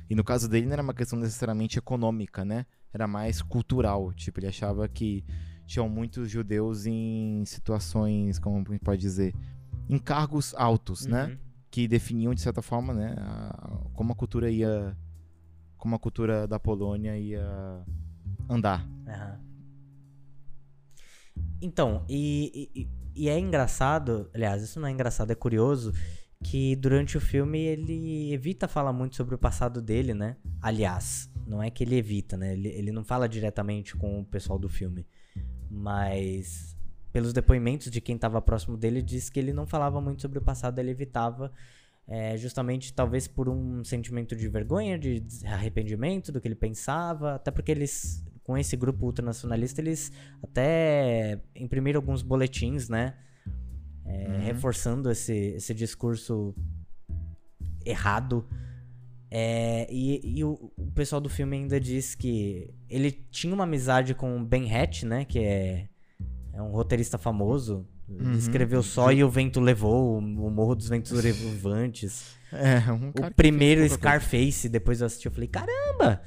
E 0.10 0.16
no 0.16 0.24
caso 0.24 0.48
dele 0.50 0.66
não 0.66 0.74
era 0.74 0.82
uma 0.82 0.94
questão 0.94 1.20
necessariamente 1.20 1.78
econômica, 1.78 2.44
né? 2.44 2.66
Era 2.94 3.08
mais 3.08 3.42
cultural. 3.42 4.14
Tipo, 4.14 4.40
ele 4.40 4.48
achava 4.48 4.88
que 4.88 5.24
tinham 5.66 5.88
muitos 5.88 6.30
judeus 6.30 6.86
em 6.86 7.44
situações, 7.46 8.38
como 8.40 8.58
a 8.58 8.72
gente 8.72 8.84
pode 8.84 9.00
dizer, 9.02 9.34
em 9.90 9.98
cargos 9.98 10.54
altos, 10.56 11.06
né? 11.06 11.26
Uhum. 11.28 11.38
Que 11.70 11.88
definiam, 11.88 12.34
de 12.34 12.42
certa 12.42 12.62
forma, 12.62 12.94
né? 12.94 13.16
a- 13.18 13.82
como 13.94 14.12
a 14.12 14.16
cultura 14.16 14.50
ia. 14.52 14.98
Como 15.78 15.96
a 15.96 16.00
cultura 16.00 16.48
da 16.48 16.60
Polônia 16.60 17.18
ia 17.18 17.84
andar. 18.50 18.86
Aham. 19.08 19.40
Então, 21.62 22.06
e, 22.10 22.70
e, 22.76 22.90
e 23.16 23.30
é 23.30 23.40
engraçado, 23.40 24.30
aliás, 24.34 24.62
isso 24.64 24.80
não 24.80 24.88
é 24.88 24.92
engraçado, 24.92 25.32
é 25.32 25.36
curioso, 25.36 25.94
que 26.44 26.76
durante 26.76 27.18
o 27.18 27.22
filme 27.22 27.60
ele 27.60 28.34
evita 28.34 28.68
falar 28.68 28.92
muito 28.92 29.16
sobre 29.16 29.36
o 29.36 29.38
passado 29.38 29.82
dele, 29.82 30.14
né? 30.14 30.38
Aliás, 30.62 31.31
não 31.48 31.62
é 31.62 31.70
que 31.70 31.84
ele 31.84 31.96
evita, 31.96 32.38
né? 32.38 32.54
Ele, 32.54 32.70
ele 32.70 32.92
não 32.92 33.04
fala 33.04 33.28
diretamente 33.28 33.96
com 33.96 34.20
o 34.22 34.26
pessoal 34.26 34.58
do 34.60 34.70
filme, 34.70 35.06
mas 35.70 36.76
pelos 37.12 37.34
depoimentos 37.34 37.92
de 37.92 38.00
quem 38.00 38.16
estava 38.16 38.42
próximo 38.42 38.78
dele, 38.78 39.02
diz 39.02 39.30
que 39.30 39.40
ele 39.40 39.54
não 39.54 39.66
falava 39.66 40.00
muito 40.00 40.22
sobre 40.22 40.40
o 40.40 40.42
passado, 40.42 40.80
ele 40.80 40.92
evitava. 40.92 41.52
é, 42.08 42.36
justamente 42.38 42.94
talvez 42.94 43.28
por 43.28 43.48
um 43.48 43.84
sentimento 43.84 44.36
de 44.36 44.48
vergonha, 44.50 44.98
de 45.00 45.24
arrependimento 45.46 46.32
do 46.32 46.42
que 46.42 46.48
ele 46.48 46.56
pensava, 46.56 47.36
até 47.36 47.52
porque 47.52 47.72
eles, 47.72 48.24
com 48.44 48.58
esse 48.58 48.76
grupo 48.76 49.06
ultranacionalista, 49.06 49.80
eles 49.82 50.12
até 50.44 51.40
imprimiram 51.56 52.00
alguns 52.00 52.22
boletins, 52.22 52.90
né? 52.90 53.16
É, 54.06 54.28
Uhum. 54.28 54.40
Reforçando 54.42 55.10
esse, 55.10 55.34
esse 55.34 55.74
discurso 55.74 56.54
errado. 57.86 58.46
É, 59.34 59.88
e 59.90 60.40
e 60.40 60.44
o, 60.44 60.72
o 60.76 60.92
pessoal 60.92 61.22
do 61.22 61.30
filme 61.30 61.56
ainda 61.56 61.80
diz 61.80 62.14
que 62.16 62.70
ele 62.90 63.12
tinha 63.32 63.54
uma 63.54 63.64
amizade 63.64 64.14
com 64.14 64.38
o 64.38 64.44
Ben 64.44 64.70
Hatch, 64.70 65.04
né? 65.04 65.24
Que 65.24 65.40
é, 65.40 65.88
é 66.54 66.62
um 66.62 66.72
roteirista 66.72 67.18
famoso. 67.18 67.88
Uhum. 68.10 68.34
escreveu 68.34 68.84
Só 68.84 69.10
e 69.10 69.24
o 69.24 69.30
Vento 69.30 69.62
Levou, 69.62 70.18
o 70.18 70.22
Morro 70.22 70.76
dos 70.76 70.90
Ventos 70.90 71.12
Levantes. 71.12 72.40
É, 72.54 72.92
um 72.92 73.12
O 73.12 73.34
primeiro. 73.34 73.88
Scarface, 73.90 74.68
depois 74.68 75.00
eu 75.00 75.08
assisti, 75.08 75.26
eu 75.26 75.32
falei, 75.32 75.48
caramba! 75.48 76.22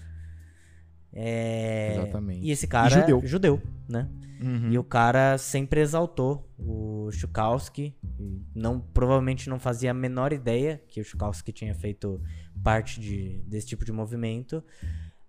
É, 1.12 1.96
Exatamente. 1.98 2.46
E 2.46 2.50
esse 2.50 2.66
cara 2.66 3.00
judeu. 3.00 3.20
judeu, 3.26 3.62
né? 3.86 4.08
Uhum. 4.40 4.72
E 4.72 4.78
o 4.78 4.82
cara 4.82 5.36
sempre 5.36 5.80
exaltou 5.80 6.50
o 6.58 7.10
Chukowski. 7.12 7.94
e 8.18 8.42
Não, 8.54 8.80
provavelmente 8.80 9.48
não 9.48 9.58
fazia 9.58 9.90
a 9.90 9.94
menor 9.94 10.32
ideia 10.32 10.82
que 10.88 11.00
o 11.00 11.04
Chukowski 11.04 11.52
tinha 11.52 11.74
feito 11.74 12.20
parte 12.64 13.00
de, 13.00 13.42
desse 13.46 13.68
tipo 13.68 13.84
de 13.84 13.92
movimento. 13.92 14.64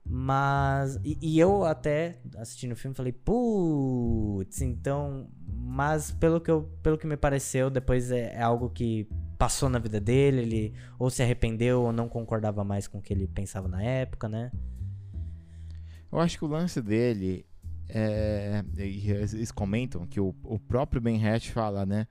Mas. 0.08 1.00
E, 1.04 1.18
e 1.22 1.40
eu 1.40 1.64
até 1.66 2.20
assistindo 2.38 2.74
o 2.74 2.76
filme 2.76 2.96
falei, 2.96 3.12
putz, 3.12 4.62
então. 4.62 5.28
Mas 5.48 6.12
pelo 6.12 6.40
que, 6.40 6.50
eu, 6.50 6.64
pelo 6.82 6.98
que 6.98 7.08
me 7.08 7.18
pareceu, 7.18 7.70
depois 7.70 8.12
é, 8.12 8.34
é 8.34 8.42
algo 8.42 8.70
que 8.70 9.08
passou 9.38 9.68
na 9.68 9.80
vida 9.80 10.00
dele, 10.00 10.42
ele 10.42 10.74
ou 10.98 11.10
se 11.10 11.22
arrependeu 11.22 11.82
ou 11.82 11.92
não 11.92 12.08
concordava 12.08 12.64
mais 12.64 12.88
com 12.88 13.00
o 13.00 13.02
que 13.02 13.12
ele 13.12 13.28
pensava 13.28 13.68
na 13.68 13.84
época, 13.84 14.30
né? 14.30 14.52
Eu 16.12 16.20
acho 16.20 16.38
que 16.38 16.46
o 16.46 16.48
lance 16.48 16.82
dele 16.82 17.46
é. 17.90 18.64
Eles 18.78 19.52
comentam 19.52 20.06
que 20.06 20.20
o, 20.20 20.36
o 20.44 20.60
próprio 20.60 21.02
Ben 21.02 21.26
Hatch 21.26 21.50
fala, 21.50 21.86
né? 21.86 22.08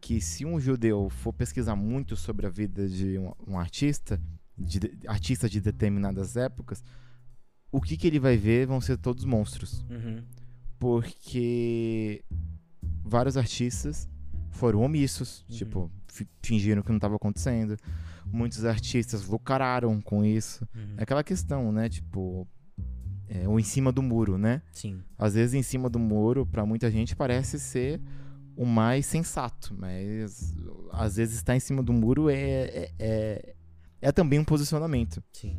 Que 0.00 0.20
se 0.20 0.44
um 0.44 0.60
judeu 0.60 1.08
for 1.08 1.32
pesquisar 1.32 1.76
muito 1.76 2.16
sobre 2.16 2.46
a 2.46 2.50
vida 2.50 2.88
de 2.88 3.18
um, 3.18 3.32
um 3.46 3.58
artista, 3.58 4.20
de, 4.58 4.78
de- 4.80 4.98
artista 5.08 5.48
de 5.48 5.60
determinadas 5.60 6.36
épocas, 6.36 6.82
o 7.70 7.80
que, 7.80 7.96
que 7.96 8.06
ele 8.06 8.18
vai 8.18 8.36
ver 8.36 8.66
vão 8.66 8.80
ser 8.80 8.96
todos 8.96 9.24
monstros. 9.24 9.84
Uhum. 9.90 10.22
Porque 10.78 12.24
vários 13.04 13.36
artistas 13.36 14.08
foram 14.50 14.80
omissos, 14.82 15.44
Uhum. 15.50 15.56
tipo, 15.56 15.90
fi- 16.08 16.28
fingiram 16.42 16.82
que 16.82 16.88
não 16.90 16.96
estava 16.96 17.16
acontecendo. 17.16 17.76
Muitos 18.24 18.64
artistas 18.64 19.26
lucraram 19.26 20.00
com 20.00 20.24
isso. 20.24 20.66
Uhum. 20.74 20.94
É 20.96 21.02
aquela 21.02 21.22
questão, 21.24 21.70
né? 21.72 21.88
Tipo, 21.88 22.46
é, 23.28 23.46
o 23.48 23.58
em 23.58 23.62
cima 23.62 23.90
do 23.92 24.02
muro, 24.02 24.38
né? 24.38 24.62
Sim. 24.72 25.02
Às 25.18 25.34
vezes 25.34 25.54
em 25.54 25.62
cima 25.62 25.90
do 25.90 25.98
muro, 25.98 26.46
pra 26.46 26.64
muita 26.64 26.90
gente, 26.90 27.14
parece 27.16 27.58
ser 27.58 28.00
o 28.56 28.64
mais 28.64 29.04
sensato, 29.06 29.74
mas 29.78 30.54
às 30.92 31.16
vezes 31.16 31.36
estar 31.36 31.54
em 31.54 31.60
cima 31.60 31.82
do 31.82 31.92
muro 31.92 32.30
é, 32.30 32.36
é, 32.38 32.90
é, 32.98 33.55
é 34.08 34.12
também 34.12 34.38
um 34.38 34.44
posicionamento. 34.44 35.22
Sim. 35.32 35.56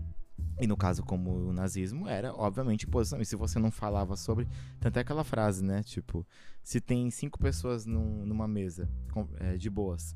E 0.60 0.66
no 0.68 0.76
caso, 0.78 1.04
como 1.04 1.32
o 1.32 1.54
nazismo, 1.54 2.08
era 2.08 2.34
obviamente 2.34 2.88
posicionamento. 2.88 3.28
Se 3.28 3.36
você 3.36 3.60
não 3.60 3.70
falava 3.72 4.16
sobre. 4.16 4.48
Tanto 4.80 4.98
é 4.98 5.02
aquela 5.02 5.24
frase, 5.24 5.64
né? 5.64 5.84
Tipo, 5.84 6.26
se 6.64 6.80
tem 6.82 7.10
cinco 7.12 7.38
pessoas 7.40 7.86
num- 7.86 8.26
numa 8.26 8.48
mesa 8.48 8.90
com- 9.12 9.28
é, 9.40 9.56
de 9.58 9.70
boas, 9.70 10.16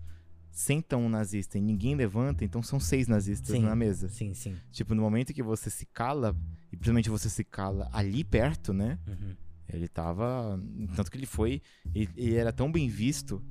sentam 0.49 1.01
um 1.05 1.09
nazista 1.09 1.57
e 1.57 1.61
ninguém 1.61 1.95
levanta, 1.95 2.43
então 2.43 2.61
são 2.63 2.79
seis 2.79 3.07
nazistas 3.07 3.55
Sim. 3.55 3.63
na 3.63 3.75
mesa. 3.75 4.09
Sim, 4.09 4.33
sim. 4.33 4.55
Tipo, 4.71 4.95
no 4.95 5.01
momento 5.01 5.33
que 5.33 5.43
você 5.43 5.69
se 5.69 5.85
cala, 5.85 6.35
e 6.71 6.75
principalmente 6.77 7.09
você 7.09 7.29
se 7.29 7.43
cala 7.43 7.87
ali 7.93 8.23
perto, 8.23 8.73
né? 8.73 8.97
Uhum. 9.07 9.35
Ele 9.69 9.87
tava. 9.87 10.59
Tanto 10.95 11.09
que 11.11 11.17
ele 11.17 11.25
foi. 11.25 11.61
Ele, 11.93 12.09
ele 12.17 12.35
era 12.35 12.51
tão 12.51 12.71
bem 12.71 12.89
visto 12.89 13.41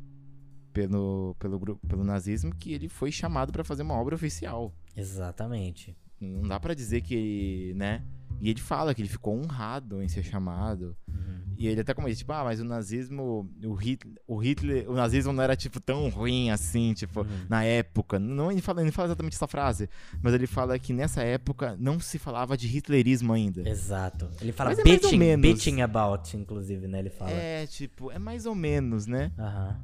pelo, 0.72 1.34
pelo, 1.38 1.76
pelo 1.76 2.04
nazismo 2.04 2.54
que 2.54 2.72
ele 2.72 2.88
foi 2.88 3.10
chamado 3.12 3.52
pra 3.52 3.64
fazer 3.64 3.82
uma 3.82 3.94
obra 3.94 4.14
oficial. 4.14 4.72
Exatamente. 4.96 5.96
Não 6.20 6.42
dá 6.48 6.58
pra 6.60 6.74
dizer 6.74 7.00
que 7.00 7.14
ele, 7.14 7.74
né? 7.74 8.02
E 8.40 8.48
ele 8.50 8.60
fala 8.60 8.94
que 8.94 9.02
ele 9.02 9.08
ficou 9.08 9.36
honrado 9.36 10.02
em 10.02 10.08
ser 10.08 10.22
chamado. 10.22 10.96
Uhum. 11.08 11.40
E 11.58 11.66
ele 11.66 11.82
até 11.82 11.92
comenta, 11.92 12.14
tipo, 12.16 12.32
ah, 12.32 12.42
mas 12.44 12.58
o 12.58 12.64
nazismo, 12.64 13.50
o 13.62 13.74
Hitler, 13.74 14.14
o 14.26 14.38
Hitler, 14.38 14.90
o 14.90 14.94
nazismo 14.94 15.30
não 15.30 15.42
era 15.42 15.54
tipo 15.54 15.78
tão 15.78 16.08
ruim 16.08 16.50
assim, 16.50 16.94
tipo, 16.94 17.20
Uhum. 17.20 17.26
na 17.50 17.64
época. 17.64 18.18
Não, 18.18 18.50
ele 18.50 18.62
fala, 18.62 18.80
ele 18.80 18.86
não 18.86 18.92
fala 18.94 19.08
exatamente 19.08 19.34
essa 19.34 19.46
frase, 19.46 19.88
mas 20.22 20.32
ele 20.32 20.46
fala 20.46 20.78
que 20.78 20.92
nessa 20.94 21.22
época 21.22 21.76
não 21.78 22.00
se 22.00 22.18
falava 22.18 22.56
de 22.56 22.66
hitlerismo 22.66 23.32
ainda. 23.34 23.68
Exato. 23.68 24.30
Ele 24.40 24.52
fala 24.52 24.72
é 24.72 24.76
mais 24.76 24.78
ou 24.86 25.00
bitching, 25.00 25.18
menos. 25.18 25.42
bitching 25.42 25.80
about, 25.82 26.34
inclusive, 26.34 26.86
né? 26.88 26.98
Ele 27.00 27.10
fala. 27.10 27.30
É, 27.30 27.66
tipo, 27.66 28.10
é 28.10 28.18
mais 28.18 28.46
ou 28.46 28.54
menos, 28.54 29.06
né? 29.06 29.30
Aham. 29.38 29.78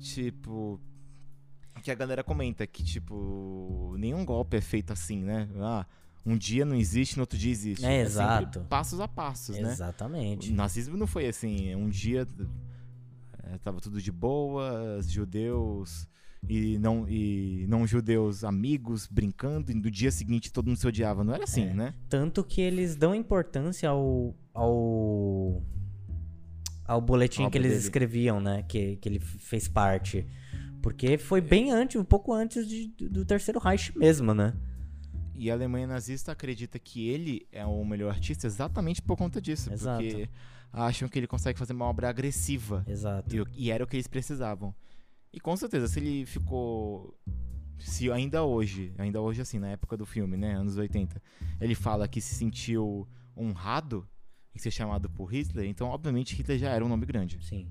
Tipo. 0.00 0.80
Que 1.82 1.90
a 1.90 1.94
galera 1.94 2.22
comenta 2.22 2.66
que, 2.66 2.82
tipo, 2.82 3.94
nenhum 3.98 4.24
golpe 4.24 4.56
é 4.56 4.60
feito 4.60 4.92
assim, 4.92 5.22
né? 5.22 5.48
Ah, 5.56 5.86
um 6.26 6.36
dia 6.36 6.64
não 6.64 6.76
existe, 6.76 7.16
no 7.16 7.22
outro 7.22 7.38
dia 7.38 7.50
existe. 7.50 7.84
É, 7.86 7.88
sempre 7.88 8.02
exato. 8.02 8.60
passos 8.68 9.00
a 9.00 9.08
passos, 9.08 9.56
né? 9.58 9.70
Exatamente. 9.72 10.52
O 10.52 10.54
nazismo 10.54 10.96
não 10.96 11.06
foi 11.06 11.26
assim, 11.26 11.74
um 11.74 11.88
dia 11.88 12.26
é, 13.44 13.56
tava 13.58 13.80
tudo 13.80 14.00
de 14.00 14.12
boa, 14.12 15.00
judeus 15.02 16.06
e 16.48 16.78
não, 16.78 17.08
e 17.08 17.66
não 17.68 17.86
judeus 17.86 18.44
amigos 18.44 19.06
brincando, 19.06 19.70
e 19.70 19.74
no 19.74 19.90
dia 19.90 20.10
seguinte 20.10 20.52
todo 20.52 20.66
mundo 20.66 20.76
se 20.78 20.86
odiava. 20.86 21.24
Não 21.24 21.34
era 21.34 21.44
assim, 21.44 21.64
É. 21.68 21.74
né? 21.74 21.94
Tanto 22.08 22.44
que 22.44 22.60
eles 22.60 22.94
dão 22.96 23.14
importância 23.14 23.88
ao. 23.88 24.34
ao. 24.52 25.62
Ao 26.90 27.00
boletim 27.00 27.48
que 27.48 27.56
eles 27.58 27.70
dele. 27.72 27.82
escreviam, 27.84 28.40
né? 28.40 28.62
Que, 28.68 28.96
que 28.96 29.08
ele 29.08 29.20
fez 29.20 29.68
parte. 29.68 30.26
Porque 30.82 31.16
foi 31.18 31.40
bem 31.40 31.70
antes, 31.70 32.00
um 32.00 32.04
pouco 32.04 32.32
antes 32.32 32.66
de- 32.66 32.88
do 33.08 33.24
terceiro 33.24 33.60
Reich 33.60 33.96
mesmo, 33.96 34.32
né? 34.34 34.54
E 35.34 35.50
a 35.50 35.54
Alemanha 35.54 35.86
nazista 35.86 36.32
acredita 36.32 36.78
que 36.78 37.08
ele 37.08 37.46
é 37.52 37.64
o 37.64 37.84
melhor 37.84 38.10
artista 38.10 38.46
exatamente 38.46 39.00
por 39.00 39.16
conta 39.16 39.40
disso. 39.40 39.72
Exato. 39.72 40.02
Porque 40.02 40.28
acham 40.72 41.08
que 41.08 41.18
ele 41.18 41.26
consegue 41.26 41.58
fazer 41.58 41.72
uma 41.72 41.84
obra 41.86 42.08
agressiva. 42.08 42.84
Exato. 42.86 43.34
E, 43.34 43.66
e 43.66 43.70
era 43.70 43.82
o 43.84 43.86
que 43.86 43.96
eles 43.96 44.06
precisavam. 44.06 44.74
E 45.32 45.38
com 45.38 45.56
certeza, 45.56 45.86
se 45.88 45.98
ele 46.00 46.26
ficou. 46.26 47.14
Se 47.78 48.10
ainda 48.10 48.42
hoje, 48.44 48.92
ainda 48.98 49.20
hoje 49.22 49.40
assim, 49.40 49.58
na 49.58 49.68
época 49.68 49.96
do 49.96 50.04
filme, 50.04 50.36
né? 50.36 50.54
Anos 50.54 50.76
80, 50.76 51.22
ele 51.60 51.74
fala 51.74 52.06
que 52.06 52.20
se 52.20 52.34
sentiu 52.34 53.08
honrado 53.36 54.06
em 54.54 54.58
ser 54.58 54.70
chamado 54.70 55.08
por 55.10 55.26
Hitler, 55.26 55.66
então 55.68 55.88
obviamente 55.88 56.34
Hitler 56.34 56.58
já 56.58 56.70
era 56.70 56.84
um 56.84 56.88
nome 56.88 57.06
grande, 57.06 57.38
Sim. 57.42 57.68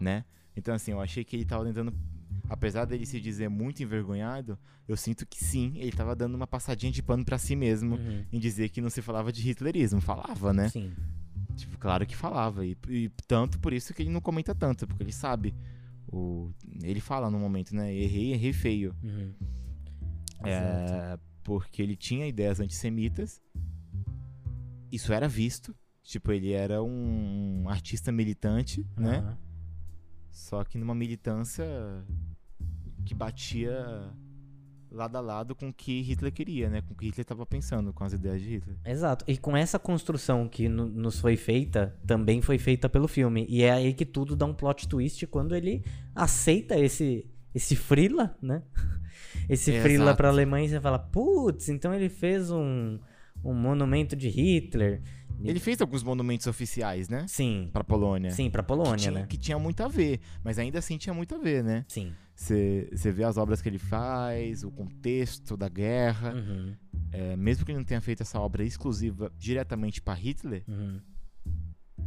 né? 0.00 0.24
Então 0.56 0.74
assim, 0.74 0.92
eu 0.92 1.00
achei 1.00 1.24
que 1.24 1.36
ele 1.36 1.44
tava 1.44 1.64
tentando. 1.64 1.92
Apesar 2.48 2.84
dele 2.84 3.04
se 3.06 3.20
dizer 3.20 3.48
muito 3.48 3.82
envergonhado, 3.82 4.58
eu 4.86 4.96
sinto 4.96 5.26
que 5.26 5.42
sim, 5.42 5.72
ele 5.76 5.90
tava 5.90 6.14
dando 6.14 6.34
uma 6.34 6.46
passadinha 6.46 6.92
de 6.92 7.02
pano 7.02 7.24
pra 7.24 7.38
si 7.38 7.56
mesmo 7.56 7.96
Uhum. 7.96 8.24
em 8.32 8.38
dizer 8.38 8.68
que 8.68 8.80
não 8.80 8.88
se 8.90 9.02
falava 9.02 9.32
de 9.32 9.48
hitlerismo. 9.48 10.00
Falava, 10.00 10.52
né? 10.52 10.68
Sim. 10.68 10.92
Tipo, 11.56 11.76
claro 11.78 12.06
que 12.06 12.14
falava. 12.14 12.64
E, 12.64 12.76
e 12.88 13.08
tanto 13.26 13.58
por 13.58 13.72
isso 13.72 13.92
que 13.92 14.02
ele 14.02 14.10
não 14.10 14.20
comenta 14.20 14.54
tanto, 14.54 14.86
porque 14.86 15.02
ele 15.02 15.12
sabe. 15.12 15.54
O, 16.08 16.52
ele 16.82 17.00
fala 17.00 17.30
no 17.30 17.38
momento, 17.38 17.74
né? 17.74 17.92
Errei, 17.92 18.32
errei 18.34 18.52
feio. 18.52 18.94
Uhum. 19.02 19.32
É, 20.44 21.18
porque 21.42 21.82
ele 21.82 21.96
tinha 21.96 22.26
ideias 22.28 22.60
antissemitas. 22.60 23.40
Isso 24.92 25.12
era 25.12 25.26
visto. 25.28 25.74
Tipo, 26.06 26.30
ele 26.32 26.52
era 26.52 26.82
um 26.82 27.64
artista 27.68 28.12
militante, 28.12 28.86
né? 28.96 29.18
Aham. 29.18 29.38
Só 30.30 30.62
que 30.64 30.78
numa 30.78 30.94
militância 30.94 31.64
que 33.04 33.14
batia 33.14 34.10
lado 34.90 35.16
a 35.16 35.20
lado 35.20 35.54
com 35.54 35.68
o 35.68 35.72
que 35.72 36.00
Hitler 36.02 36.32
queria, 36.32 36.70
né? 36.70 36.80
Com 36.82 36.94
o 36.94 36.96
que 36.96 37.06
Hitler 37.06 37.22
estava 37.24 37.44
pensando, 37.44 37.92
com 37.92 38.04
as 38.04 38.12
ideias 38.12 38.40
de 38.40 38.50
Hitler. 38.50 38.76
Exato. 38.84 39.24
E 39.26 39.36
com 39.36 39.56
essa 39.56 39.78
construção 39.78 40.48
que 40.48 40.68
no- 40.68 40.86
nos 40.88 41.18
foi 41.18 41.36
feita, 41.36 41.98
também 42.06 42.40
foi 42.40 42.56
feita 42.58 42.88
pelo 42.88 43.08
filme. 43.08 43.44
E 43.48 43.62
é 43.62 43.72
aí 43.72 43.92
que 43.92 44.04
tudo 44.06 44.36
dá 44.36 44.46
um 44.46 44.54
plot 44.54 44.86
twist 44.88 45.26
quando 45.26 45.54
ele 45.56 45.82
aceita 46.14 46.78
esse, 46.78 47.26
esse 47.54 47.74
frila, 47.74 48.36
né? 48.40 48.62
Esse 49.48 49.70
Exato. 49.70 49.82
frila 49.84 50.14
pra 50.14 50.28
Alemanha 50.28 50.66
e 50.66 50.68
você 50.70 50.80
fala, 50.80 50.98
putz, 50.98 51.68
então 51.68 51.92
ele 51.94 52.08
fez 52.08 52.50
um, 52.50 52.98
um 53.44 53.54
monumento 53.54 54.16
de 54.16 54.28
Hitler. 54.28 55.02
Ele 55.44 55.58
fez 55.60 55.80
alguns 55.80 56.02
monumentos 56.02 56.46
oficiais, 56.46 57.08
né? 57.08 57.26
Sim, 57.28 57.68
Pra 57.72 57.84
Polônia. 57.84 58.30
sim, 58.30 58.50
pra 58.50 58.62
que 58.62 58.68
Polônia, 58.68 58.96
tinha, 58.96 59.10
né? 59.12 59.26
que 59.26 59.36
tinha 59.36 59.58
muito 59.58 59.82
a 59.82 59.88
ver, 59.88 60.20
mas 60.42 60.58
ainda 60.58 60.78
assim 60.78 60.96
tinha 60.98 61.12
muito 61.14 61.34
a 61.34 61.38
ver, 61.38 61.62
né? 61.62 61.84
Sim. 61.88 62.12
Você 62.34 62.88
vê 63.12 63.24
as 63.24 63.36
obras 63.38 63.62
que 63.62 63.68
ele 63.68 63.78
faz, 63.78 64.62
o 64.62 64.70
contexto 64.70 65.56
da 65.56 65.68
guerra. 65.68 66.34
Uhum, 66.34 66.74
É, 67.12 67.36
mesmo 67.36 67.64
que 67.64 67.70
ele 67.72 67.78
não 67.78 67.84
tenha 67.84 68.00
feito 68.00 68.22
essa 68.22 68.38
obra 68.40 68.62
exclusiva 68.64 69.32
diretamente 69.38 70.02
pra 70.02 70.12
Hitler, 70.14 70.62
uhum, 70.68 71.00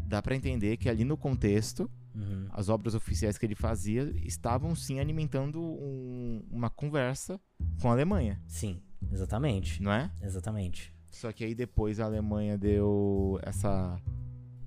dá 0.07 0.21
pra 0.21 0.35
entender 0.35 0.77
que 0.77 0.89
ali 0.89 1.03
no 1.03 1.17
contexto, 1.17 1.89
uhum. 2.13 2.47
as 2.51 2.69
obras 2.69 2.93
oficiais 2.95 3.37
que 3.37 3.45
ele 3.45 3.55
fazia 3.55 4.11
estavam 4.23 4.75
sim 4.75 4.99
alimentando 4.99 5.61
um- 5.61 6.43
uma 6.51 6.69
conversa 6.69 7.39
com 7.81 7.89
a 7.89 7.91
Alemanha, 7.93 8.41
Sim, 8.47 8.81
exatamente. 9.11 9.81
não 9.81 9.91
é? 9.91 10.11
Exatamente. 10.21 10.93
Só 11.19 11.31
que 11.33 11.43
aí 11.43 11.53
depois 11.53 11.99
a 11.99 12.05
Alemanha 12.05 12.57
deu 12.57 13.37
essa 13.43 13.99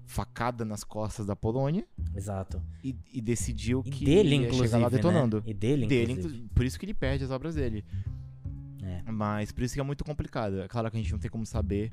facada 0.04 0.64
nas 0.66 0.84
costas 0.84 1.24
da 1.24 1.34
Polônia 1.34 1.86
Exato. 2.14 2.62
e, 2.84 2.94
e 3.10 3.22
decidiu 3.22 3.82
E 3.86 3.90
que 3.90 4.04
dele, 4.04 4.28
ia 4.30 4.36
inclusive. 4.36 4.66
chegar 4.68 4.78
lá 4.78 4.88
detonando. 4.90 5.38
Né? 5.38 5.42
E 5.46 5.54
dele, 5.54 5.86
Dele, 5.86 6.12
inclusive. 6.12 6.36
inclu- 6.42 6.50
por 6.54 6.64
isso 6.66 6.78
que 6.78 6.84
ele 6.84 6.92
perde 6.92 7.24
as 7.24 7.30
obras 7.30 7.54
dele. 7.54 7.82
É. 8.82 9.10
Mas 9.10 9.50
por 9.50 9.62
isso 9.62 9.72
que 9.72 9.80
é 9.80 9.82
muito 9.82 10.04
complicado. 10.04 10.60
É 10.60 10.68
claro 10.68 10.90
que 10.90 10.96
a 10.98 11.00
gente 11.00 11.10
não 11.12 11.18
tem 11.18 11.30
como 11.30 11.46
saber 11.46 11.90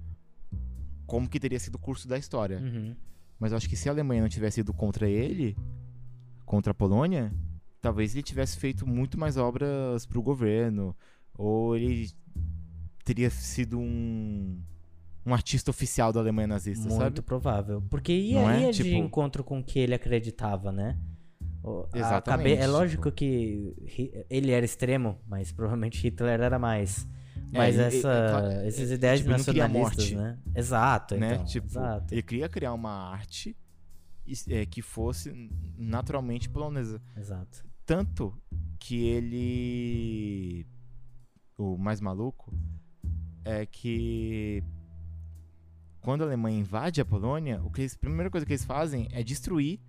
como 1.07 1.29
que 1.29 1.39
teria 1.39 1.57
sido 1.59 1.75
o 1.75 1.79
curso 1.79 2.05
da 2.07 2.17
história. 2.17 2.59
Uhum. 2.59 2.93
Mas 3.39 3.51
eu 3.53 3.57
acho 3.57 3.69
que 3.69 3.77
se 3.77 3.87
a 3.87 3.93
Alemanha 3.93 4.21
não 4.23 4.29
tivesse 4.29 4.59
ido 4.59 4.73
contra 4.73 5.07
ele, 5.07 5.55
contra 6.45 6.71
a 6.71 6.73
Polônia, 6.73 7.31
talvez 7.79 8.13
ele 8.13 8.23
tivesse 8.23 8.57
feito 8.57 8.85
muito 8.85 9.17
mais 9.17 9.37
obras 9.37 10.05
pro 10.05 10.21
governo. 10.21 10.93
Ou 11.37 11.77
ele 11.77 12.11
teria 13.09 13.29
sido 13.31 13.79
um, 13.79 14.61
um 15.25 15.33
artista 15.33 15.71
oficial 15.71 16.13
da 16.13 16.19
Alemanha 16.19 16.47
nazista, 16.47 16.87
Muito 16.87 16.99
sabe? 17.01 17.21
provável. 17.23 17.81
Porque 17.89 18.13
ia, 18.13 18.39
Não 18.39 18.49
é? 18.51 18.61
ia 18.61 18.71
de 18.71 18.83
Tipo- 18.83 18.95
encontro 18.95 19.43
com 19.43 19.59
o 19.59 19.63
que 19.63 19.79
ele 19.79 19.95
acreditava, 19.95 20.71
né? 20.71 20.95
Exatamente, 21.93 22.55
cabe- 22.55 22.63
É 22.63 22.67
lógico 22.67 23.11
que 23.11 23.75
ele 24.29 24.51
era 24.51 24.63
extremo, 24.63 25.19
mas 25.27 25.51
provavelmente 25.51 25.99
Hitler 26.01 26.39
era 26.39 26.59
mais. 26.59 27.07
É, 27.51 27.57
Mas 27.57 27.75
ele- 27.75 27.83
essa, 27.97 28.09
é 28.11 28.29
claro, 28.29 28.47
é, 28.47 28.67
ideias 28.93 29.19
tipo, 29.21 29.31
nacionalistas, 29.31 30.11
morte. 30.11 30.15
né? 30.15 30.37
Exato, 30.55 31.17
né? 31.17 31.33
então. 31.33 31.45
tipo, 31.45 31.67
exato, 31.67 32.13
ele 32.13 32.21
queria 32.21 32.47
criar 32.47 32.73
uma 32.73 32.91
arte 33.11 33.57
é, 34.47 34.65
que 34.67 34.81
fosse 34.83 35.49
naturalmente 35.75 36.47
polonesa. 36.47 37.01
exato. 37.17 37.65
Tanto 37.87 38.39
que 38.79 39.03
ele. 39.07 40.67
O 41.57 41.77
mais 41.77 41.99
maluco 41.99 42.53
é 43.45 43.65
que. 43.65 44.63
Quando 46.01 46.21
a 46.23 46.25
Alemanha 46.25 46.57
invade 46.59 47.01
a 47.01 47.05
Polônia, 47.05 47.61
o 47.63 47.69
que 47.69 47.81
eles, 47.81 47.93
a 47.93 47.99
primeira 47.99 48.29
coisa 48.29 48.45
que 48.45 48.53
eles 48.53 48.63
fazem 48.63 49.07
é 49.11 49.21
destruir 49.21 49.79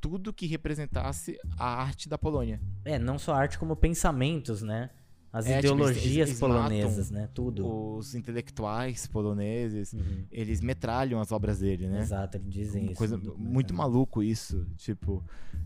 tudo 0.00 0.32
que 0.32 0.46
representasse 0.46 1.36
a 1.58 1.66
arte 1.82 2.08
da 2.08 2.16
Polônia. 2.16 2.60
É, 2.84 2.98
não 2.98 3.18
só 3.18 3.34
arte 3.34 3.58
como 3.58 3.74
pensamentos, 3.74 4.62
né? 4.62 4.90
As 5.32 5.46
É, 5.46 5.60
tipo, 5.60 5.74
eles- 5.74 5.88
ideologias 5.96 6.28
eles 6.28 6.38
polonesas, 6.40 7.10
né? 7.10 7.28
Tudo. 7.34 7.66
Os 7.96 8.14
intelectuais 8.14 9.08
poloneses, 9.08 9.92
Uhum. 9.92 10.24
eles 10.30 10.60
metralham 10.60 11.20
as 11.20 11.32
obras 11.32 11.58
dele, 11.58 11.88
né? 11.88 12.00
Exato, 12.02 12.36
eles 12.36 12.52
dizem 12.52 12.82
Uma 12.84 12.92
isso. 12.92 12.98
coisa 12.98 13.18
muito 13.36 13.74
maluco 13.74 14.22
isso, 14.22 14.64
tipo. 14.76 15.24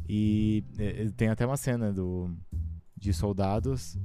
E 0.08 0.64
tem 1.18 1.28
até 1.28 1.44
uma 1.44 1.58
cena 1.58 1.92
do 1.92 2.34
de 2.96 3.12
soldados 3.12 3.98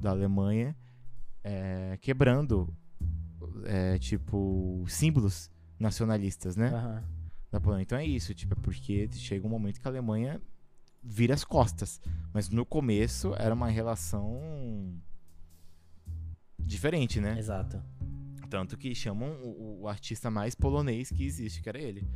da 0.00 0.10
Alemanha 0.10 0.74
é, 1.44 1.98
quebrando 2.00 2.74
é, 3.64 3.98
tipo 3.98 4.84
símbolos 4.88 5.50
nacionalistas, 5.78 6.56
né? 6.56 6.68
Aham. 6.68 7.04
Da 7.50 7.60
Polônia. 7.60 7.82
Então 7.82 7.98
é 7.98 8.06
isso, 8.06 8.34
tipo, 8.34 8.54
é 8.54 8.56
porque 8.62 9.08
chega 9.12 9.46
um 9.46 9.50
momento 9.50 9.80
que 9.80 9.86
a 9.86 9.90
Alemanha 9.90 10.40
vira 11.02 11.34
as 11.34 11.44
costas, 11.44 12.00
mas 12.32 12.48
no 12.48 12.64
começo 12.64 13.34
era 13.34 13.54
uma 13.54 13.68
relação 13.68 14.98
diferente, 16.58 17.20
né? 17.20 17.38
Exato. 17.38 17.82
Tanto 18.48 18.76
que 18.76 18.94
chamam 18.94 19.32
o, 19.42 19.82
o 19.82 19.88
artista 19.88 20.30
mais 20.30 20.54
polonês 20.54 21.10
que 21.10 21.24
existe, 21.24 21.60
que 21.60 21.68
era 21.68 21.80
ele. 21.80 22.08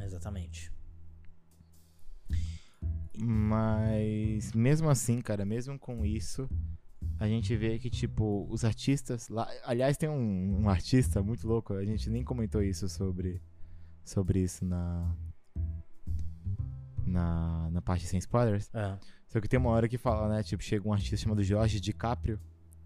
Exatamente. 0.00 0.72
Mas 3.18 4.52
mesmo 4.52 4.88
assim, 4.88 5.20
cara, 5.20 5.44
mesmo 5.44 5.78
com 5.78 6.04
isso, 6.04 6.48
a 7.20 7.28
gente 7.28 7.54
vê 7.54 7.78
que, 7.78 7.90
tipo, 7.90 8.46
os 8.48 8.64
artistas 8.64 9.28
lá. 9.28 9.46
Aliás, 9.64 9.98
tem 9.98 10.08
um, 10.08 10.62
um 10.62 10.70
artista 10.70 11.22
muito 11.22 11.46
louco, 11.46 11.74
a 11.74 11.84
gente 11.84 12.08
nem 12.08 12.24
comentou 12.24 12.62
isso 12.62 12.88
sobre, 12.88 13.42
sobre 14.02 14.40
isso 14.40 14.64
na. 14.64 15.14
Na, 17.06 17.68
na 17.70 17.82
parte 17.82 18.06
sem 18.06 18.18
spoilers. 18.18 18.70
Ah. 18.72 18.98
Só 19.28 19.38
que 19.38 19.48
tem 19.48 19.58
uma 19.58 19.68
hora 19.68 19.86
que 19.86 19.98
fala, 19.98 20.34
né? 20.34 20.42
Tipo, 20.42 20.62
chega 20.62 20.88
um 20.88 20.92
artista 20.94 21.16
chamado 21.18 21.42
Jorge 21.42 21.78
DiCaprio. 21.78 22.40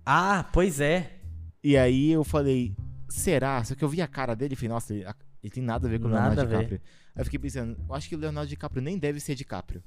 Ah, 0.05 0.51
pois 0.53 0.81
é. 0.81 1.21
E 1.63 1.77
aí 1.77 2.11
eu 2.11 2.25
falei, 2.25 2.75
será? 3.09 3.63
Só 3.63 3.77
que 3.77 3.85
eu 3.85 3.89
vi 3.89 4.03
a 4.03 4.09
cara 4.09 4.35
dele 4.35 4.55
e 4.55 4.57
falei, 4.57 4.71
nossa, 4.71 4.93
ele, 4.93 5.07
ele 5.43 5.53
tem 5.53 5.63
nada 5.63 5.87
a 5.87 5.91
ver 5.91 6.01
com 6.01 6.07
o 6.07 6.11
Leonardo. 6.11 6.45
DiCaprio. 6.45 6.81
Aí 7.15 7.21
eu 7.21 7.25
fiquei 7.25 7.39
pensando, 7.39 7.79
eu 7.89 7.95
acho 7.95 8.09
que 8.09 8.17
o 8.17 8.19
Leonardo 8.19 8.49
DiCaprio 8.49 8.83
nem 8.83 8.99
deve 8.99 9.21
ser 9.21 9.37
DiCaprio. 9.37 9.83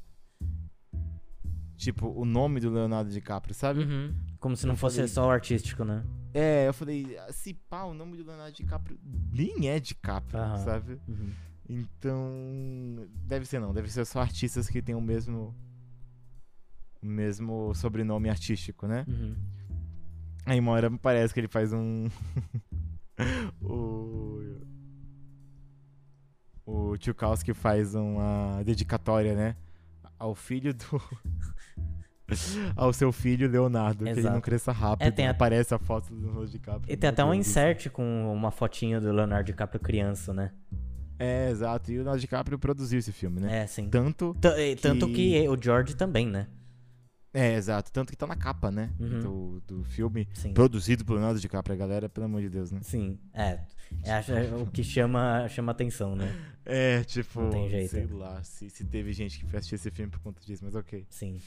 Tipo, 1.77 2.07
o 2.09 2.25
nome 2.25 2.59
do 2.59 2.69
Leonardo 2.71 3.09
DiCaprio, 3.11 3.53
sabe? 3.53 3.81
Uhum. 3.81 4.13
Como 4.39 4.57
se 4.57 4.65
não 4.65 4.73
Eu 4.73 4.77
fosse 4.77 4.95
falei- 4.97 5.07
só 5.07 5.27
o 5.27 5.29
artístico, 5.29 5.83
né? 5.85 6.03
É, 6.33 6.67
eu 6.67 6.73
falei, 6.73 7.15
se 7.31 7.53
pá, 7.53 7.83
o 7.83 7.93
nome 7.93 8.17
do 8.17 8.23
Leonardo 8.25 8.51
DiCaprio 8.55 8.99
nem 9.31 9.69
é 9.69 9.79
DiCaprio, 9.79 10.39
Aham. 10.39 10.57
sabe? 10.57 10.99
Uhum. 11.07 11.29
Então, 11.69 13.07
deve 13.25 13.45
ser 13.45 13.59
não, 13.59 13.73
deve 13.73 13.91
ser 13.91 14.05
só 14.05 14.21
artistas 14.21 14.67
que 14.69 14.81
têm 14.81 14.95
o 14.95 15.01
mesmo 15.01 15.55
o 17.01 17.05
mesmo 17.05 17.73
sobrenome 17.75 18.29
artístico, 18.29 18.87
né? 18.87 19.05
Uhum. 19.07 19.35
Aí 20.45 20.59
uma 20.59 20.71
hora 20.71 20.89
parece 20.97 21.33
que 21.33 21.39
ele 21.39 21.47
faz 21.47 21.71
um. 21.73 22.07
o. 23.61 24.41
O 26.65 26.97
Tchukowski 26.97 27.53
faz 27.53 27.95
uma 27.95 28.61
dedicatória, 28.63 29.35
né? 29.35 29.55
Ao 30.19 30.33
filho 30.35 30.73
do. 30.73 31.01
Ao 32.75 32.91
seu 32.91 33.11
filho 33.11 33.49
Leonardo, 33.49 34.03
que 34.03 34.09
ele 34.09 34.21
não 34.21 34.29
Exato. 34.31 34.41
cresça 34.41 34.71
rápido. 34.71 35.07
É, 35.07 35.11
tem 35.11 35.27
a- 35.27 35.31
Aparece 35.31 35.73
a 35.73 35.79
foto 35.79 36.13
do 36.13 36.19
Leonardo 36.25 36.47
DiCaprio. 36.49 36.93
E 36.93 36.97
tem 36.97 37.09
até 37.09 37.23
um 37.23 37.33
insert 37.33 37.89
com 37.89 38.33
uma 38.33 38.51
fotinho 38.51 38.99
do 38.99 39.11
Leonardo 39.11 39.45
DiCaprio 39.45 39.79
criança, 39.79 40.33
né? 40.33 40.51
É, 41.19 41.49
exato. 41.49 41.89
E 41.91 41.95
o 41.95 41.97
Leonardo 41.97 42.19
DiCaprio 42.19 42.59
produziu 42.59 42.99
esse 42.99 43.11
filme, 43.11 43.39
né? 43.39 43.63
É, 43.63 43.67
sim. 43.67 43.89
Tanto. 43.89 44.35
T- 44.41 44.71
e 44.71 44.75
Tanto 44.75 45.07
que- 45.07 45.13
que 45.41 45.49
o 45.49 45.57
George 45.61 45.95
também, 45.95 46.27
né? 46.27 46.47
É, 47.33 47.53
exato. 47.55 47.91
Tanto 47.91 48.11
que 48.11 48.17
tá 48.17 48.25
na 48.27 48.35
capa, 48.35 48.71
né? 48.71 48.89
Uhum. 48.99 49.19
Do, 49.19 49.61
do 49.67 49.83
filme. 49.83 50.27
Sim. 50.33 50.53
Produzido 50.53 51.05
pelo 51.05 51.17
Leonardo 51.17 51.39
DiCaprio, 51.39 51.75
a 51.75 51.77
galera, 51.77 52.09
pelo 52.09 52.25
amor 52.25 52.41
de 52.41 52.49
Deus, 52.49 52.71
né? 52.71 52.79
Sim, 52.83 53.19
é. 53.33 53.59
É 54.03 54.11
é 54.11 54.55
o 54.55 54.65
que 54.65 54.83
chama, 54.83 55.47
chama 55.47 55.71
atenção, 55.71 56.15
né? 56.15 56.35
É, 56.65 57.03
tipo, 57.03 57.39
Não 57.41 57.49
tem 57.51 57.69
jeito. 57.69 57.91
sei 57.91 58.05
lá, 58.07 58.43
se, 58.43 58.69
se 58.69 58.83
teve 58.83 59.13
gente 59.13 59.39
que 59.39 59.45
foi 59.45 59.59
assistir 59.59 59.75
esse 59.75 59.89
filme 59.91 60.11
por 60.11 60.19
conta 60.19 60.41
disso, 60.45 60.63
mas 60.65 60.75
ok. 60.75 61.05
Sim. 61.09 61.39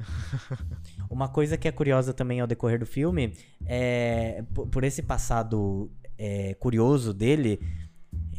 Uma 1.10 1.28
coisa 1.28 1.56
que 1.56 1.68
é 1.68 1.72
curiosa 1.72 2.12
também 2.12 2.40
ao 2.40 2.46
decorrer 2.46 2.78
do 2.78 2.86
filme 2.86 3.34
é 3.66 4.44
po- 4.54 4.66
por 4.66 4.84
esse 4.84 5.02
passado 5.02 5.90
é, 6.18 6.54
curioso 6.54 7.12
dele, 7.14 7.60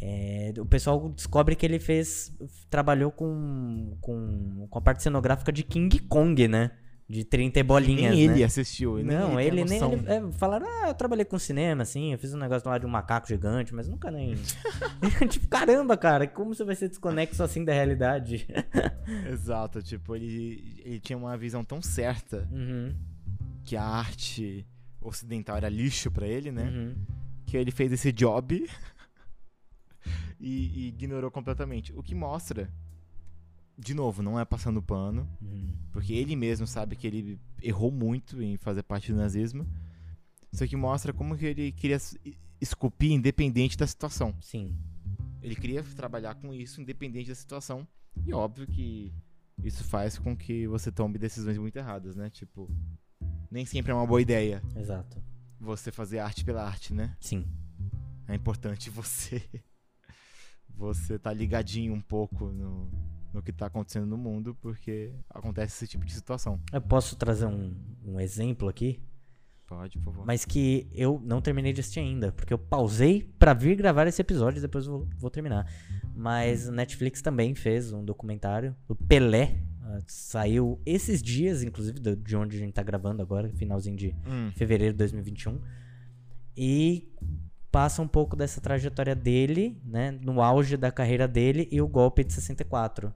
é, 0.01 0.53
o 0.57 0.65
pessoal 0.65 1.09
descobre 1.09 1.55
que 1.55 1.65
ele 1.65 1.79
fez. 1.79 2.31
trabalhou 2.69 3.11
com, 3.11 3.97
com, 4.01 4.67
com 4.69 4.79
a 4.79 4.81
parte 4.81 5.03
cenográfica 5.03 5.51
de 5.51 5.63
King 5.63 5.99
Kong, 5.99 6.47
né? 6.47 6.71
De 7.11 7.25
30 7.25 7.59
e 7.59 7.63
bolinhas. 7.63 8.15
nem 8.15 8.27
né? 8.27 8.33
ele 8.35 8.43
assistiu, 8.43 8.95
nem 8.95 9.05
Não, 9.05 9.37
ele, 9.37 9.59
ele 9.59 9.69
tem 9.69 9.79
nem. 9.81 9.93
Ele, 9.93 10.05
é, 10.07 10.31
falaram, 10.31 10.65
ah, 10.65 10.87
eu 10.87 10.93
trabalhei 10.93 11.25
com 11.25 11.37
cinema, 11.37 11.83
assim, 11.83 12.13
eu 12.13 12.17
fiz 12.17 12.33
um 12.33 12.37
negócio 12.37 12.69
lá 12.69 12.77
de 12.77 12.85
um 12.85 12.89
macaco 12.89 13.27
gigante, 13.27 13.75
mas 13.75 13.89
nunca 13.89 14.09
nem. 14.09 14.35
tipo, 15.29 15.45
caramba, 15.49 15.97
cara, 15.97 16.25
como 16.25 16.55
você 16.55 16.63
vai 16.63 16.73
ser 16.73 16.87
desconexo 16.87 17.43
assim 17.43 17.65
da 17.65 17.73
realidade? 17.73 18.47
Exato, 19.29 19.83
tipo, 19.83 20.15
ele, 20.15 20.81
ele 20.85 20.99
tinha 21.01 21.17
uma 21.17 21.37
visão 21.37 21.65
tão 21.65 21.81
certa 21.81 22.47
uhum, 22.49 22.95
que 23.65 23.75
a 23.75 23.83
arte 23.83 24.65
ocidental 25.01 25.57
era 25.57 25.67
lixo 25.67 26.09
pra 26.09 26.25
ele, 26.25 26.49
né? 26.49 26.63
uhum. 26.63 26.95
Que 27.45 27.57
ele 27.57 27.71
fez 27.71 27.91
esse 27.91 28.13
job 28.13 28.65
e, 30.39 30.85
e 30.85 30.87
ignorou 30.87 31.29
completamente. 31.29 31.91
O 31.93 32.01
que 32.01 32.15
mostra, 32.15 32.71
de 33.81 33.95
novo, 33.95 34.21
não 34.21 34.39
é 34.39 34.45
passando 34.45 34.81
pano, 34.81 35.27
uhum. 35.41 35.73
porque 35.91 36.13
ele 36.13 36.35
mesmo 36.35 36.67
sabe 36.67 36.95
que 36.95 37.07
ele 37.07 37.39
errou 37.61 37.91
muito 37.91 38.41
em 38.41 38.55
fazer 38.57 38.83
parte 38.83 39.11
do 39.11 39.17
nazismo. 39.17 39.67
Isso 40.51 40.63
aqui 40.63 40.75
mostra 40.75 41.11
como 41.11 41.35
que 41.35 41.45
ele 41.45 41.71
queria 41.71 41.97
esculpir 42.59 43.11
independente 43.11 43.75
da 43.75 43.87
situação. 43.87 44.35
Sim. 44.39 44.77
Ele 45.41 45.55
queria 45.55 45.83
trabalhar 45.83 46.35
com 46.35 46.53
isso 46.53 46.79
independente 46.79 47.29
da 47.29 47.35
situação. 47.35 47.87
E 48.23 48.33
óbvio 48.33 48.67
que 48.67 49.11
isso 49.63 49.83
faz 49.83 50.19
com 50.19 50.37
que 50.37 50.67
você 50.67 50.91
tome 50.91 51.17
decisões 51.17 51.57
muito 51.57 51.75
erradas, 51.77 52.15
né? 52.15 52.29
Tipo, 52.29 52.69
nem 53.49 53.65
sempre 53.65 53.91
é 53.91 53.95
uma 53.95 54.05
boa 54.05 54.21
ideia 54.21 54.61
Exato. 54.75 55.23
você 55.59 55.91
fazer 55.91 56.19
arte 56.19 56.45
pela 56.45 56.63
arte, 56.63 56.93
né? 56.93 57.15
Sim. 57.19 57.47
É 58.27 58.35
importante 58.35 58.89
você 58.91 59.41
você 60.69 61.17
tá 61.17 61.33
ligadinho 61.33 61.93
um 61.93 62.01
pouco 62.01 62.47
no, 62.47 62.89
no 63.33 63.41
que 63.41 63.51
tá 63.51 63.65
acontecendo 63.67 64.05
no 64.05 64.17
mundo, 64.17 64.55
porque 64.61 65.11
acontece 65.29 65.75
esse 65.75 65.87
tipo 65.87 66.05
de 66.05 66.13
situação. 66.13 66.59
Eu 66.71 66.81
posso 66.81 67.15
trazer 67.15 67.45
um, 67.45 67.73
um 68.05 68.19
exemplo 68.19 68.67
aqui? 68.67 69.01
Pode, 69.67 69.97
por 69.99 70.11
favor. 70.13 70.25
Mas 70.25 70.43
que 70.43 70.89
eu 70.93 71.21
não 71.23 71.39
terminei 71.41 71.71
de 71.71 71.79
assistir 71.79 72.01
ainda, 72.01 72.31
porque 72.33 72.53
eu 72.53 72.57
pausei 72.57 73.23
pra 73.39 73.53
vir 73.53 73.75
gravar 73.77 74.05
esse 74.05 74.21
episódio 74.21 74.57
e 74.59 74.61
depois 74.61 74.85
vou, 74.85 75.07
vou 75.17 75.29
terminar. 75.29 75.65
Mas 76.13 76.67
a 76.67 76.71
Netflix 76.73 77.21
também 77.21 77.55
fez 77.55 77.93
um 77.93 78.03
documentário 78.03 78.75
do 78.85 78.95
Pelé. 78.95 79.55
ah, 79.81 79.99
saiu 80.07 80.81
esses 80.85 81.21
dias, 81.21 81.63
inclusive, 81.63 81.99
de 82.01 82.35
onde 82.35 82.57
a 82.57 82.59
gente 82.59 82.73
tá 82.73 82.83
gravando 82.83 83.21
agora, 83.21 83.49
finalzinho 83.53 83.95
de 83.95 84.13
Hum, 84.27 84.51
fevereiro 84.57 84.93
de 84.93 84.97
2021. 84.97 85.61
E 86.57 87.09
passa 87.71 88.01
um 88.01 88.07
pouco 88.07 88.35
dessa 88.35 88.59
trajetória 88.59 89.15
dele, 89.15 89.79
né? 89.85 90.11
No 90.21 90.41
auge 90.41 90.75
da 90.77 90.91
carreira 90.91 91.27
dele 91.27 91.67
e 91.71 91.81
o 91.81 91.87
golpe 91.87 92.23
de 92.23 92.33
64. 92.33 93.13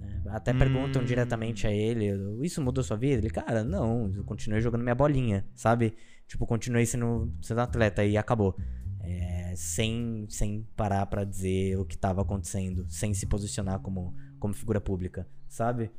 né? 0.00 0.22
Até 0.28 0.52
perguntam 0.52 1.02
Hum. 1.02 1.04
diretamente 1.04 1.66
a 1.66 1.70
ele: 1.72 2.10
Isso 2.44 2.62
mudou 2.62 2.82
sua 2.82 2.96
vida? 2.96 3.18
Ele, 3.18 3.30
cara, 3.30 3.62
não, 3.64 4.10
eu 4.14 4.24
continuei 4.24 4.60
jogando 4.60 4.82
minha 4.82 4.94
bolinha, 4.94 5.44
sabe? 5.54 5.94
Tipo, 6.26 6.46
continuei 6.46 6.84
sendo, 6.86 7.32
sendo 7.42 7.60
atleta 7.60 8.04
e 8.04 8.16
acabou. 8.16 8.56
É, 9.00 9.54
sem, 9.56 10.26
sem 10.28 10.66
parar 10.76 11.06
pra 11.06 11.24
dizer 11.24 11.78
o 11.78 11.84
que 11.84 11.96
tava 11.96 12.20
acontecendo, 12.22 12.84
sem 12.88 13.14
se 13.14 13.24
posicionar 13.26 13.78
como, 13.80 14.14
como 14.38 14.52
figura 14.52 14.80
pública, 14.80 15.26
sabe? 15.48 15.90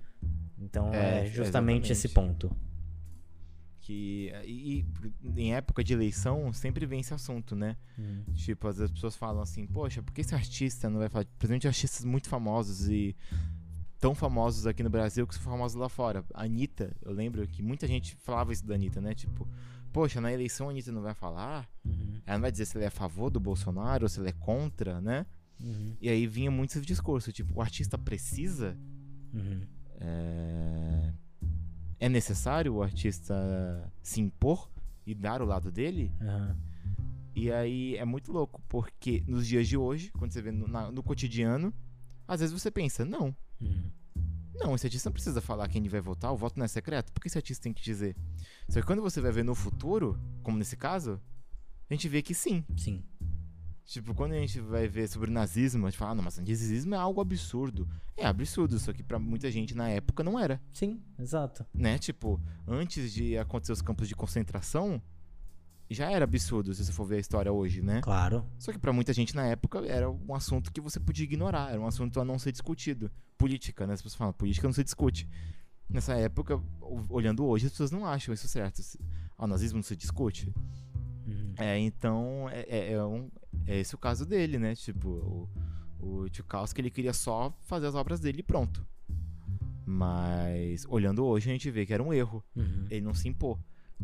Então 0.59 0.93
É, 0.93 1.21
é, 1.21 1.25
justamente 1.25 1.91
esse 1.91 2.09
ponto. 2.09 2.51
Que 3.89 4.31
e, 4.45 4.85
e 5.23 5.41
em 5.41 5.55
época 5.55 5.83
de 5.83 5.93
eleição 5.93 6.53
sempre 6.53 6.85
vem 6.85 6.99
esse 6.99 7.11
assunto, 7.11 7.55
né? 7.55 7.75
Uhum. 7.97 8.23
Tipo, 8.35 8.67
às 8.67 8.77
vezes 8.77 8.91
as 8.91 8.93
pessoas 8.93 9.15
falam 9.15 9.41
assim, 9.41 9.65
poxa, 9.65 10.03
por 10.03 10.13
que 10.13 10.21
esse 10.21 10.35
artista 10.35 10.87
não 10.91 10.99
vai 10.99 11.09
falar? 11.09 11.25
Principalmente 11.25 11.67
artistas 11.67 12.05
muito 12.05 12.29
famosos 12.29 12.87
e 12.87 13.15
tão 13.99 14.13
famosos 14.13 14.67
aqui 14.67 14.83
no 14.83 14.91
Brasil 14.91 15.25
que 15.25 15.33
são 15.33 15.43
famosos 15.43 15.75
lá 15.75 15.89
fora. 15.89 16.23
A 16.35 16.43
Anitta, 16.43 16.95
eu 17.01 17.11
lembro 17.11 17.45
que 17.47 17.63
muita 17.63 17.87
gente 17.87 18.15
falava 18.17 18.53
isso 18.53 18.63
da 18.63 18.75
Anitta, 18.75 19.01
né? 19.01 19.15
Tipo, 19.15 19.47
poxa, 19.91 20.21
na 20.21 20.31
eleição 20.31 20.67
a 20.67 20.71
Anitta 20.71 20.91
não 20.91 21.01
vai 21.01 21.15
falar? 21.15 21.67
Uhum. 21.83 22.21
Ela 22.27 22.37
não 22.37 22.41
vai 22.43 22.51
dizer 22.51 22.65
se 22.65 22.77
ela 22.77 22.85
é 22.85 22.89
a 22.89 22.91
favor 22.91 23.31
do 23.31 23.39
Bolsonaro 23.39 24.05
ou 24.05 24.09
se 24.09 24.19
ela 24.19 24.29
é 24.29 24.33
contra, 24.33 25.01
né? 25.01 25.25
Uhum. 25.59 25.97
E 25.99 26.07
aí 26.09 26.27
vinha 26.27 26.51
muito 26.51 26.71
esse 26.71 26.81
discurso, 26.81 27.31
tipo, 27.31 27.55
o 27.55 27.61
artista 27.61 27.97
precisa 27.97 28.77
Uhum. 29.33 29.61
é... 29.99 31.13
é 31.99 32.07
necessário 32.09 32.73
o 32.75 32.81
artista 32.83 33.91
se 34.01 34.21
impor 34.21 34.69
e 35.05 35.13
dar 35.13 35.41
o 35.41 35.45
lado 35.45 35.71
dele? 35.71 36.11
Aham. 36.21 36.55
E 37.35 37.51
aí 37.51 37.95
é 37.95 38.03
muito 38.03 38.31
louco, 38.31 38.61
porque 38.67 39.23
nos 39.27 39.47
dias 39.47 39.67
de 39.67 39.77
hoje, 39.77 40.11
quando 40.17 40.31
você 40.31 40.41
vê 40.41 40.51
no, 40.51 40.67
na- 40.67 40.91
no 40.91 41.01
cotidiano, 41.03 41.73
às 42.27 42.39
vezes 42.41 42.53
você 42.59 42.69
pensa, 42.69 43.05
não, 43.05 43.35
Uhum. 43.61 43.89
não, 44.55 44.75
esse 44.75 44.85
artista 44.87 45.09
não 45.09 45.13
precisa 45.13 45.39
falar 45.41 45.67
quem 45.69 45.79
ele 45.81 45.89
vai 45.89 46.01
votar, 46.01 46.33
o 46.33 46.37
voto 46.37 46.57
não 46.57 46.65
é 46.65 46.67
secreto, 46.67 47.11
por 47.13 47.21
que 47.21 47.27
esse 47.27 47.37
artista 47.37 47.63
tem 47.63 47.71
que 47.73 47.81
dizer? 47.83 48.15
Só 48.67 48.81
que 48.81 48.85
quando 48.87 49.01
você 49.01 49.21
vai 49.21 49.31
ver 49.31 49.43
no 49.43 49.55
futuro, 49.55 50.19
como 50.43 50.57
nesse 50.57 50.75
caso, 50.75 51.19
a 51.89 51.93
gente 51.93 52.09
vê 52.09 52.21
que 52.21 52.33
sim. 52.33 52.63
Sim. 52.75 53.03
Tipo, 53.89 54.13
quando 54.13 54.33
a 54.33 54.35
gente 54.35 54.59
vai 54.59 54.87
ver 54.87 55.09
sobre 55.09 55.31
o 55.31 55.33
nazismo, 55.33 55.87
a 55.87 55.89
gente 55.89 55.97
fala, 55.97 56.11
ah, 56.11 56.15
não, 56.15 56.23
mas 56.23 56.37
o 56.37 56.41
nazismo 56.41 56.93
é 56.93 56.97
algo 56.99 57.19
absurdo. 57.19 57.89
É 58.15 58.23
absurdo, 58.23 58.77
só 58.77 58.93
que 58.93 59.01
pra 59.01 59.17
muita 59.17 59.49
gente 59.49 59.73
na 59.73 59.89
época 59.89 60.23
não 60.23 60.39
era, 60.39 60.61
Sim, 60.71 61.01
exato. 61.17 61.65
né? 61.73 61.97
Tipo, 61.97 62.39
antes 62.67 63.11
de 63.11 63.35
acontecer 63.35 63.71
os 63.71 63.81
campos 63.81 64.07
de 64.07 64.15
concentração, 64.15 65.01
já 65.89 66.11
era 66.11 66.23
absurdo, 66.23 66.71
se 66.71 66.85
você 66.85 66.91
for 66.91 67.03
ver 67.05 67.15
a 67.15 67.19
história 67.19 67.51
hoje, 67.51 67.81
né? 67.81 67.99
Claro. 68.01 68.45
Só 68.59 68.71
que 68.71 68.77
pra 68.77 68.93
muita 68.93 69.11
gente 69.11 69.35
na 69.35 69.47
época 69.47 69.79
era 69.83 70.07
um 70.07 70.35
assunto 70.35 70.71
que 70.71 70.79
você 70.79 70.99
podia 70.99 71.23
ignorar, 71.23 71.71
era 71.71 71.81
um 71.81 71.87
assunto 71.87 72.21
a 72.21 72.23
não 72.23 72.37
ser 72.37 72.51
discutido. 72.51 73.09
Política, 73.39 73.87
né? 73.87 73.95
As 73.95 74.03
pessoas 74.03 74.19
falam, 74.19 74.33
política 74.33 74.67
não 74.67 74.73
se 74.73 74.83
discute. 74.83 75.27
Nessa 75.89 76.13
época, 76.13 76.61
olhando 77.09 77.43
hoje, 77.43 77.65
as 77.65 77.71
pessoas 77.71 77.89
não 77.89 78.05
acham 78.05 78.31
isso 78.35 78.47
certo. 78.47 78.83
Ah, 79.35 79.45
o 79.45 79.47
nazismo 79.47 79.77
não 79.77 79.83
se 79.83 79.95
discute? 79.95 80.53
Uhum. 81.29 81.53
É, 81.57 81.77
então, 81.79 82.49
é, 82.49 82.61
é, 82.67 82.91
é 82.93 83.03
um- 83.05 83.29
é 83.67 83.79
esse 83.79 83.95
o 83.95 83.97
caso 83.97 84.25
dele, 84.25 84.57
né? 84.57 84.75
Tipo, 84.75 85.09
o, 85.99 86.19
o 86.23 86.29
Tchaikovsky, 86.29 86.81
ele 86.81 86.89
queria 86.89 87.13
só 87.13 87.53
fazer 87.61 87.87
as 87.87 87.95
obras 87.95 88.19
dele 88.19 88.39
e 88.39 88.43
pronto. 88.43 88.85
Mas, 89.85 90.85
olhando 90.87 91.25
hoje, 91.25 91.49
a 91.49 91.53
gente 91.53 91.69
vê 91.71 91.85
que 91.85 91.93
era 91.93 92.03
um 92.03 92.13
erro. 92.13 92.43
Uhum. 92.55 92.85
Ele 92.89 93.01
não 93.01 93.13
se. 93.13 93.27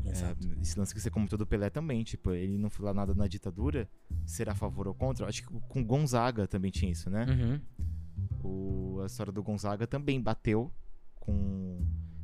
Exato. 0.03 0.47
É, 0.57 0.61
esse 0.61 0.77
lance 0.77 0.93
que 0.93 0.99
você 0.99 1.09
comentou 1.09 1.37
do 1.37 1.45
Pelé 1.45 1.69
também, 1.69 2.03
tipo, 2.03 2.31
ele 2.31 2.57
não 2.57 2.69
falou 2.69 2.93
nada 2.93 3.13
na 3.13 3.27
ditadura, 3.27 3.87
ser 4.25 4.49
a 4.49 4.55
favor 4.55 4.87
ou 4.87 4.93
contra. 4.93 5.27
Acho 5.27 5.43
que 5.47 5.53
com 5.69 5.83
Gonzaga 5.83 6.47
também 6.47 6.71
tinha 6.71 6.91
isso, 6.91 7.09
né? 7.09 7.25
Uhum. 7.29 7.61
O, 8.43 8.99
a 9.01 9.05
história 9.05 9.31
do 9.31 9.41
Gonzaga 9.43 9.87
também 9.87 10.21
bateu 10.21 10.71
com 11.15 11.79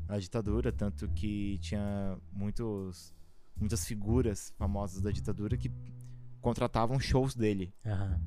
a 0.07 0.17
ditadura, 0.17 0.71
tanto 0.71 1.07
que 1.09 1.57
tinha 1.59 2.17
muitos, 2.33 3.15
muitas 3.61 3.85
figuras 3.85 4.53
famosas 4.57 5.01
da 5.01 5.11
ditadura 5.11 5.55
que 5.57 5.71
contratavam 6.41 6.99
shows 6.99 7.35
dele. 7.35 7.73
Aham. 7.85 8.19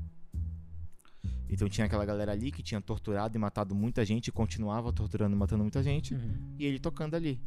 Então 1.48 1.68
tinha 1.68 1.84
aquela 1.86 2.04
galera 2.04 2.32
ali 2.32 2.50
que 2.50 2.62
tinha 2.62 2.80
torturado 2.80 3.36
e 3.36 3.38
matado 3.38 3.74
muita 3.74 4.04
gente, 4.04 4.28
e 4.28 4.32
continuava 4.32 4.92
torturando 4.92 5.34
e 5.34 5.38
matando 5.38 5.62
muita 5.62 5.82
gente, 5.82 6.14
Uhum. 6.14 6.54
e 6.58 6.64
ele 6.64 6.78
tocando 6.78 7.14
ali. 7.14 7.40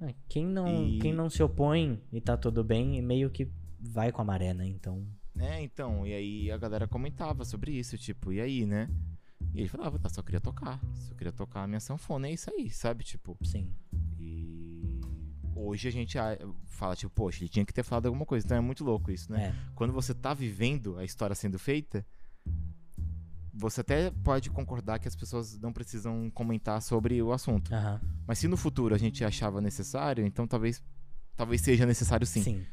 É, 0.00 0.14
Quem, 0.28 0.46
não, 0.46 0.66
E- 0.86 0.98
quem 0.98 1.12
não 1.12 1.28
se 1.28 1.42
opõe 1.42 2.00
e 2.12 2.20
tá 2.20 2.36
tudo 2.36 2.62
bem, 2.64 3.02
meio 3.02 3.30
que 3.30 3.48
vai 3.78 4.10
com 4.12 4.22
a 4.22 4.24
maré, 4.24 4.54
né? 4.54 4.66
Então. 4.66 5.06
É, 5.36 5.62
então, 5.62 6.06
e 6.06 6.12
aí 6.12 6.50
a 6.50 6.56
galera 6.58 6.86
comentava 6.86 7.44
sobre 7.44 7.72
isso, 7.72 7.96
tipo, 7.98 8.32
e 8.32 8.40
aí, 8.40 8.66
né? 8.66 8.88
E 9.54 9.60
ele 9.60 9.68
falava, 9.68 9.98
tá, 9.98 10.08
só 10.08 10.22
queria 10.22 10.40
tocar, 10.40 10.80
só 10.94 11.14
queria 11.14 11.32
tocar 11.32 11.64
a 11.64 11.66
minha 11.66 11.80
sanfona, 11.80 12.28
é 12.28 12.32
isso 12.32 12.50
aí, 12.50 12.70
sabe? 12.70 13.04
Tipo, 13.04 13.36
Sim. 13.42 13.70
e 14.18 14.59
hoje 15.60 15.88
a 15.88 15.92
gente 15.92 16.18
ah, 16.18 16.36
fala, 16.66 16.96
tipo, 16.96 17.12
poxa, 17.14 17.42
ele 17.42 17.48
tinha 17.48 17.64
que 17.64 17.72
ter 17.72 17.82
falado 17.82 18.06
alguma 18.06 18.24
coisa, 18.26 18.46
então 18.46 18.56
é 18.56 18.60
muito 18.60 18.84
louco 18.84 19.10
isso, 19.10 19.30
né? 19.32 19.46
É. 19.46 19.72
Quando 19.74 19.92
você 19.92 20.14
tá 20.14 20.32
vivendo 20.34 20.96
a 20.98 21.04
história 21.04 21.34
sendo 21.34 21.58
feita, 21.58 22.04
você 23.52 23.80
até 23.80 24.10
pode 24.10 24.48
concordar 24.50 24.98
que 24.98 25.08
as 25.08 25.16
pessoas 25.16 25.58
não 25.58 25.72
precisam 25.72 26.30
comentar 26.30 26.80
sobre 26.80 27.20
o 27.22 27.32
assunto. 27.32 27.74
Aham. 27.74 28.00
Mas 28.26 28.38
se 28.38 28.48
no 28.48 28.56
futuro 28.56 28.94
a 28.94 28.98
gente 28.98 29.24
achava 29.24 29.60
necessário, 29.60 30.24
então 30.24 30.46
talvez 30.46 30.82
talvez 31.36 31.60
seja 31.60 31.86
necessário 31.86 32.26
sim, 32.26 32.42
Sim. 32.42 32.66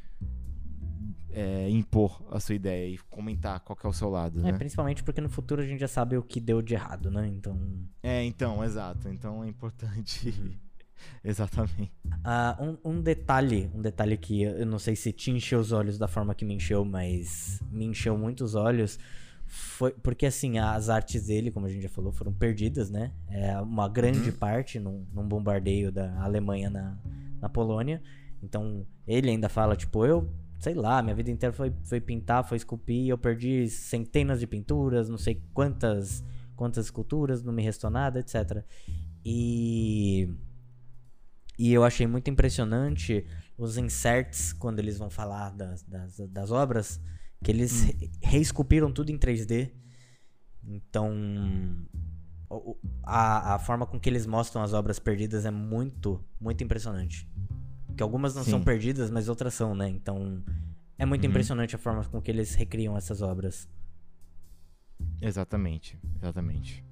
é, 1.30 1.68
impor 1.70 2.22
a 2.30 2.38
sua 2.40 2.54
ideia 2.54 2.94
e 2.94 2.98
comentar 3.10 3.60
qual 3.60 3.76
que 3.76 3.86
é 3.86 3.88
o 3.88 3.92
seu 3.92 4.08
lado, 4.10 4.40
É, 4.40 4.52
né? 4.52 4.58
principalmente 4.58 5.02
porque 5.02 5.20
no 5.20 5.28
futuro 5.28 5.62
a 5.62 5.66
gente 5.66 5.80
já 5.80 5.88
sabe 5.88 6.16
o 6.16 6.22
que 6.22 6.40
deu 6.40 6.60
de 6.62 6.74
errado, 6.74 7.10
né? 7.10 7.26
Então. 7.28 7.58
É, 8.02 8.22
então, 8.24 8.62
exato. 8.64 9.08
Então 9.08 9.42
é 9.42 9.48
importante. 9.48 10.58
Uhum. 10.98 11.20
Exatamente. 11.30 11.92
Ah, 12.24 12.56
um, 12.60 12.76
um 12.84 13.00
detalhe, 13.00 13.70
um 13.74 13.80
detalhe 13.80 14.16
que 14.16 14.42
eu 14.42 14.66
não 14.66 14.78
sei 14.78 14.96
se 14.96 15.12
te 15.12 15.30
encheu 15.30 15.60
os 15.60 15.72
olhos 15.72 15.98
da 15.98 16.08
forma 16.08 16.34
que 16.34 16.44
me 16.44 16.54
encheu, 16.54 16.84
mas 16.84 17.62
me 17.70 17.84
encheu 17.84 18.16
muito 18.16 18.44
os 18.44 18.54
olhos. 18.54 18.98
Foi 19.46 19.92
porque 19.92 20.26
assim, 20.26 20.58
as 20.58 20.90
artes 20.90 21.26
dele, 21.26 21.50
como 21.50 21.66
a 21.66 21.68
gente 21.70 21.82
já 21.82 21.88
falou, 21.88 22.12
foram 22.12 22.32
perdidas, 22.32 22.90
né? 22.90 23.12
É 23.30 23.58
uma 23.60 23.88
grande 23.88 24.30
parte 24.30 24.78
num, 24.78 25.06
num 25.12 25.26
bombardeio 25.26 25.90
da 25.90 26.22
Alemanha 26.22 26.68
na, 26.68 26.98
na 27.40 27.48
Polônia. 27.48 28.02
Então, 28.42 28.86
ele 29.06 29.30
ainda 29.30 29.48
fala, 29.48 29.74
tipo, 29.74 30.04
eu, 30.04 30.30
sei 30.58 30.74
lá, 30.74 31.02
minha 31.02 31.14
vida 31.14 31.30
inteira 31.30 31.52
foi, 31.52 31.72
foi 31.84 32.00
pintar, 32.00 32.44
foi 32.44 32.56
esculpir, 32.56 33.08
eu 33.08 33.18
perdi 33.18 33.68
centenas 33.68 34.40
de 34.40 34.46
pinturas, 34.46 35.08
não 35.08 35.18
sei 35.18 35.42
quantas, 35.54 36.22
quantas 36.54 36.86
esculturas, 36.86 37.42
não 37.42 37.52
me 37.52 37.62
restou 37.62 37.90
nada, 37.90 38.20
etc. 38.20 38.62
E 39.24 40.30
e 41.58 41.72
eu 41.72 41.82
achei 41.84 42.06
muito 42.06 42.30
impressionante 42.30 43.26
os 43.56 43.76
inserts 43.76 44.52
quando 44.52 44.78
eles 44.78 44.96
vão 44.98 45.10
falar 45.10 45.50
das, 45.50 45.82
das, 45.82 46.18
das 46.30 46.50
obras, 46.52 47.00
que 47.42 47.50
eles 47.50 47.82
re- 47.82 48.10
reesculpiram 48.22 48.92
tudo 48.92 49.10
em 49.10 49.18
3D. 49.18 49.72
Então, 50.64 51.12
a, 53.02 53.54
a 53.54 53.58
forma 53.58 53.86
com 53.86 53.98
que 53.98 54.08
eles 54.08 54.26
mostram 54.26 54.62
as 54.62 54.72
obras 54.72 54.98
perdidas 54.98 55.44
é 55.44 55.50
muito, 55.50 56.22
muito 56.40 56.62
impressionante. 56.62 57.28
Porque 57.86 58.02
algumas 58.02 58.34
não 58.34 58.44
são 58.44 58.58
Sim. 58.60 58.64
perdidas, 58.64 59.10
mas 59.10 59.28
outras 59.28 59.54
são, 59.54 59.74
né? 59.74 59.88
Então, 59.88 60.44
é 60.96 61.04
muito 61.04 61.24
Uhum. 61.24 61.30
impressionante 61.30 61.74
a 61.74 61.78
forma 61.78 62.04
com 62.04 62.20
que 62.22 62.30
eles 62.30 62.54
recriam 62.54 62.96
essas 62.96 63.22
obras. 63.22 63.68
Exatamente. 65.20 65.98
Exatamente. 66.16 66.84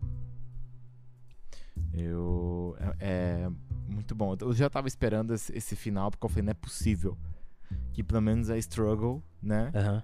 Eu. 1.92 2.76
É, 2.78 2.94
é 3.00 3.50
muito 3.88 4.14
bom. 4.14 4.36
Eu 4.40 4.52
já 4.52 4.68
tava 4.70 4.88
esperando 4.88 5.34
esse, 5.34 5.56
esse 5.56 5.74
final, 5.76 6.10
porque 6.10 6.24
eu 6.24 6.28
falei, 6.28 6.44
não 6.44 6.50
é 6.50 6.54
possível. 6.54 7.16
Que 7.92 8.02
pelo 8.02 8.20
menos 8.20 8.50
a 8.50 8.58
Struggle, 8.58 9.22
né? 9.42 9.70
Aham. 9.74 10.02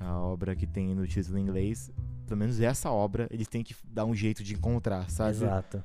A 0.00 0.18
obra 0.20 0.54
que 0.54 0.66
tem 0.66 0.94
no 0.94 1.06
título 1.06 1.38
em 1.38 1.42
inglês. 1.42 1.90
Pelo 2.26 2.38
menos 2.38 2.60
essa 2.60 2.90
obra 2.90 3.26
eles 3.30 3.48
têm 3.48 3.64
que 3.64 3.74
dar 3.84 4.04
um 4.04 4.14
jeito 4.14 4.44
de 4.44 4.54
encontrar, 4.54 5.10
sabe? 5.10 5.30
Exato. 5.30 5.82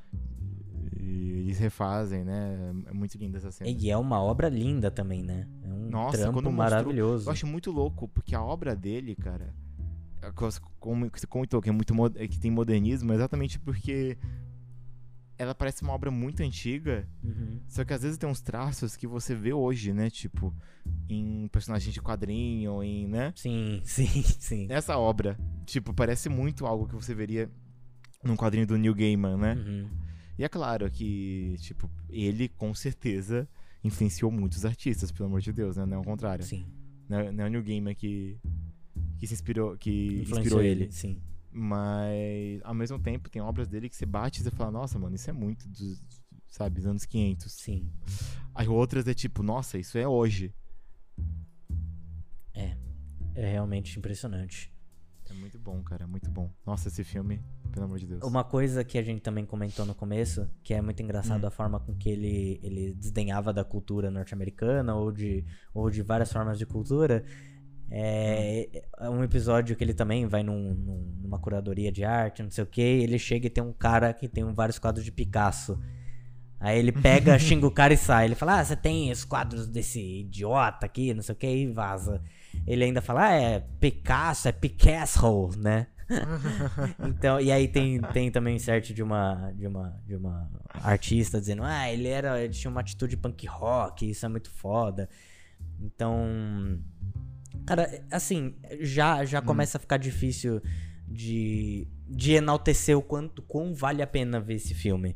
eles 0.95 1.57
refazem, 1.57 2.23
né? 2.23 2.73
É 2.87 2.93
muito 2.93 3.17
linda 3.17 3.37
essa 3.37 3.51
cena. 3.51 3.69
E 3.69 3.89
é 3.89 3.97
uma 3.97 4.21
obra 4.21 4.49
linda 4.49 4.91
também, 4.91 5.23
né? 5.23 5.47
É 5.63 5.67
um 5.67 5.89
Nossa, 5.89 6.17
trampo 6.17 6.33
quando 6.33 6.45
mostrou- 6.45 6.53
maravilhoso. 6.57 7.27
Eu 7.27 7.31
acho 7.31 7.47
muito 7.47 7.71
louco, 7.71 8.07
porque 8.09 8.35
a 8.35 8.43
obra 8.43 8.75
dele, 8.75 9.15
cara, 9.15 9.53
é 10.21 10.31
como 10.79 11.09
você 11.09 11.27
comentou, 11.27 11.61
que 11.61 11.69
é 11.69 11.71
muito 11.71 11.93
é 12.15 12.27
que 12.27 12.39
tem 12.39 12.51
modernismo, 12.51 13.11
é 13.11 13.15
exatamente 13.15 13.59
porque 13.59 14.17
ela 15.37 15.53
parece 15.55 15.81
uma 15.83 15.93
obra 15.93 16.11
muito 16.11 16.41
antiga, 16.43 17.07
Uhum. 17.23 17.59
só 17.67 17.83
que 17.83 17.93
às 17.93 18.01
vezes 18.03 18.17
tem 18.17 18.29
uns 18.29 18.41
traços 18.41 18.95
que 18.95 19.07
você 19.07 19.33
vê 19.35 19.51
hoje, 19.53 19.91
né? 19.93 20.09
Tipo, 20.09 20.53
em 21.09 21.47
personagens 21.49 21.93
de 21.93 22.01
quadrinho, 22.01 22.81
em, 22.83 23.07
né? 23.07 23.33
Sim, 23.35 23.81
sim, 23.85 24.23
sim. 24.23 24.67
Essa 24.69 24.97
obra, 24.97 25.37
tipo, 25.65 25.93
parece 25.93 26.29
muito 26.29 26.65
algo 26.65 26.87
que 26.87 26.95
você 26.95 27.13
veria 27.15 27.49
num 28.23 28.35
quadrinho 28.35 28.67
do 28.67 28.77
Neil 28.77 28.93
Gaiman, 28.95 29.37
né? 29.37 29.53
Uhum. 29.55 29.89
E 30.37 30.43
é 30.43 30.49
claro 30.49 30.89
que, 30.89 31.55
tipo, 31.59 31.89
ele 32.09 32.47
com 32.49 32.73
certeza 32.73 33.47
influenciou 33.83 34.31
muitos 34.31 34.63
artistas, 34.65 35.11
pelo 35.11 35.27
amor 35.27 35.41
de 35.41 35.51
Deus, 35.51 35.75
né? 35.77 35.85
Não 35.85 35.97
é 35.97 35.99
o 35.99 36.03
contrário. 36.03 36.43
Sim. 36.45 36.65
Não 37.09 37.19
é, 37.19 37.25
é 37.27 37.29
o 37.45 37.49
Neil 37.49 37.63
Gaiman 37.63 37.93
que, 37.93 38.39
que 39.19 39.27
se 39.27 39.33
inspirou, 39.33 39.77
que 39.77 40.21
Influenciou 40.21 40.39
inspirou 40.39 40.61
ele. 40.63 40.91
sim. 40.91 41.21
Mas, 41.53 42.59
ao 42.63 42.73
mesmo 42.73 42.97
tempo, 42.99 43.29
tem 43.29 43.41
obras 43.41 43.67
dele 43.67 43.87
que 43.87 43.95
você 43.95 44.05
bate 44.05 44.41
e 44.41 44.43
você 44.43 44.51
fala, 44.51 44.71
nossa, 44.71 44.97
mano, 44.97 45.15
isso 45.15 45.29
é 45.29 45.33
muito 45.33 45.67
dos, 45.69 46.01
sabe, 46.47 46.75
dos 46.75 46.85
anos 46.87 47.05
500. 47.05 47.51
Sim. 47.51 47.87
Aí 48.55 48.67
outras 48.67 49.07
é 49.07 49.13
tipo, 49.13 49.43
nossa, 49.43 49.77
isso 49.77 49.97
é 49.97 50.07
hoje. 50.07 50.53
É 53.35 53.49
realmente 53.49 53.97
impressionante. 53.97 54.71
É 55.29 55.33
muito 55.33 55.57
bom, 55.57 55.81
cara, 55.81 56.05
muito 56.05 56.29
bom. 56.29 56.51
Nossa, 56.65 56.89
esse 56.89 57.03
filme, 57.03 57.41
pelo 57.71 57.85
amor 57.85 57.97
de 57.97 58.05
Deus. 58.05 58.23
Uma 58.23 58.43
coisa 58.43 58.83
que 58.83 58.97
a 58.97 59.01
gente 59.01 59.21
também 59.21 59.45
comentou 59.45 59.85
no 59.85 59.95
começo, 59.95 60.47
que 60.63 60.73
é 60.73 60.81
muito 60.81 61.01
engraçado 61.01 61.43
Hum. 61.43 61.47
a 61.47 61.51
forma 61.51 61.79
com 61.79 61.95
que 61.95 62.09
ele, 62.09 62.59
ele 62.61 62.93
desdenhava 62.93 63.51
da 63.51 63.63
cultura 63.63 64.11
norte-americana 64.11 64.93
ou 64.95 65.11
de, 65.11 65.43
ou 65.73 65.89
de 65.89 66.03
várias 66.03 66.31
formas 66.31 66.59
de 66.59 66.65
cultura. 66.65 67.25
É, 67.91 68.83
é 68.99 69.09
um 69.09 69.23
episódio 69.23 69.75
que 69.75 69.83
ele 69.83 69.93
também 69.93 70.25
vai 70.25 70.41
num- 70.43 70.73
num- 70.73 71.17
numa 71.21 71.37
curadoria 71.39 71.91
de 71.91 72.03
arte, 72.03 72.41
não 72.41 72.49
sei 72.49 72.63
o 72.63 72.67
que, 72.67 72.81
ele 72.81 73.19
chega 73.19 73.47
e 73.47 73.49
tem 73.49 73.63
um 73.63 73.73
cara 73.73 74.13
que 74.13 74.27
tem 74.27 74.43
vários 74.53 74.79
quadros 74.79 75.05
de 75.05 75.11
Picasso. 75.11 75.79
Aí 76.59 76.79
ele 76.79 76.91
pega, 76.91 77.37
xinga 77.39 77.67
o 77.67 77.71
cara 77.71 77.93
e 77.93 77.97
sai. 77.97 78.25
Ele 78.25 78.35
fala: 78.35 78.59
Ah, 78.59 78.63
você 78.65 78.75
tem 78.75 79.11
os 79.11 79.23
quadros 79.25 79.67
desse 79.67 79.99
idiota 80.21 80.85
aqui, 80.85 81.13
não 81.13 81.21
sei 81.21 81.33
o 81.33 81.37
que, 81.37 81.47
e 81.47 81.67
vaza. 81.71 82.21
Ele 82.65 82.85
ainda 82.85 83.01
fala: 83.01 83.27
Ah, 83.27 83.33
é 83.33 83.59
Picasso, 83.79 84.47
é 84.47 84.51
Picasso, 84.51 85.49
né? 85.57 85.87
então, 87.07 87.39
e 87.39 87.51
aí 87.51 87.67
tem, 87.67 87.99
tem 88.13 88.29
também 88.31 88.55
insert 88.55 88.93
de 88.93 89.01
uma, 89.01 89.51
de, 89.51 89.67
uma, 89.67 90.01
de 90.05 90.15
uma 90.15 90.49
artista 90.73 91.39
dizendo: 91.39 91.63
Ah, 91.63 91.91
ele, 91.91 92.07
era, 92.07 92.41
ele 92.41 92.53
tinha 92.53 92.71
uma 92.71 92.81
atitude 92.81 93.17
punk 93.17 93.45
rock, 93.45 94.09
isso 94.09 94.25
é 94.25 94.29
muito 94.29 94.49
foda. 94.49 95.09
Então. 95.79 96.79
Cara, 97.65 98.03
assim, 98.11 98.55
já, 98.81 99.23
já 99.25 99.41
começa 99.41 99.77
a 99.77 99.81
ficar 99.81 99.97
difícil 99.97 100.61
de, 101.07 101.87
de 102.07 102.33
enaltecer 102.33 102.97
o 102.97 103.01
quanto 103.01 103.41
quão 103.41 103.73
vale 103.73 104.01
a 104.01 104.07
pena 104.07 104.39
ver 104.39 104.55
esse 104.55 104.73
filme. 104.73 105.15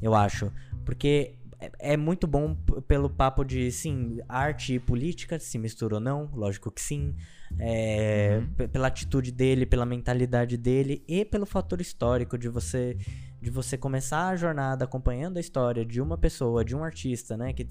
Eu 0.00 0.14
acho. 0.14 0.52
Porque 0.84 1.36
é, 1.58 1.92
é 1.92 1.96
muito 1.96 2.26
bom 2.26 2.54
pelo 2.86 3.10
papo 3.10 3.44
de, 3.44 3.70
sim, 3.70 4.20
arte 4.28 4.74
e 4.74 4.80
política 4.80 5.38
se 5.38 5.58
mistura 5.58 5.96
ou 5.96 6.00
não, 6.00 6.30
lógico 6.34 6.70
que 6.70 6.80
sim. 6.80 7.14
É, 7.58 8.42
Uhum. 8.58 8.68
Pela 8.68 8.88
atitude 8.88 9.30
dele, 9.30 9.64
pela 9.64 9.86
mentalidade 9.86 10.56
dele 10.56 11.02
e 11.06 11.24
pelo 11.24 11.46
fator 11.46 11.80
histórico 11.80 12.36
de 12.36 12.48
você 12.48 12.96
de 13.40 13.50
você 13.50 13.78
começar 13.78 14.28
a 14.28 14.36
jornada 14.36 14.84
acompanhando 14.84 15.36
a 15.36 15.40
história 15.40 15.84
de 15.84 16.00
uma 16.00 16.18
pessoa, 16.18 16.64
de 16.64 16.74
um 16.74 16.82
artista, 16.82 17.36
né? 17.36 17.52
Que 17.52 17.68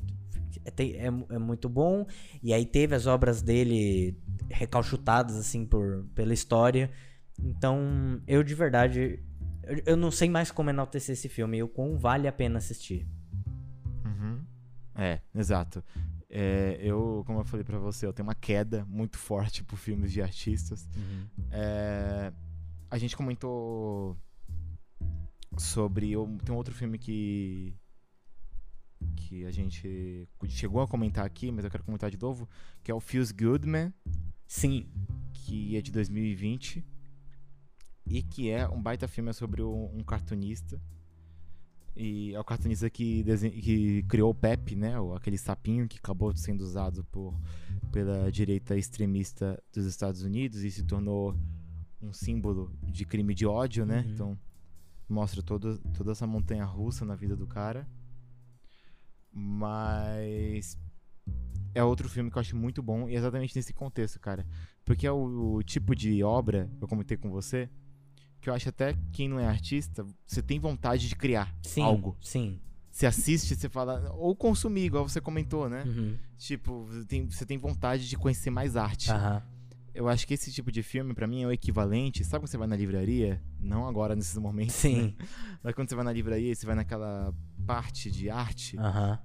é, 0.66 0.72
tem- 0.72 0.96
é 0.96 1.06
é 1.08 1.38
muito 1.40 1.70
bom. 1.70 2.06
E 2.44 2.54
aí 2.54 2.66
teve 2.66 2.94
as 2.96 3.06
obras 3.08 3.42
dele 3.42 4.18
recalchutadas, 4.50 5.36
assim, 5.38 5.66
por, 5.66 6.06
pela 6.16 6.34
história. 6.34 6.92
Então, 7.40 8.22
eu 8.28 8.44
de 8.44 8.54
verdade. 8.56 9.24
Eu, 9.64 9.82
eu 9.86 9.98
não 9.98 10.12
sei 10.12 10.30
mais 10.30 10.52
como 10.52 10.70
enaltecer 10.70 11.14
esse 11.14 11.30
filme 11.30 11.58
e 11.58 11.64
o 11.64 11.68
quão 11.68 11.98
vale 11.98 12.28
a 12.28 12.32
pena 12.32 12.58
assistir. 12.58 13.08
Uhum. 14.06 14.44
É, 14.96 15.20
exato. 15.34 15.84
É, 16.30 16.78
eu, 16.82 17.24
como 17.26 17.40
eu 17.40 17.46
falei 17.46 17.64
pra 17.64 17.78
você, 17.80 18.06
eu 18.06 18.12
tenho 18.14 18.28
uma 18.28 18.36
queda 18.36 18.86
muito 18.90 19.18
forte 19.18 19.64
por 19.64 19.78
filmes 19.78 20.12
de 20.12 20.22
artistas. 20.22 20.88
É, 21.52 22.32
a 22.92 22.98
gente 22.98 23.16
comentou 23.16 24.18
sobre. 25.58 26.12
eu- 26.12 26.38
Tem 26.44 26.54
um 26.54 26.58
outro 26.58 26.74
filme 26.74 26.98
que. 26.98 27.74
Que 29.16 29.46
a 29.46 29.52
gente 29.52 30.28
chegou 30.48 30.82
a 30.82 30.88
comentar 30.88 31.26
aqui, 31.26 31.52
mas 31.52 31.66
eu 31.66 31.72
quero 31.72 31.84
comentar 31.84 32.10
de 32.10 32.18
novo, 32.18 32.48
que 32.84 32.92
é 32.92 32.94
o 32.94 33.00
Feels 33.00 33.32
Good 33.32 33.68
Man, 33.68 33.94
Sim. 34.48 34.88
que 35.34 35.76
é 35.76 35.82
de 35.82 35.92
2020 35.92 36.84
e 38.06 38.22
que 38.22 38.50
é 38.50 38.68
um 38.68 38.82
baita 38.82 39.08
filme 39.08 39.34
sobre 39.34 39.62
um, 39.62 40.04
cartunista. 40.04 40.80
E 41.96 42.34
é 42.34 42.40
o 42.40 42.44
cartunista 42.44 42.90
que, 42.90 43.24
que 43.24 44.04
criou 44.04 44.32
o 44.32 44.36
Pepe, 44.36 44.76
né? 44.76 44.94
Aquele 45.16 45.38
sapinho 45.38 45.88
que 45.88 45.98
acabou 45.98 46.36
sendo 46.36 46.62
usado 46.62 47.06
por, 47.06 47.34
pela 47.92 48.30
direita 48.32 48.78
extremista 48.78 49.62
dos 49.74 49.86
Estados 49.86 50.22
Unidos 50.22 50.64
e 50.64 50.70
se 50.70 50.84
tornou 50.84 51.36
um 52.02 52.12
símbolo 52.12 52.72
de 52.84 53.06
crime 53.06 53.34
de 53.34 53.46
ódio, 53.46 53.86
né? 53.86 54.02
Uhum. 54.02 54.12
Então 54.12 54.40
mostra 55.08 55.42
todo, 55.42 55.78
toda 55.96 56.12
essa 56.12 56.28
montanha 56.28 56.66
russa 56.66 57.06
na 57.06 57.16
vida 57.16 57.36
do 57.36 57.48
cara. 57.48 57.88
Mas 59.38 60.78
é 61.74 61.84
outro 61.84 62.08
filme 62.08 62.32
que 62.32 62.38
eu 62.38 62.40
acho 62.40 62.56
muito 62.56 62.82
bom 62.82 63.10
e 63.10 63.16
é 63.16 63.18
exatamente 63.18 63.54
nesse 63.54 63.74
contexto, 63.74 64.18
cara. 64.18 64.48
Porque 64.86 65.06
é 65.06 65.12
o, 65.12 65.56
o 65.56 65.64
tipo 65.64 65.94
de 65.94 66.24
obra, 66.24 66.70
eu 66.80 66.88
comentei 66.88 67.18
com 67.18 67.30
você, 67.30 67.70
que 68.40 68.50
eu 68.50 68.54
acho 68.54 68.70
até 68.70 68.96
quem 69.12 69.28
não 69.28 69.38
é 69.38 69.46
artista, 69.46 70.06
você 70.26 70.42
tem 70.42 70.58
vontade 70.58 71.10
de 71.10 71.16
criar 71.16 71.54
Sim. 71.62 71.82
algo. 71.82 72.16
Sim. 72.22 72.62
Você 72.90 73.06
assiste, 73.06 73.56
você 73.58 73.68
fala. 73.68 74.10
Ou 74.14 74.34
consumir, 74.34 74.86
igual 74.86 75.08
você 75.08 75.20
comentou, 75.20 75.68
né? 75.68 75.84
Uhum. 75.84 76.18
Tipo, 76.38 76.88
tem, 77.10 77.30
você 77.30 77.46
tem 77.46 77.58
vontade 77.58 78.08
de 78.08 78.18
conhecer 78.18 78.50
mais 78.50 78.78
arte. 78.78 79.12
Aham. 79.12 79.44
Eu 79.96 80.10
acho 80.10 80.28
que 80.28 80.34
esse 80.34 80.52
tipo 80.52 80.72
de 80.72 80.84
filme, 80.84 81.14
pra 81.14 81.26
mim, 81.26 81.44
é 81.44 81.48
o 81.48 81.52
equivalente. 81.54 82.24
Sabe 82.26 82.42
quando 82.44 82.50
você 82.52 82.58
vai 82.58 82.68
na 82.68 82.76
livraria? 82.76 83.42
Não 83.60 83.88
agora, 83.88 84.14
nesses 84.14 84.38
momentos. 84.38 84.76
Sim. 84.76 85.16
né? 85.18 85.28
Mas 85.64 85.74
quando 85.74 85.88
você 85.88 85.96
vai 85.96 86.04
na 86.04 86.12
livraria, 86.12 86.54
você 86.54 86.66
vai 86.66 86.76
naquela 86.76 87.34
parte 87.66 88.12
de 88.12 88.30
arte. 88.30 88.78
Aham. 88.78 89.18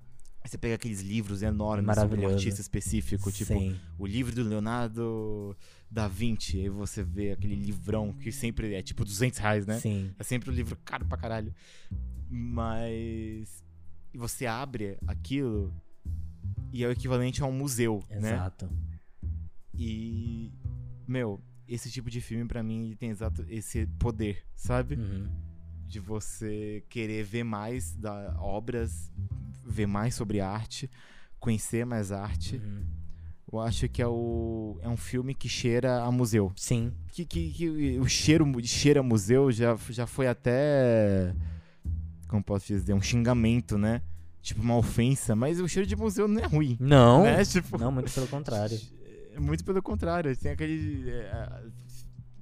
Aí 0.42 0.48
você 0.48 0.56
pega 0.56 0.76
aqueles 0.76 1.02
livros 1.02 1.42
enormes 1.42 1.94
sobre 1.96 2.24
um 2.24 2.30
artista 2.30 2.60
específico, 2.62 3.30
tipo 3.30 3.52
Sim. 3.52 3.78
o 3.98 4.06
livro 4.06 4.34
do 4.34 4.42
Leonardo 4.42 5.54
da 5.90 6.08
Vinci. 6.08 6.60
Aí 6.60 6.68
você 6.70 7.02
vê 7.02 7.32
aquele 7.32 7.54
livrão 7.54 8.12
que 8.12 8.32
sempre 8.32 8.72
é 8.72 8.80
tipo 8.80 9.04
200 9.04 9.38
reais, 9.38 9.66
né? 9.66 9.78
Sim. 9.80 10.14
É 10.18 10.22
sempre 10.22 10.50
um 10.50 10.52
livro 10.52 10.78
caro 10.82 11.04
pra 11.04 11.18
caralho. 11.18 11.52
Mas. 12.30 13.62
E 14.14 14.18
você 14.18 14.46
abre 14.46 14.96
aquilo 15.06 15.74
e 16.72 16.82
é 16.84 16.86
o 16.88 16.92
equivalente 16.92 17.42
a 17.42 17.46
um 17.46 17.52
museu, 17.52 18.02
né? 18.08 18.34
Exato. 18.34 18.70
E. 19.74 20.52
Meu, 21.10 21.40
esse 21.66 21.90
tipo 21.90 22.08
de 22.08 22.20
filme 22.20 22.44
pra 22.44 22.62
mim 22.62 22.94
tem 22.96 23.10
exato 23.10 23.44
esse 23.48 23.84
poder, 23.98 24.44
sabe? 24.54 24.94
Uhum. 24.94 25.28
De 25.88 25.98
você 25.98 26.84
querer 26.88 27.24
ver 27.24 27.42
mais 27.42 27.96
da 27.96 28.36
obras, 28.38 29.10
ver 29.66 29.88
mais 29.88 30.14
sobre 30.14 30.40
arte, 30.40 30.88
conhecer 31.40 31.84
mais 31.84 32.12
arte. 32.12 32.58
Uhum. 32.58 32.84
Eu 33.52 33.58
acho 33.58 33.88
que 33.88 34.00
é, 34.00 34.06
o, 34.06 34.78
é 34.82 34.88
um 34.88 34.96
filme 34.96 35.34
que 35.34 35.48
cheira 35.48 36.00
a 36.00 36.12
museu. 36.12 36.52
Sim. 36.54 36.92
Que, 37.08 37.24
que, 37.24 37.50
que 37.50 37.98
o 37.98 38.06
cheiro 38.06 38.46
cheira 38.62 39.00
a 39.00 39.02
museu 39.02 39.50
já, 39.50 39.76
já 39.88 40.06
foi 40.06 40.28
até. 40.28 41.34
Como 42.28 42.44
posso 42.44 42.68
dizer? 42.68 42.94
Um 42.94 43.02
xingamento, 43.02 43.76
né? 43.76 44.00
Tipo, 44.40 44.62
uma 44.62 44.76
ofensa. 44.76 45.34
Mas 45.34 45.58
o 45.58 45.66
cheiro 45.66 45.88
de 45.88 45.96
museu 45.96 46.28
não 46.28 46.40
é 46.40 46.46
ruim. 46.46 46.76
Não. 46.78 47.24
Né? 47.24 47.44
Tipo, 47.44 47.76
Não, 47.78 47.90
muito 47.90 48.12
pelo 48.12 48.28
contrário. 48.28 48.78
é 49.40 49.46
Muito 49.46 49.64
pelo 49.64 49.82
contrário. 49.82 50.36
Tem 50.36 50.52
aquele. 50.52 51.10
é, 51.10 51.62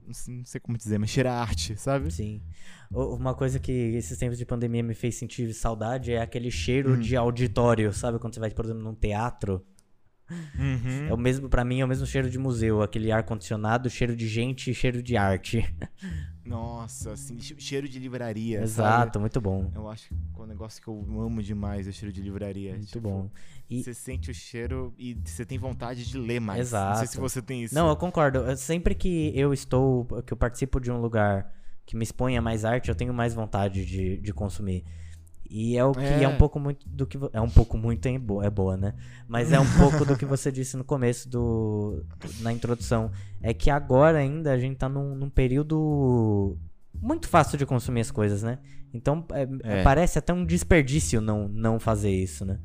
não 0.06 0.14
sei- 0.14 0.34
não 0.38 0.44
sei 0.44 0.60
como 0.60 0.76
dizer, 0.78 0.98
mas 0.98 1.10
cheira 1.10 1.32
a 1.32 1.40
arte, 1.40 1.76
sabe? 1.76 2.10
Sim. 2.10 2.42
Uma 2.90 3.34
coisa 3.34 3.58
que 3.58 3.70
esses 3.72 4.16
tempos 4.18 4.38
de 4.38 4.46
pandemia 4.46 4.82
me 4.82 4.94
fez 4.94 5.16
sentir 5.16 5.52
saudade 5.52 6.12
é 6.12 6.20
aquele 6.20 6.50
cheiro 6.50 6.94
Hum. 6.94 7.00
de 7.00 7.14
auditório, 7.16 7.92
sabe? 7.92 8.18
Quando 8.18 8.34
você 8.34 8.40
vai, 8.40 8.50
por 8.50 8.64
exemplo, 8.64 8.82
num 8.82 8.94
teatro. 8.94 9.64
Uhum. 10.30 11.06
É 11.08 11.14
o 11.14 11.16
mesmo, 11.16 11.48
para 11.48 11.64
mim, 11.64 11.80
é 11.80 11.84
o 11.84 11.88
mesmo 11.88 12.06
cheiro 12.06 12.28
de 12.30 12.38
museu. 12.38 12.82
Aquele 12.82 13.10
ar-condicionado, 13.10 13.88
cheiro 13.88 14.14
de 14.14 14.28
gente 14.28 14.70
e 14.70 14.74
cheiro 14.74 15.02
de 15.02 15.16
arte. 15.16 15.64
Nossa, 16.48 17.12
assim, 17.12 17.38
che- 17.40 17.54
cheiro 17.58 17.88
de 17.88 17.98
livraria. 17.98 18.60
Exato, 18.62 19.12
sabe? 19.14 19.18
muito 19.18 19.40
bom. 19.40 19.70
Eu 19.74 19.88
acho 19.88 20.08
que 20.08 20.14
é 20.14 20.42
um 20.42 20.46
negócio 20.46 20.82
que 20.82 20.88
eu 20.88 21.04
amo 21.20 21.42
demais, 21.42 21.86
é 21.86 21.90
o 21.90 21.92
cheiro 21.92 22.12
de 22.12 22.20
livraria. 22.22 22.72
Muito 22.72 22.86
Tipo, 22.86 23.00
bom. 23.08 23.30
E- 23.70 23.82
Você 23.82 23.92
sente 23.94 24.30
o 24.30 24.34
cheiro 24.34 24.94
e 24.98 25.14
você 25.24 25.44
tem 25.44 25.58
vontade 25.58 26.04
de 26.08 26.16
ler 26.18 26.40
mais. 26.40 26.70
Não 26.72 26.94
sei 26.96 27.06
se 27.06 27.12
Exato. 27.14 27.20
você 27.20 27.42
tem 27.42 27.62
isso. 27.64 27.74
Não, 27.74 27.88
eu 27.88 27.96
concordo. 27.96 28.44
Sempre 28.56 28.94
que 28.94 29.30
eu 29.38 29.52
estou, 29.52 30.06
que 30.22 30.32
eu 30.32 30.36
participo 30.36 30.80
de 30.80 30.90
um 30.90 31.00
lugar 31.00 31.52
que 31.84 31.96
me 31.96 32.02
expõe 32.02 32.36
a 32.36 32.42
mais 32.42 32.64
arte, 32.64 32.88
eu 32.88 32.94
tenho 32.94 33.12
mais 33.14 33.34
vontade 33.34 33.84
de, 33.84 34.16
de 34.18 34.32
consumir. 34.32 34.84
E 35.50 35.76
é 35.78 35.84
o 35.84 35.92
que 35.92 36.00
é, 36.00 36.22
É. 36.24 36.28
um 36.28 36.36
pouco 36.36 36.60
muito 36.60 36.86
do 36.88 37.06
que. 37.06 37.18
É 37.32 37.40
um 37.40 37.48
pouco 37.48 37.78
muito 37.78 38.06
é 38.06 38.18
boa, 38.18 38.44
é 38.44 38.50
boa, 38.50 38.76
né? 38.76 38.94
Mas 39.26 39.50
é 39.50 39.58
um 39.58 39.66
pouco 39.78 40.04
do 40.04 40.16
que 40.16 40.24
você 40.26 40.52
disse 40.52 40.76
no 40.76 40.84
começo 40.84 41.28
do. 41.28 42.04
do- 42.20 42.42
na 42.42 42.52
introdução. 42.52 43.10
É 43.40 43.54
que 43.54 43.70
agora 43.70 44.18
ainda 44.18 44.52
a 44.52 44.58
gente 44.58 44.76
tá 44.76 44.88
num, 44.88 45.14
num 45.14 45.30
período 45.30 46.56
muito 47.00 47.28
fácil 47.28 47.56
de 47.56 47.64
consumir 47.64 48.00
as 48.00 48.10
coisas, 48.10 48.42
né? 48.42 48.58
Então 48.92 49.24
é- 49.32 49.78
É. 49.78 49.82
parece 49.82 50.18
até 50.18 50.32
um 50.32 50.44
desperdício 50.44 51.20
não, 51.20 51.48
não 51.48 51.78
fazer 51.80 52.10
isso, 52.10 52.44
né? 52.44 52.58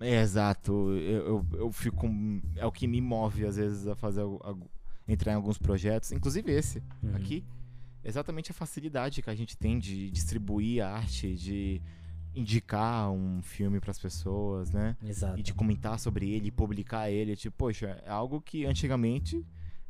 É, 0.00 0.20
exato. 0.20 0.72
Eu, 0.96 1.26
eu, 1.26 1.46
eu 1.60 1.72
fico. 1.72 2.08
É 2.56 2.66
o 2.66 2.72
que 2.72 2.86
me 2.88 3.00
move, 3.00 3.46
às 3.46 3.56
vezes, 3.56 3.86
a 3.86 3.94
fazer. 3.94 4.22
algu- 4.22 4.40
algu- 4.42 4.70
entrar 5.06 5.32
em 5.32 5.34
alguns 5.36 5.58
projetos, 5.58 6.10
inclusive 6.12 6.50
esse 6.52 6.82
Uhum. 7.02 7.16
aqui. 7.16 7.44
Exatamente 8.04 8.50
a 8.50 8.54
facilidade 8.54 9.22
que 9.22 9.30
a 9.30 9.34
gente 9.34 9.56
tem 9.56 9.78
de 9.78 10.10
distribuir 10.10 10.84
a 10.84 10.90
arte, 10.90 11.34
de 11.34 11.80
indicar 12.34 13.10
um 13.10 13.42
filme 13.42 13.78
para 13.78 13.90
as 13.90 13.98
pessoas, 13.98 14.70
né? 14.70 14.96
Exato. 15.02 15.38
E 15.38 15.42
de 15.42 15.52
comentar 15.52 15.98
sobre 15.98 16.30
ele, 16.30 16.50
publicar 16.50 17.10
ele. 17.10 17.36
Tipo, 17.36 17.56
poxa, 17.56 18.02
é 18.04 18.10
algo 18.10 18.40
que 18.40 18.64
antigamente 18.64 19.44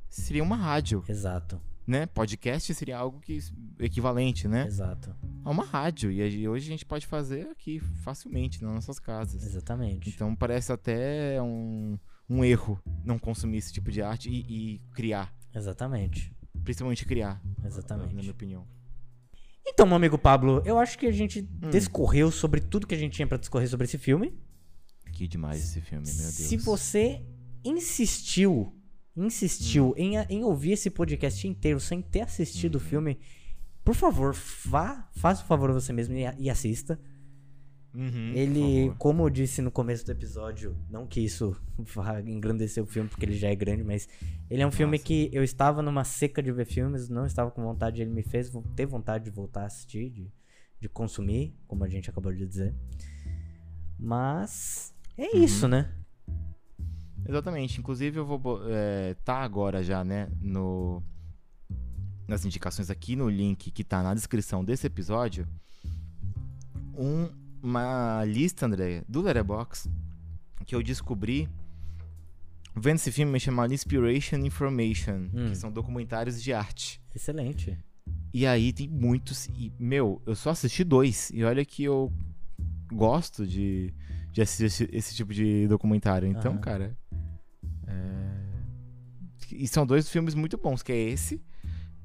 seria 0.09 0.43
uma 0.43 0.57
rádio, 0.57 1.05
Exato. 1.09 1.61
né? 1.87 2.07
Podcast 2.07 2.75
seria 2.75 2.99
algo 2.99 3.21
que 3.21 3.39
equivalente, 3.79 4.49
né? 4.49 4.67
Exato. 4.67 5.15
A 5.45 5.51
uma 5.51 5.65
rádio. 5.65 6.11
E 6.11 6.49
hoje 6.49 6.67
a 6.67 6.71
gente 6.71 6.85
pode 6.85 7.07
fazer 7.07 7.49
aqui 7.49 7.79
facilmente 7.79 8.63
nas 8.63 8.75
nossas 8.75 8.99
casas. 8.99 9.45
Exatamente. 9.45 10.11
Então 10.11 10.35
parece 10.35 10.73
até 10.73 11.41
um, 11.41 11.99
um 12.29 12.45
erro 12.45 12.81
não 13.05 13.19
consumir 13.19 13.59
esse 13.59 13.73
tipo 13.73 13.91
de 13.91 14.03
arte 14.03 14.29
e, 14.29 14.41
e 14.75 14.79
criar. 14.93 15.33
Exatamente. 15.55 16.35
Principalmente 16.65 17.05
criar. 17.05 17.43
Exatamente. 17.65 18.15
Na 18.15 18.21
minha 18.21 18.31
opinião. 18.33 18.67
Então, 19.67 19.87
meu 19.87 19.97
amigo 19.97 20.19
Pablo, 20.19 20.63
eu 20.65 20.79
acho 20.79 20.99
que 20.99 21.07
a 21.07 21.13
gente 21.13 21.41
Hum. 21.63 21.71
discorreu 21.71 22.31
sobre 22.31 22.61
tudo 22.61 22.87
que 22.87 22.95
a 22.95 22.99
gente 22.99 23.13
tinha 23.15 23.27
pra 23.27 23.39
discorrer 23.39 23.69
sobre 23.69 23.85
esse 23.85 23.97
filme. 23.99 24.33
Que 25.13 25.27
demais 25.29 25.63
esse 25.63 25.81
filme, 25.81 26.05
meu 26.07 26.15
Deus. 26.17 26.33
Se 26.35 26.57
você 26.57 27.23
insistiu, 27.65 28.75
insistiu 29.17 29.91
Hum. 29.91 29.95
em, 29.97 30.17
em 30.29 30.45
ouvir 30.45 30.73
esse 30.73 30.91
podcast 30.91 31.47
inteiro 31.47 31.79
sem 31.81 32.01
ter 32.03 32.23
assistido 32.23 32.77
o 32.77 32.79
Uhum. 32.79 32.85
filme, 32.85 33.19
por 33.85 33.95
favor, 33.95 34.35
vá, 34.65 35.09
faça 35.17 35.43
o 35.43 35.47
favor 35.47 35.73
você 35.73 35.93
mesmo 35.93 36.15
e, 36.15 36.23
e 36.39 36.49
assista. 36.51 36.99
Uhum, 37.95 38.33
Ele, 38.35 38.95
como 38.99 39.23
eu 39.23 39.29
disse 39.29 39.61
no 39.61 39.71
começo 39.71 40.05
do 40.07 40.13
episódio, 40.13 40.75
não 40.91 41.07
que 41.07 41.21
isso 41.21 41.55
vá 41.95 42.21
engrandecer 42.23 42.83
o 42.83 42.87
filme, 42.87 43.09
porque 43.09 43.25
ele 43.27 43.37
já 43.37 43.49
é 43.49 43.55
grande, 43.55 43.85
mas 43.85 44.09
ele 44.49 44.63
é 44.63 44.67
um 44.67 44.71
filme 44.73 44.97
Nossa. 44.97 45.05
que 45.05 45.29
eu 45.33 45.45
estava 45.45 45.83
numa 45.83 46.03
seca 46.05 46.43
de 46.43 46.51
ver 46.53 46.65
filmes, 46.65 47.09
não 47.11 47.27
estava 47.27 47.51
com 47.51 47.63
vontade, 47.63 48.01
ele 48.01 48.11
me 48.11 48.23
fez 48.23 48.51
ter 48.75 48.87
vontade 48.87 49.25
de 49.25 49.31
voltar 49.31 49.63
a 49.63 49.67
assistir, 49.67 50.09
de, 50.09 50.33
de 50.81 50.89
consumir, 50.89 51.55
como 51.67 51.85
a 51.85 51.89
gente 51.89 52.09
acabou 52.09 52.33
de 52.33 52.47
dizer. 52.47 52.75
Mas 53.99 54.95
é 55.19 55.37
Uhum. 55.37 55.45
isso, 55.45 55.69
né? 55.69 55.93
Exatamente. 57.29 57.79
Inclusive, 57.79 58.19
eu 58.19 58.27
vou 58.27 58.41
é, 58.69 59.15
tá 59.25 59.37
agora 59.43 59.83
já, 59.83 60.03
né, 60.03 60.29
no 60.41 61.03
nas 62.27 62.45
indicações 62.47 62.89
aqui 62.89 63.15
no 63.15 63.29
link 63.29 63.71
que 63.71 63.85
tá 63.85 64.03
na 64.03 64.15
descrição 64.15 64.65
desse 64.65 64.87
episódio, 64.87 65.47
um- 66.97 67.29
uma 67.63 68.25
lista, 68.25 68.67
André, 68.67 69.03
do 69.09 69.21
Letterboxd 69.23 69.91
que 70.65 70.75
eu 70.75 70.83
descobri 70.83 71.49
vendo 72.75 72.97
esse 72.97 73.11
filme 73.13 73.39
chamado 73.41 73.75
Inspiration 73.75 74.37
Information, 74.37 75.29
Hum. 75.35 75.49
que 75.51 75.57
são 75.57 75.71
documentários 75.71 76.43
de 76.43 76.53
arte. 76.53 77.01
Excelente. 77.15 77.77
E 78.33 78.47
aí 78.47 78.73
tem 78.73 78.89
muitos. 78.89 79.47
E, 79.49 79.73
meu, 79.79 80.23
eu 80.25 80.35
só 80.35 80.51
assisti 80.51 80.83
dois. 80.85 81.31
E 81.35 81.45
olha 81.45 81.65
que 81.65 81.85
eu 81.85 82.11
gosto 82.91 83.47
de, 83.47 83.93
de 84.33 84.41
assistir 84.41 84.89
esse, 84.95 85.15
tipo 85.15 85.35
de 85.35 85.67
documentário. 85.69 86.27
Então, 86.29 86.57
cara. 86.59 86.97
é, 87.87 88.37
E 89.51 89.69
são 89.69 89.85
dois 89.87 90.09
filmes 90.09 90.35
muito 90.35 90.57
bons, 90.57 90.83
que 90.83 90.93
é 90.93 90.99
esse. 91.11 91.43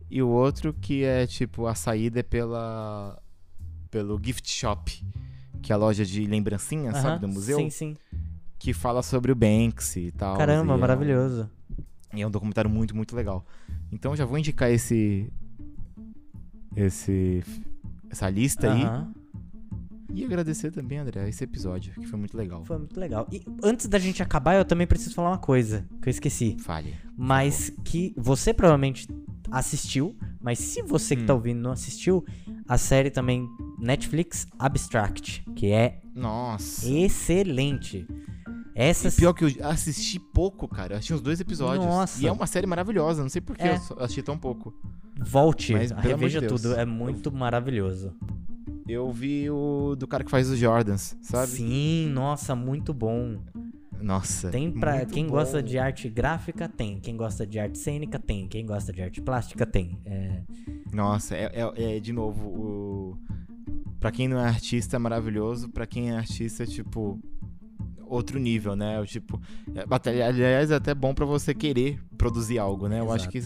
E 0.09 0.21
o 0.21 0.27
outro 0.29 0.73
que 0.73 1.03
é 1.03 1.25
tipo, 1.27 1.65
a 1.67 1.75
saída 1.75 2.19
é 2.19 2.23
pela. 2.23 3.21
pelo 3.89 4.19
gift 4.21 4.49
shop. 4.49 5.01
Que 5.61 5.71
é 5.71 5.75
a 5.75 5.77
loja 5.77 6.05
de 6.05 6.25
lembrancinhas, 6.25 6.95
Aham, 6.95 7.01
sabe, 7.03 7.21
do 7.21 7.27
museu. 7.27 7.57
Sim, 7.57 7.69
sim. 7.69 7.97
Que 8.59 8.73
fala 8.73 9.01
sobre 9.03 9.31
o 9.31 9.35
Banksy 9.35 10.07
e 10.07 10.11
tal. 10.11 10.37
Caramba, 10.37 10.71
e 10.71 10.73
é 10.73 10.77
um- 10.77 10.79
maravilhoso. 10.79 11.49
e 12.13 12.21
é 12.21 12.27
um 12.27 12.31
documentário 12.31 12.69
muito, 12.69 12.95
muito 12.95 13.15
legal. 13.15 13.45
Então 13.91 14.15
já 14.15 14.25
vou 14.25 14.37
indicar 14.37 14.69
esse. 14.71 15.31
Esse. 16.75 17.43
Essa 18.09 18.29
lista 18.29 18.71
aí. 18.71 18.83
Aham. 18.83 19.13
E 20.13 20.23
agradecer 20.23 20.71
também, 20.71 20.97
André, 20.97 21.27
esse 21.27 21.43
episódio, 21.43 21.93
que 21.93 22.07
foi 22.07 22.17
muito 22.17 22.35
legal. 22.35 22.63
Foi 22.65 22.77
muito 22.77 22.97
legal. 22.99 23.27
E 23.31 23.43
antes 23.61 23.87
da 23.87 23.99
gente 23.99 24.23
acabar, 24.23 24.55
eu 24.55 24.63
também 24.65 24.87
preciso 24.87 25.13
falar 25.13 25.31
uma 25.31 25.37
coisa 25.37 25.85
que 26.01 26.07
eu 26.07 26.11
esqueci. 26.11 26.55
Fale. 26.61 26.95
Mas 27.15 27.71
que 27.83 28.13
você 28.17 28.53
provavelmente 28.53 29.07
assistiu, 29.51 30.15
mas 30.47 30.59
se 30.59 30.81
você 30.81 31.13
que 31.13 31.23
tá 31.25 31.33
Hum. 31.33 31.35
ouvindo 31.37 31.59
não 31.59 31.71
assistiu, 31.71 32.23
a 32.69 32.77
série 32.77 33.09
também 33.11 33.45
Netflix 33.77 34.47
Abstract, 34.57 35.43
que 35.57 35.67
é 35.73 35.99
Nossa. 36.15 36.89
excelente. 36.89 38.07
Essa 38.73 39.09
E 39.09 39.11
pior 39.11 39.33
que 39.33 39.43
eu 39.43 39.49
assisti 39.67 40.17
pouco, 40.19 40.65
cara. 40.67 40.93
Eu 40.93 40.97
assisti 40.99 41.13
uns 41.13 41.19
dois 41.19 41.41
episódios. 41.41 41.85
Nossa. 41.85 42.23
E 42.23 42.27
é 42.27 42.31
uma 42.31 42.47
série 42.47 42.65
maravilhosa. 42.65 43.21
Não 43.23 43.29
sei 43.29 43.41
por 43.41 43.57
que 43.57 43.63
É. 43.63 43.75
eu 43.75 43.99
assisti 44.03 44.21
tão 44.23 44.37
pouco. 44.37 44.73
volte, 45.19 45.73
Mas, 45.73 45.91
reveja 45.91 46.39
de 46.39 46.47
tudo, 46.47 46.75
é 46.75 46.85
muito 46.85 47.29
maravilhoso. 47.31 48.13
Eu 48.87 49.11
vi 49.11 49.49
o 49.49 49.95
do 49.97 50.07
cara 50.07 50.23
que 50.23 50.29
faz 50.31 50.47
os 50.49 50.57
Jordans, 50.59 51.17
sabe? 51.21 51.47
Sim, 51.51 52.09
nossa, 52.13 52.55
muito 52.55 52.93
bom. 52.93 53.39
Nossa. 54.01 54.49
Tem 54.49 54.71
pra 54.71 54.97
muito 54.97 55.13
quem 55.13 55.25
bom. 55.25 55.31
gosta 55.31 55.61
de 55.61 55.77
arte 55.77 56.09
gráfica, 56.09 56.67
tem. 56.69 56.99
Quem 56.99 57.15
gosta 57.17 57.45
de 57.45 57.59
arte 57.59 57.77
cênica, 57.77 58.17
tem. 58.19 58.47
Quem 58.47 58.65
gosta 58.65 58.91
de 58.93 59.01
arte 59.01 59.21
plástica, 59.21 59.65
tem. 59.65 59.97
É, 60.05 60.41
Nossa, 60.93 61.35
é, 61.35 61.51
é- 61.53 61.97
é, 61.97 61.99
de 61.99 62.13
novo 62.13 62.47
o. 62.47 63.17
Pra 63.99 64.11
quem 64.11 64.27
não 64.27 64.39
é 64.39 64.45
artista 64.47 64.95
é 64.95 64.99
maravilhoso, 64.99 65.69
pra 65.69 65.85
quem 65.87 66.11
é 66.11 66.17
artista 66.17 66.63
é 66.63 66.65
tipo. 66.65 67.19
Outro 68.05 68.39
nível, 68.39 68.75
né? 68.75 68.99
O 69.01 69.05
tipo. 69.05 69.41
é, 69.75 70.21
aliás, 70.25 70.71
é 70.71 70.75
até 70.75 70.93
bom 70.95 71.13
pra 71.13 71.25
você 71.25 71.53
querer 71.53 71.99
produzir 72.17 72.57
algo, 72.57 72.87
né? 72.87 72.99
Eu 73.01 73.11
acho 73.11 73.27
que 73.29 73.41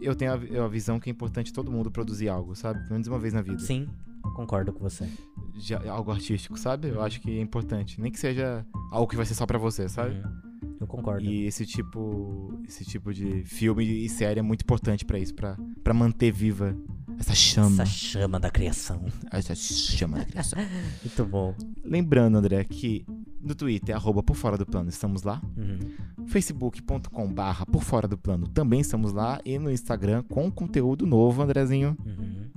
eu 0.00 0.16
tenho 0.16 0.32
a, 0.32 0.64
a 0.64 0.68
visão 0.68 0.98
que 0.98 1.08
é 1.08 1.12
importante 1.12 1.52
todo 1.52 1.70
mundo 1.70 1.88
produzir 1.90 2.28
algo, 2.28 2.56
sabe? 2.56 2.80
Pelo 2.80 2.92
menos 2.94 3.06
uma 3.06 3.18
vez 3.20 3.32
na 3.32 3.40
vida. 3.42 3.60
sim, 3.60 3.88
concordo 4.30 4.72
com 4.72 4.80
você. 4.80 5.08
De 5.54 5.74
algo 5.74 6.10
artístico, 6.10 6.58
sabe? 6.58 6.88
Eu 6.88 7.02
acho 7.02 7.20
que 7.20 7.30
é 7.38 7.40
importante. 7.40 8.00
Nem 8.00 8.10
que 8.10 8.18
seja 8.18 8.64
algo 8.90 9.06
que 9.06 9.16
vai 9.16 9.26
ser 9.26 9.34
só 9.34 9.44
pra 9.46 9.58
você, 9.58 9.88
sabe? 9.88 10.14
Uhum, 10.16 10.72
Eu 10.80 10.86
concordo. 10.86 11.24
E 11.24 11.44
esse 11.46 11.66
tipo, 11.66 12.58
esse 12.66 12.84
tipo 12.84 13.12
de 13.12 13.44
filme 13.44 13.84
e 13.84 14.08
série 14.08 14.40
é 14.40 14.42
muito 14.42 14.62
importante 14.62 15.04
pra 15.04 15.18
isso, 15.18 15.34
pra 15.34 15.56
pra 15.84 15.92
manter 15.92 16.32
viva 16.32 16.74
essa 17.18 17.34
chama, 17.34 17.82
Essa 17.82 17.86
chama 17.86 18.40
da 18.40 18.50
criação. 18.50 19.04
essa 19.30 19.54
chama 19.54 20.18
da 20.18 20.24
criação. 20.24 20.58
Muito 21.04 21.24
bom. 21.26 21.54
Lembrando, 21.84 22.38
André, 22.38 22.64
que 22.64 23.04
no 23.40 23.54
Twitter, 23.54 23.94
arroba 23.94 24.22
por 24.22 24.34
fora 24.34 24.56
do 24.56 24.64
plano, 24.64 24.88
estamos 24.88 25.22
lá. 25.22 25.40
Uhum. 25.56 26.26
Facebook.com 26.26 27.32
barra 27.32 27.66
por 27.66 27.82
fora 27.82 28.08
do 28.08 28.16
plano, 28.16 28.48
também 28.48 28.80
estamos 28.80 29.12
lá. 29.12 29.40
E 29.44 29.58
no 29.58 29.70
Instagram, 29.70 30.22
com 30.24 30.50
conteúdo 30.50 31.06
novo, 31.06 31.42
Andrezinho, 31.42 31.96
Uhum. 32.04 32.50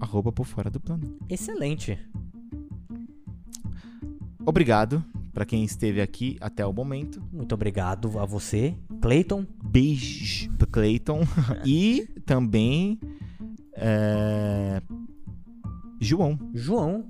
Arroba 0.00 0.30
por 0.32 0.44
fora 0.46 0.70
do 0.70 0.80
plano. 0.80 1.16
Excelente. 1.28 1.98
Obrigado 4.46 5.04
pra 5.32 5.44
quem 5.44 5.64
esteve 5.64 6.00
aqui 6.00 6.36
até 6.40 6.64
o 6.66 6.72
momento. 6.72 7.22
Muito 7.32 7.54
obrigado 7.54 8.18
a 8.18 8.24
você, 8.26 8.74
Clayton. 9.00 9.46
Beijo 9.64 10.50
pro 10.56 10.66
Clayton. 10.66 11.20
e 11.64 12.06
também 12.26 12.98
é, 13.74 14.82
João 16.00 16.38
João. 16.52 17.06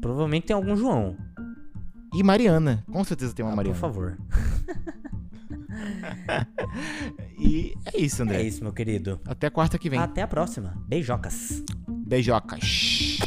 Provavelmente 0.00 0.46
tem 0.46 0.56
algum 0.56 0.76
João. 0.76 1.16
e 2.12 2.22
Mariana. 2.24 2.84
Com 2.90 3.04
certeza 3.04 3.32
tem 3.32 3.44
uma 3.44 3.52
Ah, 3.52 3.54
por 3.54 3.56
Mariana. 3.58 3.78
favor. 3.78 4.18
E 7.38 7.74
é 7.92 7.98
isso, 8.00 8.22
André. 8.22 8.42
É 8.42 8.42
isso, 8.42 8.62
meu 8.62 8.72
querido. 8.72 9.20
Até 9.26 9.50
quarta 9.50 9.78
que 9.78 9.90
vem. 9.90 9.98
Até 9.98 10.22
a 10.22 10.28
próxima. 10.28 10.74
Beijocas. 10.86 11.62
Beijocas. 11.88 13.18